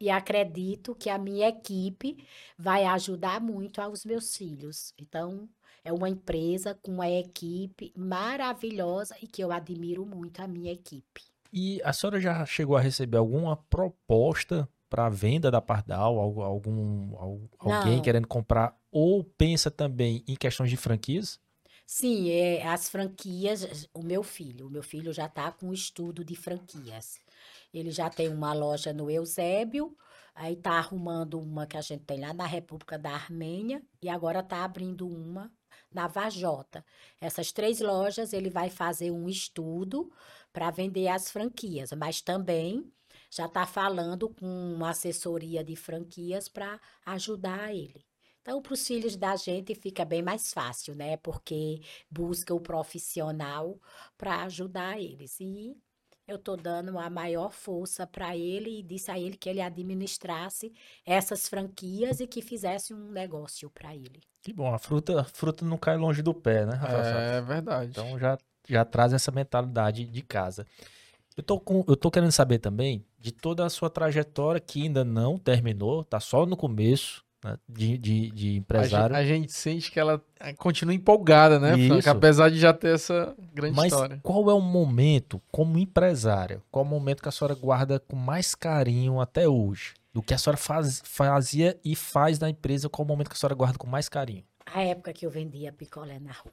e 0.00 0.08
acredito 0.08 0.94
que 0.94 1.10
a 1.10 1.18
minha 1.18 1.48
equipe 1.48 2.24
vai 2.56 2.86
ajudar 2.86 3.40
muito 3.40 3.80
aos 3.82 4.04
meus 4.04 4.36
filhos. 4.36 4.94
Então, 4.96 5.48
é 5.84 5.92
uma 5.92 6.08
empresa 6.08 6.78
com 6.80 6.92
uma 6.92 7.10
equipe 7.10 7.92
maravilhosa 7.96 9.16
e 9.20 9.26
que 9.26 9.42
eu 9.42 9.50
admiro 9.50 10.06
muito 10.06 10.40
a 10.40 10.46
minha 10.46 10.72
equipe. 10.72 11.22
E 11.52 11.82
a 11.82 11.92
senhora 11.92 12.20
já 12.20 12.46
chegou 12.46 12.76
a 12.76 12.80
receber 12.80 13.18
alguma 13.18 13.56
proposta 13.56 14.68
para 14.88 15.08
venda 15.08 15.50
da 15.50 15.60
Pardal? 15.60 16.18
Algum, 16.18 16.42
algum 17.16 17.48
alguém 17.58 18.00
querendo 18.00 18.28
comprar? 18.28 18.76
Ou 18.92 19.24
pensa 19.24 19.70
também 19.70 20.22
em 20.26 20.36
questões 20.36 20.70
de 20.70 20.76
franquias? 20.76 21.40
Sim, 21.92 22.30
é, 22.30 22.64
as 22.68 22.88
franquias, 22.88 23.88
o 23.92 24.00
meu 24.02 24.22
filho, 24.22 24.68
o 24.68 24.70
meu 24.70 24.82
filho 24.82 25.12
já 25.12 25.26
está 25.26 25.50
com 25.50 25.72
estudo 25.72 26.24
de 26.24 26.36
franquias. 26.36 27.18
Ele 27.74 27.90
já 27.90 28.08
tem 28.08 28.28
uma 28.28 28.52
loja 28.52 28.92
no 28.92 29.10
Eusébio, 29.10 29.96
aí 30.32 30.52
está 30.54 30.74
arrumando 30.78 31.40
uma 31.40 31.66
que 31.66 31.76
a 31.76 31.80
gente 31.80 32.04
tem 32.04 32.20
lá 32.20 32.32
na 32.32 32.46
República 32.46 32.96
da 32.96 33.10
Armênia 33.10 33.82
e 34.00 34.08
agora 34.08 34.38
está 34.38 34.62
abrindo 34.64 35.06
uma 35.08 35.52
na 35.92 36.06
Vajota. 36.06 36.84
Essas 37.20 37.50
três 37.50 37.80
lojas 37.80 38.32
ele 38.32 38.50
vai 38.50 38.70
fazer 38.70 39.10
um 39.10 39.28
estudo 39.28 40.12
para 40.52 40.70
vender 40.70 41.08
as 41.08 41.28
franquias, 41.30 41.90
mas 41.92 42.20
também 42.20 42.88
já 43.30 43.46
está 43.46 43.66
falando 43.66 44.28
com 44.28 44.46
uma 44.46 44.90
assessoria 44.90 45.64
de 45.64 45.74
franquias 45.74 46.48
para 46.48 46.80
ajudar 47.04 47.74
ele. 47.74 48.09
Então, 48.42 48.62
para 48.62 48.72
os 48.72 48.86
filhos 48.86 49.16
da 49.16 49.36
gente 49.36 49.74
fica 49.74 50.04
bem 50.04 50.22
mais 50.22 50.52
fácil, 50.52 50.94
né? 50.94 51.16
Porque 51.18 51.80
busca 52.10 52.54
o 52.54 52.60
profissional 52.60 53.78
para 54.16 54.42
ajudar 54.44 54.98
eles. 54.98 55.38
E 55.40 55.76
eu 56.26 56.36
estou 56.36 56.56
dando 56.56 56.98
a 56.98 57.10
maior 57.10 57.52
força 57.52 58.06
para 58.06 58.36
ele 58.36 58.78
e 58.78 58.82
disse 58.82 59.10
a 59.10 59.18
ele 59.18 59.36
que 59.36 59.48
ele 59.48 59.60
administrasse 59.60 60.72
essas 61.04 61.48
franquias 61.48 62.20
e 62.20 62.26
que 62.26 62.40
fizesse 62.40 62.94
um 62.94 63.10
negócio 63.10 63.68
para 63.68 63.94
ele. 63.94 64.20
Que 64.42 64.52
bom, 64.54 64.72
a 64.72 64.78
fruta, 64.78 65.20
a 65.20 65.24
fruta 65.24 65.64
não 65.64 65.76
cai 65.76 65.98
longe 65.98 66.22
do 66.22 66.32
pé, 66.32 66.64
né, 66.64 66.74
Rafael? 66.76 67.18
É 67.18 67.42
verdade. 67.42 67.90
Então 67.90 68.18
já, 68.18 68.38
já 68.66 68.84
traz 68.86 69.12
essa 69.12 69.30
mentalidade 69.30 70.06
de 70.06 70.22
casa. 70.22 70.66
Eu 71.36 71.42
tô, 71.42 71.60
com, 71.60 71.84
eu 71.86 71.96
tô 71.96 72.10
querendo 72.10 72.32
saber 72.32 72.58
também 72.58 73.04
de 73.18 73.32
toda 73.32 73.66
a 73.66 73.70
sua 73.70 73.90
trajetória 73.90 74.60
que 74.60 74.82
ainda 74.82 75.04
não 75.04 75.36
terminou, 75.36 76.04
tá 76.04 76.18
só 76.20 76.46
no 76.46 76.56
começo 76.56 77.22
né, 77.44 77.56
de, 77.68 77.96
de, 77.98 78.30
de 78.30 78.48
A 78.48 78.52
empresário. 78.56 79.14
gente, 79.16 79.22
a 79.22 79.26
gente 79.34 79.52
sente 79.52 79.90
que 79.90 79.98
ela 80.00 80.22
eh, 80.40 80.52
continua 80.54 80.94
empolgada, 80.94 81.58
né. 81.58 81.76
Franca? 81.88 82.10
Apesar 82.10 82.50
de 82.50 82.58
já 82.58 82.72
ter 82.72 82.94
essa 82.94 83.34
grande 83.54 83.76
Mas 83.76 83.92
história. 83.92 84.20
qual 84.22 84.50
é 84.50 84.54
o 84.54 84.60
momento, 84.60 85.40
como 85.50 85.78
empresária, 85.78 86.62
qual 86.70 86.84
é 86.84 86.88
o 86.88 86.90
momento 86.90 87.22
que 87.22 87.28
a 87.28 87.32
senhora 87.32 87.54
guarda 87.54 87.98
com 88.00 88.16
mais 88.16 88.54
carinho 88.54 89.20
até 89.20 89.48
hoje? 89.48 89.94
Do 90.12 90.20
que 90.22 90.34
a 90.34 90.38
senhora 90.38 90.56
faz- 90.56 91.02
fazia 91.04 91.78
e 91.84 91.94
faz 91.94 92.38
na 92.38 92.50
empresa, 92.50 92.88
qual 92.88 93.04
é 93.04 93.06
o 93.06 93.08
momento 93.08 93.28
que 93.30 93.36
a 93.36 93.38
senhora 93.38 93.54
guarda 93.54 93.78
com 93.78 93.86
mais 93.86 94.08
carinho? 94.08 94.44
A 94.66 94.82
época 94.82 95.12
que 95.12 95.24
eu 95.24 95.30
vendia 95.30 95.72
picolé 95.72 96.18
na 96.18 96.32
rua. 96.32 96.52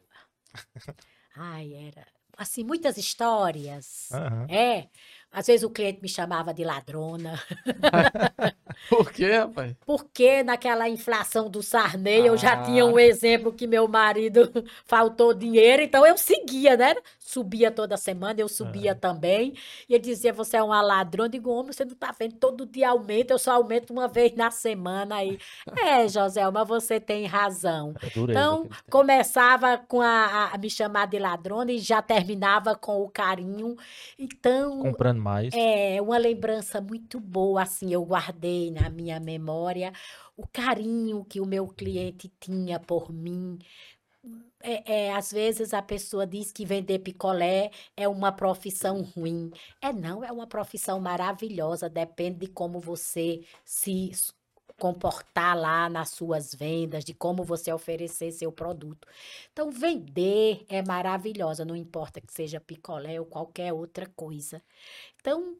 Ai, 1.35 1.73
era. 1.73 2.05
Assim, 2.37 2.63
muitas 2.63 2.97
histórias. 2.97 4.09
É. 4.47 4.87
Às 5.31 5.47
vezes 5.47 5.63
o 5.63 5.71
cliente 5.71 6.01
me 6.03 6.07
chamava 6.07 6.53
de 6.53 6.63
ladrona. 6.63 7.33
Por 8.89 9.11
quê, 9.11 9.31
rapaz? 9.37 9.75
Porque 9.85 10.43
naquela 10.43 10.87
inflação 10.87 11.49
do 11.49 11.61
Sarney 11.61 12.25
eu 12.27 12.37
já 12.37 12.53
Ah. 12.53 12.63
tinha 12.63 12.85
um 12.85 12.97
exemplo 12.97 13.51
que 13.51 13.67
meu 13.67 13.87
marido 13.87 14.49
faltou 14.85 15.33
dinheiro, 15.33 15.81
então 15.83 16.05
eu 16.05 16.17
seguia, 16.17 16.77
né? 16.77 16.95
Subia 17.19 17.69
toda 17.69 17.97
semana, 17.97 18.39
eu 18.39 18.47
subia 18.47 18.95
também. 18.95 19.53
E 19.89 19.93
ele 19.93 20.03
dizia: 20.03 20.31
Você 20.31 20.55
é 20.55 20.63
uma 20.63 20.81
ladrona. 20.81 21.27
Eu 21.27 21.31
digo: 21.31 21.49
Homem, 21.51 21.73
você 21.73 21.83
não 21.83 21.95
tá 21.95 22.15
vendo? 22.17 22.35
Todo 22.35 22.65
dia 22.65 22.89
aumenta, 22.91 23.33
eu 23.33 23.39
só 23.39 23.51
aumento 23.51 23.91
uma 23.91 24.07
vez 24.07 24.33
na 24.35 24.49
semana. 24.49 25.15
Aí, 25.17 25.37
é, 25.83 26.07
Joselma, 26.07 26.63
você 26.63 26.99
tem 26.99 27.25
razão. 27.25 27.93
É 28.01 28.09
dureza 28.09 28.39
Então, 28.39 28.69
começava 28.89 29.77
com 29.77 30.01
a, 30.01 30.07
a- 30.07 30.53
a 30.53 30.57
me 30.57 30.69
chamar 30.69 31.07
de 31.07 31.19
ladrona 31.19 31.71
e 31.73 31.79
já 31.79 32.01
terminava 32.01 32.75
com 32.75 33.01
o 33.01 33.09
carinho. 33.09 33.75
Então, 34.17 34.79
comprando 34.81 35.19
mais. 35.21 35.53
é 35.53 36.01
uma 36.01 36.17
lembrança 36.17 36.79
muito 36.79 37.19
boa, 37.19 37.63
assim, 37.63 37.91
eu 37.93 38.03
guardei 38.05 38.66
na 38.71 38.89
minha 38.89 39.19
memória 39.19 39.91
o 40.35 40.47
carinho 40.47 41.25
que 41.25 41.41
o 41.41 41.45
meu 41.45 41.67
cliente 41.67 42.31
tinha 42.39 42.79
por 42.79 43.11
mim. 43.11 43.59
É, 44.61 45.07
é, 45.07 45.13
às 45.13 45.31
vezes 45.31 45.73
a 45.73 45.81
pessoa 45.81 46.25
diz 46.27 46.51
que 46.51 46.65
vender 46.65 46.99
picolé 46.99 47.71
é 47.95 48.07
uma 48.07 48.31
profissão 48.31 49.01
ruim. 49.01 49.51
É 49.81 49.93
não, 49.93 50.23
é 50.23 50.31
uma 50.31 50.47
profissão 50.47 50.99
maravilhosa, 50.99 51.89
depende 51.89 52.39
de 52.39 52.47
como 52.47 52.79
você 52.79 53.41
se 53.63 54.11
comportar 54.79 55.57
lá 55.57 55.89
nas 55.89 56.09
suas 56.11 56.53
vendas, 56.53 57.03
de 57.03 57.13
como 57.13 57.43
você 57.43 57.71
oferecer 57.73 58.31
seu 58.31 58.51
produto. 58.51 59.07
Então, 59.51 59.71
vender 59.71 60.65
é 60.69 60.83
maravilhosa, 60.83 61.65
não 61.65 61.75
importa 61.75 62.21
que 62.21 62.31
seja 62.33 62.59
picolé 62.59 63.19
ou 63.19 63.25
qualquer 63.25 63.73
outra 63.73 64.05
coisa. 64.15 64.61
Então, 65.19 65.57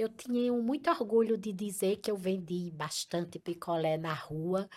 eu 0.00 0.08
tinha 0.08 0.52
muito 0.52 0.90
orgulho 0.90 1.36
de 1.36 1.52
dizer 1.52 1.96
que 1.96 2.10
eu 2.10 2.16
vendi 2.16 2.70
bastante 2.74 3.38
picolé 3.38 3.96
na 3.96 4.12
rua 4.14 4.68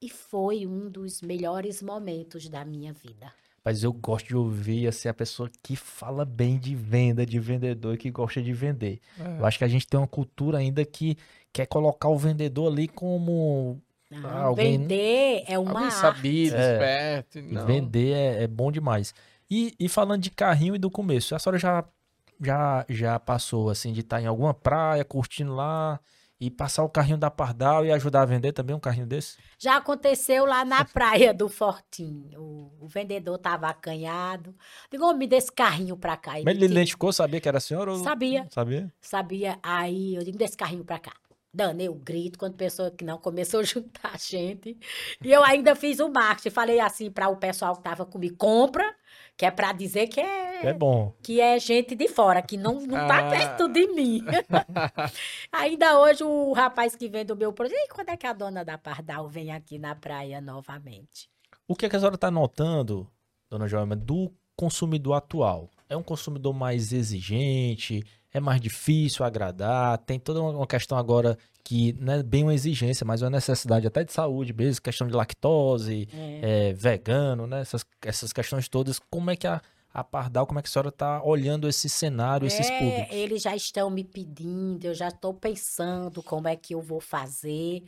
e 0.00 0.08
foi 0.08 0.66
um 0.66 0.88
dos 0.90 1.20
melhores 1.22 1.82
momentos 1.82 2.48
da 2.48 2.64
minha 2.64 2.92
vida. 2.92 3.32
Mas 3.62 3.82
eu 3.84 3.92
gosto 3.92 4.28
de 4.28 4.36
ouvir 4.36 4.86
assim, 4.88 5.06
a 5.08 5.12
pessoa 5.14 5.50
que 5.62 5.76
fala 5.76 6.24
bem 6.24 6.58
de 6.58 6.74
venda, 6.74 7.26
de 7.26 7.38
vendedor 7.38 7.94
e 7.94 7.98
que 7.98 8.10
gosta 8.10 8.40
de 8.40 8.52
vender. 8.54 9.00
É. 9.18 9.38
Eu 9.38 9.44
acho 9.44 9.58
que 9.58 9.64
a 9.64 9.68
gente 9.68 9.86
tem 9.86 10.00
uma 10.00 10.06
cultura 10.08 10.56
ainda 10.58 10.82
que 10.84 11.14
quer 11.52 11.66
colocar 11.66 12.08
o 12.08 12.16
vendedor 12.16 12.72
ali 12.72 12.88
como 12.88 13.78
Não, 14.10 14.28
Ah, 14.28 14.42
alguém- 14.44 14.78
vender 14.78 15.44
é 15.46 15.56
uma 15.58 15.70
Alguém 15.72 15.84
arte. 15.86 15.94
sabido, 16.00 16.56
É. 16.56 16.72
esperto. 16.72 17.42
Não. 17.42 17.66
vender 17.66 18.12
é, 18.12 18.42
é 18.44 18.46
bom 18.48 18.72
demais. 18.72 19.14
E, 19.48 19.72
e 19.78 19.88
falando 19.88 20.22
de 20.22 20.30
carrinho 20.30 20.74
e 20.74 20.78
do 20.78 20.90
começo, 20.90 21.34
a 21.34 21.38
senhora 21.38 21.58
já, 21.58 21.84
já, 22.40 22.84
já 22.88 23.18
passou 23.18 23.70
assim 23.70 23.92
de 23.92 24.00
estar 24.00 24.20
em 24.20 24.26
alguma 24.26 24.54
praia, 24.54 25.04
curtindo 25.04 25.54
lá 25.54 26.00
e 26.40 26.50
passar 26.50 26.82
o 26.82 26.88
carrinho 26.88 27.18
da 27.18 27.30
Pardal 27.30 27.84
e 27.84 27.92
ajudar 27.92 28.22
a 28.22 28.24
vender 28.24 28.52
também 28.52 28.74
um 28.74 28.80
carrinho 28.80 29.06
desse? 29.06 29.36
Já 29.58 29.76
aconteceu 29.76 30.46
lá 30.46 30.64
na 30.64 30.84
praia 30.86 31.34
do 31.34 31.50
Fortinho. 31.50 32.40
O, 32.40 32.84
o 32.84 32.88
vendedor 32.88 33.36
estava 33.36 33.68
acanhado. 33.68 34.56
Digo, 34.90 35.04
"Ô, 35.04 35.12
me 35.12 35.26
dê 35.26 35.36
esse 35.36 35.52
carrinho 35.52 35.98
pra 35.98 36.16
cá. 36.16 36.32
Mas 36.42 36.56
ele 36.56 36.64
identificou, 36.64 37.12
sabia 37.12 37.40
que 37.40 37.48
era 37.48 37.58
a 37.58 37.60
senhora? 37.60 37.92
Ou... 37.92 37.98
Sabia. 37.98 38.46
Sabia? 38.50 38.90
Sabia? 39.02 39.58
Aí 39.62 40.14
eu 40.14 40.24
digo, 40.24 40.38
desse 40.38 40.56
carrinho 40.56 40.84
pra 40.84 40.98
cá. 40.98 41.12
Dando 41.52 41.80
eu 41.80 41.92
grito 41.94 42.38
quando 42.38 42.54
pessoa 42.54 42.92
que 42.92 43.04
não 43.04 43.18
começou 43.18 43.60
a 43.60 43.62
juntar 43.64 44.18
gente. 44.18 44.78
E 45.22 45.30
eu 45.30 45.44
ainda 45.44 45.74
fiz 45.74 46.00
o 46.00 46.08
marketing. 46.08 46.50
Falei 46.50 46.80
assim 46.80 47.10
para 47.10 47.28
o 47.28 47.36
pessoal 47.36 47.76
que 47.76 47.82
tava 47.82 48.06
comigo: 48.06 48.36
compra, 48.38 48.94
que 49.40 49.46
é 49.46 49.50
para 49.50 49.72
dizer 49.72 50.06
que 50.08 50.20
é, 50.20 50.66
É 50.66 50.72
bom. 50.74 51.14
que 51.22 51.40
é 51.40 51.58
gente 51.58 51.94
de 51.94 52.06
fora, 52.08 52.42
que 52.42 52.58
não, 52.58 52.74
não 52.78 53.08
tá 53.08 53.26
Ah. 53.26 53.30
perto 53.30 53.68
de 53.70 53.86
mim. 53.86 54.22
ainda 55.50 55.98
hoje 55.98 56.22
o 56.22 56.52
rapaz 56.52 56.94
que 56.94 57.08
vende 57.08 57.32
o 57.32 57.36
meu 57.36 57.50
produto, 57.50 57.74
"Ih, 57.74 57.88
quando 57.88 58.10
é 58.10 58.18
que 58.18 58.26
a 58.26 58.34
dona 58.34 58.62
da 58.62 58.76
Pardal 58.76 59.26
vem 59.30 59.50
aqui 59.50 59.78
na 59.78 59.94
praia 59.94 60.42
novamente? 60.42 61.26
O 61.66 61.74
que, 61.74 61.86
é 61.86 61.88
que 61.88 61.96
a 61.96 61.98
senhora 61.98 62.16
está 62.16 62.30
notando, 62.30 63.08
dona 63.48 63.66
Joelma, 63.66 63.96
do 63.96 64.30
consumidor 64.54 65.14
atual? 65.14 65.70
É 65.88 65.96
um 65.96 66.02
consumidor 66.02 66.52
mais 66.52 66.92
exigente? 66.92 68.04
É 68.32 68.38
mais 68.40 68.60
difícil 68.60 69.24
agradar? 69.24 69.98
Tem 69.98 70.18
toda 70.18 70.40
uma 70.42 70.66
questão 70.66 70.96
agora 70.96 71.36
que 71.64 71.92
não 72.00 72.12
é 72.14 72.22
bem 72.22 72.42
uma 72.44 72.54
exigência, 72.54 73.04
mas 73.04 73.22
uma 73.22 73.30
necessidade 73.30 73.86
até 73.86 74.04
de 74.04 74.12
saúde 74.12 74.52
mesmo, 74.52 74.80
questão 74.82 75.06
de 75.06 75.12
lactose, 75.14 76.08
É. 76.12 76.68
é, 76.68 76.72
vegano, 76.72 77.46
né? 77.46 77.60
Essas, 77.60 77.84
essas 78.02 78.32
questões 78.32 78.68
todas. 78.68 78.98
Como 79.10 79.30
é 79.30 79.36
que 79.36 79.46
a, 79.46 79.60
a 79.92 80.04
Pardal, 80.04 80.46
como 80.46 80.58
é 80.58 80.62
que 80.62 80.68
a 80.68 80.72
senhora 80.72 80.88
está 80.90 81.22
olhando 81.22 81.68
esse 81.68 81.88
cenário, 81.88 82.46
esses 82.46 82.70
É, 82.70 82.78
públicos? 82.78 83.16
eles 83.16 83.42
já 83.42 83.54
estão 83.56 83.90
me 83.90 84.04
pedindo, 84.04 84.84
eu 84.86 84.94
já 84.94 85.08
estou 85.08 85.34
pensando 85.34 86.22
como 86.22 86.46
é 86.48 86.54
que 86.56 86.74
eu 86.74 86.80
vou 86.80 87.00
fazer, 87.00 87.82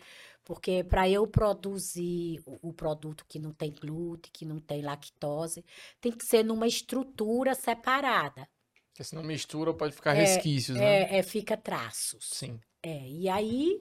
porque 0.45 0.83
para 0.85 1.09
eu 1.09 1.25
produzir 1.27 2.41
o, 2.45 2.71
o 2.71 2.73
produto 2.73 3.25
que 3.29 3.39
não 3.39 3.53
tem 3.53 3.73
glúten, 3.73 4.31
que 4.33 4.45
não 4.45 4.59
tem 4.59 4.83
lactose, 4.83 5.65
tem 6.01 6.11
que 6.13 6.25
ser 6.27 6.45
numa 6.45 6.67
estrutura 6.67 7.55
separada. 7.55 8.47
Porque 8.93 9.05
senão 9.05 9.23
mistura 9.23 9.73
pode 9.73 9.95
ficar 9.95 10.15
É, 10.15 10.21
resquícios, 10.21 10.77
né? 10.77 11.03
É, 11.03 11.19
é, 11.19 11.23
fica 11.23 11.57
traços. 11.57 12.29
Sim. 12.31 12.61
É, 12.83 13.09
e 13.09 13.29
aí 13.29 13.81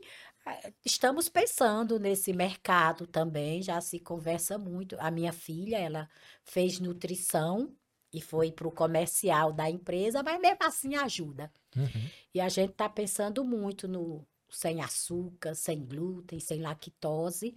estamos 0.85 1.29
pensando 1.29 1.99
nesse 1.99 2.33
mercado 2.33 3.05
também, 3.05 3.61
já 3.61 3.79
se 3.81 3.99
conversa 3.99 4.57
muito. 4.57 4.95
A 4.99 5.11
minha 5.11 5.33
filha, 5.33 5.77
ela 5.77 6.09
fez 6.43 6.79
nutrição 6.79 7.75
e 8.13 8.21
foi 8.21 8.51
para 8.51 8.67
o 8.67 8.71
comercial 8.71 9.53
da 9.53 9.69
empresa, 9.69 10.23
mas 10.23 10.39
mesmo 10.39 10.57
assim 10.61 10.95
ajuda. 10.95 11.51
Uhum. 11.75 12.09
E 12.33 12.41
a 12.41 12.49
gente 12.49 12.71
está 12.71 12.89
pensando 12.89 13.43
muito 13.43 13.88
no 13.88 14.25
sem 14.49 14.81
açúcar, 14.81 15.55
sem 15.55 15.85
glúten, 15.85 16.39
sem 16.39 16.61
lactose, 16.61 17.55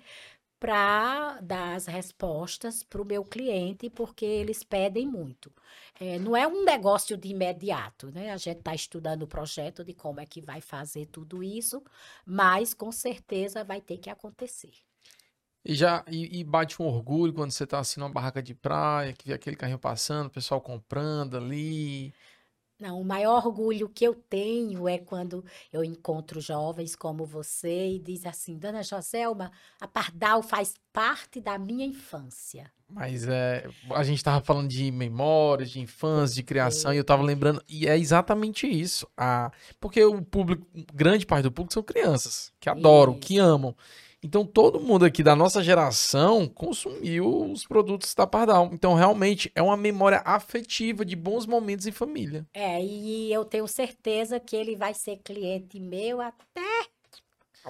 para 0.64 1.42
dar 1.42 1.74
as 1.74 1.84
respostas 1.84 2.82
para 2.82 3.02
o 3.02 3.04
meu 3.04 3.22
cliente, 3.22 3.90
porque 3.90 4.24
eles 4.24 4.62
pedem 4.62 5.06
muito. 5.06 5.52
É, 6.00 6.18
não 6.18 6.34
é 6.34 6.48
um 6.48 6.64
negócio 6.64 7.18
de 7.18 7.28
imediato, 7.28 8.10
né? 8.10 8.32
A 8.32 8.38
gente 8.38 8.60
está 8.60 8.74
estudando 8.74 9.24
o 9.24 9.26
projeto 9.26 9.84
de 9.84 9.92
como 9.92 10.20
é 10.20 10.24
que 10.24 10.40
vai 10.40 10.62
fazer 10.62 11.04
tudo 11.08 11.42
isso, 11.42 11.82
mas 12.24 12.72
com 12.72 12.90
certeza 12.90 13.62
vai 13.62 13.78
ter 13.78 13.98
que 13.98 14.08
acontecer. 14.08 14.72
E 15.62 15.74
já 15.74 16.02
e, 16.08 16.40
e 16.40 16.42
bate 16.42 16.80
um 16.80 16.86
orgulho 16.86 17.34
quando 17.34 17.50
você 17.50 17.66
tá 17.66 17.78
assim 17.78 18.00
numa 18.00 18.08
barraca 18.08 18.42
de 18.42 18.54
praia, 18.54 19.12
que 19.12 19.26
vê 19.26 19.34
aquele 19.34 19.56
carrinho 19.56 19.78
passando, 19.78 20.28
o 20.28 20.30
pessoal 20.30 20.62
comprando 20.62 21.36
ali. 21.36 22.14
Não, 22.78 23.00
o 23.00 23.04
maior 23.04 23.46
orgulho 23.46 23.88
que 23.88 24.04
eu 24.04 24.14
tenho 24.14 24.88
é 24.88 24.98
quando 24.98 25.44
eu 25.72 25.84
encontro 25.84 26.40
jovens 26.40 26.96
como 26.96 27.24
você 27.24 27.90
e 27.90 27.98
diz 27.98 28.26
assim, 28.26 28.58
Dona 28.58 28.82
Joselma, 28.82 29.52
a 29.80 29.86
Pardal 29.86 30.42
faz 30.42 30.74
parte 30.92 31.40
da 31.40 31.56
minha 31.56 31.86
infância. 31.86 32.70
Mas 32.88 33.26
é, 33.26 33.66
a 33.90 34.02
gente 34.04 34.22
tava 34.22 34.44
falando 34.44 34.68
de 34.68 34.90
memórias, 34.90 35.70
de 35.70 35.80
infância, 35.80 36.34
de 36.34 36.42
criação, 36.42 36.92
e 36.92 36.96
eu 36.96 37.04
tava 37.04 37.22
lembrando, 37.22 37.62
e 37.68 37.86
é 37.86 37.98
exatamente 37.98 38.66
isso. 38.66 39.08
A, 39.16 39.50
porque 39.80 40.04
o 40.04 40.22
público, 40.22 40.66
grande 40.92 41.24
parte 41.26 41.44
do 41.44 41.52
público 41.52 41.72
são 41.72 41.82
crianças, 41.82 42.52
que 42.60 42.68
adoram, 42.68 43.18
que 43.18 43.34
Isso. 43.34 43.42
amam. 43.42 43.74
Então 44.24 44.42
todo 44.46 44.80
mundo 44.80 45.04
aqui 45.04 45.22
da 45.22 45.36
nossa 45.36 45.62
geração 45.62 46.48
consumiu 46.48 47.52
os 47.52 47.66
produtos 47.66 48.14
da 48.14 48.26
Pardal. 48.26 48.70
Então 48.72 48.94
realmente 48.94 49.52
é 49.54 49.60
uma 49.60 49.76
memória 49.76 50.22
afetiva 50.24 51.04
de 51.04 51.14
bons 51.14 51.44
momentos 51.44 51.86
em 51.86 51.92
família. 51.92 52.46
É, 52.54 52.82
e 52.82 53.30
eu 53.30 53.44
tenho 53.44 53.68
certeza 53.68 54.40
que 54.40 54.56
ele 54.56 54.76
vai 54.76 54.94
ser 54.94 55.18
cliente 55.18 55.78
meu 55.78 56.22
até 56.22 56.86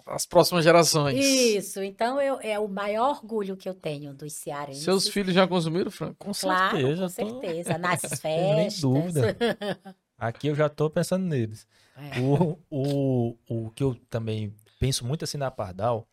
As 0.07 0.25
próximas 0.27 0.63
gerações. 0.63 1.19
isso. 1.25 1.83
Então 1.83 2.21
eu, 2.21 2.39
é 2.41 2.57
o 2.57 2.69
maior 2.69 3.11
orgulho 3.17 3.57
que 3.57 3.69
eu 3.69 3.75
tenho 3.75 4.15
dos 4.15 4.33
cearenses. 4.35 4.85
Seus 4.85 5.09
filhos 5.09 5.35
já 5.35 5.49
consumiram, 5.49 5.91
Franco? 5.91 6.15
Com 6.25 6.33
Claro, 6.33 6.77
certeza. 6.77 7.03
com 7.03 7.31
tô- 7.31 7.41
certeza. 7.41 7.79
Nas 7.79 8.01
Tem 8.23 8.55
nem 8.55 8.71
festas. 8.71 8.81
dúvida. 8.81 9.37
Aqui 10.17 10.47
eu 10.47 10.55
já 10.55 10.69
tô 10.69 10.89
pensando 10.89 11.27
neles. 11.27 11.67
É. 11.97 12.21
O, 12.21 12.57
o, 12.71 13.37
o 13.49 13.71
que 13.71 13.83
eu 13.83 13.97
também 14.09 14.55
penso 14.79 15.05
muito 15.05 15.25
assim 15.25 15.37
na 15.37 15.51
Pardal 15.51 16.07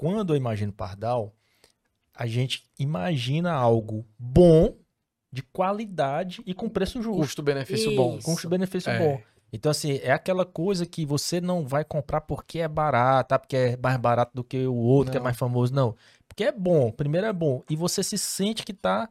quando 0.00 0.32
eu 0.32 0.36
imagino 0.36 0.72
Pardal, 0.72 1.34
a 2.14 2.26
gente 2.26 2.66
imagina 2.78 3.52
algo 3.52 4.06
bom, 4.18 4.74
de 5.30 5.42
qualidade 5.42 6.42
e 6.46 6.54
com 6.54 6.68
preço 6.68 7.02
justo. 7.02 7.20
Custo-benefício 7.20 7.94
bom. 7.94 8.18
Custo-benefício 8.18 8.90
É. 8.90 8.98
bom. 8.98 9.20
Então, 9.52 9.70
assim, 9.70 10.00
é 10.02 10.10
aquela 10.12 10.44
coisa 10.46 10.86
que 10.86 11.04
você 11.04 11.40
não 11.40 11.66
vai 11.66 11.84
comprar 11.84 12.20
porque 12.22 12.60
é 12.60 12.68
barato, 12.68 13.28
tá? 13.28 13.38
porque 13.38 13.56
é 13.56 13.76
mais 13.76 13.96
barato 13.98 14.32
do 14.34 14.42
que 14.42 14.66
o 14.66 14.74
outro, 14.74 15.10
que 15.10 15.16
é 15.18 15.20
Não. 15.20 15.24
mais 15.24 15.36
famoso, 15.36 15.74
não. 15.74 15.94
Porque 16.26 16.44
é 16.44 16.52
bom, 16.52 16.90
primeiro 16.90 17.26
é 17.26 17.32
bom. 17.32 17.62
E 17.68 17.76
você 17.76 18.02
se 18.02 18.16
sente 18.16 18.64
que 18.64 18.72
tá 18.72 19.08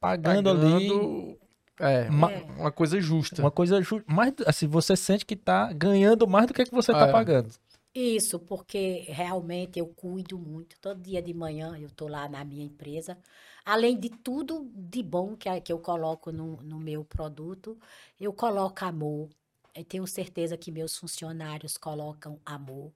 pagando, 0.00 0.50
ali 0.50 0.88
Pagando, 0.88 1.38
É, 1.80 2.08
Ma- 2.10 2.30
É. 2.32 2.42
uma 2.58 2.70
coisa 2.72 3.00
justa. 3.00 3.40
uma 3.42 3.50
coisa 3.50 3.80
ju- 3.82 4.02
mais, 4.06 4.32
assim, 4.46 4.66
você 4.66 4.94
sente 4.96 5.24
que 5.24 5.34
tá 5.36 5.72
ganhando 5.72 6.26
mais 6.28 6.46
do 6.46 6.54
que, 6.54 6.64
que 6.64 6.70
você 6.74 6.92
tá 6.92 7.08
É. 7.08 7.12
pagando. 7.12 7.48
Isso, 7.94 8.38
porque 8.40 9.00
realmente 9.08 9.78
eu 9.78 9.86
cuido 9.94 10.38
muito. 10.38 10.78
Todo 10.80 11.02
dia 11.02 11.20
de 11.22 11.34
manhã 11.34 11.76
eu 11.78 11.88
estou 11.88 12.08
lá 12.08 12.26
na 12.28 12.42
minha 12.44 12.64
empresa. 12.64 13.18
Além 13.64 13.98
de 14.00 14.08
tudo 14.08 14.70
de 14.74 15.02
bom 15.02 15.36
que, 15.36 15.60
que 15.60 15.72
eu 15.72 15.78
coloco 15.78 16.32
no, 16.32 16.56
no 16.62 16.78
meu 16.78 17.04
produto, 17.04 17.78
eu 18.18 18.32
coloco 18.32 18.82
amor. 18.84 19.28
Eu 19.74 19.84
tenho 19.84 20.06
certeza 20.06 20.56
que 20.56 20.70
meus 20.72 20.96
funcionários 20.96 21.76
colocam 21.76 22.40
amor. 22.46 22.92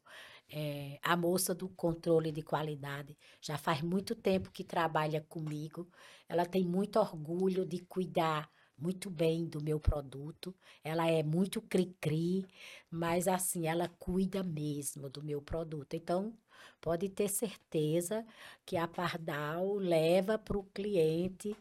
É, 0.49 0.99
a 1.03 1.17
moça 1.17 1.55
do 1.55 1.69
controle 1.69 2.31
de 2.33 2.41
qualidade 2.43 3.17
já 3.41 3.59
faz 3.59 3.83
muito 3.83 4.15
tempo 4.15 4.51
que 4.51 4.65
trabalha 4.65 5.21
comigo. 5.29 5.87
Ela 6.29 6.47
tem 6.47 6.65
muito 6.65 6.99
orgulho 6.99 7.67
de 7.67 7.81
cuidar 7.81 8.49
muito 8.79 9.11
bem 9.11 9.47
do 9.47 9.63
meu 9.63 9.81
produto. 9.81 10.55
Ela 10.85 11.11
é 11.11 11.23
muito 11.23 11.61
cri-cri, 11.63 12.47
mas 12.91 13.27
assim, 13.29 13.67
ela 13.67 13.89
cuida 13.99 14.43
mesmo 14.43 15.09
do 15.09 15.23
meu 15.23 15.41
produto. 15.43 15.95
Então, 15.95 16.37
pode 16.81 17.09
ter 17.09 17.29
certeza 17.29 18.25
que 18.65 18.77
a 18.77 18.87
Pardal 18.87 19.75
leva 19.75 20.39
para 20.39 20.59
o 20.59 20.65
cliente, 20.65 21.57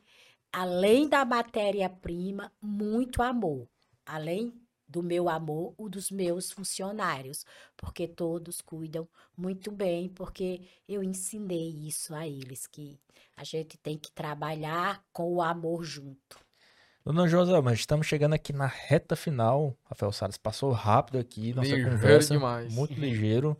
além 0.52 1.08
da 1.08 1.26
matéria-prima, 1.26 2.52
muito 2.62 3.22
amor. 3.22 3.68
Além 4.06 4.54
do 4.88 5.02
meu 5.02 5.28
amor, 5.28 5.74
o 5.78 5.90
dos 5.90 6.12
meus 6.12 6.52
funcionários, 6.52 7.46
porque 7.76 8.08
todos 8.08 8.62
cuidam 8.62 9.08
muito 9.36 9.72
bem, 9.72 10.08
porque 10.10 10.62
eu 10.88 11.04
ensinei 11.04 11.70
isso 11.88 12.14
a 12.14 12.28
eles, 12.28 12.68
que 12.68 13.00
a 13.36 13.44
gente 13.44 13.78
tem 13.78 13.98
que 13.98 14.12
trabalhar 14.12 15.04
com 15.12 15.34
o 15.34 15.42
amor 15.42 15.84
junto. 15.84 16.45
Dona 17.06 17.28
Joselma, 17.28 17.72
estamos 17.74 18.08
chegando 18.08 18.34
aqui 18.34 18.52
na 18.52 18.66
reta 18.66 19.16
final. 19.16 19.76
Rafael 19.86 20.12
Salles 20.12 20.38
passou 20.38 20.72
rápido 20.72 21.20
aqui, 21.20 21.54
nossa 21.54 21.70
Ligeiro 21.70 21.92
conversa. 21.92 22.34
demais. 22.34 22.74
Muito 22.74 22.94
ligeiro. 23.00 23.56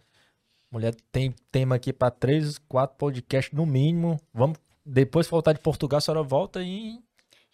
Mulher 0.72 0.96
tem 1.12 1.32
tema 1.52 1.76
aqui 1.76 1.94
para 1.94 2.10
três, 2.10 2.58
quatro 2.58 2.98
podcasts 2.98 3.54
no 3.54 3.66
mínimo. 3.66 4.20
Vamos 4.34 4.58
depois 4.84 5.28
voltar 5.28 5.54
de 5.54 5.60
Portugal, 5.60 6.00
a 6.00 6.02
senhora 6.02 6.24
volta 6.24 6.62
e 6.64 7.00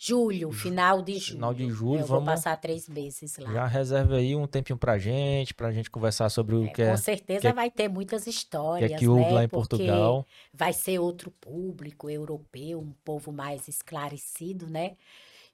Julho, 0.03 0.51
final 0.51 0.99
de 1.03 1.19
julho. 1.19 1.35
Final 1.35 1.53
de 1.53 1.69
julho, 1.69 1.99
Eu 1.99 2.05
vou 2.07 2.19
vamos- 2.21 2.33
passar 2.33 2.57
três 2.57 2.89
meses 2.89 3.37
lá. 3.37 3.51
já 3.53 3.67
reserva 3.67 4.15
aí 4.15 4.35
um 4.35 4.47
tempinho 4.47 4.75
pra 4.79 4.97
gente, 4.97 5.53
pra 5.53 5.71
gente 5.71 5.91
conversar 5.91 6.27
sobre 6.29 6.55
o 6.55 6.65
É, 6.65 6.69
que 6.69 6.81
é, 6.81 6.89
com 6.89 6.97
certeza 6.97 7.41
que 7.41 7.47
é- 7.47 7.53
vai 7.53 7.69
ter 7.69 7.87
muitas 7.87 8.23
que 8.23 8.29
é 8.29 8.33
histórias, 8.33 8.97
que 8.99 9.07
houve 9.07 9.25
né? 9.25 9.31
lá 9.31 9.43
em 9.43 9.47
Porque 9.47 9.77
Portugal. 9.77 10.25
vai 10.51 10.73
ser 10.73 10.97
outro 10.97 11.29
público 11.29 12.09
europeu, 12.09 12.79
um 12.79 12.93
povo 13.05 13.31
mais 13.31 13.67
esclarecido, 13.67 14.65
né? 14.65 14.93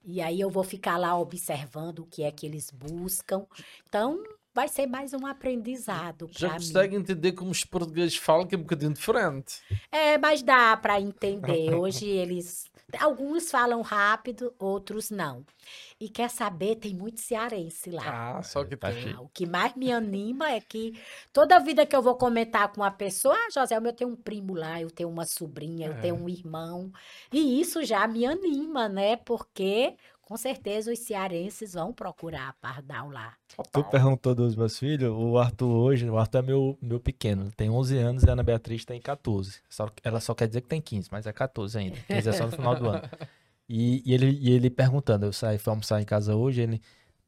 E 0.10 0.22
aí 0.22 0.40
eu 0.40 0.50
vou 0.50 0.64
ficar 0.64 0.96
lá 0.96 1.20
observando 1.20 2.00
o 2.00 2.06
que 2.06 2.24
é 2.24 2.32
que 2.32 2.46
eles 2.46 2.72
buscam. 2.72 3.46
Então, 3.86 4.24
vai 4.56 4.70
ser 4.70 4.88
mais 4.88 5.14
um 5.14 5.26
aprendizado 5.26 6.30
Já 6.32 6.48
para 6.48 6.60
mim. 6.60 6.66
consegue 6.66 6.96
entender 6.96 7.34
como 7.34 7.52
os 7.52 7.66
portugueses 7.66 8.16
falam, 8.16 8.48
que 8.48 8.56
é 8.56 8.58
um 8.58 8.62
bocadinho 8.62 8.94
diferente. 8.94 9.62
É, 9.92 10.18
mas 10.18 10.42
dá 10.42 10.78
para 10.78 11.02
entender. 11.02 11.74
Hoje 11.76 12.08
eles. 12.08 12.72
Alguns 12.98 13.52
falam 13.52 13.82
rápido, 13.82 14.56
outros 14.58 15.10
não. 15.10 15.46
E 16.00 16.08
quer 16.08 16.30
saber, 16.30 16.78
tem 16.78 16.96
muito 16.96 17.20
cearense 17.20 17.92
lá. 17.92 18.38
Ah, 18.38 18.42
só 18.44 18.64
que 18.64 18.78
tá 18.78 18.94
cheio. 18.94 19.18
Ah, 19.18 19.22
O 19.22 19.28
que 19.28 19.46
mais 19.46 19.76
me 19.76 19.92
anima 19.92 20.52
é 20.52 20.62
que 20.62 20.94
toda 21.34 21.60
vida 21.60 21.86
que 21.86 21.94
eu 21.94 22.02
vou 22.02 22.16
comentar 22.16 22.72
com 22.72 22.80
uma 22.80 22.90
pessoa, 22.92 23.36
ah, 23.36 23.50
José, 23.54 23.76
eu 23.76 23.94
tenho 23.94 24.12
um 24.12 24.16
primo 24.16 24.54
lá, 24.56 24.82
eu 24.82 24.90
tenho 24.90 25.10
uma 25.10 25.26
sobrinha, 25.26 25.88
eu 25.88 26.00
tenho 26.00 26.16
É. 26.16 26.18
um 26.18 26.30
irmão. 26.30 26.90
E 27.32 27.60
isso 27.60 27.84
já 27.84 28.08
me 28.08 28.26
anima, 28.26 28.88
né? 28.88 29.18
Porque 29.18 29.98
com 30.28 30.36
certeza 30.36 30.92
os 30.92 31.00
cearenses 31.00 31.74
vão 31.74 31.94
procurar 31.94 32.50
a 32.50 32.54
Pardal 32.54 33.10
lá. 33.10 33.34
Tu 33.72 33.82
perguntou 33.86 34.36
dos 34.36 34.58
meus 34.58 34.78
filhos, 34.78 35.10
o 35.10 35.38
Arthur 35.38 35.70
hoje, 35.70 36.10
o 36.10 36.18
Arthur 36.18 36.40
é 36.40 36.42
meu, 36.42 36.78
meu 36.82 37.00
pequeno, 37.00 37.44
ele 37.44 37.52
tem 37.52 37.70
11 37.70 37.98
anos 37.98 38.24
e 38.24 38.30
a 38.30 38.34
Ana 38.34 38.44
Beatriz 38.44 38.84
tem 38.84 39.00
14. 39.00 39.60
Só- 39.70 39.90
ela 40.04 40.20
só 40.20 40.36
quer 40.36 40.50
dizer 40.50 40.60
que 40.60 40.68
tem 40.68 40.82
15, 40.82 41.08
mas 41.10 41.26
é 41.26 41.32
14 41.32 41.78
ainda. 41.78 41.96
15 42.10 42.28
é 42.30 42.34
só 42.34 42.46
no 42.46 42.52
final 42.52 42.76
do 42.76 42.90
ano. 42.90 43.02
E, 43.70 44.04
e 44.06 44.14
ele, 44.14 44.38
e 44.42 44.52
ele 44.52 44.70
perguntando, 44.70 45.26
eu 45.26 45.32
saí, 45.32 45.58
fui 45.58 45.72
almoçar 45.72 46.02
em 46.02 46.06
casa 46.06 46.36
hoje, 46.36 46.60
ele, 46.62 46.82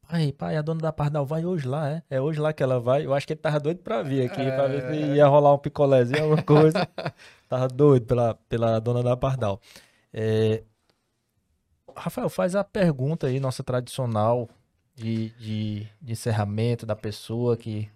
pai, 0.06 0.30
pai, 0.32 0.56
a 0.58 0.62
dona 0.62 0.82
da 0.82 0.92
Pardal 0.92 1.24
vai 1.24 1.46
hoje 1.46 1.66
lá, 1.66 1.88
é? 1.88 2.02
É 2.10 2.20
hoje 2.20 2.38
lá 2.38 2.52
que 2.52 2.62
ela 2.62 2.78
vai? 2.78 3.06
Eu 3.06 3.14
acho 3.14 3.26
que 3.26 3.32
ele 3.32 3.40
tava 3.40 3.58
doido 3.58 3.78
pra 3.78 4.02
vir 4.02 4.26
aqui, 4.26 4.44
pra 4.44 4.66
ver 4.68 4.82
se 4.94 5.16
ia 5.16 5.26
rolar 5.26 5.54
um 5.54 5.58
picolézinho, 5.58 6.22
alguma 6.22 6.42
coisa. 6.42 6.86
tava 7.48 7.66
doido 7.66 8.04
pela, 8.04 8.34
pela 8.46 8.78
dona 8.78 9.02
da 9.02 9.16
Pardal. 9.16 9.58
É, 10.12 10.64
Rafael, 12.00 12.28
faz 12.28 12.56
a 12.56 12.64
pergunta 12.64 13.26
aí, 13.26 13.38
nossa 13.38 13.62
tradicional 13.62 14.48
de, 14.94 15.30
de, 15.30 15.88
de 16.00 16.12
encerramento 16.12 16.84
da 16.84 16.96
pessoa 16.96 17.56
que 17.56 17.90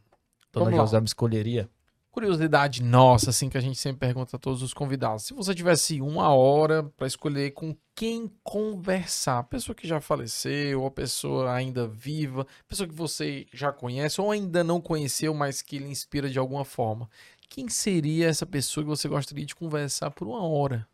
Dona. 0.52 0.76
Joselma 0.76 1.06
escolheria. 1.06 1.68
Curiosidade 2.10 2.80
nossa, 2.80 3.30
assim, 3.30 3.48
que 3.48 3.58
a 3.58 3.60
gente 3.60 3.76
sempre 3.76 4.06
pergunta 4.06 4.36
a 4.36 4.38
todos 4.38 4.62
os 4.62 4.72
convidados. 4.72 5.24
Se 5.24 5.34
você 5.34 5.52
tivesse 5.52 6.00
uma 6.00 6.32
hora 6.32 6.84
para 6.96 7.08
escolher 7.08 7.50
com 7.50 7.76
quem 7.92 8.30
conversar, 8.44 9.42
pessoa 9.44 9.74
que 9.74 9.88
já 9.88 10.00
faleceu, 10.00 10.82
ou 10.82 10.90
pessoa 10.92 11.52
ainda 11.52 11.88
viva, 11.88 12.46
pessoa 12.68 12.88
que 12.88 12.94
você 12.94 13.48
já 13.52 13.72
conhece 13.72 14.20
ou 14.20 14.30
ainda 14.30 14.62
não 14.62 14.80
conheceu, 14.80 15.34
mas 15.34 15.60
que 15.60 15.80
lhe 15.80 15.90
inspira 15.90 16.30
de 16.30 16.38
alguma 16.38 16.64
forma, 16.64 17.10
quem 17.48 17.68
seria 17.68 18.28
essa 18.28 18.46
pessoa 18.46 18.84
que 18.84 18.90
você 18.90 19.08
gostaria 19.08 19.44
de 19.44 19.54
conversar 19.54 20.12
por 20.12 20.28
uma 20.28 20.44
hora? 20.44 20.86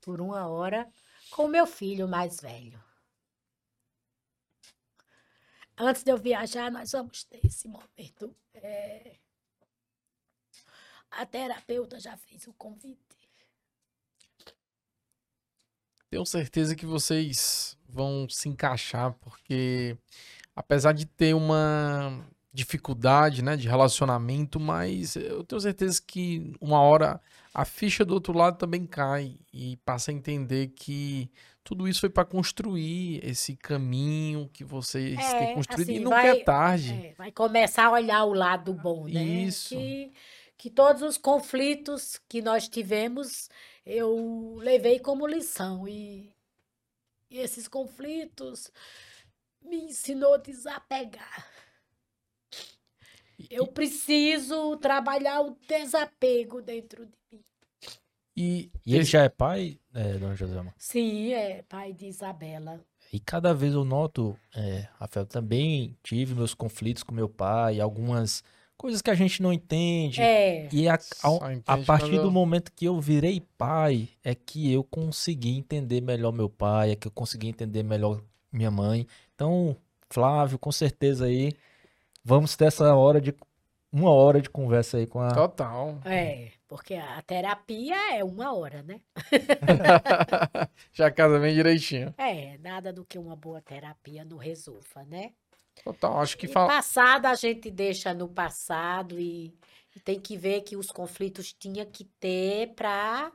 Por 0.00 0.20
uma 0.20 0.44
hora, 0.48 0.88
com 1.34 1.48
meu 1.48 1.66
filho 1.66 2.06
mais 2.06 2.40
velho. 2.40 2.80
Antes 5.76 6.04
de 6.04 6.12
eu 6.12 6.16
viajar, 6.16 6.70
nós 6.70 6.92
vamos 6.92 7.24
ter 7.24 7.44
esse 7.44 7.66
momento. 7.66 8.32
É, 8.54 9.16
A 11.10 11.26
terapeuta 11.26 11.98
já 11.98 12.16
fez 12.16 12.46
o 12.46 12.52
convite. 12.52 12.98
Tenho 16.08 16.24
certeza 16.24 16.76
que 16.76 16.86
vocês 16.86 17.76
vão 17.88 18.28
se 18.28 18.48
encaixar, 18.48 19.12
porque 19.14 19.98
apesar 20.54 20.92
de 20.92 21.04
ter 21.04 21.34
uma 21.34 22.24
dificuldade, 22.52 23.42
né, 23.42 23.56
de 23.56 23.66
relacionamento, 23.68 24.60
mas 24.60 25.16
eu 25.16 25.42
tenho 25.42 25.60
certeza 25.60 26.00
que 26.00 26.54
uma 26.60 26.80
hora 26.80 27.20
a 27.54 27.64
ficha 27.64 28.04
do 28.04 28.12
outro 28.14 28.32
lado 28.36 28.58
também 28.58 28.84
cai 28.84 29.38
e 29.52 29.76
passa 29.84 30.10
a 30.10 30.14
entender 30.14 30.68
que 30.74 31.30
tudo 31.62 31.86
isso 31.88 32.00
foi 32.00 32.10
para 32.10 32.24
construir 32.24 33.24
esse 33.24 33.56
caminho 33.56 34.50
que 34.52 34.64
vocês 34.64 35.16
É, 35.18 35.38
têm 35.38 35.54
construído 35.54 35.88
e 35.88 35.94
assim, 35.94 36.04
nunca 36.04 36.16
vai- 36.16 36.38
é 36.40 36.44
tarde. 36.44 36.92
É, 36.92 37.14
vai 37.16 37.30
começar 37.32 37.86
a 37.86 37.92
olhar 37.92 38.24
o 38.24 38.34
lado 38.34 38.74
bom, 38.74 39.06
né? 39.06 39.22
Isso. 39.22 39.68
Que, 39.76 40.12
que 40.58 40.68
todos 40.68 41.00
os 41.02 41.16
conflitos 41.16 42.20
que 42.28 42.42
nós 42.42 42.68
tivemos, 42.68 43.48
eu 43.86 44.56
levei 44.58 44.98
como 44.98 45.26
lição. 45.26 45.86
E, 45.88 46.34
e 47.30 47.38
esses 47.38 47.68
conflitos 47.68 48.70
me 49.62 49.76
ensinou 49.84 50.34
a 50.34 50.38
desapegar. 50.38 51.46
Eu 53.50 53.66
preciso 53.66 54.76
trabalhar 54.76 55.40
o 55.42 55.56
desapego 55.68 56.60
dentro 56.62 57.06
de 57.06 57.12
mim. 57.32 57.40
E, 58.36 58.70
E 58.84 58.94
ele 58.96 59.04
já 59.04 59.22
é 59.22 59.28
pai, 59.28 59.78
é, 59.94 60.14
Dona 60.14 60.34
Joselma? 60.34 60.74
Sim, 60.76 61.32
é 61.32 61.62
pai 61.68 61.92
de 61.92 62.06
Isabela. 62.06 62.80
E 63.12 63.20
cada 63.20 63.54
vez 63.54 63.74
eu 63.74 63.84
noto, 63.84 64.36
é, 64.56 64.88
Rafael, 64.98 65.24
também 65.24 65.96
tive 66.02 66.34
meus 66.34 66.52
conflitos 66.52 67.04
com 67.04 67.14
meu 67.14 67.28
pai, 67.28 67.80
algumas 67.80 68.42
coisas 68.76 69.00
que 69.00 69.10
a 69.10 69.14
gente 69.14 69.40
não 69.40 69.52
entende. 69.52 70.20
É, 70.20 70.68
E 70.72 70.88
a, 70.88 70.94
a, 70.94 71.28
a 71.46 71.52
entende 71.52 71.84
partir 71.86 72.10
quando- 72.10 72.22
do 72.22 72.30
momento 72.32 72.72
que 72.74 72.86
eu 72.86 73.00
virei 73.00 73.40
pai, 73.56 74.08
é 74.24 74.34
que 74.34 74.72
eu 74.72 74.82
consegui 74.82 75.56
entender 75.56 76.00
melhor 76.00 76.32
meu 76.32 76.48
pai, 76.50 76.90
é 76.90 76.96
que 76.96 77.06
eu 77.06 77.12
consegui 77.12 77.46
entender 77.46 77.84
melhor 77.84 78.20
minha 78.50 78.70
mãe. 78.70 79.06
Então, 79.36 79.76
Flávio, 80.10 80.58
com 80.58 80.72
certeza 80.72 81.26
aí, 81.26 81.52
vamos 82.24 82.56
ter 82.56 82.66
essa 82.66 82.94
hora 82.94 83.20
de 83.20 83.34
uma 83.92 84.10
hora 84.10 84.40
de 84.40 84.50
conversa 84.50 84.96
aí 84.96 85.06
com 85.06 85.20
a. 85.20 85.32
Total. 85.32 86.00
é, 86.04 86.50
porque 86.66 86.94
a 86.94 87.22
terapia 87.22 88.16
é 88.16 88.24
uma 88.24 88.52
hora, 88.52 88.82
né? 88.82 89.00
Já 90.92 91.12
casa 91.12 91.38
bem 91.38 91.54
direitinho. 91.54 92.12
É, 92.18 92.58
nada 92.58 92.92
do 92.92 93.04
que 93.04 93.16
uma 93.16 93.36
boa 93.36 93.60
terapia 93.60 94.24
não 94.24 94.36
resolva, 94.36 95.04
né? 95.06 95.32
Total. 95.84 96.20
Acho 96.20 96.36
que 96.36 96.48
fala. 96.48 96.68
passado 96.68 97.26
a 97.26 97.34
gente 97.34 97.70
deixa 97.70 98.12
no 98.12 98.28
passado 98.28 99.18
e, 99.18 99.54
e 99.94 100.00
tem 100.00 100.18
que 100.18 100.36
ver 100.36 100.62
que 100.62 100.76
os 100.76 100.90
conflitos 100.90 101.52
tinha 101.52 101.86
que 101.86 102.04
ter 102.18 102.74
para 102.74 103.30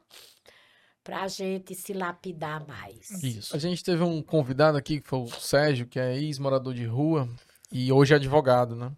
para 1.02 1.24
a 1.24 1.28
gente 1.28 1.74
se 1.74 1.94
lapidar 1.94 2.68
mais. 2.68 3.24
Isso. 3.24 3.56
A 3.56 3.60
gente 3.60 3.84
teve 3.84 4.04
um 4.04 4.22
convidado 4.22 4.78
aqui, 4.78 5.02
que 5.02 5.08
foi 5.08 5.20
o 5.20 5.28
Sérgio, 5.28 5.88
que 5.88 6.00
é 6.00 6.16
ex-morador 6.16 6.74
de 6.74 6.86
rua, 6.86 7.28
e 7.72 7.92
hoje 7.92 8.14
é 8.14 8.18
advogado, 8.18 8.76
né? 8.76 8.92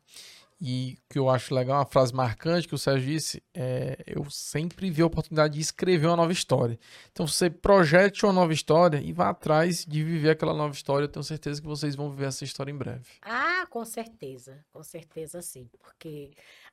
E 0.64 1.00
o 1.10 1.14
que 1.14 1.18
eu 1.18 1.28
acho 1.28 1.56
legal, 1.56 1.80
uma 1.80 1.86
frase 1.88 2.14
marcante 2.14 2.68
que 2.68 2.76
o 2.76 2.78
Sérgio 2.78 3.12
disse, 3.12 3.42
é 3.52 3.98
eu 4.06 4.30
sempre 4.30 4.92
vi 4.92 5.02
a 5.02 5.08
oportunidade 5.08 5.56
de 5.56 5.60
escrever 5.60 6.06
uma 6.06 6.18
nova 6.18 6.32
história. 6.32 6.80
Então 7.12 7.26
você 7.26 7.50
projete 7.50 8.24
uma 8.28 8.34
nova 8.34 8.54
história 8.54 9.02
e 9.02 9.12
vá 9.12 9.30
atrás 9.30 9.84
de 9.84 10.04
viver 10.04 10.30
aquela 10.30 10.54
nova 10.54 10.72
história. 10.72 11.06
Eu 11.06 11.10
tenho 11.10 11.24
certeza 11.24 11.60
que 11.60 11.66
vocês 11.66 11.96
vão 11.96 12.12
viver 12.12 12.26
essa 12.26 12.44
história 12.44 12.72
em 12.72 12.78
breve. 12.78 13.10
Ah, 13.24 13.66
com 13.72 13.84
certeza, 13.84 14.64
com 14.72 14.84
certeza 14.84 15.42
sim, 15.42 15.68
porque 15.80 16.30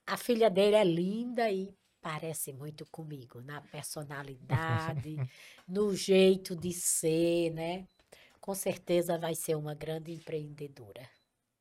a 0.06 0.18
filha 0.18 0.50
dele 0.50 0.76
é 0.76 0.84
linda 0.84 1.50
e 1.50 1.70
parece 2.02 2.52
muito 2.52 2.84
comigo 2.90 3.40
na 3.40 3.62
personalidade, 3.62 5.16
no 5.66 5.94
jeito 5.96 6.54
de 6.54 6.74
ser, 6.74 7.54
né? 7.54 7.86
Com 8.38 8.54
certeza 8.54 9.16
vai 9.16 9.34
ser 9.34 9.54
uma 9.54 9.74
grande 9.74 10.12
empreendedora. 10.12 11.08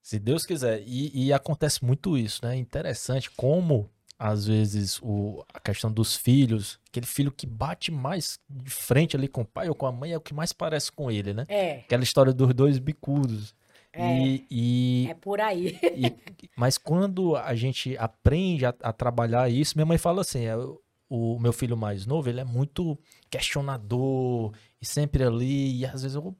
Se 0.07 0.17
Deus 0.17 0.45
quiser. 0.45 0.81
E, 0.87 1.25
e 1.25 1.33
acontece 1.33 1.83
muito 1.83 2.17
isso, 2.17 2.39
né? 2.45 2.55
Interessante 2.55 3.29
como, 3.31 3.89
às 4.17 4.45
vezes, 4.47 5.01
o, 5.03 5.43
a 5.53 5.59
questão 5.59 5.91
dos 5.91 6.15
filhos, 6.15 6.79
aquele 6.87 7.05
filho 7.05 7.29
que 7.29 7.45
bate 7.45 7.91
mais 7.91 8.39
de 8.49 8.69
frente 8.71 9.17
ali 9.17 9.27
com 9.27 9.41
o 9.41 9.45
pai 9.45 9.67
ou 9.67 9.75
com 9.75 9.85
a 9.85 9.91
mãe, 9.91 10.13
é 10.13 10.17
o 10.17 10.21
que 10.21 10.33
mais 10.33 10.53
parece 10.53 10.93
com 10.93 11.11
ele, 11.11 11.33
né? 11.33 11.43
É, 11.49 11.79
Aquela 11.79 12.03
história 12.03 12.31
dos 12.31 12.53
dois 12.53 12.79
bicudos. 12.79 13.53
é, 13.91 14.01
E, 14.01 14.45
e- 14.49 15.07
é 15.09 15.13
por 15.13 15.41
aí. 15.41 15.77
e- 15.93 16.15
mas 16.55 16.77
quando 16.77 17.35
a 17.35 17.53
gente 17.53 17.97
aprende 17.97 18.65
a, 18.65 18.73
a 18.81 18.93
trabalhar 18.93 19.49
isso, 19.51 19.75
minha 19.75 19.85
mãe 19.85 19.97
fala 19.97 20.21
assim: 20.21 20.45
é, 20.45 20.55
o, 20.55 20.79
o 21.09 21.37
meu 21.37 21.51
filho 21.51 21.75
mais 21.75 22.05
novo, 22.05 22.29
ele 22.29 22.39
é 22.39 22.45
muito 22.45 22.97
questionador 23.29 24.53
e 24.81 24.85
sempre 24.85 25.21
ali, 25.25 25.79
e 25.81 25.85
às 25.85 26.01
vezes 26.03 26.15
eu, 26.15 26.33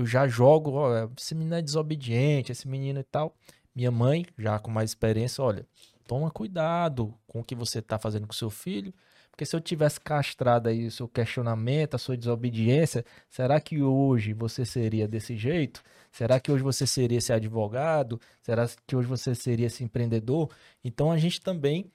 eu 0.00 0.06
já 0.06 0.26
jogo, 0.26 0.72
ó, 0.72 1.08
esse 1.16 1.34
menino 1.34 1.56
é 1.56 1.62
desobediente, 1.62 2.52
esse 2.52 2.66
menino 2.66 3.00
e 3.00 3.04
tal. 3.04 3.34
Minha 3.74 3.90
mãe, 3.90 4.24
já 4.38 4.58
com 4.58 4.70
mais 4.70 4.90
experiência, 4.90 5.44
olha, 5.44 5.66
toma 6.06 6.30
cuidado 6.30 7.14
com 7.26 7.40
o 7.40 7.44
que 7.44 7.54
você 7.54 7.78
está 7.78 7.98
fazendo 7.98 8.26
com 8.26 8.32
seu 8.32 8.50
filho, 8.50 8.92
porque 9.30 9.46
se 9.46 9.54
eu 9.54 9.60
tivesse 9.60 10.00
castrado 10.00 10.68
aí 10.68 10.86
o 10.86 10.90
seu 10.90 11.06
questionamento, 11.06 11.94
a 11.94 11.98
sua 11.98 12.16
desobediência, 12.16 13.04
será 13.28 13.60
que 13.60 13.80
hoje 13.82 14.32
você 14.32 14.64
seria 14.64 15.06
desse 15.06 15.36
jeito? 15.36 15.82
Será 16.10 16.40
que 16.40 16.50
hoje 16.50 16.62
você 16.62 16.86
seria 16.86 17.18
esse 17.18 17.32
advogado? 17.32 18.20
Será 18.42 18.68
que 18.86 18.96
hoje 18.96 19.06
você 19.06 19.34
seria 19.34 19.66
esse 19.66 19.84
empreendedor? 19.84 20.50
Então 20.82 21.12
a 21.12 21.16
gente 21.16 21.40
também 21.40 21.90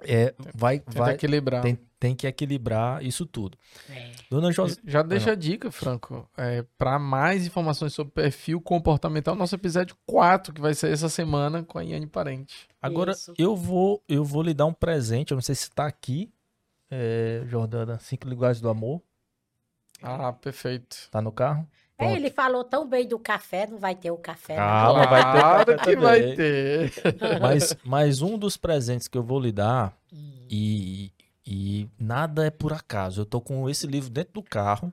é, 0.00 0.34
vai, 0.54 0.78
Tenta 0.80 0.98
vai 0.98 1.14
equilibrar. 1.14 1.62
tem, 1.62 1.78
tem 1.98 2.14
que 2.14 2.26
equilibrar 2.26 3.04
isso 3.04 3.24
tudo. 3.24 3.56
É. 3.88 4.12
Dona 4.30 4.52
José, 4.52 4.80
Já 4.84 5.02
deixa 5.02 5.32
a 5.32 5.34
dica, 5.34 5.70
Franco. 5.70 6.28
É, 6.36 6.64
para 6.76 6.98
mais 6.98 7.46
informações 7.46 7.94
sobre 7.94 8.12
perfil 8.12 8.60
comportamental, 8.60 9.34
nosso 9.34 9.54
episódio 9.54 9.96
4, 10.06 10.52
que 10.52 10.60
vai 10.60 10.74
ser 10.74 10.92
essa 10.92 11.08
semana 11.08 11.62
com 11.62 11.78
a 11.78 11.82
Iane 11.82 12.06
Parente. 12.06 12.68
agora 12.80 13.12
Isso. 13.12 13.32
eu 13.38 13.56
vou 13.56 14.02
eu 14.08 14.24
vou 14.24 14.42
lhe 14.42 14.52
dar 14.54 14.66
um 14.66 14.72
presente. 14.72 15.32
Eu 15.32 15.36
não 15.36 15.42
sei 15.42 15.54
se 15.54 15.64
está 15.64 15.86
aqui, 15.86 16.30
é, 16.90 17.42
Jordana. 17.46 17.98
Cinco 17.98 18.28
linguagens 18.28 18.60
do 18.60 18.68
amor. 18.68 19.02
Ah, 20.02 20.32
perfeito. 20.32 21.08
Tá 21.10 21.22
no 21.22 21.32
carro? 21.32 21.66
É, 21.98 22.12
ele 22.14 22.30
falou 22.30 22.62
tão 22.62 22.86
bem 22.86 23.06
do 23.08 23.18
café, 23.18 23.66
não 23.66 23.78
vai 23.78 23.94
ter 23.94 24.10
o 24.10 24.16
café. 24.18 24.56
Calma, 24.56 25.06
vai 25.06 25.22
ter 25.32 25.40
Claro 25.40 25.76
que 25.78 25.96
vai 25.96 26.34
ter. 26.34 26.92
Mas, 27.40 27.76
mas 27.84 28.20
um 28.22 28.36
dos 28.36 28.56
presentes 28.56 29.08
que 29.08 29.16
eu 29.16 29.22
vou 29.22 29.40
lhe 29.40 29.50
dar 29.52 29.96
Hum, 30.12 30.46
e, 30.50 31.10
e 31.46 31.88
nada 31.98 32.44
é 32.46 32.50
por 32.50 32.72
acaso. 32.72 33.22
Eu 33.22 33.26
tô 33.26 33.40
com 33.40 33.68
esse 33.70 33.86
livro 33.86 34.10
dentro 34.10 34.34
do 34.34 34.42
carro. 34.42 34.92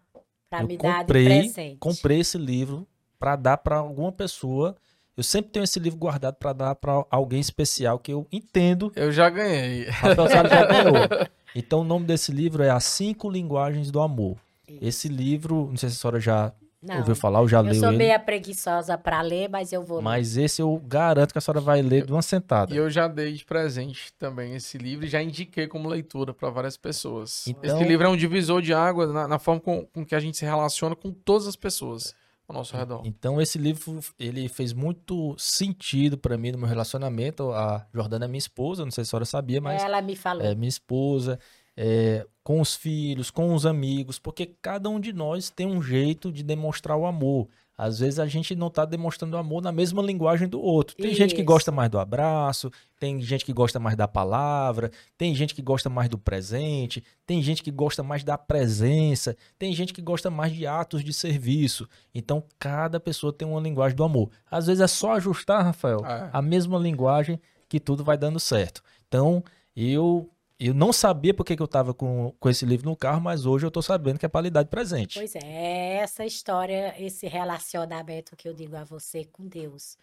pra 0.50 0.62
eu 0.62 0.68
me 0.68 0.78
dar 0.78 0.92
de 0.92 0.98
comprei, 1.00 1.26
presente. 1.26 1.78
comprei 1.78 2.20
esse 2.22 2.38
livro 2.38 2.88
para 3.20 3.36
dar 3.36 3.58
para 3.58 3.78
alguma 3.78 4.12
pessoa. 4.12 4.76
Eu 5.16 5.24
sempre 5.24 5.52
tenho 5.52 5.64
esse 5.64 5.80
livro 5.80 6.00
guardado 6.00 6.36
para 6.36 6.54
dar 6.54 6.76
para 6.76 7.06
alguém 7.10 7.40
especial 7.40 8.00
que 8.00 8.12
eu 8.14 8.26
entendo. 8.32 8.92
Eu 8.96 9.12
já 9.12 9.30
ganhei. 9.30 9.86
Rafael 9.90 10.30
Salles 10.30 10.52
já 10.52 10.66
ganhou. 10.66 10.96
Então 11.56 11.82
o 11.82 11.84
nome 11.84 12.08
desse 12.08 12.32
livro 12.32 12.64
é 12.64 12.72
As 12.72 12.84
Cinco 12.84 13.30
Linguagens 13.30 13.92
do 13.92 14.02
Amor. 14.02 14.38
Esse 14.82 15.08
livro, 15.08 15.68
não 15.70 15.78
sei 15.78 15.88
se 15.90 15.98
a 15.98 16.00
senhora 16.00 16.20
já 16.20 16.52
Não, 16.86 16.98
ouviu 16.98 17.16
falar 17.16 17.40
ou 17.42 17.48
já 17.48 17.60
eu 17.60 17.64
leu 17.64 17.76
sou 17.76 17.90
ele, 17.90 17.98
meia 17.98 18.20
preguiçosa 18.20 18.98
pra 18.98 19.22
ler, 19.22 19.50
mas 19.50 19.72
eu 19.72 19.84
vou 19.84 19.98
ler. 19.98 20.04
mas 20.04 20.36
esse 20.38 20.62
eu 20.62 20.78
garanto 20.86 21.32
que 21.32 21.38
a 21.38 21.42
senhora 21.42 21.62
vai 21.62 21.82
ler 21.82 22.06
de 22.06 22.12
uma 22.12 22.22
sentada. 22.22 22.74
E 22.74 22.78
eu 22.78 22.90
já 22.90 23.08
dei 23.08 23.34
de 23.34 23.46
presente 23.46 24.12
também 24.20 24.54
esse 24.56 24.78
livro 24.78 25.06
e 25.06 25.10
já 25.10 25.22
indiquei 25.22 25.68
como 25.68 25.88
leitura 25.88 26.34
para 26.34 26.50
várias 26.50 26.76
pessoas. 26.76 27.48
Então- 27.48 27.78
Esse 27.78 27.88
livro 27.88 28.06
é 28.06 28.10
um 28.10 28.18
divisor 28.18 28.62
de 28.62 28.74
água 28.74 29.08
na, 29.08 29.28
na 29.28 29.40
forma 29.40 29.62
com, 29.62 29.86
com 29.86 30.06
que 30.06 30.14
a 30.16 30.20
gente 30.20 30.38
se 30.38 30.44
relaciona 30.46 30.96
com 30.96 31.12
todas 31.12 31.48
as 31.48 31.56
pessoas 31.56 32.14
ao 32.48 32.54
nosso 32.56 32.76
redor. 32.76 33.02
Então 33.06 33.42
esse 33.42 33.58
livro 33.58 34.00
ele 34.20 34.50
fez 34.50 34.74
muito 34.74 35.34
sentido 35.38 36.18
para 36.18 36.38
mim 36.38 36.52
no 36.52 36.58
meu 36.58 36.68
relacionamento. 36.68 37.52
A 37.52 37.86
Jordana 37.94 38.26
é 38.26 38.28
minha 38.28 38.38
esposa, 38.38 38.84
não 38.84 38.92
sei 38.92 39.06
se 39.06 39.10
a 39.10 39.12
senhora 39.12 39.26
sabia, 39.26 39.62
mas 39.62 39.82
Ela 39.82 40.02
me 40.02 40.16
falou. 40.16 40.44
é 40.46 40.54
minha 40.54 40.68
esposa, 40.68 41.40
é, 41.76 42.26
com 42.44 42.60
os 42.62 42.76
filhos, 42.76 43.32
com 43.32 43.54
os 43.54 43.66
amigos, 43.66 44.20
porque 44.20 44.46
cada 44.62 44.90
um 44.90 45.00
de 45.00 45.14
nós 45.14 45.50
tem 45.50 45.66
um 45.66 45.82
jeito 45.82 46.32
de 46.32 46.44
demonstrar 46.44 46.98
o 46.98 47.06
amor. 47.06 47.48
Às 47.76 47.98
vezes 48.00 48.20
a 48.20 48.28
gente 48.28 48.56
não 48.56 48.68
está 48.68 48.86
demonstrando 48.86 49.36
amor 49.36 49.60
na 49.60 49.72
mesma 49.72 50.00
linguagem 50.04 50.48
do 50.48 50.62
outro. 50.62 50.96
Tem 50.96 51.12
gente 51.16 51.34
que 51.34 51.42
Isso. 51.42 51.48
gosta 51.48 51.72
mais 51.72 51.90
do 51.90 51.98
abraço, 51.98 52.70
tem 53.00 53.20
gente 53.20 53.44
que 53.44 53.52
gosta 53.52 53.80
mais 53.80 53.96
da 53.98 54.08
palavra, 54.08 54.92
tem 55.18 55.34
gente 55.34 55.56
que 55.56 55.62
gosta 55.62 55.90
mais 55.90 56.08
do 56.08 56.16
presente, 56.18 57.04
tem 57.26 57.42
gente 57.42 57.64
que 57.64 57.72
gosta 57.72 58.04
mais 58.04 58.24
da 58.24 58.38
presença, 58.38 59.36
tem 59.58 59.74
gente 59.74 59.92
que 59.92 60.04
gosta 60.04 60.30
mais 60.30 60.54
de 60.54 60.68
atos 60.68 61.04
de 61.04 61.12
serviço. 61.12 61.90
Então 62.14 62.44
cada 62.60 63.00
pessoa 63.00 63.34
tem 63.34 63.48
uma 63.48 63.60
linguagem 63.60 63.96
do 63.98 64.04
amor. 64.04 64.30
Às 64.52 64.68
vezes 64.68 64.80
é 64.82 64.88
só 64.88 65.14
ajustar, 65.14 65.64
Rafael, 65.66 66.06
É. 66.06 66.30
a 66.32 66.42
mesma 66.44 66.78
linguagem 66.78 67.40
que 67.68 67.80
tudo 67.80 68.04
vai 68.04 68.18
dando 68.20 68.40
certo. 68.40 68.84
Então 69.08 69.44
eu 69.76 70.30
eu 70.60 70.74
não 70.74 70.94
sabia 70.94 71.34
porque 71.34 71.56
que 71.56 71.62
eu 71.62 71.66
estava 71.66 71.94
com, 71.94 72.34
com 72.40 72.50
esse 72.50 72.66
livro 72.66 72.90
no 72.90 72.96
carro, 72.96 73.20
mas 73.22 73.46
hoje 73.46 73.66
eu 73.66 73.70
estou 73.70 73.84
sabendo 73.84 74.18
que 74.20 74.26
é 74.26 74.30
para 74.30 74.42
lhe 74.42 74.50
dar 74.50 74.64
de 74.64 74.70
presente. 74.70 75.20
Pois 75.20 75.36
é, 75.36 75.96
essa 75.98 76.26
história, 76.26 76.94
esse 76.98 77.28
relacionamento 77.28 78.36
que 78.36 78.48
eu 78.48 78.54
digo 78.54 78.76
a 78.76 78.84
você 78.84 79.26
com 79.26 79.48
Deus. 79.48 79.98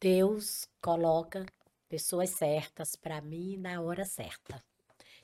Deus 0.00 0.68
coloca 0.80 1.44
pessoas 1.88 2.30
certas 2.30 2.94
para 2.96 3.20
mim 3.20 3.56
na 3.56 3.80
hora 3.80 4.04
certa. 4.04 4.62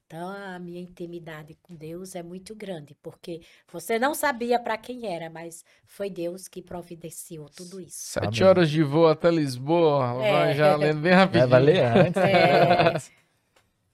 Então, 0.06 0.28
a 0.28 0.58
minha 0.58 0.80
intimidade 0.80 1.56
com 1.62 1.74
Deus 1.74 2.14
é 2.14 2.22
muito 2.22 2.54
grande, 2.54 2.94
porque 3.02 3.40
você 3.72 3.98
não 3.98 4.14
sabia 4.14 4.58
para 4.60 4.76
quem 4.76 5.06
era, 5.12 5.30
mas 5.30 5.64
foi 5.86 6.10
Deus 6.10 6.46
que 6.46 6.60
providenciou 6.62 7.48
tudo 7.48 7.80
isso. 7.80 7.96
Sete 7.98 8.42
Amém. 8.42 8.48
horas 8.50 8.70
de 8.70 8.82
voo 8.82 9.06
até 9.08 9.30
Lisboa. 9.30 10.22
É. 10.22 10.32
Vai 10.32 10.54
já 10.54 10.76
lendo 10.76 11.00
bem 11.00 11.12
É, 11.12 11.14
rapidinho. 11.14 11.48
vai 11.48 11.60
ler 11.62 11.84
antes. 11.84 12.22
É, 12.22 12.94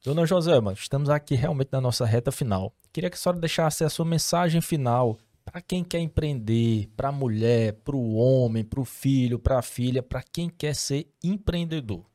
Dona 0.02 0.24
Joselma, 0.24 0.72
estamos 0.72 1.10
aqui 1.10 1.34
realmente 1.34 1.68
na 1.72 1.80
nossa 1.80 2.06
reta 2.06 2.32
final. 2.32 2.74
Queria 2.90 3.10
que 3.10 3.16
a 3.16 3.18
senhora 3.18 3.38
deixasse 3.38 3.84
a 3.84 3.90
sua 3.90 4.06
mensagem 4.06 4.62
final 4.62 5.18
para 5.44 5.60
quem 5.60 5.84
quer 5.84 5.98
empreender, 5.98 6.88
para 6.96 7.10
a 7.10 7.12
mulher, 7.12 7.74
para 7.84 7.94
o 7.94 8.14
homem, 8.14 8.64
para 8.64 8.80
o 8.80 8.84
filho, 8.86 9.38
para 9.38 9.58
a 9.58 9.62
filha, 9.62 10.02
para 10.02 10.22
quem 10.22 10.48
quer 10.48 10.74
ser 10.74 11.12
empreendedor. 11.22 12.06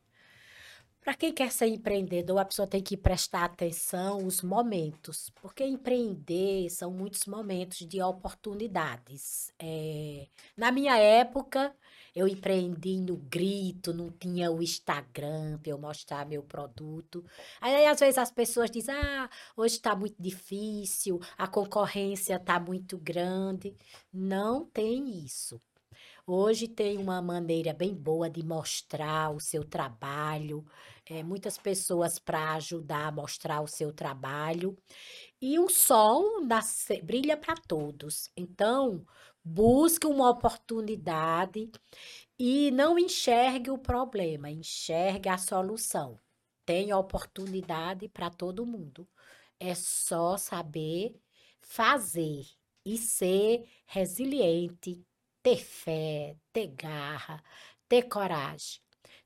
Para 1.05 1.13
quem 1.13 1.31
quer 1.31 1.51
ser 1.51 1.67
empreendedor, 1.67 2.39
a 2.39 2.45
pessoa 2.45 2.67
tem 2.67 2.81
que 2.81 2.97
prestar 2.97 3.43
atenção 3.45 4.25
os 4.25 4.41
momentos, 4.41 5.29
porque 5.35 5.63
empreender 5.63 6.67
são 6.71 6.89
muitos 6.89 7.27
momentos 7.27 7.77
de 7.87 8.01
oportunidades. 8.01 9.53
É, 9.59 10.25
na 10.57 10.71
minha 10.71 10.97
época, 10.97 11.75
eu 12.15 12.27
empreendi 12.27 12.97
no 12.97 13.17
grito, 13.17 13.93
não 13.93 14.09
tinha 14.09 14.51
o 14.51 14.63
Instagram 14.63 15.59
para 15.59 15.73
eu 15.73 15.77
mostrar 15.77 16.25
meu 16.25 16.41
produto. 16.41 17.23
Aí, 17.61 17.85
às 17.85 17.99
vezes, 17.99 18.17
as 18.17 18.31
pessoas 18.31 18.71
dizem: 18.71 18.95
ah, 18.95 19.29
hoje 19.55 19.75
está 19.75 19.95
muito 19.95 20.15
difícil, 20.19 21.19
a 21.37 21.47
concorrência 21.47 22.35
está 22.35 22.59
muito 22.59 22.97
grande. 22.97 23.75
Não 24.11 24.65
tem 24.65 25.23
isso. 25.23 25.61
Hoje 26.27 26.67
tem 26.67 26.97
uma 26.97 27.21
maneira 27.21 27.71
bem 27.73 27.93
boa 27.93 28.29
de 28.29 28.43
mostrar 28.43 29.29
o 29.31 29.39
seu 29.39 29.63
trabalho, 29.63 30.65
é, 31.05 31.21
muitas 31.23 31.55
pessoas 31.57 32.17
para 32.17 32.53
ajudar 32.55 33.07
a 33.07 33.11
mostrar 33.11 33.61
o 33.61 33.67
seu 33.67 33.93
trabalho. 33.93 34.75
E 35.41 35.59
o 35.59 35.69
sol 35.69 36.41
nasce- 36.45 37.01
brilha 37.01 37.37
para 37.37 37.55
todos. 37.55 38.29
Então, 38.37 39.05
busque 39.43 40.07
uma 40.07 40.29
oportunidade 40.31 41.71
e 42.39 42.71
não 42.71 42.97
enxergue 42.99 43.71
o 43.71 43.77
problema, 43.77 44.49
enxergue 44.51 45.29
a 45.29 45.37
solução. 45.37 46.19
Tem 46.65 46.93
oportunidade 46.93 48.09
para 48.09 48.29
todo 48.29 48.65
mundo. 48.65 49.07
É 49.59 49.75
só 49.75 50.37
saber 50.37 51.15
fazer 51.61 52.45
e 52.85 52.97
ser 52.97 53.67
resiliente, 53.85 55.03
ter 55.45 55.63
fé, 55.63 56.35
ter 56.51 56.65
garra, 56.69 57.43
ter 57.87 58.09
coragem, 58.09 58.81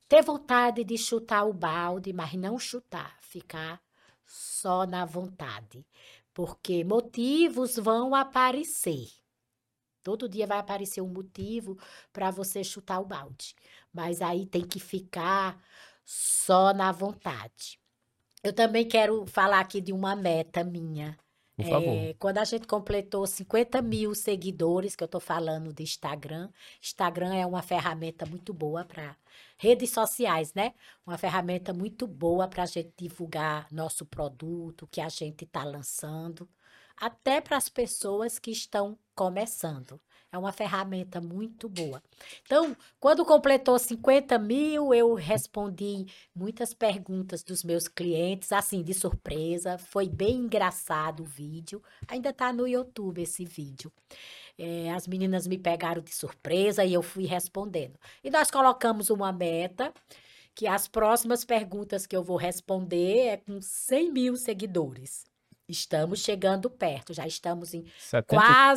ter 0.06 0.22
vontade 0.22 0.84
de 0.84 0.98
chutar 0.98 1.46
o 1.46 1.52
balde, 1.54 2.12
mas 2.12 2.34
não 2.34 2.58
chutar, 2.58 3.16
ficar 3.22 3.80
só 4.26 4.84
na 4.84 5.06
vontade, 5.06 5.82
porque 6.34 6.84
motivos 6.84 7.76
vão 7.76 8.14
aparecer. 8.14 9.08
Todo 10.02 10.28
dia 10.28 10.46
vai 10.46 10.58
aparecer 10.58 11.00
um 11.00 11.08
motivo 11.08 11.78
para 12.12 12.30
você 12.30 12.62
chutar 12.62 13.00
o 13.00 13.06
balde. 13.06 13.54
Mas 13.90 14.20
aí 14.20 14.44
tem 14.44 14.66
que 14.66 14.78
ficar 14.78 15.58
só 16.04 16.74
na 16.74 16.92
vontade. 16.92 17.80
Eu 18.44 18.52
também 18.52 18.86
quero 18.86 19.24
falar 19.24 19.60
aqui 19.60 19.80
de 19.80 19.92
uma 19.92 20.14
meta 20.14 20.62
minha. 20.62 21.18
Por 21.62 21.70
favor. 21.70 21.96
É, 21.96 22.14
quando 22.18 22.38
a 22.38 22.44
gente 22.44 22.66
completou 22.66 23.26
50 23.26 23.80
mil 23.82 24.14
seguidores, 24.14 24.94
que 24.96 25.02
eu 25.02 25.06
estou 25.06 25.20
falando 25.20 25.72
de 25.72 25.82
Instagram, 25.82 26.48
Instagram 26.82 27.34
é 27.34 27.46
uma 27.46 27.62
ferramenta 27.62 28.26
muito 28.26 28.52
boa 28.52 28.84
para 28.84 29.16
redes 29.56 29.90
sociais, 29.90 30.54
né? 30.54 30.74
Uma 31.06 31.18
ferramenta 31.18 31.72
muito 31.72 32.06
boa 32.06 32.48
para 32.48 32.62
a 32.62 32.66
gente 32.66 32.92
divulgar 32.96 33.66
nosso 33.70 34.04
produto, 34.06 34.88
que 34.90 35.00
a 35.00 35.08
gente 35.08 35.44
está 35.44 35.64
lançando, 35.64 36.48
até 36.96 37.40
para 37.40 37.56
as 37.56 37.68
pessoas 37.68 38.38
que 38.38 38.50
estão 38.50 38.98
começando. 39.14 40.00
É 40.32 40.38
uma 40.38 40.52
ferramenta 40.52 41.20
muito 41.20 41.68
boa. 41.68 42.00
Então, 42.44 42.76
quando 43.00 43.24
completou 43.24 43.76
50 43.76 44.38
mil, 44.38 44.94
eu 44.94 45.14
respondi 45.14 46.06
muitas 46.34 46.72
perguntas 46.72 47.42
dos 47.42 47.64
meus 47.64 47.88
clientes, 47.88 48.52
assim, 48.52 48.80
de 48.82 48.94
surpresa. 48.94 49.76
Foi 49.76 50.08
bem 50.08 50.36
engraçado 50.36 51.24
o 51.24 51.26
vídeo. 51.26 51.82
Ainda 52.06 52.30
está 52.30 52.52
no 52.52 52.68
YouTube 52.68 53.22
esse 53.22 53.44
vídeo. 53.44 53.92
É, 54.56 54.92
as 54.92 55.08
meninas 55.08 55.48
me 55.48 55.58
pegaram 55.58 56.00
de 56.00 56.14
surpresa 56.14 56.84
e 56.84 56.94
eu 56.94 57.02
fui 57.02 57.24
respondendo. 57.24 57.98
E 58.22 58.30
nós 58.30 58.50
colocamos 58.50 59.10
uma 59.10 59.32
meta 59.32 59.92
que 60.54 60.66
as 60.66 60.86
próximas 60.86 61.44
perguntas 61.44 62.06
que 62.06 62.16
eu 62.16 62.22
vou 62.22 62.36
responder 62.36 63.26
é 63.26 63.36
com 63.36 63.60
100 63.60 64.12
mil 64.12 64.36
seguidores. 64.36 65.29
Estamos 65.70 66.20
chegando 66.20 66.68
perto, 66.68 67.14
já 67.14 67.26
estamos 67.26 67.72
em 67.74 67.84
74, 67.98 68.26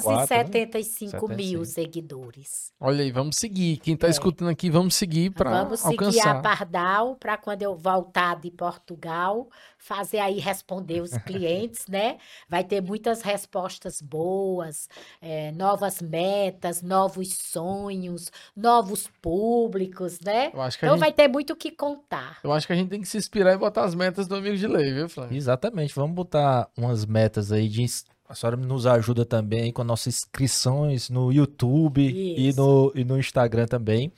quase 0.04 0.08
né? 0.10 0.26
75 0.28 1.28
mil 1.28 1.66
75. 1.66 1.66
seguidores. 1.66 2.72
Olha 2.80 3.04
aí, 3.04 3.12
vamos 3.12 3.38
seguir. 3.38 3.78
Quem 3.78 3.96
tá 3.98 4.08
É. 4.08 4.10
escutando 4.10 4.50
aqui, 4.50 4.70
vamos 4.70 4.96
seguir 4.96 5.32
para 5.32 5.64
Vamos 5.64 5.80
seguir 5.80 5.94
alcançar. 6.06 6.38
a 6.38 6.42
Pardal 6.42 7.16
para 7.16 7.38
quando 7.38 7.62
eu 7.64 7.76
voltar 7.76 8.40
de 8.40 8.52
Portugal, 8.52 9.50
fazer 9.78 10.20
aí 10.20 10.40
responder 10.40 11.02
os 11.02 11.12
clientes, 11.20 11.88
né? 11.88 12.18
Vai 12.48 12.64
ter 12.64 12.82
muitas 12.82 13.22
respostas 13.22 14.02
boas, 14.02 14.88
eh, 15.22 15.52
novas 15.54 16.02
metas, 16.02 16.82
novos 16.82 17.34
sonhos, 17.34 18.32
novos 18.56 19.10
públicos, 19.22 20.20
né? 20.22 20.52
Eu 20.54 20.62
acho 20.62 20.78
que 20.80 20.86
a 20.86 20.88
Então 20.88 20.98
gente, 20.98 21.02
vai 21.06 21.12
ter 21.14 21.28
muito 21.28 21.54
o 21.54 21.56
que 21.56 21.72
contar. 21.72 22.40
eu 22.44 22.52
acho 22.52 22.66
que 22.68 22.74
a 22.74 22.76
gente 22.76 22.90
tem 22.90 23.02
que 23.02 23.08
se 23.08 23.18
inspirar 23.18 23.54
e 23.54 23.58
botar 23.58 23.84
as 23.84 23.96
metas 23.96 24.28
do 24.28 24.36
amigo 24.36 24.56
de 24.56 24.68
lei, 24.68 24.94
viu, 24.94 25.10
Flávio? 25.10 25.36
Exatamente. 25.36 25.94
Vamos 25.96 26.16
botar 26.16 26.70
umas 26.86 27.06
metas 27.06 27.52
aí 27.52 27.68
de. 27.68 27.86
A 28.28 28.36
senhora 28.36 28.58
nos 28.58 28.88
ajuda 28.88 29.26
também 29.26 29.72
com 29.72 29.84
nossas 29.84 30.16
inscrições 30.16 31.10
no 31.10 31.32
YouTube 31.32 32.02
e 32.02 32.54
no, 32.54 32.92
e 32.96 33.04
no 33.04 33.20
Instagram 33.20 33.68
também. 33.68 34.12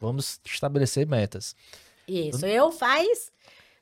Vamos 0.00 0.40
estabelecer 0.44 1.06
metas. 1.06 1.54
Isso, 2.08 2.44
eu 2.46 2.72
faz 2.72 3.30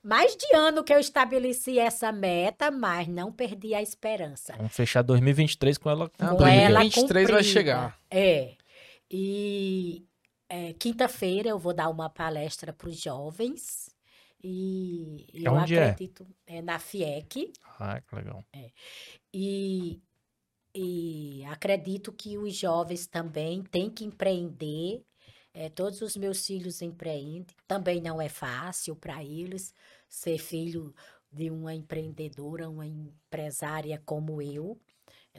mais 0.03 0.37
de 0.37 0.55
ano 0.55 0.85
que 0.85 0.93
eu 0.93 0.99
estabeleci 0.99 1.79
essa 1.79 2.13
meta, 2.13 2.71
mas 2.71 3.09
não 3.09 3.33
perdi 3.33 3.75
a 3.75 3.83
esperança. 3.83 4.55
Vamos 4.57 4.75
fechar 4.75 5.03
2023 5.03 5.79
com 5.79 5.91
ela 5.91 6.09
com 6.09 6.25
ela 6.47 6.81
2023 6.81 7.31
vai 7.31 7.45
chegar. 7.45 7.99
É. 8.11 8.55
E 9.11 10.05
é, 10.49 10.73
quinta-feira 10.75 11.49
eu 11.49 11.59
vou 11.59 11.73
dar 11.73 11.89
uma 11.89 12.09
palestra 12.09 12.73
para 12.73 12.89
os 12.89 13.01
jovens. 13.01 13.91
E 14.43 15.27
eu 15.35 15.53
Onde 15.53 15.77
é? 15.77 15.91
acredito 15.91 16.27
é 16.47 16.63
na 16.63 16.79
FIEC. 16.79 17.53
Ah, 17.79 18.01
que 18.01 18.15
legal. 18.15 18.45
E, 19.33 20.01
e 20.75 21.45
acredito 21.47 22.13
que 22.13 22.39
os 22.39 22.55
jovens 22.57 23.07
também 23.07 23.63
têm 23.63 23.91
que 23.91 24.05
empreender. 24.05 25.03
É, 25.55 25.69
todos 25.69 26.01
os 26.03 26.17
meus 26.17 26.47
filhos 26.47 26.81
empreendem. 26.83 27.47
Também 27.67 28.01
não 28.01 28.21
é 28.21 28.29
fácil 28.29 28.95
para 28.95 29.25
eles 29.25 29.75
ser 30.09 30.39
filho 30.39 30.95
de 31.33 31.51
uma 31.51 31.75
empreendedora, 31.75 32.69
uma 32.71 32.87
empresária 32.87 34.01
como 34.05 34.41
eu. 34.41 34.79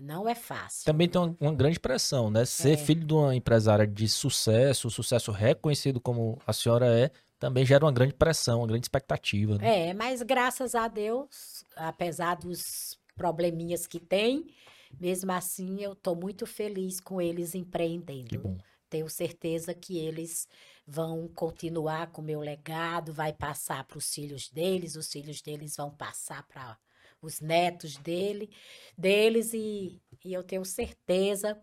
Não 0.01 0.27
é 0.27 0.35
fácil. 0.35 0.85
Também 0.85 1.07
tem 1.07 1.19
uma, 1.21 1.35
uma 1.39 1.53
grande 1.53 1.79
pressão, 1.79 2.29
né? 2.29 2.43
Ser 2.45 2.73
É. 2.73 2.77
filho 2.77 3.05
de 3.05 3.13
uma 3.13 3.35
empresária 3.35 3.85
de 3.87 4.07
sucesso, 4.09 4.89
sucesso 4.89 5.31
reconhecido 5.31 5.99
como 6.01 6.37
a 6.45 6.51
senhora 6.53 6.85
é, 6.87 7.11
também 7.39 7.65
gera 7.65 7.85
uma 7.85 7.91
grande 7.91 8.13
pressão, 8.13 8.59
uma 8.59 8.67
grande 8.67 8.85
expectativa. 8.85 9.57
Né? 9.57 9.89
É, 9.89 9.93
mas 9.93 10.21
graças 10.21 10.75
a 10.75 10.87
Deus, 10.87 11.63
apesar 11.75 12.35
dos 12.35 12.99
probleminhas 13.15 13.87
que 13.87 13.99
tem, 13.99 14.53
mesmo 14.99 15.31
assim 15.31 15.81
eu 15.81 15.93
estou 15.93 16.15
muito 16.15 16.45
feliz 16.45 16.99
com 16.99 17.21
eles 17.21 17.51
Que 17.51 17.57
empreendendo. 17.57 18.39
bom. 18.39 18.57
Tenho 18.89 19.07
certeza 19.07 19.73
que 19.73 19.97
eles 19.97 20.47
vão 20.85 21.27
continuar 21.27 22.11
com 22.11 22.21
o 22.21 22.25
meu 22.25 22.39
legado, 22.39 23.13
vai 23.13 23.31
passar 23.31 23.83
para 23.85 23.97
os 23.99 24.11
filhos 24.11 24.49
deles, 24.49 24.95
os 24.95 25.11
filhos 25.11 25.41
deles 25.41 25.75
vão 25.77 25.91
passar 25.91 26.45
para 26.47 26.77
os 27.21 27.39
netos 27.39 27.97
dele, 27.97 28.49
deles 28.97 29.53
e, 29.53 30.01
e 30.25 30.33
eu 30.33 30.43
tenho 30.43 30.65
certeza 30.65 31.59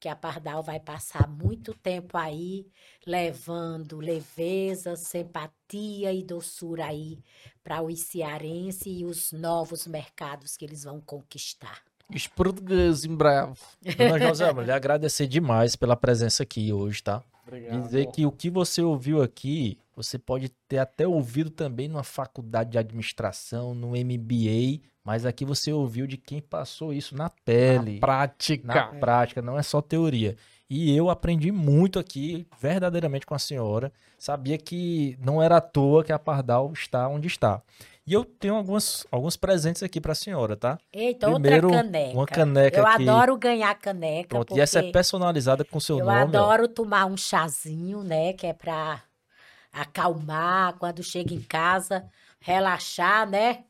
que 0.00 0.08
a 0.08 0.14
Pardal 0.14 0.62
vai 0.62 0.78
passar 0.78 1.28
muito 1.28 1.74
tempo 1.74 2.16
aí 2.16 2.66
levando 3.06 3.98
leveza, 3.98 4.96
simpatia 4.96 6.12
e 6.12 6.22
doçura 6.22 6.86
aí 6.86 7.18
para 7.64 7.82
os 7.82 8.00
cearenses 8.00 8.86
e 8.86 9.04
os 9.04 9.32
novos 9.32 9.86
mercados 9.86 10.56
que 10.56 10.64
eles 10.64 10.84
vão 10.84 11.00
conquistar. 11.00 11.82
Os 12.14 12.26
portugueses 12.26 13.04
em 13.04 13.14
breve. 13.14 13.54
Dona 13.96 14.18
Joselma, 14.18 14.62
lhe 14.62 14.72
agradecer 14.72 15.26
demais 15.26 15.76
pela 15.76 15.96
presença 15.96 16.42
aqui 16.42 16.72
hoje, 16.72 17.02
tá? 17.02 17.22
Dizer 17.56 18.06
que 18.12 18.26
o 18.26 18.32
que 18.32 18.50
você 18.50 18.82
ouviu 18.82 19.22
aqui, 19.22 19.78
você 19.96 20.18
pode 20.18 20.48
ter 20.68 20.78
até 20.78 21.06
ouvido 21.06 21.50
também 21.50 21.88
numa 21.88 22.02
faculdade 22.04 22.70
de 22.70 22.78
administração, 22.78 23.74
no 23.74 23.88
MBA, 23.90 24.80
mas 25.04 25.24
aqui 25.24 25.44
você 25.44 25.72
ouviu 25.72 26.06
de 26.06 26.16
quem 26.16 26.40
passou 26.40 26.92
isso 26.92 27.16
na 27.16 27.30
pele, 27.30 27.94
Na 27.94 28.00
prática. 28.00 28.66
na 28.66 28.86
prática, 29.00 29.42
não 29.42 29.58
é 29.58 29.62
só 29.62 29.80
teoria. 29.80 30.36
E 30.68 30.94
eu 30.94 31.08
aprendi 31.08 31.50
muito 31.50 31.98
aqui, 31.98 32.46
verdadeiramente 32.60 33.24
com 33.24 33.34
a 33.34 33.38
senhora. 33.38 33.90
Sabia 34.18 34.58
que 34.58 35.16
não 35.18 35.42
era 35.42 35.56
à 35.56 35.60
toa 35.62 36.04
que 36.04 36.12
a 36.12 36.18
Pardal 36.18 36.70
está 36.74 37.08
onde 37.08 37.26
está. 37.26 37.62
E 38.08 38.12
eu 38.14 38.24
tenho 38.24 38.54
algumas, 38.54 39.06
alguns 39.12 39.36
presentes 39.36 39.82
aqui 39.82 40.00
para 40.00 40.12
a 40.12 40.14
senhora, 40.14 40.56
tá? 40.56 40.78
Eita, 40.90 41.30
Primeiro, 41.30 41.66
outra 41.66 41.82
caneca. 41.82 42.14
uma 42.16 42.26
caneca 42.26 42.80
Eu 42.80 42.86
aqui. 42.86 43.02
adoro 43.08 43.36
ganhar 43.36 43.74
caneca. 43.74 44.28
Pronto, 44.30 44.56
e 44.56 44.60
essa 44.60 44.78
é 44.78 44.90
personalizada 44.90 45.62
com 45.62 45.78
seu 45.78 45.98
Eu 45.98 46.06
nome. 46.06 46.18
ó. 46.18 46.22
adoro 46.22 46.66
tomar 46.68 47.04
um 47.04 47.18
chazinho, 47.18 48.02
né? 48.02 48.32
Que 48.32 48.46
é 48.46 48.54
pra 48.54 49.02
acalmar 49.70 50.74
quando 50.78 51.02
chega 51.02 51.34
em 51.34 51.40
casa, 51.42 52.08
relaxar, 52.40 53.28
né? 53.28 53.64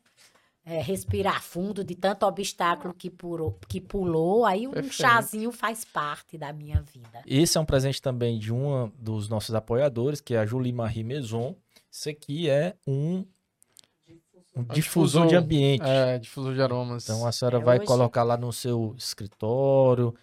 É, 0.65 0.79
respirar 0.81 1.41
fundo 1.41 1.83
de 1.83 1.95
tanto 1.95 2.25
obstáculo 2.25 2.93
que 2.93 3.09
pulou, 3.09 3.57
que 3.67 3.81
pulou. 3.81 4.45
Aí 4.45 4.67
um 4.67 4.71
Perfeito. 4.71 4.95
chazinho 4.95 5.51
faz 5.51 5.83
parte 5.83 6.37
da 6.37 6.53
minha 6.53 6.81
vida. 6.81 7.23
Esse 7.25 7.57
é 7.57 7.61
um 7.61 7.65
presente 7.65 8.01
também 8.01 8.37
de 8.37 8.53
uma 8.53 8.91
dos 8.97 9.27
nossos 9.27 9.53
apoiadores, 9.55 10.21
que 10.21 10.35
é 10.35 10.37
a 10.39 10.45
Julie 10.45 10.71
Marie 10.71 11.03
Maison. 11.03 11.55
Isso 11.91 12.07
aqui 12.09 12.49
é 12.49 12.75
um, 12.87 13.25
um 14.59 14.73
difusor 14.73 15.27
de 15.27 15.35
ambiente. 15.35 15.83
É, 15.85 16.17
difusor 16.17 16.53
de 16.53 16.61
aromas. 16.61 17.03
Então 17.03 17.25
a 17.25 17.31
senhora 17.31 17.57
É, 17.57 17.61
vai 17.61 17.77
hoje- 17.77 17.87
colocar 17.87 18.23
lá 18.23 18.37
no 18.37 18.51
seu 18.53 18.93
escritório, 18.97 20.13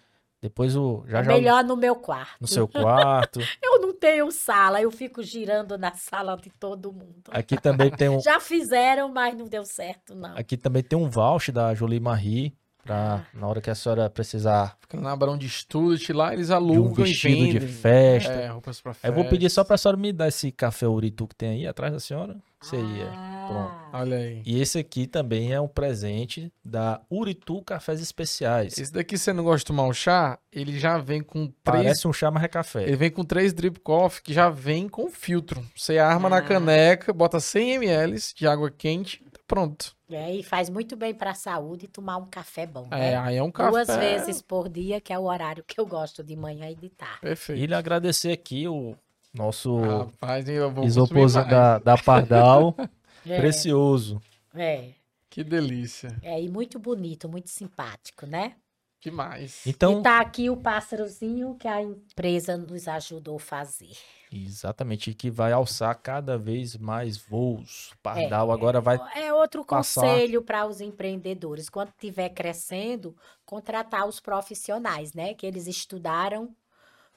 depois 0.41 0.75
o 0.75 1.03
já 1.07 1.19
é 1.19 1.23
já 1.23 1.31
melhor 1.33 1.63
no 1.63 1.75
meu 1.75 1.95
quarto. 1.95 2.37
no 2.41 2.47
seu 2.47 2.67
quarto. 2.67 3.39
Eu 3.63 3.81
não 3.81 3.93
tenho 3.93 4.31
sala, 4.31 4.79
eu 4.81 4.91
fico 4.91 5.23
girando 5.23 5.75
na 5.77 5.91
sala 5.93 6.35
de 6.37 6.49
todo 6.51 6.91
mundo. 6.93 7.23
Aqui 7.31 7.59
também 7.59 7.89
tem 7.89 8.07
um 8.09 8.19
Já 8.21 8.39
fizeram, 8.39 9.09
mas 9.09 9.35
não 9.35 9.47
deu 9.47 9.65
certo, 9.65 10.13
não. 10.13 10.37
aqui 10.37 10.55
também 10.55 10.83
tem 10.83 10.97
um 10.97 11.09
voucher 11.09 11.53
da 11.53 11.73
Julie 11.73 11.99
Marie 11.99 12.53
para 12.87 13.25
na 13.33 13.47
hora 13.47 13.61
que 13.61 13.69
a 13.69 13.75
senhora 13.75 14.09
precisar 14.09 14.77
Fica 14.81 14.97
na 14.99 15.11
Abrão 15.11 15.37
de 15.37 15.49
Stuart, 15.49 16.09
lá 16.11 16.33
eles 16.33 16.47
de 16.47 16.53
alugam 16.53 16.91
um 16.91 16.93
vestido 16.93 17.35
e 17.43 17.51
de 17.51 17.59
vendem. 17.59 17.67
festa. 17.75 18.31
É, 18.33 18.47
roupas 18.47 18.79
pra 18.79 18.91
Aí 18.91 18.95
festa. 18.95 19.07
eu 19.09 19.13
vou 19.13 19.25
pedir 19.25 19.49
só 19.49 19.63
para 19.63 19.75
a 19.75 19.77
senhora 19.77 19.97
me 19.97 20.13
dar 20.13 20.29
esse 20.29 20.51
café 20.51 20.87
Uritu 20.87 21.27
que 21.27 21.35
tem 21.35 21.49
aí 21.49 21.67
atrás 21.67 21.91
da 21.91 21.99
senhora. 21.99 22.37
Isso 22.63 22.75
aí 22.75 23.01
é. 23.01 23.07
Ah, 23.13 23.89
Olha 23.93 24.17
aí. 24.17 24.41
E 24.45 24.59
esse 24.61 24.79
aqui 24.79 25.05
também 25.05 25.53
é 25.53 25.61
um 25.61 25.67
presente 25.67 26.51
da 26.65 26.99
Uritu 27.11 27.61
Cafés 27.61 28.01
Especiais. 28.01 28.77
Esse 28.77 28.91
daqui, 28.91 29.15
você 29.17 29.31
não 29.31 29.43
gosta 29.43 29.59
de 29.59 29.65
tomar 29.65 29.85
o 29.85 29.93
chá, 29.93 30.39
ele 30.51 30.79
já 30.79 30.97
vem 30.97 31.21
com 31.21 31.45
três... 31.45 31.53
Parece 31.63 32.07
um 32.07 32.13
chá, 32.13 32.31
mas 32.31 32.43
é 32.43 32.47
café. 32.47 32.83
Ele 32.83 32.95
vem 32.95 33.11
com 33.11 33.23
três 33.23 33.53
drip 33.53 33.79
coffee 33.81 34.23
que 34.23 34.33
já 34.33 34.49
vem 34.49 34.87
com 34.89 35.09
filtro. 35.09 35.63
Você 35.75 35.97
arma 35.99 36.29
na 36.29 36.37
Ah. 36.37 36.41
caneca, 36.41 37.13
bota 37.13 37.39
100 37.39 37.73
ml 37.75 38.17
de 38.35 38.47
água 38.47 38.71
quente, 38.71 39.23
tá 39.31 39.39
pronto. 39.45 39.95
É, 40.09 40.33
e 40.33 40.41
faz 40.41 40.69
muito 40.69 40.95
bem 40.95 41.13
para 41.13 41.31
a 41.31 41.35
saúde 41.35 41.87
tomar 41.87 42.17
um 42.17 42.25
café 42.25 42.65
bom, 42.65 42.87
É, 42.91 43.11
né? 43.11 43.17
aí 43.17 43.35
é 43.37 43.43
um 43.43 43.51
café. 43.51 43.71
Duas 43.71 43.87
vezes 43.87 44.41
por 44.41 44.69
dia, 44.69 45.01
que 45.01 45.11
é 45.11 45.19
o 45.19 45.23
horário 45.23 45.63
que 45.65 45.79
eu 45.79 45.85
gosto 45.85 46.23
de 46.23 46.35
manhã 46.35 46.69
e 46.69 46.75
de 46.75 46.89
tarde. 46.89 47.19
Perfeito. 47.21 47.69
E 47.69 47.73
agradecer 47.73 48.31
aqui 48.31 48.67
o 48.67 48.95
nosso 49.33 49.75
Rapaz, 49.77 50.45
isoporzinho 50.83 51.45
da, 51.49 51.79
da 51.79 51.97
Pardal, 51.97 52.73
É, 53.29 53.37
precioso. 53.37 54.21
é, 54.55 54.91
Que 55.29 55.43
delícia. 55.43 56.15
é, 56.23 56.41
e 56.41 56.47
muito 56.47 56.79
bonito, 56.79 57.27
muito 57.27 57.49
simpático, 57.49 58.25
né? 58.25 58.55
Demais. 58.99 59.65
Então, 59.65 59.99
E 59.99 60.03
tá 60.03 60.19
aqui 60.19 60.49
o 60.49 60.57
pássarozinho 60.57 61.55
que 61.55 61.67
a 61.67 61.81
empresa 61.81 62.57
nos 62.57 62.87
ajudou 62.87 63.35
a 63.35 63.39
fazer. 63.39 63.95
exatamente, 64.31 65.13
que 65.13 65.29
vai 65.29 65.51
alçar 65.53 65.95
cada 66.01 66.37
vez 66.37 66.75
mais 66.75 67.15
voos. 67.17 67.91
O 67.91 67.97
Pardal 67.99 68.51
agora 68.51 68.81
vai 68.81 68.99
É 69.15 69.31
outro 69.33 69.63
passar- 69.63 70.01
conselho 70.01 70.41
para 70.41 70.65
os 70.65 70.81
empreendedores. 70.81 71.69
Quando 71.69 71.89
estiver 71.89 72.29
crescendo, 72.29 73.15
contratar 73.45 74.07
os 74.07 74.19
profissionais, 74.19 75.13
né? 75.13 75.33
Que 75.33 75.45
eles 75.45 75.67
estudaram 75.67 76.53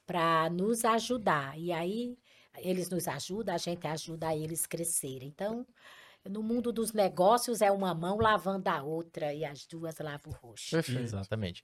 para 0.06 0.48
nos 0.50 0.84
ajudar. 0.84 1.58
E 1.58 1.72
aí, 1.72 2.16
eles 2.58 2.90
nos 2.90 3.08
ajudam, 3.08 3.54
a 3.54 3.58
gente 3.58 3.86
ajuda 3.86 4.34
eles 4.36 4.64
a 4.64 4.68
crescerem. 4.68 5.28
Então, 5.28 5.66
no 6.28 6.42
mundo 6.42 6.72
dos 6.72 6.92
negócios, 6.92 7.60
é 7.62 7.70
uma 7.70 7.94
mão 7.94 8.18
lavando 8.18 8.68
a 8.68 8.82
outra 8.82 9.32
e 9.32 9.44
as 9.44 9.66
duas 9.66 9.98
lavam 9.98 10.32
o 10.32 10.46
rosto. 10.46 10.70
Perfeito. 10.70 11.02
Exatamente. 11.02 11.62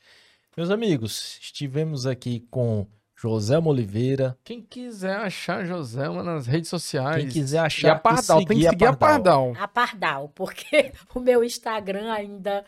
Meus 0.57 0.70
amigos, 0.70 1.39
estivemos 1.41 2.07
aqui 2.07 2.41
com 2.51 2.87
Joselma 3.15 3.69
Oliveira. 3.70 4.39
Quem 4.45 4.61
quiser 4.62 5.16
achar 5.16 5.65
Joselma 5.66 6.23
nas 6.23 6.47
redes 6.47 6.69
sociais. 6.70 7.23
Quem 7.24 7.28
quiser 7.33 7.57
E 7.57 7.61
achar 7.61 7.93
a 7.93 7.99
Pardal, 7.99 8.45
tem 8.45 8.59
que 8.59 8.69
seguir 8.69 8.87
a 8.87 8.97
Pardal. 8.97 9.53
A 9.59 9.69
Pardal, 9.69 10.28
porque 10.35 10.93
o 11.15 11.20
meu 11.20 11.43
Instagram 11.45 12.11
ainda, 12.12 12.65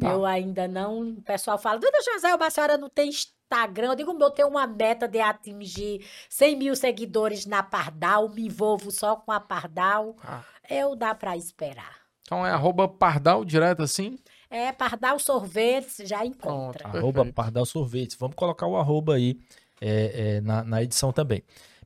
Tá. 0.00 0.10
eu 0.10 0.24
ainda 0.24 0.66
não, 0.66 1.10
o 1.10 1.22
pessoal 1.22 1.58
fala, 1.58 1.78
Dona 1.78 1.98
José, 2.02 2.28
a 2.32 2.50
senhora 2.50 2.78
não 2.78 2.88
tem 2.88 3.10
Instagram, 3.10 3.88
eu 3.88 3.94
digo, 3.94 4.16
eu 4.18 4.30
tenho 4.30 4.48
uma 4.48 4.66
meta 4.66 5.06
de 5.06 5.20
atingir 5.20 6.04
100 6.30 6.56
mil 6.56 6.74
seguidores 6.74 7.44
na 7.44 7.62
Pardal, 7.62 8.28
me 8.30 8.46
envolvo 8.46 8.90
só 8.90 9.14
com 9.16 9.30
a 9.30 9.38
Pardal, 9.38 10.16
Ah, 10.24 10.42
eu 10.68 10.96
dá 10.96 11.14
para 11.14 11.36
esperar. 11.36 12.02
Então 12.22 12.46
é 12.46 12.50
arroba 12.50 12.88
Pardal 12.88 13.44
direto 13.44 13.82
assim? 13.82 14.18
É, 14.48 14.70
Pardal 14.72 15.18
Sorvetes, 15.18 16.08
já 16.08 16.24
encontra. 16.24 16.84
Pronto. 16.84 16.96
Arroba. 16.98 17.32
Pardal 17.32 17.64
Sorvetes. 17.64 18.16
Vamos 18.18 18.36
colocar 18.36 18.66
o 18.66 18.76
arroba 18.76 19.14
aí 19.14 19.38
é, 19.80 20.36
é, 20.36 20.40
na, 20.40 20.62
na 20.62 20.82
edição 20.82 21.12
também. 21.12 21.42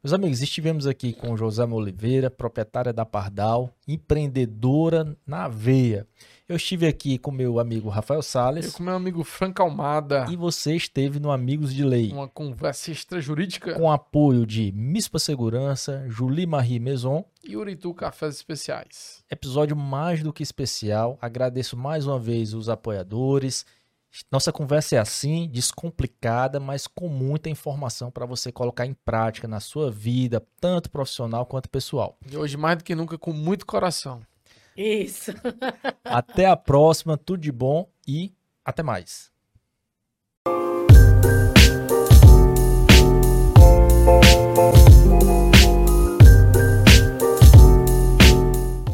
Meus 0.07 0.15
amigos, 0.15 0.41
estivemos 0.41 0.87
aqui 0.87 1.13
com 1.13 1.37
Joselma 1.37 1.75
Oliveira, 1.75 2.31
proprietária 2.31 2.93
da 2.93 3.05
Pardal, 3.05 3.75
empreendedora 3.89 5.17
na 5.27 5.49
veia. 5.49 6.07
Eu 6.49 6.55
estive 6.55 6.87
aqui 6.87 7.19
com 7.19 7.33
meu 7.33 7.59
amigo 7.59 7.89
Rafael 7.89 8.19
Eu 8.19 8.23
Sales 8.23 8.77
com 8.77 8.85
meu 8.85 8.95
amigo 8.95 9.25
Frank 9.25 9.61
Almada. 9.61 10.25
e 10.31 10.37
você 10.37 10.77
esteve 10.77 11.19
no 11.19 11.33
Amigos 11.33 11.75
de 11.75 11.83
Lei. 11.83 12.13
Uma 12.13 12.29
conversa 12.29 12.93
extrajurídica. 12.93 13.75
Com 13.75 13.91
apoio 13.91 14.47
de 14.47 14.71
Mispa 14.71 15.19
Segurança, 15.19 16.05
Julie 16.09 16.47
Marie 16.47 16.79
Maison 16.79 17.25
E 17.43 17.57
Uritu 17.57 17.93
Cafés 17.93 18.37
Especiais. 18.37 19.25
Episódio 19.29 19.75
mais 19.75 20.23
do 20.23 20.33
que 20.33 20.45
especial. 20.45 21.19
Agradeço 21.21 21.77
mais 21.77 22.07
uma 22.07 22.17
vez 22.17 22.55
os 22.55 22.69
apoiadores. 22.69 23.67
Nossa 24.31 24.53
conversa 24.53 24.97
é 24.97 24.99
assim, 24.99 25.49
descomplicada, 25.49 26.59
mas 26.59 26.87
com 26.87 27.09
muita 27.09 27.51
informação 27.51 28.11
para 28.11 28.27
você 28.27 28.51
colocar 28.51 28.87
em 28.87 28.95
prática 28.95 29.47
na 29.47 29.61
sua 29.61 29.91
vida, 29.91 30.45
tanto 30.61 30.91
profissional 30.91 31.47
quanto 31.47 31.69
pessoal. 31.69 32.19
E 32.31 32.37
hoje, 32.37 32.57
mais 32.57 32.79
do 32.79 32.85
que 32.85 32.95
nunca, 32.95 33.19
com 33.19 33.33
muito 33.33 33.67
coração. 33.67 34.23
Isso. 34.77 35.33
Até 36.05 36.47
a 36.47 36.57
próxima, 36.57 37.17
tudo 37.17 37.41
de 37.41 37.53
bom 37.53 37.89
e 38.07 38.33
até 38.65 38.83
mais. 38.83 39.31
Música 45.07 45.46